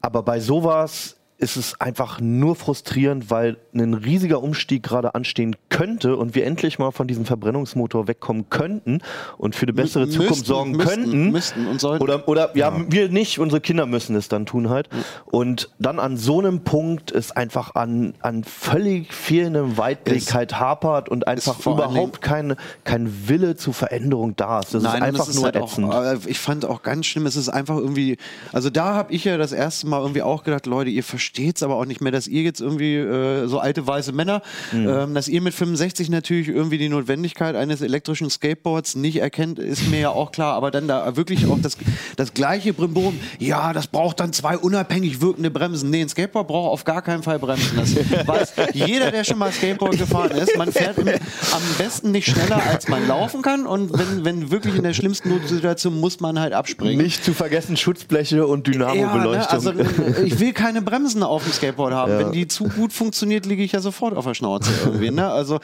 Aber 0.00 0.22
bei 0.22 0.40
sowas 0.40 1.19
ist 1.40 1.56
es 1.56 1.80
einfach 1.80 2.20
nur 2.20 2.54
frustrierend, 2.54 3.30
weil 3.30 3.56
ein 3.74 3.94
riesiger 3.94 4.42
Umstieg 4.42 4.82
gerade 4.82 5.14
anstehen 5.14 5.56
könnte 5.70 6.16
und 6.16 6.34
wir 6.34 6.44
endlich 6.44 6.78
mal 6.78 6.90
von 6.90 7.08
diesem 7.08 7.24
Verbrennungsmotor 7.24 8.08
wegkommen 8.08 8.50
könnten 8.50 9.00
und 9.38 9.56
für 9.56 9.64
eine 9.64 9.72
bessere 9.72 10.04
Müssten, 10.04 10.20
Zukunft 10.20 10.46
sorgen 10.46 10.72
müssten, 10.72 11.02
könnten. 11.02 11.30
müssten 11.32 11.66
und 11.66 11.80
sollten. 11.80 12.02
Oder, 12.02 12.28
oder 12.28 12.56
ja, 12.56 12.72
wir 12.88 13.08
nicht, 13.08 13.38
unsere 13.38 13.62
Kinder 13.62 13.86
müssen 13.86 14.14
es 14.16 14.28
dann 14.28 14.44
tun 14.44 14.68
halt. 14.68 14.90
Und 15.24 15.70
dann 15.78 15.98
an 15.98 16.18
so 16.18 16.38
einem 16.38 16.60
Punkt 16.60 17.10
ist 17.10 17.36
einfach 17.36 17.74
an, 17.74 18.12
an 18.20 18.44
völlig 18.44 19.12
fehlendem 19.14 19.78
Weitblick 19.78 20.34
halt 20.34 20.60
hapert 20.60 21.08
und 21.08 21.26
einfach 21.26 21.58
überhaupt 21.60 22.20
kein, 22.20 22.54
kein 22.84 23.28
Wille 23.28 23.56
zur 23.56 23.72
Veränderung 23.72 24.36
da 24.36 24.60
ist. 24.60 24.74
Das 24.74 24.82
Nein, 24.82 24.96
ist 24.96 25.02
einfach 25.02 25.22
es 25.22 25.28
ist 25.30 25.36
nur 25.36 25.44
halt 25.44 25.56
ätzend. 25.56 25.86
Auch, 25.86 26.02
äh, 26.02 26.18
ich 26.26 26.38
fand 26.38 26.66
auch 26.66 26.82
ganz 26.82 27.06
schlimm, 27.06 27.24
es 27.24 27.36
ist 27.36 27.48
einfach 27.48 27.78
irgendwie, 27.78 28.18
also 28.52 28.68
da 28.68 28.94
habe 28.94 29.14
ich 29.14 29.24
ja 29.24 29.38
das 29.38 29.52
erste 29.52 29.86
Mal 29.86 30.02
irgendwie 30.02 30.22
auch 30.22 30.44
gedacht, 30.44 30.66
Leute, 30.66 30.90
ihr 30.90 31.02
versteht 31.02 31.29
es 31.36 31.62
aber 31.62 31.76
auch 31.76 31.84
nicht 31.84 32.00
mehr, 32.00 32.12
dass 32.12 32.26
ihr 32.26 32.42
jetzt 32.42 32.60
irgendwie 32.60 32.96
äh, 32.96 33.46
so 33.46 33.58
alte 33.58 33.86
weiße 33.86 34.12
Männer, 34.12 34.42
Mhm. 34.72 34.88
ähm, 34.88 35.14
dass 35.14 35.28
ihr 35.28 35.40
mit 35.40 35.54
65 35.54 36.08
natürlich 36.10 36.48
irgendwie 36.48 36.78
die 36.78 36.88
Notwendigkeit 36.88 37.56
eines 37.56 37.80
elektrischen 37.82 38.30
Skateboards 38.30 38.94
nicht 38.96 39.16
erkennt, 39.20 39.58
ist 39.58 39.88
mir 39.90 40.00
ja 40.00 40.10
auch 40.10 40.32
klar, 40.32 40.54
aber 40.54 40.70
dann 40.70 40.88
da 40.88 41.16
wirklich 41.16 41.46
auch 41.46 41.58
das, 41.60 41.76
das 42.16 42.34
gleiche 42.34 42.72
Brimborium, 42.72 43.18
ja, 43.38 43.72
das 43.72 43.86
braucht 43.86 44.20
dann 44.20 44.32
zwei 44.32 44.56
unabhängig 44.58 45.20
wirkende 45.20 45.50
Bremsen. 45.50 45.90
Nee, 45.90 46.02
ein 46.02 46.08
Skateboard 46.08 46.46
braucht 46.48 46.70
auf 46.72 46.84
gar 46.84 47.02
keinen 47.02 47.22
Fall 47.22 47.38
Bremsen. 47.38 47.76
Das 47.78 47.94
weiß 48.26 48.52
jeder, 48.74 49.10
der 49.10 49.24
schon 49.24 49.38
mal 49.38 49.52
Skateboard 49.52 49.98
gefahren 49.98 50.30
ist. 50.32 50.56
Man 50.56 50.72
fährt 50.72 50.98
im, 50.98 51.08
am 51.08 51.62
besten 51.78 52.10
nicht 52.10 52.30
schneller, 52.30 52.62
als 52.68 52.88
man 52.88 53.06
laufen 53.08 53.42
kann 53.42 53.66
und 53.66 53.92
wenn, 53.98 54.24
wenn 54.24 54.50
wirklich 54.50 54.74
in 54.76 54.82
der 54.82 54.94
schlimmsten 54.94 55.30
Notsituation 55.30 55.98
muss 55.98 56.20
man 56.20 56.38
halt 56.38 56.52
abspringen. 56.52 57.02
Nicht 57.02 57.24
zu 57.24 57.32
vergessen 57.34 57.76
Schutzbleche 57.76 58.46
und 58.46 58.66
Ja, 58.68 58.72
ne, 58.74 58.92
Dynamo-Beleuchtung. 58.94 59.48
also 59.52 59.70
äh, 59.72 60.24
ich 60.24 60.38
will 60.40 60.52
keine 60.52 60.82
Bremsen 60.82 61.19
auf 61.28 61.44
dem 61.44 61.52
Skateboard 61.52 61.92
haben. 61.92 62.18
Wenn 62.18 62.32
die 62.32 62.48
zu 62.48 62.64
gut 62.64 62.92
funktioniert, 62.92 63.46
liege 63.46 63.62
ich 63.62 63.72
ja 63.72 63.80
sofort 63.80 64.16
auf 64.16 64.24
der 64.24 64.34
Schnauze 64.34 64.70
irgendwie. 64.84 65.10
Ne? 65.10 65.30
Also 65.30 65.60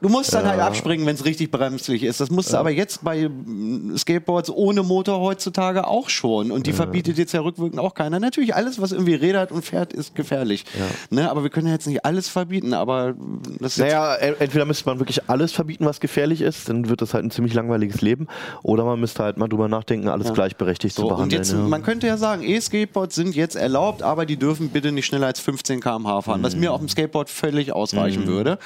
Du 0.00 0.08
musst 0.08 0.32
dann 0.32 0.46
halt 0.46 0.60
abspringen, 0.60 1.06
wenn 1.06 1.14
es 1.14 1.24
richtig 1.24 1.50
bremslich 1.50 2.02
ist. 2.02 2.20
Das 2.20 2.30
musst 2.30 2.52
du 2.52 2.56
aber 2.56 2.70
jetzt 2.70 3.04
bei 3.04 3.28
mm, 3.28 3.96
Skateboards 3.96 4.50
ohne 4.50 4.82
Motor 4.82 5.20
heutzutage 5.20 5.86
auch 5.86 6.08
schon. 6.08 6.50
Und 6.50 6.66
die 6.66 6.72
verbietet 6.72 7.18
jetzt 7.18 7.32
ja 7.32 7.40
rückwirkend 7.40 7.78
auch 7.80 7.94
keiner. 7.94 8.18
Natürlich, 8.20 8.54
alles, 8.54 8.80
was 8.80 8.92
irgendwie 8.92 9.14
rädert 9.14 9.52
und 9.52 9.64
fährt, 9.64 9.92
ist 9.92 10.14
gefährlich. 10.14 10.64
Ne? 11.10 11.30
Aber 11.30 11.42
wir 11.42 11.50
können 11.50 11.66
ja 11.66 11.72
jetzt 11.74 11.86
nicht 11.86 12.04
alles 12.04 12.28
verbieten. 12.28 12.72
Aber 12.74 13.14
das 13.58 13.72
ist 13.72 13.78
Naja, 13.78 14.14
entweder 14.16 14.64
müsste 14.64 14.86
man 14.86 14.98
wirklich 14.98 15.28
alles 15.28 15.52
verbieten, 15.52 15.84
was 15.84 16.00
gefährlich 16.00 16.40
ist, 16.40 16.68
dann 16.68 16.88
wird 16.88 17.02
das 17.02 17.14
halt 17.14 17.24
ein 17.24 17.30
ziemlich 17.30 17.54
langweiliges 17.54 18.00
Leben. 18.00 18.26
Oder 18.62 18.84
man 18.84 18.98
müsste 19.00 19.22
halt 19.22 19.36
mal 19.36 19.48
drüber 19.48 19.68
nachdenken, 19.68 20.08
alles 20.08 20.32
gleichberechtigt 20.32 20.94
zu 20.94 21.02
So, 21.02 21.08
und 21.08 21.14
behandeln. 21.16 21.42
jetzt, 21.42 21.52
ja. 21.52 21.58
man 21.58 21.82
könnte 21.82 22.06
ja 22.06 22.16
sagen, 22.16 22.42
E-Skateboards 22.42 23.14
sind 23.14 23.34
jetzt 23.34 23.56
erlaubt, 23.56 24.02
aber 24.02 24.26
die 24.26 24.36
dürfen 24.36 24.70
bitte 24.70 24.92
nicht 24.92 25.06
schneller 25.06 25.26
als 25.26 25.40
15 25.40 25.80
km/h 25.80 26.22
fahren, 26.22 26.42
was 26.42 26.56
mir 26.56 26.72
auf 26.72 26.78
dem 26.80 26.88
Skateboard 26.88 27.28
völlig 27.28 27.72
ausreichen 27.72 28.26
würde. 28.26 28.58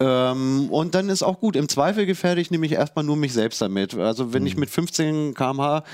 Ähm, 0.00 0.65
und 0.70 0.94
dann 0.94 1.08
ist 1.08 1.22
auch 1.22 1.40
gut. 1.40 1.56
Im 1.56 1.68
Zweifel 1.68 2.06
gefährde 2.06 2.40
ich 2.40 2.50
nämlich 2.50 2.72
erstmal 2.72 3.04
nur 3.04 3.16
mich 3.16 3.32
selbst 3.32 3.60
damit. 3.60 3.94
Also 3.94 4.32
wenn 4.32 4.46
ich 4.46 4.56
mit 4.56 4.70
15 4.70 5.34
km/h 5.34 5.84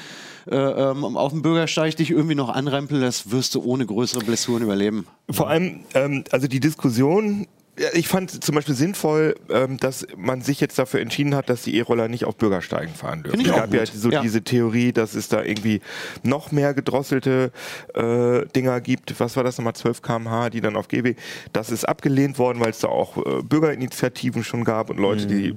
äh, 0.50 0.56
ähm, 0.56 1.16
auf 1.16 1.32
dem 1.32 1.42
Bürgersteig 1.42 1.96
dich 1.96 2.10
irgendwie 2.10 2.34
noch 2.34 2.48
anrempel, 2.48 3.00
das 3.00 3.30
wirst 3.30 3.54
du 3.54 3.62
ohne 3.62 3.86
größere 3.86 4.24
Blessuren 4.24 4.62
überleben. 4.62 5.06
Vor 5.30 5.48
allem, 5.48 5.80
ähm, 5.94 6.24
also 6.30 6.48
die 6.48 6.60
Diskussion, 6.60 7.46
ich 7.94 8.06
fand 8.06 8.44
zum 8.44 8.54
Beispiel 8.54 8.74
sinnvoll, 8.74 9.34
ähm, 9.48 9.78
dass 9.78 10.06
man 10.16 10.42
sich 10.42 10.60
jetzt 10.60 10.78
dafür 10.78 11.00
entschieden 11.00 11.34
hat, 11.34 11.48
dass 11.48 11.62
die 11.62 11.76
E-Roller 11.78 12.08
nicht 12.08 12.26
auf 12.26 12.36
Bürgersteigen 12.36 12.94
fahren 12.94 13.22
dürfen. 13.22 13.40
Es 13.40 13.46
gab 13.50 13.72
ja 13.72 13.86
so 13.86 14.10
Ja. 14.10 14.20
diese 14.20 14.42
Theorie, 14.42 14.92
dass 14.92 15.14
es 15.14 15.28
da 15.28 15.42
irgendwie 15.42 15.80
noch 16.22 16.52
mehr 16.52 16.74
gedrosselte 16.74 17.50
äh, 17.94 18.44
Dinger 18.54 18.80
gibt. 18.82 19.18
Was 19.20 19.36
war 19.36 19.44
das 19.44 19.56
nochmal? 19.56 19.74
12 19.74 20.02
km/h, 20.02 20.50
die 20.50 20.60
dann 20.60 20.76
auf 20.76 20.88
GB. 20.88 21.14
Das 21.54 21.70
ist 21.70 21.88
abgelehnt 21.88 22.38
worden, 22.38 22.60
weil 22.60 22.70
es 22.70 22.80
da 22.80 22.88
auch 22.88 23.16
äh, 23.16 23.42
Bürgerinitiativen 23.42 24.44
schon 24.44 24.64
gab 24.64 24.90
und 24.90 24.98
Leute, 24.98 25.26
die 25.26 25.48
äh, 25.48 25.54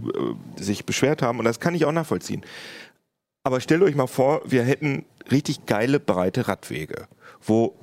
sich 0.55 0.85
beschwert 0.85 1.21
haben. 1.21 1.39
Und 1.39 1.45
das 1.45 1.59
kann 1.59 1.75
ich 1.75 1.83
auch 1.85 1.91
nachvollziehen. 1.91 2.45
Aber 3.43 3.59
stellt 3.59 3.81
euch 3.83 3.95
mal 3.95 4.07
vor, 4.07 4.41
wir 4.45 4.63
hätten 4.63 5.03
richtig 5.31 5.65
geile, 5.65 5.99
breite 5.99 6.47
Radwege, 6.47 7.07
wo 7.43 7.75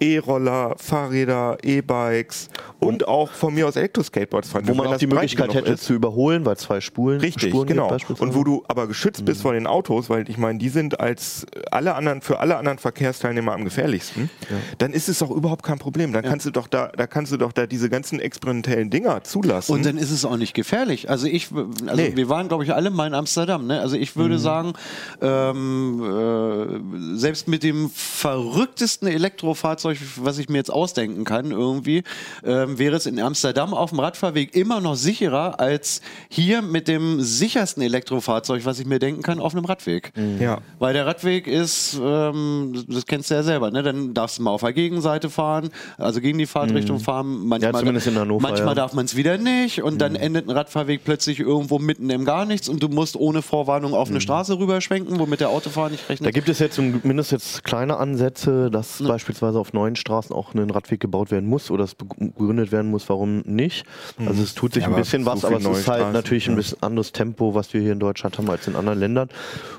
E-Roller, 0.00 0.74
Fahrräder, 0.78 1.58
E-Bikes 1.62 2.48
und 2.78 3.06
auch 3.06 3.30
von 3.30 3.54
mir 3.54 3.68
aus 3.68 3.76
Elektroskateboards 3.76 4.48
fahren. 4.48 4.66
wo 4.66 4.74
man 4.74 4.86
auch 4.88 4.96
die 4.96 5.06
Möglichkeit 5.06 5.52
hätte 5.54 5.72
ist. 5.72 5.84
zu 5.84 5.92
überholen, 5.92 6.44
weil 6.46 6.56
zwei 6.56 6.80
Spulen, 6.80 7.20
Richtig, 7.20 7.50
Spuren 7.50 7.66
genau. 7.68 7.94
Und 8.18 8.34
wo 8.34 8.42
du 8.44 8.64
aber 8.68 8.86
geschützt 8.86 9.24
bist 9.24 9.42
vor 9.42 9.52
den 9.52 9.66
Autos, 9.66 10.08
weil 10.08 10.28
ich 10.30 10.38
meine, 10.38 10.58
die 10.58 10.68
sind 10.70 10.98
als 11.00 11.46
alle 11.70 11.94
anderen 11.94 12.22
für 12.22 12.40
alle 12.40 12.56
anderen 12.56 12.78
Verkehrsteilnehmer 12.78 13.52
am 13.52 13.64
gefährlichsten, 13.64 14.30
dann 14.78 14.92
ist 14.92 15.08
es 15.08 15.18
doch 15.18 15.30
überhaupt 15.30 15.62
kein 15.62 15.78
Problem. 15.78 16.12
Dann 16.12 16.24
kannst 16.24 16.46
du 16.46 16.50
doch 16.50 16.66
da, 16.68 16.88
da 16.96 17.06
kannst 17.06 17.32
du 17.32 17.36
doch 17.36 17.52
da 17.52 17.66
diese 17.66 17.88
ganzen 17.90 18.20
experimentellen 18.20 18.90
Dinger 18.90 19.22
zulassen. 19.24 19.72
Und 19.72 19.84
dann 19.84 19.98
ist 19.98 20.10
es 20.10 20.24
auch 20.24 20.36
nicht 20.36 20.54
gefährlich. 20.54 21.10
Also 21.10 21.26
ich, 21.26 21.48
also 21.52 22.02
Nee. 22.02 22.12
wir 22.16 22.28
waren, 22.28 22.48
glaube 22.48 22.64
ich, 22.64 22.72
alle 22.72 22.90
mal 22.90 23.06
in 23.06 23.14
Amsterdam. 23.14 23.66
Ne? 23.66 23.80
Also 23.80 23.96
ich 23.96 24.16
würde 24.16 24.38
sagen, 24.38 24.72
ähm, 25.20 26.02
äh, 26.02 27.16
selbst 27.18 27.48
mit 27.48 27.62
dem 27.62 27.90
verrücktesten 27.90 29.08
Elektrofahrzeug, 29.08 29.89
was 30.16 30.38
ich 30.38 30.48
mir 30.48 30.58
jetzt 30.58 30.72
ausdenken 30.72 31.24
kann, 31.24 31.50
irgendwie, 31.50 32.02
ähm, 32.44 32.78
wäre 32.78 32.96
es 32.96 33.06
in 33.06 33.20
Amsterdam 33.20 33.74
auf 33.74 33.90
dem 33.90 34.00
Radfahrweg 34.00 34.54
immer 34.54 34.80
noch 34.80 34.94
sicherer 34.94 35.60
als 35.60 36.00
hier 36.28 36.62
mit 36.62 36.88
dem 36.88 37.20
sichersten 37.20 37.82
Elektrofahrzeug, 37.82 38.64
was 38.64 38.78
ich 38.78 38.86
mir 38.86 38.98
denken 38.98 39.22
kann, 39.22 39.40
auf 39.40 39.54
einem 39.54 39.64
Radweg. 39.64 40.12
ja. 40.38 40.58
Weil 40.78 40.94
der 40.94 41.06
Radweg 41.06 41.46
ist, 41.46 41.98
ähm, 42.02 42.84
das 42.88 43.06
kennst 43.06 43.30
du 43.30 43.34
ja 43.34 43.42
selber, 43.42 43.70
ne? 43.70 43.82
Dann 43.82 44.14
darfst 44.14 44.38
du 44.38 44.42
mal 44.42 44.50
auf 44.50 44.60
der 44.60 44.72
Gegenseite 44.72 45.30
fahren, 45.30 45.70
also 45.98 46.20
gegen 46.20 46.38
die 46.38 46.46
Fahrtrichtung 46.46 47.00
fahren. 47.00 47.46
Manchmal, 47.46 47.74
zumindest 47.74 48.06
in 48.06 48.18
Hannover, 48.18 48.42
manchmal 48.42 48.68
ja. 48.68 48.74
darf 48.74 48.92
man 48.92 49.04
es 49.04 49.16
wieder 49.16 49.38
nicht 49.38 49.82
und 49.82 49.98
dann 49.98 50.14
endet 50.14 50.48
ein 50.48 50.50
Radfahrweg 50.50 51.04
plötzlich 51.04 51.40
irgendwo 51.40 51.78
mitten 51.78 52.10
im 52.10 52.24
Gar 52.24 52.44
nichts 52.44 52.68
und 52.68 52.82
du 52.82 52.88
musst 52.88 53.16
ohne 53.16 53.42
Vorwarnung 53.42 53.94
auf 53.94 54.10
eine 54.10 54.20
Straße 54.20 54.58
rüberschwenken, 54.58 55.18
womit 55.18 55.40
der 55.40 55.50
Autofahrer 55.50 55.90
nicht 55.90 56.08
rechnet. 56.08 56.26
Da 56.26 56.30
gibt 56.30 56.48
es 56.48 56.58
jetzt 56.58 56.76
zumindest 56.76 57.32
jetzt 57.32 57.64
kleine 57.64 57.96
Ansätze, 57.96 58.70
dass 58.70 59.02
beispielsweise 59.02 59.58
auf 59.58 59.72
neuen 59.80 59.96
Straßen 59.96 60.34
auch 60.34 60.54
ein 60.54 60.70
Radweg 60.70 61.00
gebaut 61.00 61.30
werden 61.30 61.48
muss 61.48 61.70
oder 61.70 61.84
es 61.84 61.94
begründet 61.94 62.70
werden 62.70 62.90
muss, 62.90 63.08
warum 63.08 63.40
nicht. 63.40 63.84
Also 64.24 64.42
es 64.42 64.54
tut 64.54 64.74
sich 64.74 64.82
Ja, 64.82 64.88
ein 64.90 64.96
bisschen 64.96 65.24
was, 65.26 65.44
aber 65.44 65.56
es 65.56 65.62
ist 65.62 65.88
halt 65.88 66.00
Straßen, 66.00 66.12
natürlich 66.12 66.46
ein 66.48 66.52
ja. 66.52 66.56
bisschen 66.56 66.82
anderes 66.82 67.12
Tempo, 67.12 67.54
was 67.54 67.72
wir 67.72 67.80
hier 67.80 67.92
in 67.92 68.00
Deutschland 68.00 68.36
haben 68.38 68.50
als 68.50 68.66
in 68.66 68.76
anderen 68.76 68.98
Ländern. 68.98 69.28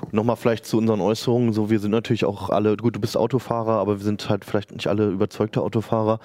Und 0.00 0.14
Nochmal 0.14 0.36
vielleicht 0.36 0.66
zu 0.66 0.78
unseren 0.78 1.00
Äußerungen, 1.00 1.52
so 1.52 1.70
wir 1.70 1.78
sind 1.78 1.92
natürlich 1.92 2.24
auch 2.24 2.50
alle, 2.50 2.76
gut, 2.76 2.96
du 2.96 3.00
bist 3.00 3.16
Autofahrer, 3.16 3.72
aber 3.72 3.98
wir 3.98 4.04
sind 4.04 4.28
halt 4.28 4.44
vielleicht 4.44 4.72
nicht 4.72 4.88
alle 4.88 5.08
überzeugte 5.08 5.62
Autofahrer. 5.62 6.18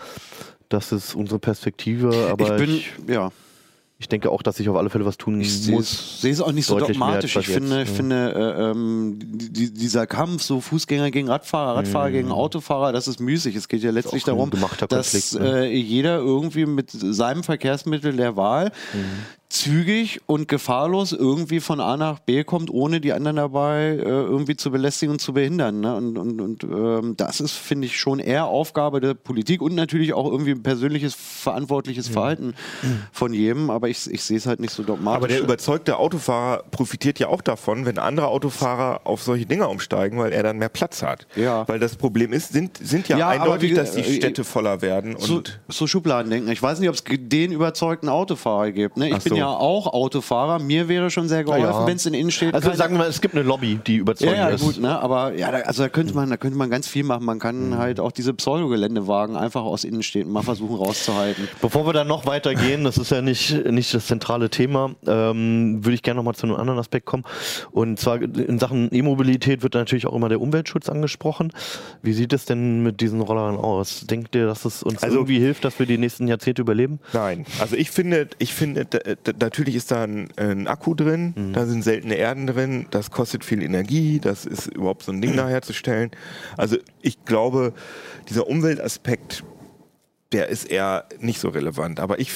Das 0.70 0.92
ist 0.92 1.16
unsere 1.16 1.40
Perspektive, 1.40 2.30
aber 2.32 2.58
ich 2.58 2.66
bin, 2.66 2.76
ich, 2.76 2.92
ja. 3.08 3.32
Ich 4.00 4.08
denke 4.08 4.30
auch, 4.30 4.43
dass 4.43 4.60
ich 4.60 4.70
auf 4.70 4.76
alle 4.78 4.89
Fälle 4.91 5.06
was 5.06 5.18
tun 5.18 5.41
Ich 5.41 5.68
muss. 5.70 5.91
es 5.91 6.22
sehe 6.22 6.32
es 6.32 6.39
auch 6.39 6.52
nicht 6.52 6.68
so 6.68 6.78
dogmatisch. 6.80 7.36
Ich 7.36 7.48
finde, 7.48 7.80
jetzt, 7.80 7.89
ich 7.89 7.95
finde 7.95 8.32
äh, 8.34 8.70
ähm, 8.72 9.18
die, 9.20 9.74
dieser 9.74 10.06
Kampf, 10.06 10.43
so 10.43 10.62
Fußgänger 10.62 11.10
gegen 11.10 11.30
Radfahrer, 11.30 11.78
Radfahrer 11.78 12.12
gegen 12.12 12.32
Autofahrer, 12.32 12.91
das 12.91 13.08
ist 13.08 13.20
müßig. 13.20 13.56
Es 13.56 13.68
geht 13.68 13.82
ja 13.82 13.89
letztlich 13.91 14.24
Mhm. 14.24 14.30
darum, 14.30 14.52
dass 14.89 15.34
ne? 15.34 15.66
äh, 15.68 15.76
jeder 15.76 16.18
irgendwie 16.20 16.66
mit 16.68 16.91
seinem 16.91 17.43
Verkehrsmittel 17.43 18.16
der 18.16 18.36
Wahl 18.36 18.72
Mhm. 18.93 19.00
Zügig 19.50 20.20
und 20.26 20.50
gefahrlos 20.50 21.14
irgendwie 21.14 21.62
von 21.62 21.80
A 21.80 21.95
nach 21.95 22.20
B 22.20 22.43
kommt, 22.43 22.70
ohne 22.70 23.00
die 23.00 23.14
anderen 23.14 23.38
dabei 23.38 23.91
äh, 23.98 24.02
irgendwie 24.04 24.58
zu 24.58 24.72
belästigen 24.72 25.14
und 25.14 25.20
zu 25.20 25.32
behindern. 25.34 25.80
Ne? 25.80 25.95
Und, 25.95 26.18
und, 26.18 26.41
und 26.41 26.64
ähm, 26.66 27.14
das 27.16 27.39
ist, 27.39 27.54
finde 27.54 27.88
ich, 27.88 27.98
schon 27.98 28.20
eher 28.20 28.45
Aufgabe 28.45 29.00
der 29.00 29.14
Politik 29.14 29.62
und 29.62 29.74
natürlich 29.74 30.14
auch 30.14 30.30
irgendwie 30.30 30.52
ein 30.52 30.64
persönliches, 30.64 31.16
verantwortliches 31.16 32.10
Verhalten 32.10 32.56
von 33.14 33.34
jedem. 33.34 33.70
Aber 33.70 33.88
ich, 33.88 34.12
ich 34.12 34.22
sehe 34.24 34.38
es 34.38 34.45
halt 34.48 34.60
nicht 34.60 34.74
so 34.74 34.84
dogmatisch. 34.84 35.18
Aber 35.18 35.28
der 35.30 35.39
überzeugte 35.39 35.98
Autofahrer 35.98 36.64
profitiert 36.72 37.20
ja 37.20 37.28
auch 37.30 37.41
davon, 37.41 37.86
wenn 37.86 38.00
andere 38.00 38.28
Autofahrer 38.28 39.02
auf 39.06 39.24
solche 39.24 39.45
Dinger 39.45 39.70
umsteigen, 39.70 40.20
weil 40.20 40.34
er 40.34 40.43
dann 40.43 40.58
mehr 40.58 40.70
Platz 40.70 41.02
hat. 41.02 41.26
Ja. 41.38 41.66
Weil 41.70 41.80
das 41.80 41.95
Problem 41.95 42.34
ist, 42.34 42.52
sind, 42.52 42.78
sind 42.78 43.08
ja, 43.08 43.18
Ja, 43.18 43.30
eindeutig, 43.30 43.72
wie- 43.72 43.76
dass 43.76 43.93
die 43.93 44.02
äh, 44.02 44.16
Städte 44.18 44.43
voller 44.43 44.82
werden. 44.82 45.16
Und 45.16 45.62
so 45.70 45.88
Schubladen 45.88 46.30
denken. 46.30 46.52
Ich 46.52 46.62
weiß 46.62 46.80
nicht, 46.80 46.89
ob 46.89 46.95
es 46.95 47.04
den 47.08 47.54
überzeugten 47.54 48.10
Autofahrer 48.10 48.72
gibt. 48.74 48.98
Ne? 48.98 49.08
Ich 49.08 49.16
Ach 49.16 49.24
bin 49.24 49.34
so. 49.34 49.37
Ja 49.38 49.48
auch 49.50 49.88
Autofahrer. 49.94 50.60
Mir 50.60 50.88
wäre 50.88 51.10
schon 51.10 51.28
sehr 51.28 51.44
geholfen, 51.44 51.66
Ja. 51.66 51.88
wenn 51.88 51.96
es 51.98 52.06
in 52.06 52.14
Innenstädten 52.14 52.56
Also 52.56 52.74
sagen 52.74 52.94
wir 52.96 53.00
mal, 53.00 53.08
es 53.10 53.22
gibt 53.22 53.34
eine 53.36 53.44
Lobby, 53.44 53.80
die 53.86 53.96
ja, 53.96 54.00
überzeugend 54.02 54.38
ja, 54.38 54.50
ist. 54.50 54.62
gut, 54.62 54.80
ne? 54.80 55.00
Aber 55.00 55.34
ja, 55.36 55.52
da, 55.52 55.58
also 55.60 55.84
da 55.84 55.90
könnte 55.90 56.14
man, 56.14 56.30
da 56.30 56.38
könnte 56.38 56.58
man 56.58 56.70
ganz 56.70 56.88
viel 56.88 57.04
machen. 57.04 57.26
Man 57.26 57.40
kann 57.40 57.70
Mhm. 57.70 57.78
halt 57.78 58.00
auch 58.00 58.12
diese 58.12 58.34
Pseudogeländewagen 58.34 59.36
einfach 59.36 59.64
aus 59.64 59.84
Innenstädten 59.84 60.32
mal 60.32 60.42
versuchen 60.44 60.76
rauszuhalten. 60.76 61.48
Bevor 61.62 61.86
wir 61.86 61.94
dann 61.94 62.08
noch 62.08 62.26
weitergehen, 62.26 62.84
das 62.84 62.98
ist 62.98 63.12
ja 63.12 63.22
nicht, 63.22 63.66
nicht 63.66 63.94
das 63.94 64.08
zentrale 64.08 64.50
Thema, 64.50 64.92
ähm, 65.06 65.84
würde 65.84 65.96
ich 65.96 66.02
gerne 66.04 66.18
noch 66.18 66.24
mal 66.24 66.34
zu 66.34 66.46
einem 66.48 66.56
anderen 66.56 66.80
Aspekt 66.80 67.06
kommen. 67.06 67.24
Und 67.72 68.00
zwar 68.00 68.22
in 68.22 68.60
Sachen 68.60 68.94
E-Mobilität 68.94 69.64
wird 69.64 69.74
natürlich 69.74 70.08
auch 70.08 70.14
immer 70.14 70.30
der 70.30 70.42
Umweltschutz 70.42 70.90
angesprochen. 70.90 71.52
Wie 72.02 72.14
sieht 72.14 72.34
es 72.34 72.46
denn 72.46 72.84
mit 72.84 73.02
diesen 73.02 73.22
Rollern 73.22 73.58
aus? 73.58 74.06
Denkt 74.08 74.36
ihr, 74.36 74.46
dass 74.46 74.66
es 74.66 74.84
uns 74.84 75.04
Also- 75.04 75.16
irgendwie 75.18 75.40
hilft, 75.40 75.66
dass 75.66 75.80
wir 75.80 75.86
die 75.86 75.98
nächsten 75.98 76.28
Jahrzehnte 76.28 76.62
überleben? 76.62 77.00
Nein, 77.14 77.46
also 77.60 77.76
ich 77.76 77.92
finde, 77.92 78.28
ich 78.40 78.54
finde, 78.54 78.86
natürlich 79.40 79.76
ist 79.76 79.92
da 79.92 80.04
ein, 80.04 80.30
ein 80.38 80.68
Akku 80.68 80.94
drin, 80.96 81.34
Mhm. 81.36 81.54
da 81.54 81.66
sind 81.66 81.84
seltene 81.84 82.16
Erden 82.16 82.48
drin, 82.48 82.86
das 82.92 83.12
kostet 83.12 83.44
viel 83.46 83.62
Energie, 83.64 84.20
das 84.20 84.46
ist 84.46 84.68
überhaupt 84.68 85.04
so 85.04 85.12
ein 85.12 85.22
Ding 85.22 85.36
da 85.38 85.48
herzustellen. 85.48 86.12
Also 86.58 86.78
ich 87.02 87.24
glaube, 87.26 87.74
dieser 88.30 88.48
Umweltaspekt, 88.48 89.44
der 90.34 90.50
ist 90.50 90.66
eher 90.70 91.06
nicht 91.20 91.40
so 91.40 91.48
relevant. 91.50 92.00
Aber 92.02 92.20
ich, 92.20 92.32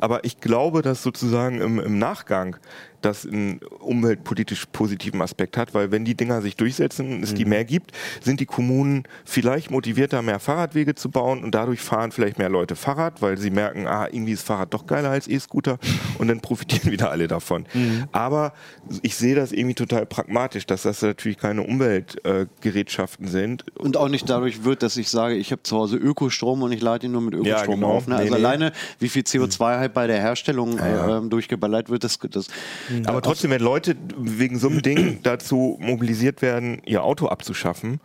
aber 0.00 0.24
ich 0.24 0.40
glaube, 0.40 0.82
dass 0.82 1.02
sozusagen 1.02 1.60
im, 1.60 1.78
im 1.78 1.98
Nachgang 1.98 2.56
das 3.02 3.26
einen 3.26 3.60
umweltpolitisch 3.80 4.66
positiven 4.72 5.22
Aspekt 5.22 5.56
hat, 5.56 5.74
weil 5.74 5.90
wenn 5.90 6.04
die 6.04 6.14
Dinger 6.14 6.42
sich 6.42 6.56
durchsetzen, 6.56 7.22
es 7.22 7.34
die 7.34 7.44
mehr 7.44 7.64
gibt, 7.64 7.92
sind 8.22 8.40
die 8.40 8.46
Kommunen 8.46 9.04
vielleicht 9.24 9.70
motivierter, 9.70 10.22
mehr 10.22 10.40
Fahrradwege 10.40 10.94
zu 10.94 11.10
bauen 11.10 11.44
und 11.44 11.54
dadurch 11.54 11.80
fahren 11.80 12.12
vielleicht 12.12 12.38
mehr 12.38 12.48
Leute 12.48 12.76
Fahrrad, 12.76 13.22
weil 13.22 13.38
sie 13.38 13.50
merken, 13.50 13.86
ah, 13.86 14.08
irgendwie 14.10 14.32
ist 14.32 14.42
Fahrrad 14.42 14.72
doch 14.72 14.86
geiler 14.86 15.10
als 15.10 15.28
E-Scooter 15.28 15.78
und 16.18 16.28
dann 16.28 16.40
profitieren 16.40 16.90
wieder 16.92 17.10
alle 17.10 17.28
davon. 17.28 17.66
Aber 18.12 18.52
ich 19.02 19.16
sehe 19.16 19.34
das 19.34 19.52
irgendwie 19.52 19.74
total 19.74 20.06
pragmatisch, 20.06 20.66
dass 20.66 20.82
das 20.82 21.02
natürlich 21.02 21.38
keine 21.38 21.62
Umweltgerätschaften 21.62 23.28
sind. 23.28 23.64
Und 23.76 23.96
auch 23.96 24.08
nicht 24.08 24.28
dadurch 24.28 24.64
wird, 24.64 24.82
dass 24.82 24.96
ich 24.96 25.08
sage, 25.08 25.34
ich 25.34 25.52
habe 25.52 25.62
zu 25.62 25.76
Hause 25.76 25.96
Ökostrom 25.96 26.62
und 26.62 26.72
ich 26.72 26.80
lade 26.80 27.06
ihn 27.06 27.12
nur 27.12 27.22
mit 27.22 27.34
Ökostrom 27.34 27.76
genau. 27.76 27.92
auf. 27.92 28.06
Ne? 28.06 28.14
Nee, 28.14 28.20
Also 28.22 28.34
nee. 28.34 28.44
alleine, 28.44 28.72
wie 28.98 29.08
viel 29.08 29.22
CO2 29.22 29.78
halt 29.78 29.94
bei 29.94 30.06
der 30.06 30.20
Herstellung 30.20 30.78
ja. 30.78 31.18
ähm, 31.18 31.30
durchgeballert 31.30 31.90
wird, 31.90 32.04
das, 32.04 32.18
das 32.30 32.48
Aber 33.04 33.22
trotzdem, 33.22 33.50
wenn 33.50 33.60
Leute 33.60 33.96
wegen 34.16 34.58
so 34.58 34.68
einem 34.68 34.82
Ding 34.82 35.20
dazu 35.22 35.78
mobilisiert 35.80 36.42
werden, 36.42 36.80
ihr 36.84 37.02
Auto 37.02 37.28
abzuschaffen, 37.28 38.00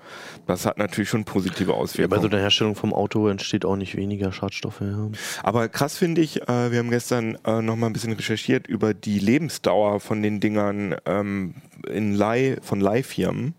das 0.47 0.65
hat 0.65 0.77
natürlich 0.77 1.09
schon 1.09 1.25
positive 1.25 1.71
Bei 1.71 1.73
so 1.73 1.81
Auswirkungen. 1.81 2.29
der 2.31 2.39
Herstellung 2.41 2.75
vom 2.75 2.93
Auto 2.93 3.27
entsteht 3.27 3.65
auch 3.65 3.75
nicht 3.75 3.95
weniger 3.95 4.31
Schadstoffe. 4.31 4.81
Ja. 4.81 5.09
Aber 5.43 5.69
krass 5.69 5.97
finde 5.97 6.21
ich, 6.21 6.41
äh, 6.43 6.71
wir 6.71 6.79
haben 6.79 6.89
gestern 6.89 7.37
äh, 7.45 7.61
noch 7.61 7.75
mal 7.75 7.87
ein 7.87 7.93
bisschen 7.93 8.13
recherchiert 8.13 8.67
über 8.67 8.93
die 8.93 9.19
Lebensdauer 9.19 9.99
von 9.99 10.21
den 10.21 10.39
Dingern 10.39 10.95
ähm, 11.05 11.55
in 11.87 12.13
Leih, 12.13 12.57
von 12.61 12.79
Leihfirmen. 12.79 13.53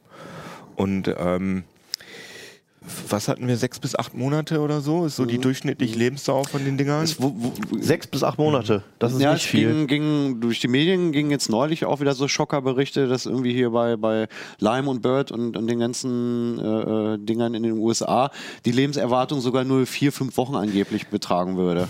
Und 0.75 1.15
ähm, 1.19 1.65
was 3.09 3.29
hatten 3.29 3.47
wir, 3.47 3.57
sechs 3.57 3.79
bis 3.79 3.95
acht 3.95 4.15
Monate 4.15 4.61
oder 4.61 4.81
so? 4.81 5.07
Ist 5.07 5.17
so 5.17 5.25
die 5.25 5.39
durchschnittliche 5.39 5.97
Lebensdauer 5.99 6.47
von 6.47 6.65
den 6.65 6.77
Dingern? 6.77 7.05
Es, 7.05 7.21
wo, 7.21 7.35
wo, 7.37 7.53
Sechs 7.81 8.07
bis 8.07 8.23
acht 8.23 8.39
Monate, 8.39 8.83
das 8.99 9.13
ist 9.13 9.21
ja, 9.21 9.35
nicht 9.35 9.47
viel. 9.47 9.69
ging, 9.69 9.87
ging 9.87 10.41
durch 10.41 10.61
die 10.61 10.69
Medien 10.69 11.13
ging 11.13 11.31
jetzt 11.31 11.49
neulich 11.49 11.85
auch 11.85 12.01
wieder 12.01 12.15
so 12.15 12.29
Schockerberichte, 12.29 13.09
dass 13.09 13.27
irgendwie 13.27 13.53
hier 13.53 13.71
bei, 13.71 13.97
bei 13.97 14.29
Lime 14.59 14.89
und 14.89 15.03
Bird 15.03 15.33
und, 15.33 15.57
und 15.57 15.67
den 15.67 15.79
ganzen 15.79 16.59
äh, 16.59 17.15
äh, 17.15 17.19
Dingern 17.19 17.55
in 17.55 17.63
den 17.63 17.79
USA 17.79 18.31
die 18.65 18.73
Lebenserwartung 18.73 19.41
sogar 19.41 19.65
nur 19.65 19.87
vier, 19.87 20.13
fünf 20.13 20.37
Wochen 20.37 20.55
angeblich 20.55 21.09
betragen 21.09 21.57
würde. 21.57 21.89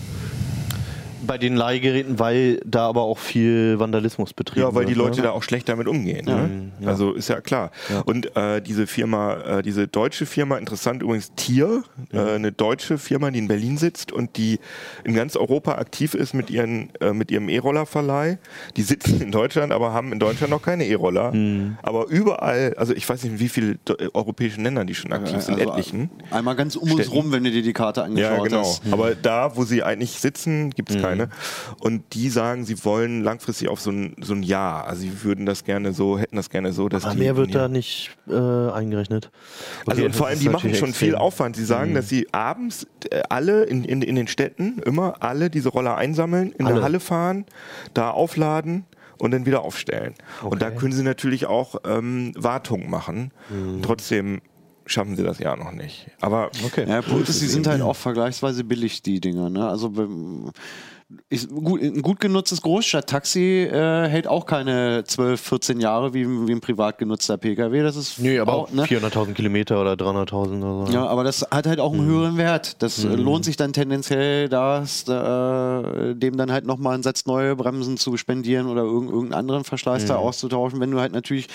Bei 1.27 1.39
den 1.39 1.57
Leihgeräten, 1.57 2.19
weil 2.19 2.61
da 2.65 2.89
aber 2.89 3.03
auch 3.03 3.19
viel 3.19 3.79
Vandalismus 3.79 4.33
betrieben 4.33 4.63
Ja, 4.67 4.75
weil 4.75 4.85
die 4.85 4.97
wird, 4.97 4.99
Leute 5.07 5.17
ne? 5.19 5.23
da 5.25 5.31
auch 5.31 5.43
schlecht 5.43 5.69
damit 5.69 5.87
umgehen. 5.89 6.25
Ne? 6.25 6.71
Also 6.87 7.13
ist 7.13 7.29
ja 7.29 7.41
klar. 7.41 7.71
Und 8.07 8.35
äh, 8.37 8.61
diese 8.61 8.87
Firma, 8.87 9.59
äh, 9.59 9.63
diese 9.63 9.87
deutsche 9.89 10.27
Firma, 10.27 10.59
interessant 10.59 11.03
übrigens 11.03 11.33
Tier, 11.37 11.83
äh, 12.13 12.19
eine 12.19 12.53
deutsche 12.53 12.99
Firma, 12.99 13.31
die 13.31 13.39
in 13.39 13.49
Berlin 13.49 13.79
sitzt 13.79 14.13
und 14.13 14.37
die 14.37 14.59
in 15.05 15.15
ganz 15.15 15.37
Europa 15.37 15.77
aktiv 15.77 16.15
ist 16.15 16.35
mit, 16.35 16.51
ihren, 16.51 16.91
äh, 17.01 17.13
mit 17.13 17.31
ihrem 17.31 17.49
E-Roller-Verleih. 17.49 18.39
Die 18.77 18.83
sitzen 18.83 19.21
in 19.23 19.31
Deutschland, 19.33 19.73
aber 19.73 19.93
haben 19.93 20.13
in 20.13 20.19
Deutschland 20.19 20.51
noch 20.51 20.63
keine 20.63 20.87
E-Roller. 20.87 21.33
Aber 21.83 22.07
überall, 22.09 22.75
also 22.77 22.95
ich 22.95 23.09
weiß 23.09 23.23
nicht, 23.25 23.33
in 23.35 23.39
wie 23.41 23.49
vielen 23.49 23.79
äh, 23.89 24.09
europäischen 24.13 24.65
Ländern 24.65 24.87
die 24.87 24.95
schon 24.95 25.13
aktiv 25.13 25.41
sind, 25.41 25.59
Also 25.61 25.71
etlichen. 25.71 26.11
Einmal 26.31 26.57
ganz 26.57 26.77
um 26.77 26.83
uns 26.85 26.93
Städten. 26.95 27.11
rum, 27.13 27.33
wenn 27.33 27.45
du 27.45 27.51
dir 27.51 27.63
die 27.63 27.73
Karte 27.73 28.03
angeschaut 28.03 28.39
Ja, 28.39 28.43
genau. 28.43 28.61
hast. 28.61 28.83
Aber 28.91 29.15
da, 29.15 29.57
wo 29.57 29.65
sie 29.65 29.83
eigentlich 29.83 30.13
sitzen, 30.13 30.71
gibt 30.71 30.91
es 30.91 31.01
keine. 31.01 31.12
Und 31.81 32.03
die 32.15 32.29
sagen, 32.29 32.65
sie 32.65 32.85
wollen 32.85 33.23
langfristig 33.23 33.69
auf 33.69 33.81
so 33.81 33.91
ein, 33.91 34.17
so 34.21 34.35
ein 34.35 34.43
Jahr. 34.43 34.87
Also 34.87 35.03
sie 35.03 35.23
würden 35.25 35.47
das 35.47 35.65
gerne 35.65 35.93
so, 35.93 36.19
hätten 36.19 36.37
das 36.37 36.51
gerne 36.51 36.73
so, 36.73 36.89
dass 36.89 37.05
Aber 37.05 37.15
die. 37.15 37.21
mehr 37.21 37.37
wird 37.37 37.55
da 37.55 37.69
nicht 37.69 38.11
äh, 38.29 38.33
eingerechnet. 38.35 39.31
Also 39.87 39.93
Okay, 40.01 40.07
und 40.07 40.17
vor 40.17 40.27
allem, 40.29 40.39
die 40.41 40.49
machen 40.49 40.75
schon 40.75 40.93
viel 40.93 41.09
extrem. 41.09 41.11
Mhm. 41.11 41.15
Aufwand. 41.17 41.57
Sie 41.57 41.65
sagen, 41.65 41.95
dass 41.95 42.09
sie 42.09 42.27
abends 42.33 42.87
äh, 43.11 43.23
alle 43.29 43.65
in, 43.65 43.85
in, 43.85 44.03
in 44.03 44.15
den 44.17 44.29
Städten 44.29 44.79
immer 44.85 45.17
alle 45.23 45.51
diese 45.51 45.69
Roller 45.69 45.97
einsammeln, 45.97 46.53
in 46.53 46.67
Alle. 46.67 46.77
der 46.77 46.85
Halle 46.85 47.01
fahren, 47.01 47.45
da 47.95 48.11
aufladen 48.11 48.85
und 49.19 49.31
dann 49.31 49.47
wieder 49.47 49.63
aufstellen. 49.63 50.15
Und 50.43 50.63
da 50.63 50.69
Okay. 50.69 50.77
können 50.79 50.93
sie 50.93 51.03
natürlich 51.05 51.47
auch 51.47 51.77
ähm, 51.85 52.33
Wartung 52.37 52.91
machen. 52.91 53.31
Mhm. 53.51 53.83
Trotzdem 53.83 54.41
schaffen 54.85 55.15
sie 55.17 55.23
das 55.23 55.39
ja 55.39 55.55
noch 55.55 55.71
nicht. 55.71 56.11
Aber 56.21 56.51
Okay. 56.67 56.81
Ja, 56.89 57.01
der 57.01 57.03
Punkt 57.03 57.29
ist, 57.29 57.41
die 57.41 57.47
sind 57.47 57.69
halt 57.69 57.83
auch 57.83 57.95
vergleichsweise 57.95 58.65
billig, 58.65 59.01
die 59.03 59.21
Dinger. 59.21 59.49
Ne? 59.49 59.69
Also 59.69 59.93
ist 61.29 61.51
gut, 61.51 61.83
ein 61.83 62.03
gut 62.03 62.21
genutztes 62.21 62.63
Großstadttaxi 62.63 63.69
äh, 63.71 64.09
hält 64.09 64.27
auch 64.27 64.47
keine 64.47 65.05
12, 65.05 65.41
14 65.41 65.81
Jahre 65.81 66.15
wie, 66.15 66.27
wie 66.27 66.53
ein 66.53 66.61
privat 66.61 66.99
genutzter 66.99 67.37
Pkw. 67.39 67.83
Das 67.83 67.97
ist 67.97 68.19
Nee, 68.19 68.39
aber 68.39 68.55
auch, 68.55 68.71
ne? 68.71 68.85
400.000 68.85 69.33
Kilometer 69.35 69.81
oder 69.81 69.93
300.000 69.95 70.59
oder 70.59 70.87
so. 70.87 70.93
Ja, 70.93 71.07
aber 71.07 71.25
das 71.25 71.47
hat 71.51 71.67
halt 71.67 71.81
auch 71.81 71.93
einen 71.93 72.05
höheren 72.05 72.37
Wert. 72.37 72.83
Das 72.83 73.05
äh, 73.05 73.09
lohnt 73.09 73.45
sich 73.45 73.57
dann 73.57 73.73
tendenziell, 73.73 74.49
das, 74.49 75.09
äh, 75.09 76.15
dem 76.15 76.37
dann 76.37 76.53
halt 76.53 76.67
nochmal 76.67 76.95
einen 76.95 77.03
Satz 77.03 77.27
neue 77.27 77.57
Bremsen 77.57 77.97
zu 77.97 78.17
spendieren 78.17 78.67
oder 78.67 78.83
irg 78.83 79.03
irgendeinen 79.05 79.35
anderen 79.35 79.65
Verschleiß 79.65 80.07
da 80.07 80.17
auszutauschen. 80.17 80.81
Wenn 80.81 80.91
du 80.91 81.01
halt 81.01 81.13
natürlich 81.13 81.47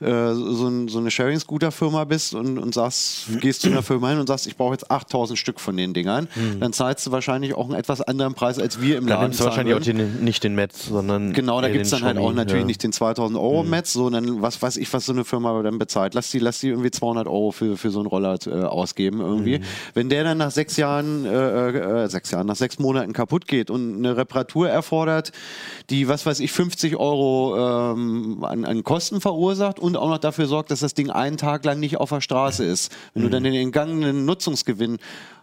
äh, 0.00 0.32
so, 0.32 0.68
ein, 0.68 0.88
so 0.88 0.98
eine 0.98 1.10
Sharing-Scooter-Firma 1.10 2.04
bist 2.04 2.34
und, 2.34 2.58
und 2.58 2.74
sagst, 2.74 3.26
gehst 3.40 3.62
zu 3.62 3.68
einer 3.68 3.82
Firma 3.82 4.10
hin 4.10 4.18
und 4.18 4.26
sagst, 4.26 4.46
ich 4.46 4.56
brauche 4.56 4.72
jetzt 4.72 4.90
8000 4.90 5.38
Stück 5.38 5.60
von 5.60 5.76
den 5.76 5.94
Dingern, 5.94 6.28
dann 6.60 6.72
zahlst 6.72 7.06
du 7.06 7.12
wahrscheinlich 7.12 7.54
auch 7.54 7.66
einen 7.66 7.74
etwas 7.74 8.00
anderen 8.00 8.34
Preis, 8.34 8.58
als 8.58 8.80
wir 8.80 8.95
im 8.96 9.06
Da 9.06 9.14
Laden 9.14 9.24
nimmst 9.24 9.40
du 9.40 9.44
zahlen 9.44 9.68
wahrscheinlich 9.68 9.74
auch 9.74 9.80
den, 9.80 10.24
nicht 10.24 10.44
den 10.44 10.54
Metz, 10.54 10.86
sondern. 10.86 11.32
Genau, 11.32 11.60
da 11.60 11.68
gibt 11.68 11.84
es 11.84 11.90
dann 11.90 12.02
halt 12.02 12.18
auch 12.18 12.32
natürlich 12.32 12.62
ja. 12.62 12.66
nicht 12.66 12.82
den 12.82 12.92
2000 12.92 13.38
Euro 13.38 13.62
Metz, 13.64 13.92
sondern 13.92 14.42
was 14.42 14.60
weiß 14.60 14.76
ich, 14.76 14.92
was 14.92 15.06
so 15.06 15.12
eine 15.12 15.24
Firma 15.24 15.62
dann 15.62 15.78
bezahlt. 15.78 16.14
Lass 16.14 16.30
die, 16.30 16.38
lass 16.38 16.60
die 16.60 16.68
irgendwie 16.68 16.90
200 16.90 17.26
Euro 17.26 17.52
für, 17.52 17.76
für 17.76 17.90
so 17.90 18.00
einen 18.00 18.08
Roller 18.08 18.38
äh, 18.46 18.50
ausgeben 18.50 19.20
irgendwie. 19.20 19.60
Wenn 19.94 20.08
der 20.08 20.24
dann 20.24 20.38
nach 20.38 20.50
sechs 20.50 20.76
Jahren, 20.76 21.24
äh, 21.24 22.04
äh, 22.04 22.08
sechs 22.08 22.30
Jahren, 22.30 22.46
nach 22.46 22.56
sechs 22.56 22.78
Monaten 22.78 23.12
kaputt 23.12 23.46
geht 23.46 23.70
und 23.70 23.98
eine 23.98 24.16
Reparatur 24.16 24.68
erfordert, 24.68 25.32
die, 25.90 26.08
was 26.08 26.26
weiß 26.26 26.40
ich, 26.40 26.52
50 26.52 26.96
Euro 26.96 27.92
ähm, 27.92 28.44
an, 28.44 28.64
an 28.64 28.84
Kosten 28.84 29.20
verursacht 29.20 29.78
und 29.78 29.96
auch 29.96 30.08
noch 30.08 30.18
dafür 30.18 30.46
sorgt, 30.46 30.70
dass 30.70 30.80
das 30.80 30.94
Ding 30.94 31.10
einen 31.10 31.36
Tag 31.36 31.64
lang 31.64 31.80
nicht 31.80 31.98
auf 31.98 32.10
der 32.10 32.20
Straße 32.20 32.64
ist. 32.64 32.92
Wenn 33.14 33.22
du 33.22 33.30
dann 33.30 33.44
den 33.44 33.54
entgangenen 33.54 34.24
Nutzungsgewinn 34.24 34.98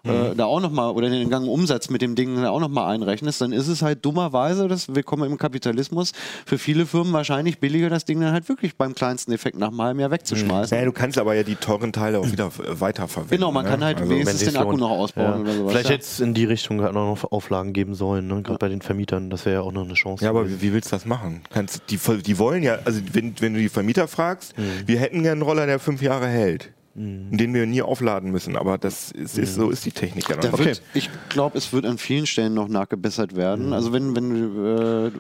äh, 0.06 0.36
da 0.36 0.46
auch 0.46 0.60
nochmal 0.60 0.92
oder 0.92 1.10
den 1.10 1.22
entgangenen 1.22 1.54
Umsatz 1.54 1.90
mit 1.90 2.02
dem 2.02 2.16
Ding 2.16 2.36
da 2.42 2.50
auch 2.50 2.60
nochmal 2.60 2.94
einrechnest, 2.94 3.40
dann 3.40 3.54
ist 3.54 3.70
es 3.70 3.82
halt 3.82 4.04
dummerweise, 4.04 4.68
das, 4.68 4.94
wir 4.94 5.04
kommen 5.04 5.32
im 5.32 5.38
Kapitalismus, 5.38 6.12
für 6.46 6.58
viele 6.58 6.86
Firmen 6.86 7.14
wahrscheinlich 7.14 7.60
billiger, 7.60 7.90
das 7.90 8.04
Ding 8.04 8.20
dann 8.20 8.34
halt 8.34 8.50
wirklich 8.50 8.76
beim 8.76 8.96
kleinsten 8.96 9.32
Effekt 9.32 9.58
nach 9.58 9.70
einem 9.70 9.82
halben 9.82 10.00
Jahr 10.02 10.12
wegzuschmeißen. 10.12 10.76
naja, 10.76 10.86
du 10.86 10.92
kannst 10.92 11.18
aber 11.18 11.36
ja 11.36 11.44
die 11.44 11.56
teuren 11.56 11.94
Teile 11.94 12.20
auch 12.20 12.30
wieder 12.30 12.52
weiterverwenden. 12.68 13.38
Genau, 13.38 13.52
man 13.54 13.64
ne? 13.64 13.72
kann 13.72 13.84
halt 13.84 13.98
Also- 14.00 14.10
wenigstens 14.10 14.44
den 14.44 14.58
Akku 14.58 14.76
noch 14.76 14.90
ausbauen 14.92 15.26
Ja. 15.26 15.40
oder 15.40 15.54
sowas. 15.54 15.72
Vielleicht 15.72 15.90
ja. 15.90 15.96
jetzt 15.96 16.20
in 16.20 16.34
die 16.34 16.46
Richtung 16.46 16.84
auch 16.84 16.92
noch 16.92 17.32
Auflagen 17.32 17.72
geben 17.72 17.96
sollen, 17.96 18.28
ne? 18.28 18.42
gerade 18.42 18.60
bei 18.60 18.70
den 18.70 18.82
Vermietern. 18.82 19.30
Das 19.30 19.46
wäre 19.46 19.56
ja 19.56 19.62
auch 19.62 19.72
noch 19.72 19.86
eine 19.86 19.94
Chance. 19.94 20.26
Ja, 20.26 20.32
aber 20.32 20.50
wie, 20.50 20.62
wie 20.62 20.74
willst 20.74 20.92
du 20.92 20.96
das 20.98 21.06
machen? 21.06 21.42
Kannst, 21.50 21.82
die, 21.90 21.98
die 21.98 22.38
wollen 22.40 22.62
ja, 22.62 22.80
also 22.84 23.00
wenn, 23.14 23.36
wenn 23.40 23.54
du 23.54 23.60
die 23.62 23.70
Vermieter 23.70 24.10
fragst, 24.10 24.54
wir 24.86 25.00
hätten 25.00 25.24
gerne 25.24 25.32
einen 25.34 25.42
Roller, 25.44 25.66
der 25.66 25.80
fünf 25.80 26.02
Jahre 26.02 26.28
hält. 26.28 26.72
Den 26.96 27.56
wir 27.56 27.66
nie 27.66 27.82
aufladen 27.82 28.30
müssen, 28.30 28.56
aber 28.56 28.78
das 28.78 29.10
ist, 29.10 29.40
ist 29.40 29.56
so 29.56 29.72
ist 29.72 29.84
die 29.84 29.92
Technik 29.92 30.30
ja 30.30 30.36
noch 30.36 30.60
wird, 30.60 30.84
ich 30.94 31.10
glaube, 31.28 31.58
es 31.58 31.74
wird 31.74 31.88
an 31.88 31.98
vielen 31.98 32.28
Stellen 32.28 32.54
noch 32.54 32.68
nachgebessert 32.68 33.36
werden. 33.36 33.74
Also 33.74 33.94
wenn, 33.94 34.16
wenn 34.16 34.30
du 34.30 35.08
äh, 35.08 35.12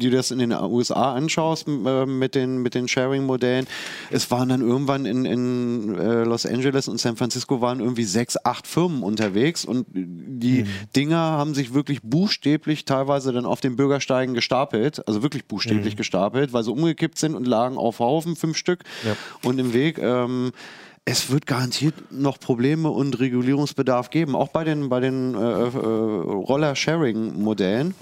dir 0.00 0.10
das 0.10 0.32
in 0.32 0.40
den 0.40 0.50
USA 0.52 1.14
anschaust 1.14 1.68
äh, 1.68 2.06
mit 2.06 2.34
den, 2.34 2.58
mit 2.58 2.74
den 2.74 2.88
Sharing-Modellen, 2.88 3.68
es 4.10 4.32
waren 4.32 4.48
dann 4.48 4.62
irgendwann 4.62 5.06
in, 5.06 5.24
in 5.24 5.94
äh, 5.96 6.24
Los 6.24 6.44
Angeles 6.44 6.88
und 6.88 6.98
San 6.98 7.14
Francisco 7.14 7.60
waren 7.60 7.78
irgendwie 7.78 8.02
sechs, 8.02 8.36
acht 8.44 8.66
Firmen 8.66 9.04
unterwegs 9.04 9.64
und 9.64 9.86
die 9.92 10.66
Dinger 10.96 11.18
haben 11.18 11.54
sich 11.54 11.72
wirklich 11.72 12.02
buchstäblich 12.02 12.84
teilweise 12.84 13.32
dann 13.32 13.46
auf 13.46 13.60
den 13.60 13.76
Bürgersteigen 13.76 14.34
gestapelt, 14.34 15.06
also 15.06 15.22
wirklich 15.22 15.44
buchstäblich 15.44 15.94
gestapelt, 15.94 16.52
weil 16.52 16.64
sie 16.64 16.72
umgekippt 16.72 17.16
sind 17.16 17.36
und 17.36 17.46
lagen 17.46 17.76
auf 17.76 18.00
Haufen, 18.00 18.34
fünf 18.34 18.56
Stück. 18.56 18.80
Und 19.44 19.60
im 19.60 19.72
Weg. 19.72 19.98
Ähm, 19.98 20.50
es 21.04 21.30
wird 21.30 21.46
garantiert 21.46 22.12
noch 22.12 22.38
Probleme 22.38 22.90
und 22.90 23.18
Regulierungsbedarf 23.18 24.10
geben, 24.10 24.36
auch 24.36 24.48
bei 24.48 24.64
den, 24.64 24.88
bei 24.88 25.00
den 25.00 25.34
äh, 25.34 25.38
äh, 25.38 25.68
Roller-Sharing-Modellen, 25.68 27.94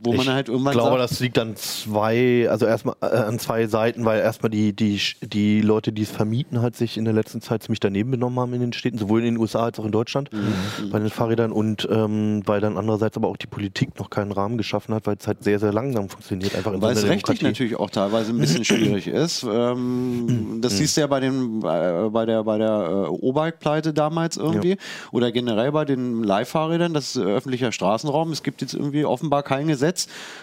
wo 0.00 0.12
man 0.12 0.20
ich 0.20 0.28
halt 0.28 0.48
irgendwann 0.48 0.72
glaube, 0.74 0.98
sagt, 0.98 1.10
das 1.10 1.20
liegt 1.20 1.38
an 1.38 1.56
zwei, 1.56 2.48
also 2.48 2.66
erstmal 2.66 2.94
äh, 3.00 3.06
an 3.06 3.38
zwei 3.38 3.66
Seiten, 3.66 4.04
weil 4.04 4.20
erstmal 4.20 4.50
die, 4.50 4.72
die, 4.72 5.00
die 5.22 5.60
Leute, 5.60 5.92
die 5.92 6.02
es 6.02 6.10
vermieten, 6.10 6.60
halt 6.62 6.76
sich 6.76 6.96
in 6.96 7.04
der 7.04 7.14
letzten 7.14 7.40
Zeit 7.40 7.62
ziemlich 7.62 7.80
daneben 7.80 8.10
benommen 8.12 8.38
haben 8.38 8.54
in 8.54 8.60
den 8.60 8.72
Städten, 8.72 8.98
sowohl 8.98 9.20
in 9.20 9.26
den 9.26 9.36
USA 9.38 9.64
als 9.64 9.78
auch 9.80 9.84
in 9.84 9.92
Deutschland 9.92 10.30
Mhm. 10.32 10.90
bei 10.90 10.98
den 10.98 11.10
Fahrrädern 11.10 11.52
und 11.52 11.88
ähm, 11.90 12.42
weil 12.44 12.60
dann 12.60 12.76
andererseits 12.76 13.16
aber 13.16 13.28
auch 13.28 13.36
die 13.36 13.46
Politik 13.46 13.98
noch 13.98 14.10
keinen 14.10 14.32
Rahmen 14.32 14.58
geschaffen 14.58 14.94
hat, 14.94 15.06
weil 15.06 15.16
es 15.18 15.26
halt 15.26 15.42
sehr, 15.42 15.58
sehr 15.58 15.72
langsam 15.72 16.08
funktioniert. 16.08 16.54
Einfach 16.54 16.72
in 16.72 16.80
so 16.80 16.86
weil 16.86 16.92
es 16.92 17.02
einer 17.02 17.12
rechtlich 17.12 17.42
natürlich 17.42 17.76
auch 17.76 17.90
teilweise 17.90 18.32
ein 18.32 18.38
bisschen 18.38 18.64
schwierig 18.64 19.06
ist. 19.06 19.44
Ähm, 19.50 20.58
das 20.60 20.76
siehst 20.76 20.96
du 20.96 21.00
ja 21.02 21.06
bei, 21.06 21.20
den, 21.20 21.60
bei, 21.60 22.08
bei 22.10 22.26
der, 22.26 22.44
bei 22.44 22.58
der 22.58 22.68
äh, 22.68 23.08
O-Bike-Pleite 23.08 23.92
damals 23.92 24.36
irgendwie 24.36 24.76
oder 25.12 25.32
generell 25.32 25.72
bei 25.72 25.84
den 25.84 26.22
Leihfahrrädern, 26.22 26.94
das 26.94 27.16
ist 27.16 27.22
äh, 27.22 27.24
öffentlicher 27.24 27.72
Straßenraum. 27.72 28.30
Es 28.32 28.42
gibt 28.42 28.60
jetzt 28.60 28.74
irgendwie 28.74 29.04
offenbar 29.04 29.42
kein 29.42 29.66
Gesetz, 29.68 29.87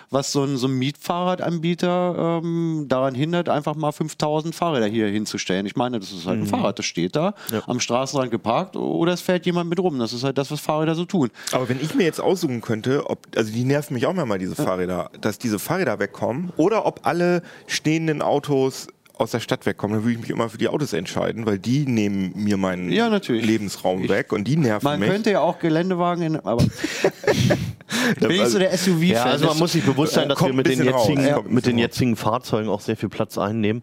was 0.09 0.31
so 0.31 0.43
ein, 0.43 0.57
so 0.57 0.67
ein 0.67 0.73
Mietfahrradanbieter 0.73 2.41
ähm, 2.43 2.85
daran 2.87 3.15
hindert, 3.15 3.49
einfach 3.49 3.75
mal 3.75 3.91
5000 3.91 4.55
Fahrräder 4.55 4.87
hier 4.87 5.07
hinzustellen. 5.07 5.65
Ich 5.65 5.75
meine, 5.75 5.99
das 5.99 6.11
ist 6.11 6.25
halt 6.25 6.39
ein 6.39 6.47
Fahrrad, 6.47 6.79
das 6.79 6.85
steht 6.85 7.15
da 7.15 7.33
am 7.67 7.79
Straßenrand 7.79 8.31
geparkt 8.31 8.75
oder 8.75 9.13
es 9.13 9.21
fährt 9.21 9.45
jemand 9.45 9.69
mit 9.69 9.79
rum. 9.79 9.99
Das 9.99 10.13
ist 10.13 10.23
halt 10.23 10.37
das, 10.37 10.51
was 10.51 10.59
Fahrräder 10.59 10.95
so 10.95 11.05
tun. 11.05 11.29
Aber 11.51 11.67
wenn 11.69 11.81
ich 11.81 11.95
mir 11.95 12.03
jetzt 12.03 12.19
aussuchen 12.21 12.61
könnte, 12.61 13.09
ob, 13.09 13.19
also 13.35 13.51
die 13.51 13.63
nerven 13.63 13.93
mich 13.93 14.05
auch 14.05 14.13
manchmal, 14.13 14.39
diese 14.39 14.55
Fahrräder, 14.55 15.11
dass 15.21 15.37
diese 15.37 15.59
Fahrräder 15.59 15.99
wegkommen 15.99 16.51
oder 16.57 16.85
ob 16.85 17.05
alle 17.05 17.41
stehenden 17.67 18.21
Autos 18.21 18.87
aus 19.18 19.32
der 19.32 19.39
Stadt 19.39 19.66
wegkommen, 19.66 19.95
dann 19.97 20.03
würde 20.03 20.13
ich 20.13 20.20
mich 20.22 20.30
immer 20.30 20.49
für 20.49 20.57
die 20.57 20.68
Autos 20.68 20.93
entscheiden, 20.93 21.45
weil 21.45 21.57
die 21.59 21.86
nehmen 21.86 22.32
mir 22.36 22.57
meinen 22.57 22.91
Ja, 22.91 23.09
natürlich. 23.09 23.45
Lebensraum 23.45 24.07
weg 24.09 24.32
und 24.34 24.45
die 24.45 24.57
nerven 24.57 24.84
Man 24.84 24.99
mich. 24.99 25.09
könnte 25.09 25.32
ja 25.32 25.39
auch 25.41 25.59
Geländewagen 25.59 26.24
in, 26.24 26.36
aber 26.39 26.63
bin 28.20 28.32
ich 28.32 28.45
so 28.47 28.59
der 28.59 28.76
SUV-Fan. 28.78 29.07
Ja, 29.07 29.24
also 29.24 29.47
man 29.47 29.57
muss 29.57 29.72
sich 29.74 29.84
bewusst 29.84 30.13
sein, 30.13 30.28
dass 30.30 30.38
Kommt 30.38 30.51
wir 30.51 30.55
mit 30.57 30.68
den, 30.68 30.84
jetzigen, 30.84 31.20
ein 31.20 31.39
mit 31.47 31.66
den 31.66 31.78
jetzigen 31.78 32.16
Fahrzeugen 32.16 32.70
auch 32.70 32.82
sehr 32.82 32.97
viel 32.97 33.09
Platz 33.09 33.38
einnehmen. 33.38 33.82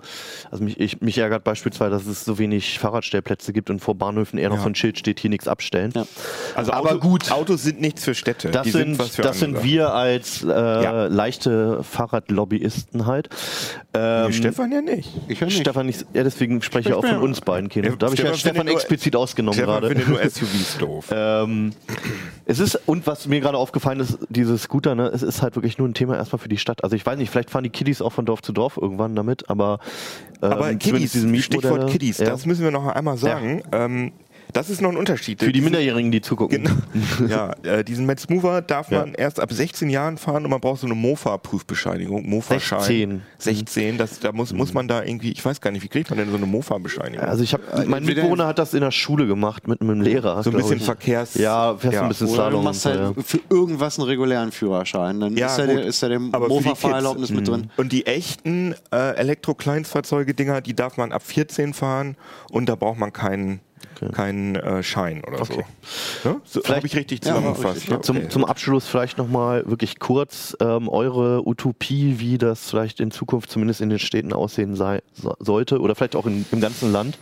Also 0.50 0.64
mich, 0.64 0.78
ich, 0.78 1.00
mich 1.00 1.18
ärgert 1.18 1.44
beispielsweise, 1.44 1.90
dass 1.92 2.06
es 2.06 2.24
so 2.24 2.38
wenig 2.38 2.78
Fahrradstellplätze 2.78 3.52
gibt 3.52 3.70
und 3.70 3.80
vor 3.80 3.94
Bahnhöfen 3.94 4.38
eher 4.38 4.48
noch 4.50 4.56
Ja. 4.56 4.62
so 4.62 4.68
ein 4.68 4.74
Schild 4.74 4.98
steht, 4.98 5.20
hier 5.20 5.30
nichts 5.30 5.48
abstellen. 5.48 5.92
Ja. 5.94 6.06
Also 6.54 6.72
Aber 6.72 6.90
Auto, 6.92 7.00
gut. 7.00 7.30
Autos 7.30 7.62
sind 7.62 7.80
nichts 7.80 8.04
für 8.04 8.14
Städte. 8.14 8.50
Das, 8.50 8.64
die 8.64 8.70
sind, 8.70 8.98
was 8.98 9.16
für 9.16 9.22
das 9.22 9.38
sind 9.38 9.62
wir 9.64 9.94
als 9.94 10.42
äh, 10.42 10.48
Ja. 10.48 11.06
leichte 11.06 11.82
Fahrradlobbyisten 11.82 13.06
halt. 13.06 13.28
Ähm, 13.94 14.26
Nee, 14.26 14.32
Stefan 14.32 14.72
ja 14.72 14.80
nicht. 14.80 15.10
Ich 15.28 15.40
höre 15.40 15.48
nicht. 15.48 15.60
Stefan 15.60 15.86
nicht, 15.86 16.06
ja, 16.12 16.22
deswegen 16.24 16.62
spreche 16.62 16.90
ich 16.90 16.94
auch 16.94 17.04
von 17.04 17.18
uns 17.18 17.40
beiden, 17.40 17.68
Keno. 17.68 17.88
Ja, 17.88 17.96
Da 17.96 18.06
habe 18.06 18.14
ich 18.16 18.22
ja 18.22 18.34
Stefan 18.34 18.68
explizit 18.68 19.16
ausgenommen 19.16 19.54
Stefan 19.54 19.80
gerade. 19.80 19.88
findet 19.88 20.08
nur 20.08 20.18
SUVs 20.18 20.78
doof. 20.78 21.06
Ähm, 21.14 21.72
es 22.46 22.58
ist, 22.58 22.78
und 22.86 23.06
was 23.06 23.26
mir 23.28 23.40
gerade 23.40 23.56
aufgefallen 23.58 24.00
ist, 24.00 24.18
diese 24.28 24.56
Scooter, 24.58 24.94
ne, 24.94 25.08
es 25.08 25.22
ist 25.22 25.42
halt 25.42 25.54
wirklich 25.56 25.78
nur 25.78 25.88
ein 25.88 25.94
Thema 25.94 26.16
erstmal 26.16 26.38
für 26.38 26.48
die 26.48 26.56
Stadt. 26.56 26.82
Also 26.82 26.96
ich 26.96 27.04
weiß 27.04 27.18
nicht, 27.18 27.30
vielleicht 27.30 27.50
fahren 27.50 27.64
die 27.64 27.70
Kiddies 27.70 28.02
auch 28.02 28.12
von 28.12 28.24
Dorf 28.24 28.42
zu 28.42 28.52
Dorf 28.52 28.76
irgendwann 28.80 29.14
damit, 29.14 29.48
aber, 29.48 29.78
ähm, 30.42 30.52
Aber 30.52 30.74
Kiddies, 30.74 31.12
diese 31.12 31.28
Stichwort 31.28 31.62
Mietmodelle, 31.64 31.92
Kiddies, 31.92 32.18
ja. 32.18 32.26
das 32.26 32.46
müssen 32.46 32.64
wir 32.64 32.70
noch 32.70 32.86
einmal 32.86 33.16
sagen. 33.16 33.62
Ähm, 33.72 34.12
Das 34.52 34.68
ist 34.70 34.80
noch 34.82 34.90
ein 34.90 34.96
Unterschied. 34.96 35.38
Für 35.40 35.46
die 35.46 35.52
Diesen- 35.52 35.64
Minderjährigen, 35.64 36.10
die 36.12 36.20
zugucken. 36.20 36.64
Genau. 37.18 37.28
ja, 37.30 37.52
äh, 37.62 37.84
diesen 37.84 38.04
Metz 38.06 38.28
Mover 38.28 38.60
darf 38.60 38.90
Ja. 38.90 39.00
man 39.00 39.14
erst 39.14 39.40
ab 39.40 39.52
16 39.52 39.88
Jahren 39.90 40.18
fahren 40.18 40.44
und 40.44 40.50
man 40.50 40.60
braucht 40.60 40.80
so 40.80 40.86
eine 40.86 40.94
Mofa-Prüfbescheinigung. 40.94 42.28
Mofa-Schein. 42.28 42.80
16. 42.80 43.22
16. 43.38 43.98
Das, 43.98 44.20
da 44.20 44.32
muss, 44.32 44.52
muss 44.52 44.74
man 44.74 44.88
da 44.88 45.02
irgendwie, 45.02 45.32
ich 45.32 45.44
weiß 45.44 45.60
gar 45.60 45.70
nicht, 45.70 45.82
wie 45.82 45.88
kriegt 45.88 46.10
man 46.10 46.18
denn 46.18 46.30
so 46.30 46.36
eine 46.36 46.46
Mofa-Bescheinigung? 46.46 47.26
Also 47.26 47.42
ich 47.42 47.54
habe, 47.54 47.62
mein 47.86 47.98
entweder- 48.02 48.22
Mitbewohner 48.22 48.46
hat 48.46 48.58
das 48.58 48.74
in 48.74 48.80
der 48.80 48.90
Schule 48.90 49.26
gemacht 49.26 49.66
mit 49.68 49.80
einem 49.80 50.00
Lehrer. 50.00 50.42
so 50.42 50.50
ein 50.50 50.56
bisschen 50.56 50.76
ich. 50.78 50.84
Verkehrs... 50.84 51.34
Ja, 51.34 51.74
fährst 51.76 51.98
ein 51.98 52.08
bisschen 52.08 52.26
Oder 52.28 52.34
Slalom. 52.36 52.60
du 52.60 52.64
machst 52.68 52.84
halt 52.84 52.98
ja. 53.16 53.22
für 53.22 53.40
irgendwas 53.48 53.98
einen 53.98 54.08
regulären 54.08 54.52
Führerschein. 54.52 55.20
Dann 55.20 55.36
Ja, 55.36 55.46
ist, 55.46 55.58
da 55.58 55.66
der, 55.66 55.82
ist 55.84 56.02
da 56.02 56.08
Mofa-Fahrerlaubnis 56.18 57.30
mit 57.30 57.48
drin. 57.48 57.70
Und 57.76 57.92
die 57.92 58.06
echten 58.06 58.74
äh, 58.92 59.14
Elektro-Kleinstfahrzeuge-Dinger, 59.16 60.60
die 60.60 60.74
darf 60.74 60.96
man 60.96 61.12
ab 61.12 61.22
14 61.22 61.72
fahren 61.74 62.16
und 62.50 62.68
da 62.68 62.74
braucht 62.74 62.98
man 62.98 63.12
keinen 63.12 63.60
keinen 64.12 64.56
äh, 64.56 64.82
Schein 64.82 65.22
oder 65.24 65.40
Okay. 65.42 65.64
so. 66.22 66.28
Ne? 66.28 66.40
so 66.44 66.60
Vielleicht- 66.60 66.76
Habe 66.76 66.86
ich 66.86 66.96
richtig 66.96 67.24
Ja, 67.24 67.34
zusammengefasst? 67.34 67.88
ne? 67.88 68.00
Zum, 68.00 68.16
Okay. 68.16 68.28
zum 68.28 68.44
Abschluss 68.44 68.86
vielleicht 68.86 69.16
nochmal 69.18 69.64
wirklich 69.66 69.98
kurz 70.00 70.56
ähm, 70.60 70.88
eure 70.88 71.46
Utopie, 71.46 72.16
wie 72.18 72.36
das 72.38 72.68
vielleicht 72.68 72.98
in 73.00 73.10
Zukunft 73.10 73.50
zumindest 73.50 73.80
in 73.80 73.90
den 73.90 73.98
Städten 74.00 74.32
aussehen 74.32 74.74
sei, 74.74 75.02
so, 75.14 75.34
sollte 75.38 75.80
oder 75.80 75.94
vielleicht 75.94 76.16
auch 76.16 76.26
in, 76.26 76.44
im 76.50 76.60
ganzen 76.60 76.90
Land. 76.92 77.18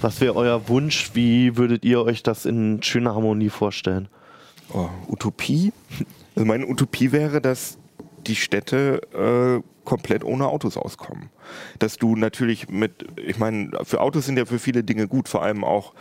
Was 0.00 0.20
wäre 0.20 0.34
euer 0.34 0.68
Wunsch? 0.68 1.10
Wie 1.14 1.56
würdet 1.56 1.84
ihr 1.84 2.02
euch 2.02 2.22
das 2.22 2.44
in 2.46 2.82
schöner 2.82 3.14
Harmonie 3.14 3.48
vorstellen? 3.50 4.08
Oh, 4.74 4.88
Utopie? 5.08 5.72
Also 6.36 6.46
meine 6.46 6.66
Utopie 6.66 7.10
wäre, 7.12 7.40
dass 7.40 7.77
die 8.28 8.36
Städte 8.36 9.00
äh, 9.12 9.62
komplett 9.84 10.22
ohne 10.22 10.46
Autos 10.48 10.76
auskommen. 10.76 11.30
Dass 11.78 11.96
du 11.96 12.14
natürlich 12.14 12.68
mit, 12.68 13.06
ich 13.16 13.38
meine, 13.38 13.70
für 13.84 14.00
Autos 14.00 14.26
sind 14.26 14.38
ja 14.38 14.44
für 14.44 14.58
viele 14.58 14.84
Dinge 14.84 15.08
gut, 15.08 15.28
vor 15.28 15.42
allem 15.42 15.64
auch, 15.64 15.94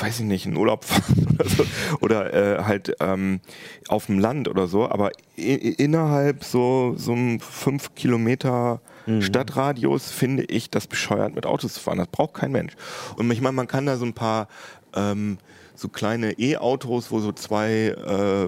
weiß 0.00 0.20
ich 0.20 0.26
nicht, 0.26 0.46
in 0.46 0.56
Urlaub 0.56 0.84
fahren 0.86 1.26
oder 1.34 1.48
so, 1.48 1.64
oder 2.00 2.34
äh, 2.34 2.64
halt 2.64 2.94
ähm, 3.00 3.40
auf 3.88 4.06
dem 4.06 4.20
Land 4.20 4.48
oder 4.48 4.68
so, 4.68 4.88
aber 4.88 5.10
innerhalb 5.36 6.44
so, 6.44 6.94
so 6.96 7.12
einem 7.12 7.40
5 7.40 7.94
Kilometer 7.94 8.80
Stadtradius 9.18 10.10
finde 10.10 10.44
ich 10.44 10.70
das 10.70 10.86
bescheuert, 10.86 11.34
mit 11.34 11.46
Autos 11.46 11.74
zu 11.74 11.80
fahren. 11.80 11.98
Das 11.98 12.06
braucht 12.08 12.34
kein 12.34 12.52
Mensch. 12.52 12.74
Und 13.16 13.30
ich 13.30 13.40
meine, 13.40 13.54
man 13.54 13.66
kann 13.66 13.86
da 13.86 13.96
so 13.96 14.04
ein 14.04 14.12
paar 14.12 14.46
ähm, 14.94 15.38
so 15.80 15.88
kleine 15.88 16.32
E-Autos, 16.38 17.10
wo 17.10 17.20
so 17.20 17.32
zwei 17.32 17.94
äh, 17.96 18.46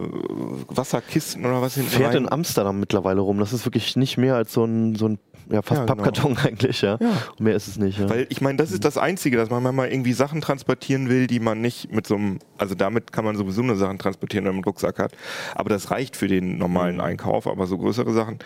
Wasserkisten 0.68 1.44
oder 1.44 1.60
was 1.62 1.74
hinten 1.74 1.90
Fährt 1.90 2.10
rein- 2.14 2.24
in 2.24 2.32
Amsterdam 2.32 2.78
mittlerweile 2.80 3.20
rum. 3.20 3.38
Das 3.38 3.52
ist 3.52 3.64
wirklich 3.66 3.96
nicht 3.96 4.18
mehr 4.18 4.34
als 4.36 4.52
so 4.52 4.64
ein, 4.64 4.94
so 4.94 5.08
ein 5.08 5.18
ja, 5.50 5.60
fast 5.60 5.80
Ja, 5.80 5.84
genau. 5.86 5.94
Pappkarton 6.02 6.38
eigentlich, 6.44 6.82
ja. 6.82 6.96
Ja. 7.00 7.10
Mehr 7.38 7.56
ist 7.56 7.66
es 7.66 7.76
nicht. 7.76 7.98
Ja. 7.98 8.08
Weil 8.08 8.26
ich 8.30 8.40
meine, 8.40 8.56
das 8.58 8.70
ist 8.70 8.84
das 8.84 8.96
Einzige, 8.96 9.36
dass 9.36 9.50
man 9.50 9.62
manchmal 9.62 9.90
irgendwie 9.90 10.12
Sachen 10.12 10.40
transportieren 10.40 11.08
will, 11.08 11.26
die 11.26 11.40
man 11.40 11.60
nicht 11.60 11.92
mit 11.92 12.06
so 12.06 12.14
einem, 12.14 12.38
also 12.58 12.74
damit 12.74 13.12
kann 13.12 13.24
man 13.24 13.36
sowieso 13.36 13.62
nur 13.62 13.76
Sachen 13.76 13.98
transportieren, 13.98 14.44
wenn 14.44 14.52
man 14.52 14.58
einen 14.58 14.64
Rucksack 14.64 14.98
hat. 14.98 15.12
Aber 15.54 15.68
das 15.68 15.90
reicht 15.90 16.16
für 16.16 16.28
den 16.28 16.58
normalen 16.58 17.00
Einkauf. 17.00 17.46
Aber 17.48 17.66
so 17.66 17.76
größere 17.76 18.12
Sachen, 18.12 18.38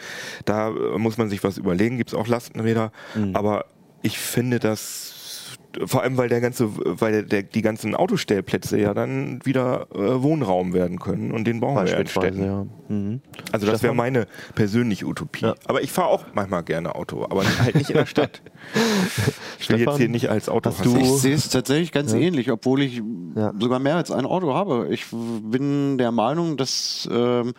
da 0.46 0.70
äh, 0.70 0.98
muss 0.98 1.18
man 1.18 1.28
sich 1.28 1.44
was 1.44 1.58
überlegen. 1.58 1.98
Gibt 1.98 2.10
es 2.10 2.14
auch 2.14 2.26
Lastenräder. 2.26 2.92
Aber 3.34 3.66
ich 4.02 4.18
finde 4.18 4.58
das 4.58 5.15
vor 5.84 6.02
allem, 6.02 6.16
weil 6.16 6.28
der 6.28 6.40
ganze, 6.40 6.68
weil 7.00 7.12
der, 7.12 7.22
der, 7.22 7.42
die 7.42 7.62
ganzen 7.62 7.94
Autostellplätze 7.94 8.78
ja 8.80 8.94
dann 8.94 9.40
wieder 9.44 9.86
äh, 9.94 10.22
Wohnraum 10.22 10.72
werden 10.72 10.98
können 10.98 11.32
und 11.32 11.44
den 11.44 11.60
brauchen 11.60 11.84
wir 11.84 11.92
ja 11.92 11.98
in 11.98 12.06
Städten. 12.06 12.44
ja. 12.44 12.66
Mhm. 12.88 13.20
Also 13.52 13.66
das 13.66 13.82
wäre 13.82 13.94
meine 13.94 14.26
persönliche 14.54 15.06
Utopie. 15.06 15.44
Ja. 15.44 15.54
Aber 15.66 15.82
ich 15.82 15.90
fahre 15.92 16.08
auch 16.08 16.24
manchmal 16.34 16.62
gerne 16.62 16.94
Auto, 16.94 17.24
aber 17.24 17.42
halt 17.60 17.74
nicht 17.74 17.90
in 17.90 17.96
der 17.96 18.06
Stadt. 18.06 18.42
Ich 19.58 19.68
will 19.68 19.78
Stefan, 19.78 19.80
jetzt 19.94 19.96
hier 19.98 20.08
nicht 20.08 20.30
als 20.30 20.48
Auto 20.48 20.70
du- 20.82 20.96
Ich 20.98 21.08
sehe 21.20 21.34
es 21.34 21.48
tatsächlich 21.48 21.92
ganz 21.92 22.12
ähnlich, 22.12 22.50
obwohl 22.50 22.82
ich 22.82 23.02
Ja. 23.34 23.52
sogar 23.58 23.78
mehr 23.80 23.96
als 23.96 24.10
ein 24.10 24.24
Auto 24.26 24.54
habe. 24.54 24.88
Ich 24.90 25.06
bin 25.10 25.98
der 25.98 26.12
Meinung, 26.12 26.56
dass 26.56 27.08
ähm, 27.12 27.54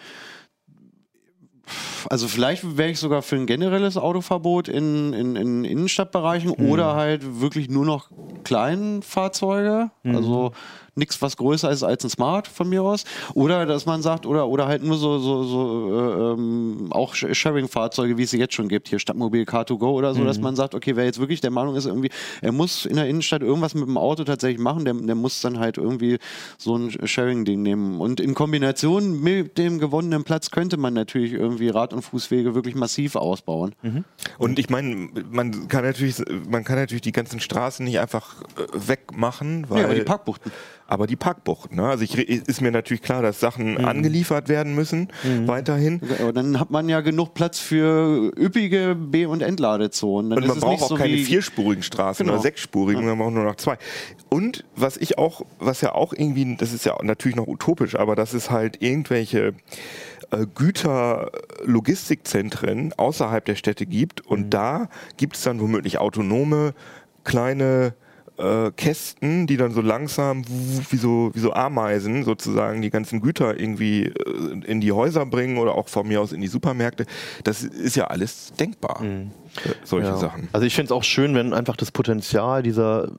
also 2.09 2.27
vielleicht 2.27 2.77
wäre 2.77 2.89
ich 2.89 2.99
sogar 2.99 3.21
für 3.21 3.35
ein 3.35 3.45
generelles 3.45 3.97
Autoverbot 3.97 4.67
in, 4.67 5.13
in, 5.13 5.35
in 5.35 5.65
Innenstadtbereichen 5.65 6.51
oder 6.51 6.95
halt 6.95 7.41
wirklich 7.41 7.69
nur 7.69 7.85
noch 7.85 8.09
Kleinfahrzeuge. 8.43 9.91
Also 10.15 10.51
nichts, 10.97 11.21
was 11.21 11.37
größer 11.37 11.69
ist 11.71 11.83
als 11.83 12.03
ein 12.03 12.09
Smart 12.09 12.47
von 12.47 12.67
mir 12.69 12.83
aus. 12.83 13.03
Oder 13.33 13.65
dass 13.65 13.85
man 13.85 14.01
sagt, 14.01 14.25
oder, 14.25 14.47
oder 14.47 14.67
halt 14.67 14.83
nur 14.83 14.97
so, 14.97 15.19
so, 15.19 15.43
so 15.43 15.93
äh, 15.93 16.33
ähm, 16.33 16.87
auch 16.91 17.13
Sh- 17.15 17.33
Sharing-Fahrzeuge, 17.33 18.17
wie 18.17 18.23
es 18.23 18.31
sie 18.31 18.39
jetzt 18.39 18.53
schon 18.53 18.67
gibt, 18.67 18.87
hier 18.87 18.99
Stadtmobil 18.99 19.43
Car2Go 19.43 19.89
oder 19.91 20.13
so, 20.13 20.23
dass 20.25 20.39
man 20.39 20.55
sagt, 20.55 20.75
okay, 20.75 20.95
wer 20.95 21.05
jetzt 21.05 21.19
wirklich 21.19 21.41
der 21.41 21.51
Meinung 21.51 21.75
ist, 21.75 21.85
irgendwie, 21.85 22.09
er 22.41 22.51
muss 22.51 22.85
in 22.85 22.95
der 22.95 23.07
Innenstadt 23.07 23.41
irgendwas 23.41 23.73
mit 23.75 23.85
dem 23.87 23.97
Auto 23.97 24.23
tatsächlich 24.23 24.59
machen, 24.59 24.85
der, 24.85 24.93
der 24.93 25.15
muss 25.15 25.41
dann 25.41 25.59
halt 25.59 25.77
irgendwie 25.77 26.17
so 26.57 26.75
ein 26.75 26.91
Sharing-Ding 27.07 27.61
nehmen. 27.61 28.01
Und 28.01 28.19
in 28.19 28.33
Kombination 28.33 29.21
mit 29.21 29.57
dem 29.57 29.79
gewonnenen 29.79 30.23
Platz 30.23 30.51
könnte 30.51 30.77
man 30.77 30.93
natürlich 30.93 31.33
irgendwie 31.33 31.69
Rad- 31.69 31.93
und 31.93 32.01
Fußwege 32.01 32.55
wirklich 32.55 32.75
massiv 32.75 33.15
ausbauen. 33.15 33.73
Und 34.37 34.59
ich 34.59 34.69
meine, 34.69 35.09
man 35.29 35.67
kann 35.67 35.83
natürlich, 35.83 36.17
man 36.49 36.63
kann 36.63 36.77
natürlich 36.77 37.01
die 37.01 37.11
ganzen 37.11 37.39
Straßen 37.39 37.85
nicht 37.85 37.99
einfach 37.99 38.41
äh, 38.57 38.87
wegmachen, 38.87 39.65
weil 39.69 39.79
Ja, 39.79 39.85
aber 39.85 39.95
die 39.95 40.01
Parkbuchten. 40.01 40.51
Aber 40.87 41.07
die 41.07 41.15
Parkbuchten. 41.15 41.77
Ne? 41.77 41.87
Also 41.87 42.03
ich, 42.03 42.17
ist 42.17 42.61
mir 42.61 42.71
natürlich 42.71 43.01
klar, 43.01 43.21
dass 43.21 43.39
Sachen 43.39 43.77
angeliefert 43.83 44.49
werden 44.49 44.75
müssen 44.75 45.09
weiterhin. 45.45 46.01
Aber 46.21 46.33
dann 46.33 46.59
hat 46.59 46.71
man 46.71 46.89
ja 46.89 47.01
genug 47.01 47.33
Platz 47.33 47.59
für 47.59 48.31
üppige 48.37 48.95
B- 48.95 49.25
und 49.25 49.41
Entladezonen. 49.41 50.29
Dann 50.29 50.37
Und 50.39 50.43
ist 50.43 50.49
man 50.49 50.57
es 50.57 50.63
braucht 50.63 50.71
nicht 50.73 50.83
auch 50.83 50.89
so 50.89 50.95
keine 50.95 51.17
vierspurigen 51.17 51.83
Straßen 51.83 52.25
Genau. 52.25 52.35
oder 52.35 52.41
sechsspurigen, 52.41 53.05
man 53.05 53.17
braucht 53.17 53.33
nur 53.33 53.43
noch 53.43 53.55
zwei. 53.55 53.77
Und 54.29 54.63
was 54.75 54.97
ich 54.97 55.17
auch, 55.17 55.41
was 55.59 55.81
ja 55.81 55.93
auch 55.93 56.13
irgendwie, 56.13 56.55
das 56.57 56.73
ist 56.73 56.85
ja 56.85 56.95
natürlich 57.03 57.35
noch 57.35 57.47
utopisch, 57.47 57.95
aber 57.95 58.15
das 58.15 58.33
ist 58.33 58.49
halt 58.49 58.81
irgendwelche 58.81 59.53
äh, 60.31 60.45
Güter-Logistikzentren 60.55 62.93
außerhalb 62.97 63.45
der 63.45 63.55
Städte 63.55 63.85
gibt 63.85 64.21
und 64.21 64.49
da 64.51 64.89
gibt 65.17 65.35
es 65.35 65.43
dann 65.43 65.59
womöglich 65.59 65.99
autonome 65.99 66.73
kleine 67.23 67.93
äh, 68.37 68.71
Kästen, 68.71 69.47
die 69.47 69.57
dann 69.57 69.71
so 69.71 69.81
langsam 69.81 70.43
wie 70.89 70.97
so, 70.97 71.31
wie 71.33 71.39
so 71.39 71.53
Ameisen 71.53 72.23
sozusagen 72.23 72.81
die 72.81 72.89
ganzen 72.89 73.21
Güter 73.21 73.59
irgendwie 73.59 74.05
äh, 74.05 74.61
in 74.65 74.81
die 74.81 74.91
Häuser 74.91 75.25
bringen 75.25 75.57
oder 75.57 75.75
auch 75.75 75.87
von 75.87 76.07
mir 76.07 76.21
aus 76.21 76.31
in 76.31 76.41
die 76.41 76.47
Supermärkte. 76.47 77.05
Das 77.43 77.63
ist 77.63 77.95
ja 77.95 78.05
alles 78.05 78.53
denkbar. 78.59 79.01
Äh, 79.03 79.25
Solche 79.83 80.09
Ja. 80.09 80.17
Sachen. 80.17 80.49
Also 80.53 80.65
ich 80.67 80.75
finde 80.75 80.87
es 80.87 80.91
auch 80.91 81.03
schön, 81.03 81.33
wenn 81.33 81.53
einfach 81.53 81.75
das 81.75 81.91
Potenzial 81.91 82.61
dieser 82.61 83.09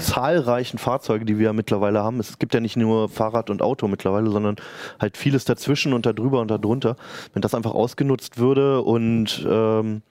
zahlreichen 0.00 0.78
Fahrzeuge, 0.78 1.24
die 1.24 1.38
wir 1.38 1.46
ja 1.46 1.52
mittlerweile 1.52 2.02
haben, 2.02 2.20
es 2.20 2.38
gibt 2.38 2.54
ja 2.54 2.60
nicht 2.60 2.76
nur 2.76 3.08
Fahrrad 3.08 3.50
und 3.50 3.62
Auto 3.62 3.88
mittlerweile, 3.88 4.30
sondern 4.30 4.56
halt 5.00 5.16
vieles 5.16 5.44
dazwischen 5.44 5.92
und 5.92 6.06
da 6.06 6.12
drüber 6.12 6.40
und 6.40 6.50
da 6.50 6.58
drunter, 6.58 6.96
wenn 7.32 7.42
das 7.42 7.54
einfach 7.54 7.72
ausgenutzt 7.72 8.38
würde 8.38 8.82
und 8.82 9.44
ähm, 9.48 10.02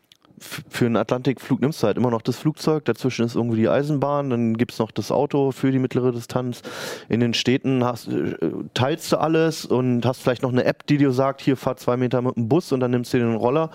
für 0.42 0.86
einen 0.86 0.98
Atlantikflug 0.98 1.62
nimmst 1.62 1.82
du 1.82 1.88
halt 1.88 1.98
immer 1.98 2.12
noch 2.12 2.22
das 2.22 2.36
Flugzeug, 2.38 2.86
dazwischen 2.86 3.26
ist 3.26 3.36
irgendwie 3.36 3.58
die 3.58 3.70
Eisenbahn, 3.70 4.30
dann 4.30 4.58
gibt 4.58 4.72
es 4.74 4.80
noch 4.80 4.92
das 4.92 5.12
Auto 5.12 5.52
für 5.52 5.72
die 5.72 5.80
mittlere 5.80 6.12
Distanz. 6.12 6.62
In 7.10 7.20
den 7.20 7.34
Städten 7.34 7.84
hast, 7.84 8.08
äh, 8.08 8.36
teilst 8.74 9.12
du 9.12 9.18
alles 9.18 9.66
und 9.66 10.06
hast 10.06 10.22
vielleicht 10.22 10.42
noch 10.42 10.52
eine 10.52 10.64
App, 10.66 10.86
die 10.88 10.98
dir 10.98 11.12
sagt, 11.12 11.42
hier 11.42 11.56
fahr 11.58 11.78
zwei 11.78 11.98
Meter 11.98 12.22
mit 12.22 12.36
dem 12.36 12.48
Bus 12.48 12.72
und 12.72 12.80
dann 12.80 12.92
nimmst 12.92 13.14
du 13.14 13.18
den 13.20 13.36
Roller 13.36 13.70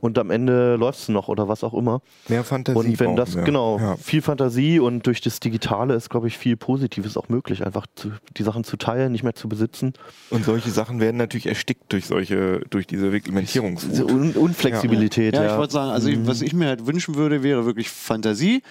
und 0.00 0.18
am 0.18 0.30
Ende 0.30 0.76
läufst 0.76 1.08
du 1.08 1.12
noch 1.12 1.28
oder 1.28 1.48
was 1.48 1.64
auch 1.64 1.74
immer. 1.74 2.00
Mehr 2.28 2.44
Fantasie. 2.44 2.78
Und 2.78 3.00
wenn 3.00 3.16
das, 3.16 3.34
wir. 3.36 3.42
genau, 3.42 3.78
Ja. 3.78 3.96
viel 3.96 4.22
Fantasie 4.22 4.78
und 4.80 5.06
durch 5.06 5.20
das 5.20 5.40
Digitale 5.40 5.94
ist, 5.94 6.10
glaube 6.10 6.28
ich, 6.28 6.38
viel 6.38 6.56
Positives 6.56 7.16
auch 7.16 7.28
möglich, 7.28 7.64
einfach 7.66 7.86
zu, 7.94 8.12
die 8.36 8.42
Sachen 8.42 8.64
zu 8.64 8.76
teilen, 8.76 9.12
nicht 9.12 9.22
mehr 9.24 9.34
zu 9.34 9.48
besitzen. 9.48 9.92
Und 10.30 10.44
solche 10.44 10.70
Sachen 10.70 11.00
werden 11.00 11.16
natürlich 11.16 11.46
erstickt 11.46 11.92
durch 11.92 12.06
solche, 12.06 12.60
durch 12.70 12.86
diese 12.86 13.12
Reglementierungswut. 13.12 14.10
Un 14.10 14.32
Unflexibilität, 14.32 15.34
Ja, 15.34 15.44
ja. 15.44 15.52
ich 15.52 15.58
wollte 15.58 15.72
sagen, 15.72 15.90
also 15.90 16.08
ich, 16.12 16.26
was 16.26 16.42
ich 16.42 16.52
mir 16.54 16.68
halt 16.68 16.86
wünschen 16.86 17.14
würde, 17.14 17.42
wäre 17.42 17.64
wirklich 17.66 17.88
Fantasie. 17.90 18.62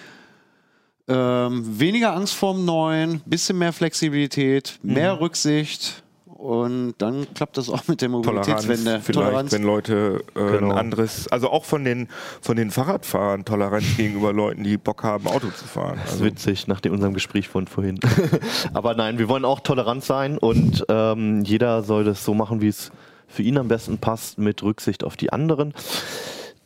Ähm, 1.08 1.64
weniger 1.78 2.14
Angst 2.14 2.34
vorm 2.34 2.64
Neuen, 2.64 3.20
bisschen 3.26 3.58
mehr 3.58 3.72
Flexibilität, 3.72 4.78
mehr 4.82 5.20
Rücksicht 5.20 6.02
und 6.24 6.94
dann 6.98 7.26
klappt 7.34 7.56
das 7.56 7.68
auch 7.68 7.86
mit 7.88 8.00
der 8.00 8.08
Toleranz, 8.08 8.36
Mobilitätswende. 8.66 9.00
vielleicht, 9.02 9.52
wenn 9.52 9.62
Leute 9.64 10.24
äh, 10.34 10.38
Genau. 10.58 10.70
ein 10.72 10.78
anderes, 10.78 11.26
also 11.28 11.50
auch 11.50 11.64
von 11.64 11.84
den 11.84 12.08
von 12.40 12.56
den 12.56 12.70
Fahrradfahrern 12.70 13.44
Toleranz 13.44 13.84
gegenüber 13.96 14.32
Leuten, 14.32 14.62
die 14.62 14.76
Bock 14.76 15.02
haben, 15.02 15.26
Auto 15.26 15.48
zu 15.50 15.64
fahren. 15.66 15.96
Das 16.02 16.06
ist 16.06 16.12
Also, 16.14 16.24
witzig, 16.24 16.68
nach 16.68 16.80
dem, 16.80 16.92
unserem 16.92 17.14
Gespräch 17.14 17.48
von 17.48 17.66
vorhin. 17.66 17.98
Aber 18.74 18.94
nein, 18.94 19.18
wir 19.18 19.28
wollen 19.28 19.44
auch 19.44 19.60
tolerant 19.60 20.04
sein 20.04 20.38
und 20.38 20.84
ähm, 20.88 21.42
jeder 21.44 21.82
soll 21.82 22.04
das 22.04 22.24
so 22.24 22.32
machen, 22.32 22.60
wie 22.60 22.68
es 22.68 22.92
für 23.26 23.42
ihn 23.42 23.58
am 23.58 23.66
besten 23.68 23.98
passt, 23.98 24.38
mit 24.38 24.62
Rücksicht 24.62 25.02
auf 25.04 25.16
die 25.16 25.32
anderen. 25.32 25.74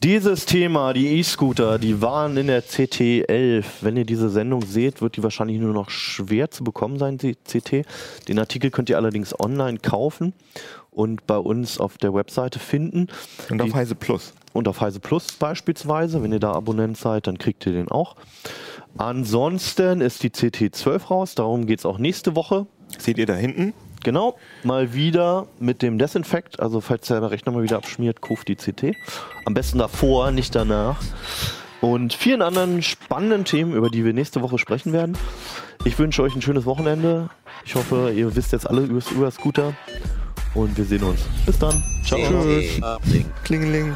Dieses 0.07 0.47
Thema, 0.47 0.93
die 0.93 1.19
E-Scooter, 1.19 1.81
die 1.81 2.01
waren 2.01 2.37
in 2.37 2.47
der 2.47 2.63
CT11. 2.63 3.65
Wenn 3.81 3.97
ihr 3.97 4.05
diese 4.05 4.31
Sendung 4.31 4.63
seht, 4.65 5.03
wird 5.03 5.17
die 5.17 5.23
wahrscheinlich 5.25 5.59
nur 5.59 5.73
noch 5.75 5.91
schwer 5.91 6.49
zu 6.49 6.63
bekommen 6.63 6.97
sein, 7.01 7.19
die 7.19 7.35
CT. 7.35 7.85
Den 8.29 8.39
Artikel 8.39 8.71
könnt 8.71 8.89
ihr 8.89 8.99
allerdings 8.99 9.35
online 9.41 9.79
kaufen 9.79 10.33
und 10.93 11.27
bei 11.27 11.37
uns 11.37 11.81
auf 11.81 11.99
der 11.99 12.15
Webseite 12.15 12.61
finden. 12.61 13.09
Und 13.51 13.61
auf 13.61 13.67
Die- 13.67 13.75
Heise 13.75 13.97
Plus. 13.97 14.33
und 14.53 14.69
auf 14.69 14.81
Heise 14.81 15.01
Plus 15.01 15.33
beispielsweise. 15.33 16.23
Wenn 16.23 16.31
ihr 16.31 16.39
da 16.39 16.53
Abonnent 16.53 16.97
seid, 16.97 17.27
dann 17.27 17.37
kriegt 17.37 17.67
ihr 17.67 17.73
den 17.73 17.89
auch. 17.89 18.15
Ansonsten 18.97 20.01
ist 20.03 20.23
die 20.23 20.31
CT12 20.31 21.11
raus, 21.11 21.35
darum 21.35 21.67
geht 21.67 21.81
es 21.81 21.85
auch 21.85 21.99
nächste 21.99 22.37
Woche. 22.37 22.69
Seht 22.97 23.19
ihr 23.19 23.27
da 23.27 23.35
hinten? 23.35 23.75
Genau, 24.07 24.39
mal 24.63 24.95
wieder 24.95 25.49
mit 25.59 25.83
dem 25.83 25.99
Desinfekt. 25.99 26.61
Also 26.61 26.81
falls 26.81 27.09
der 27.09 27.29
Rechner 27.29 27.51
mal 27.51 27.65
wieder 27.65 27.77
abschmiert, 27.77 28.21
kauft 28.21 28.47
die 28.47 28.55
CT. 28.55 28.95
Am 29.45 29.53
besten 29.53 29.79
davor, 29.79 30.31
nicht 30.31 30.55
danach. 30.55 31.03
Und 31.81 32.15
vielen 32.15 32.41
anderen 32.41 32.83
spannenden 32.83 33.45
Themen, 33.45 33.75
über 33.75 33.91
die 33.91 34.05
wir 34.05 34.13
nächste 34.13 34.43
Woche 34.43 34.59
sprechen 34.59 34.93
werden. 34.93 35.19
Ich 35.85 35.99
wünsche 35.99 36.23
euch 36.23 36.37
ein 36.37 36.41
schönes 36.41 36.67
Wochenende. 36.67 37.31
Ich 37.65 37.75
hoffe, 37.75 38.13
ihr 38.15 38.37
wisst 38.37 38.53
jetzt 38.53 38.71
alle 38.71 38.83
über 38.83 39.03
über 39.11 39.29
Scooter. 39.33 39.75
Und 40.55 40.79
wir 40.79 40.85
sehen 40.85 41.03
uns. 41.03 41.23
Bis 41.45 41.59
dann. 41.59 41.83
Ciao. 42.05 42.21
Tschüss. 42.21 42.81
Klingeling. 43.43 43.93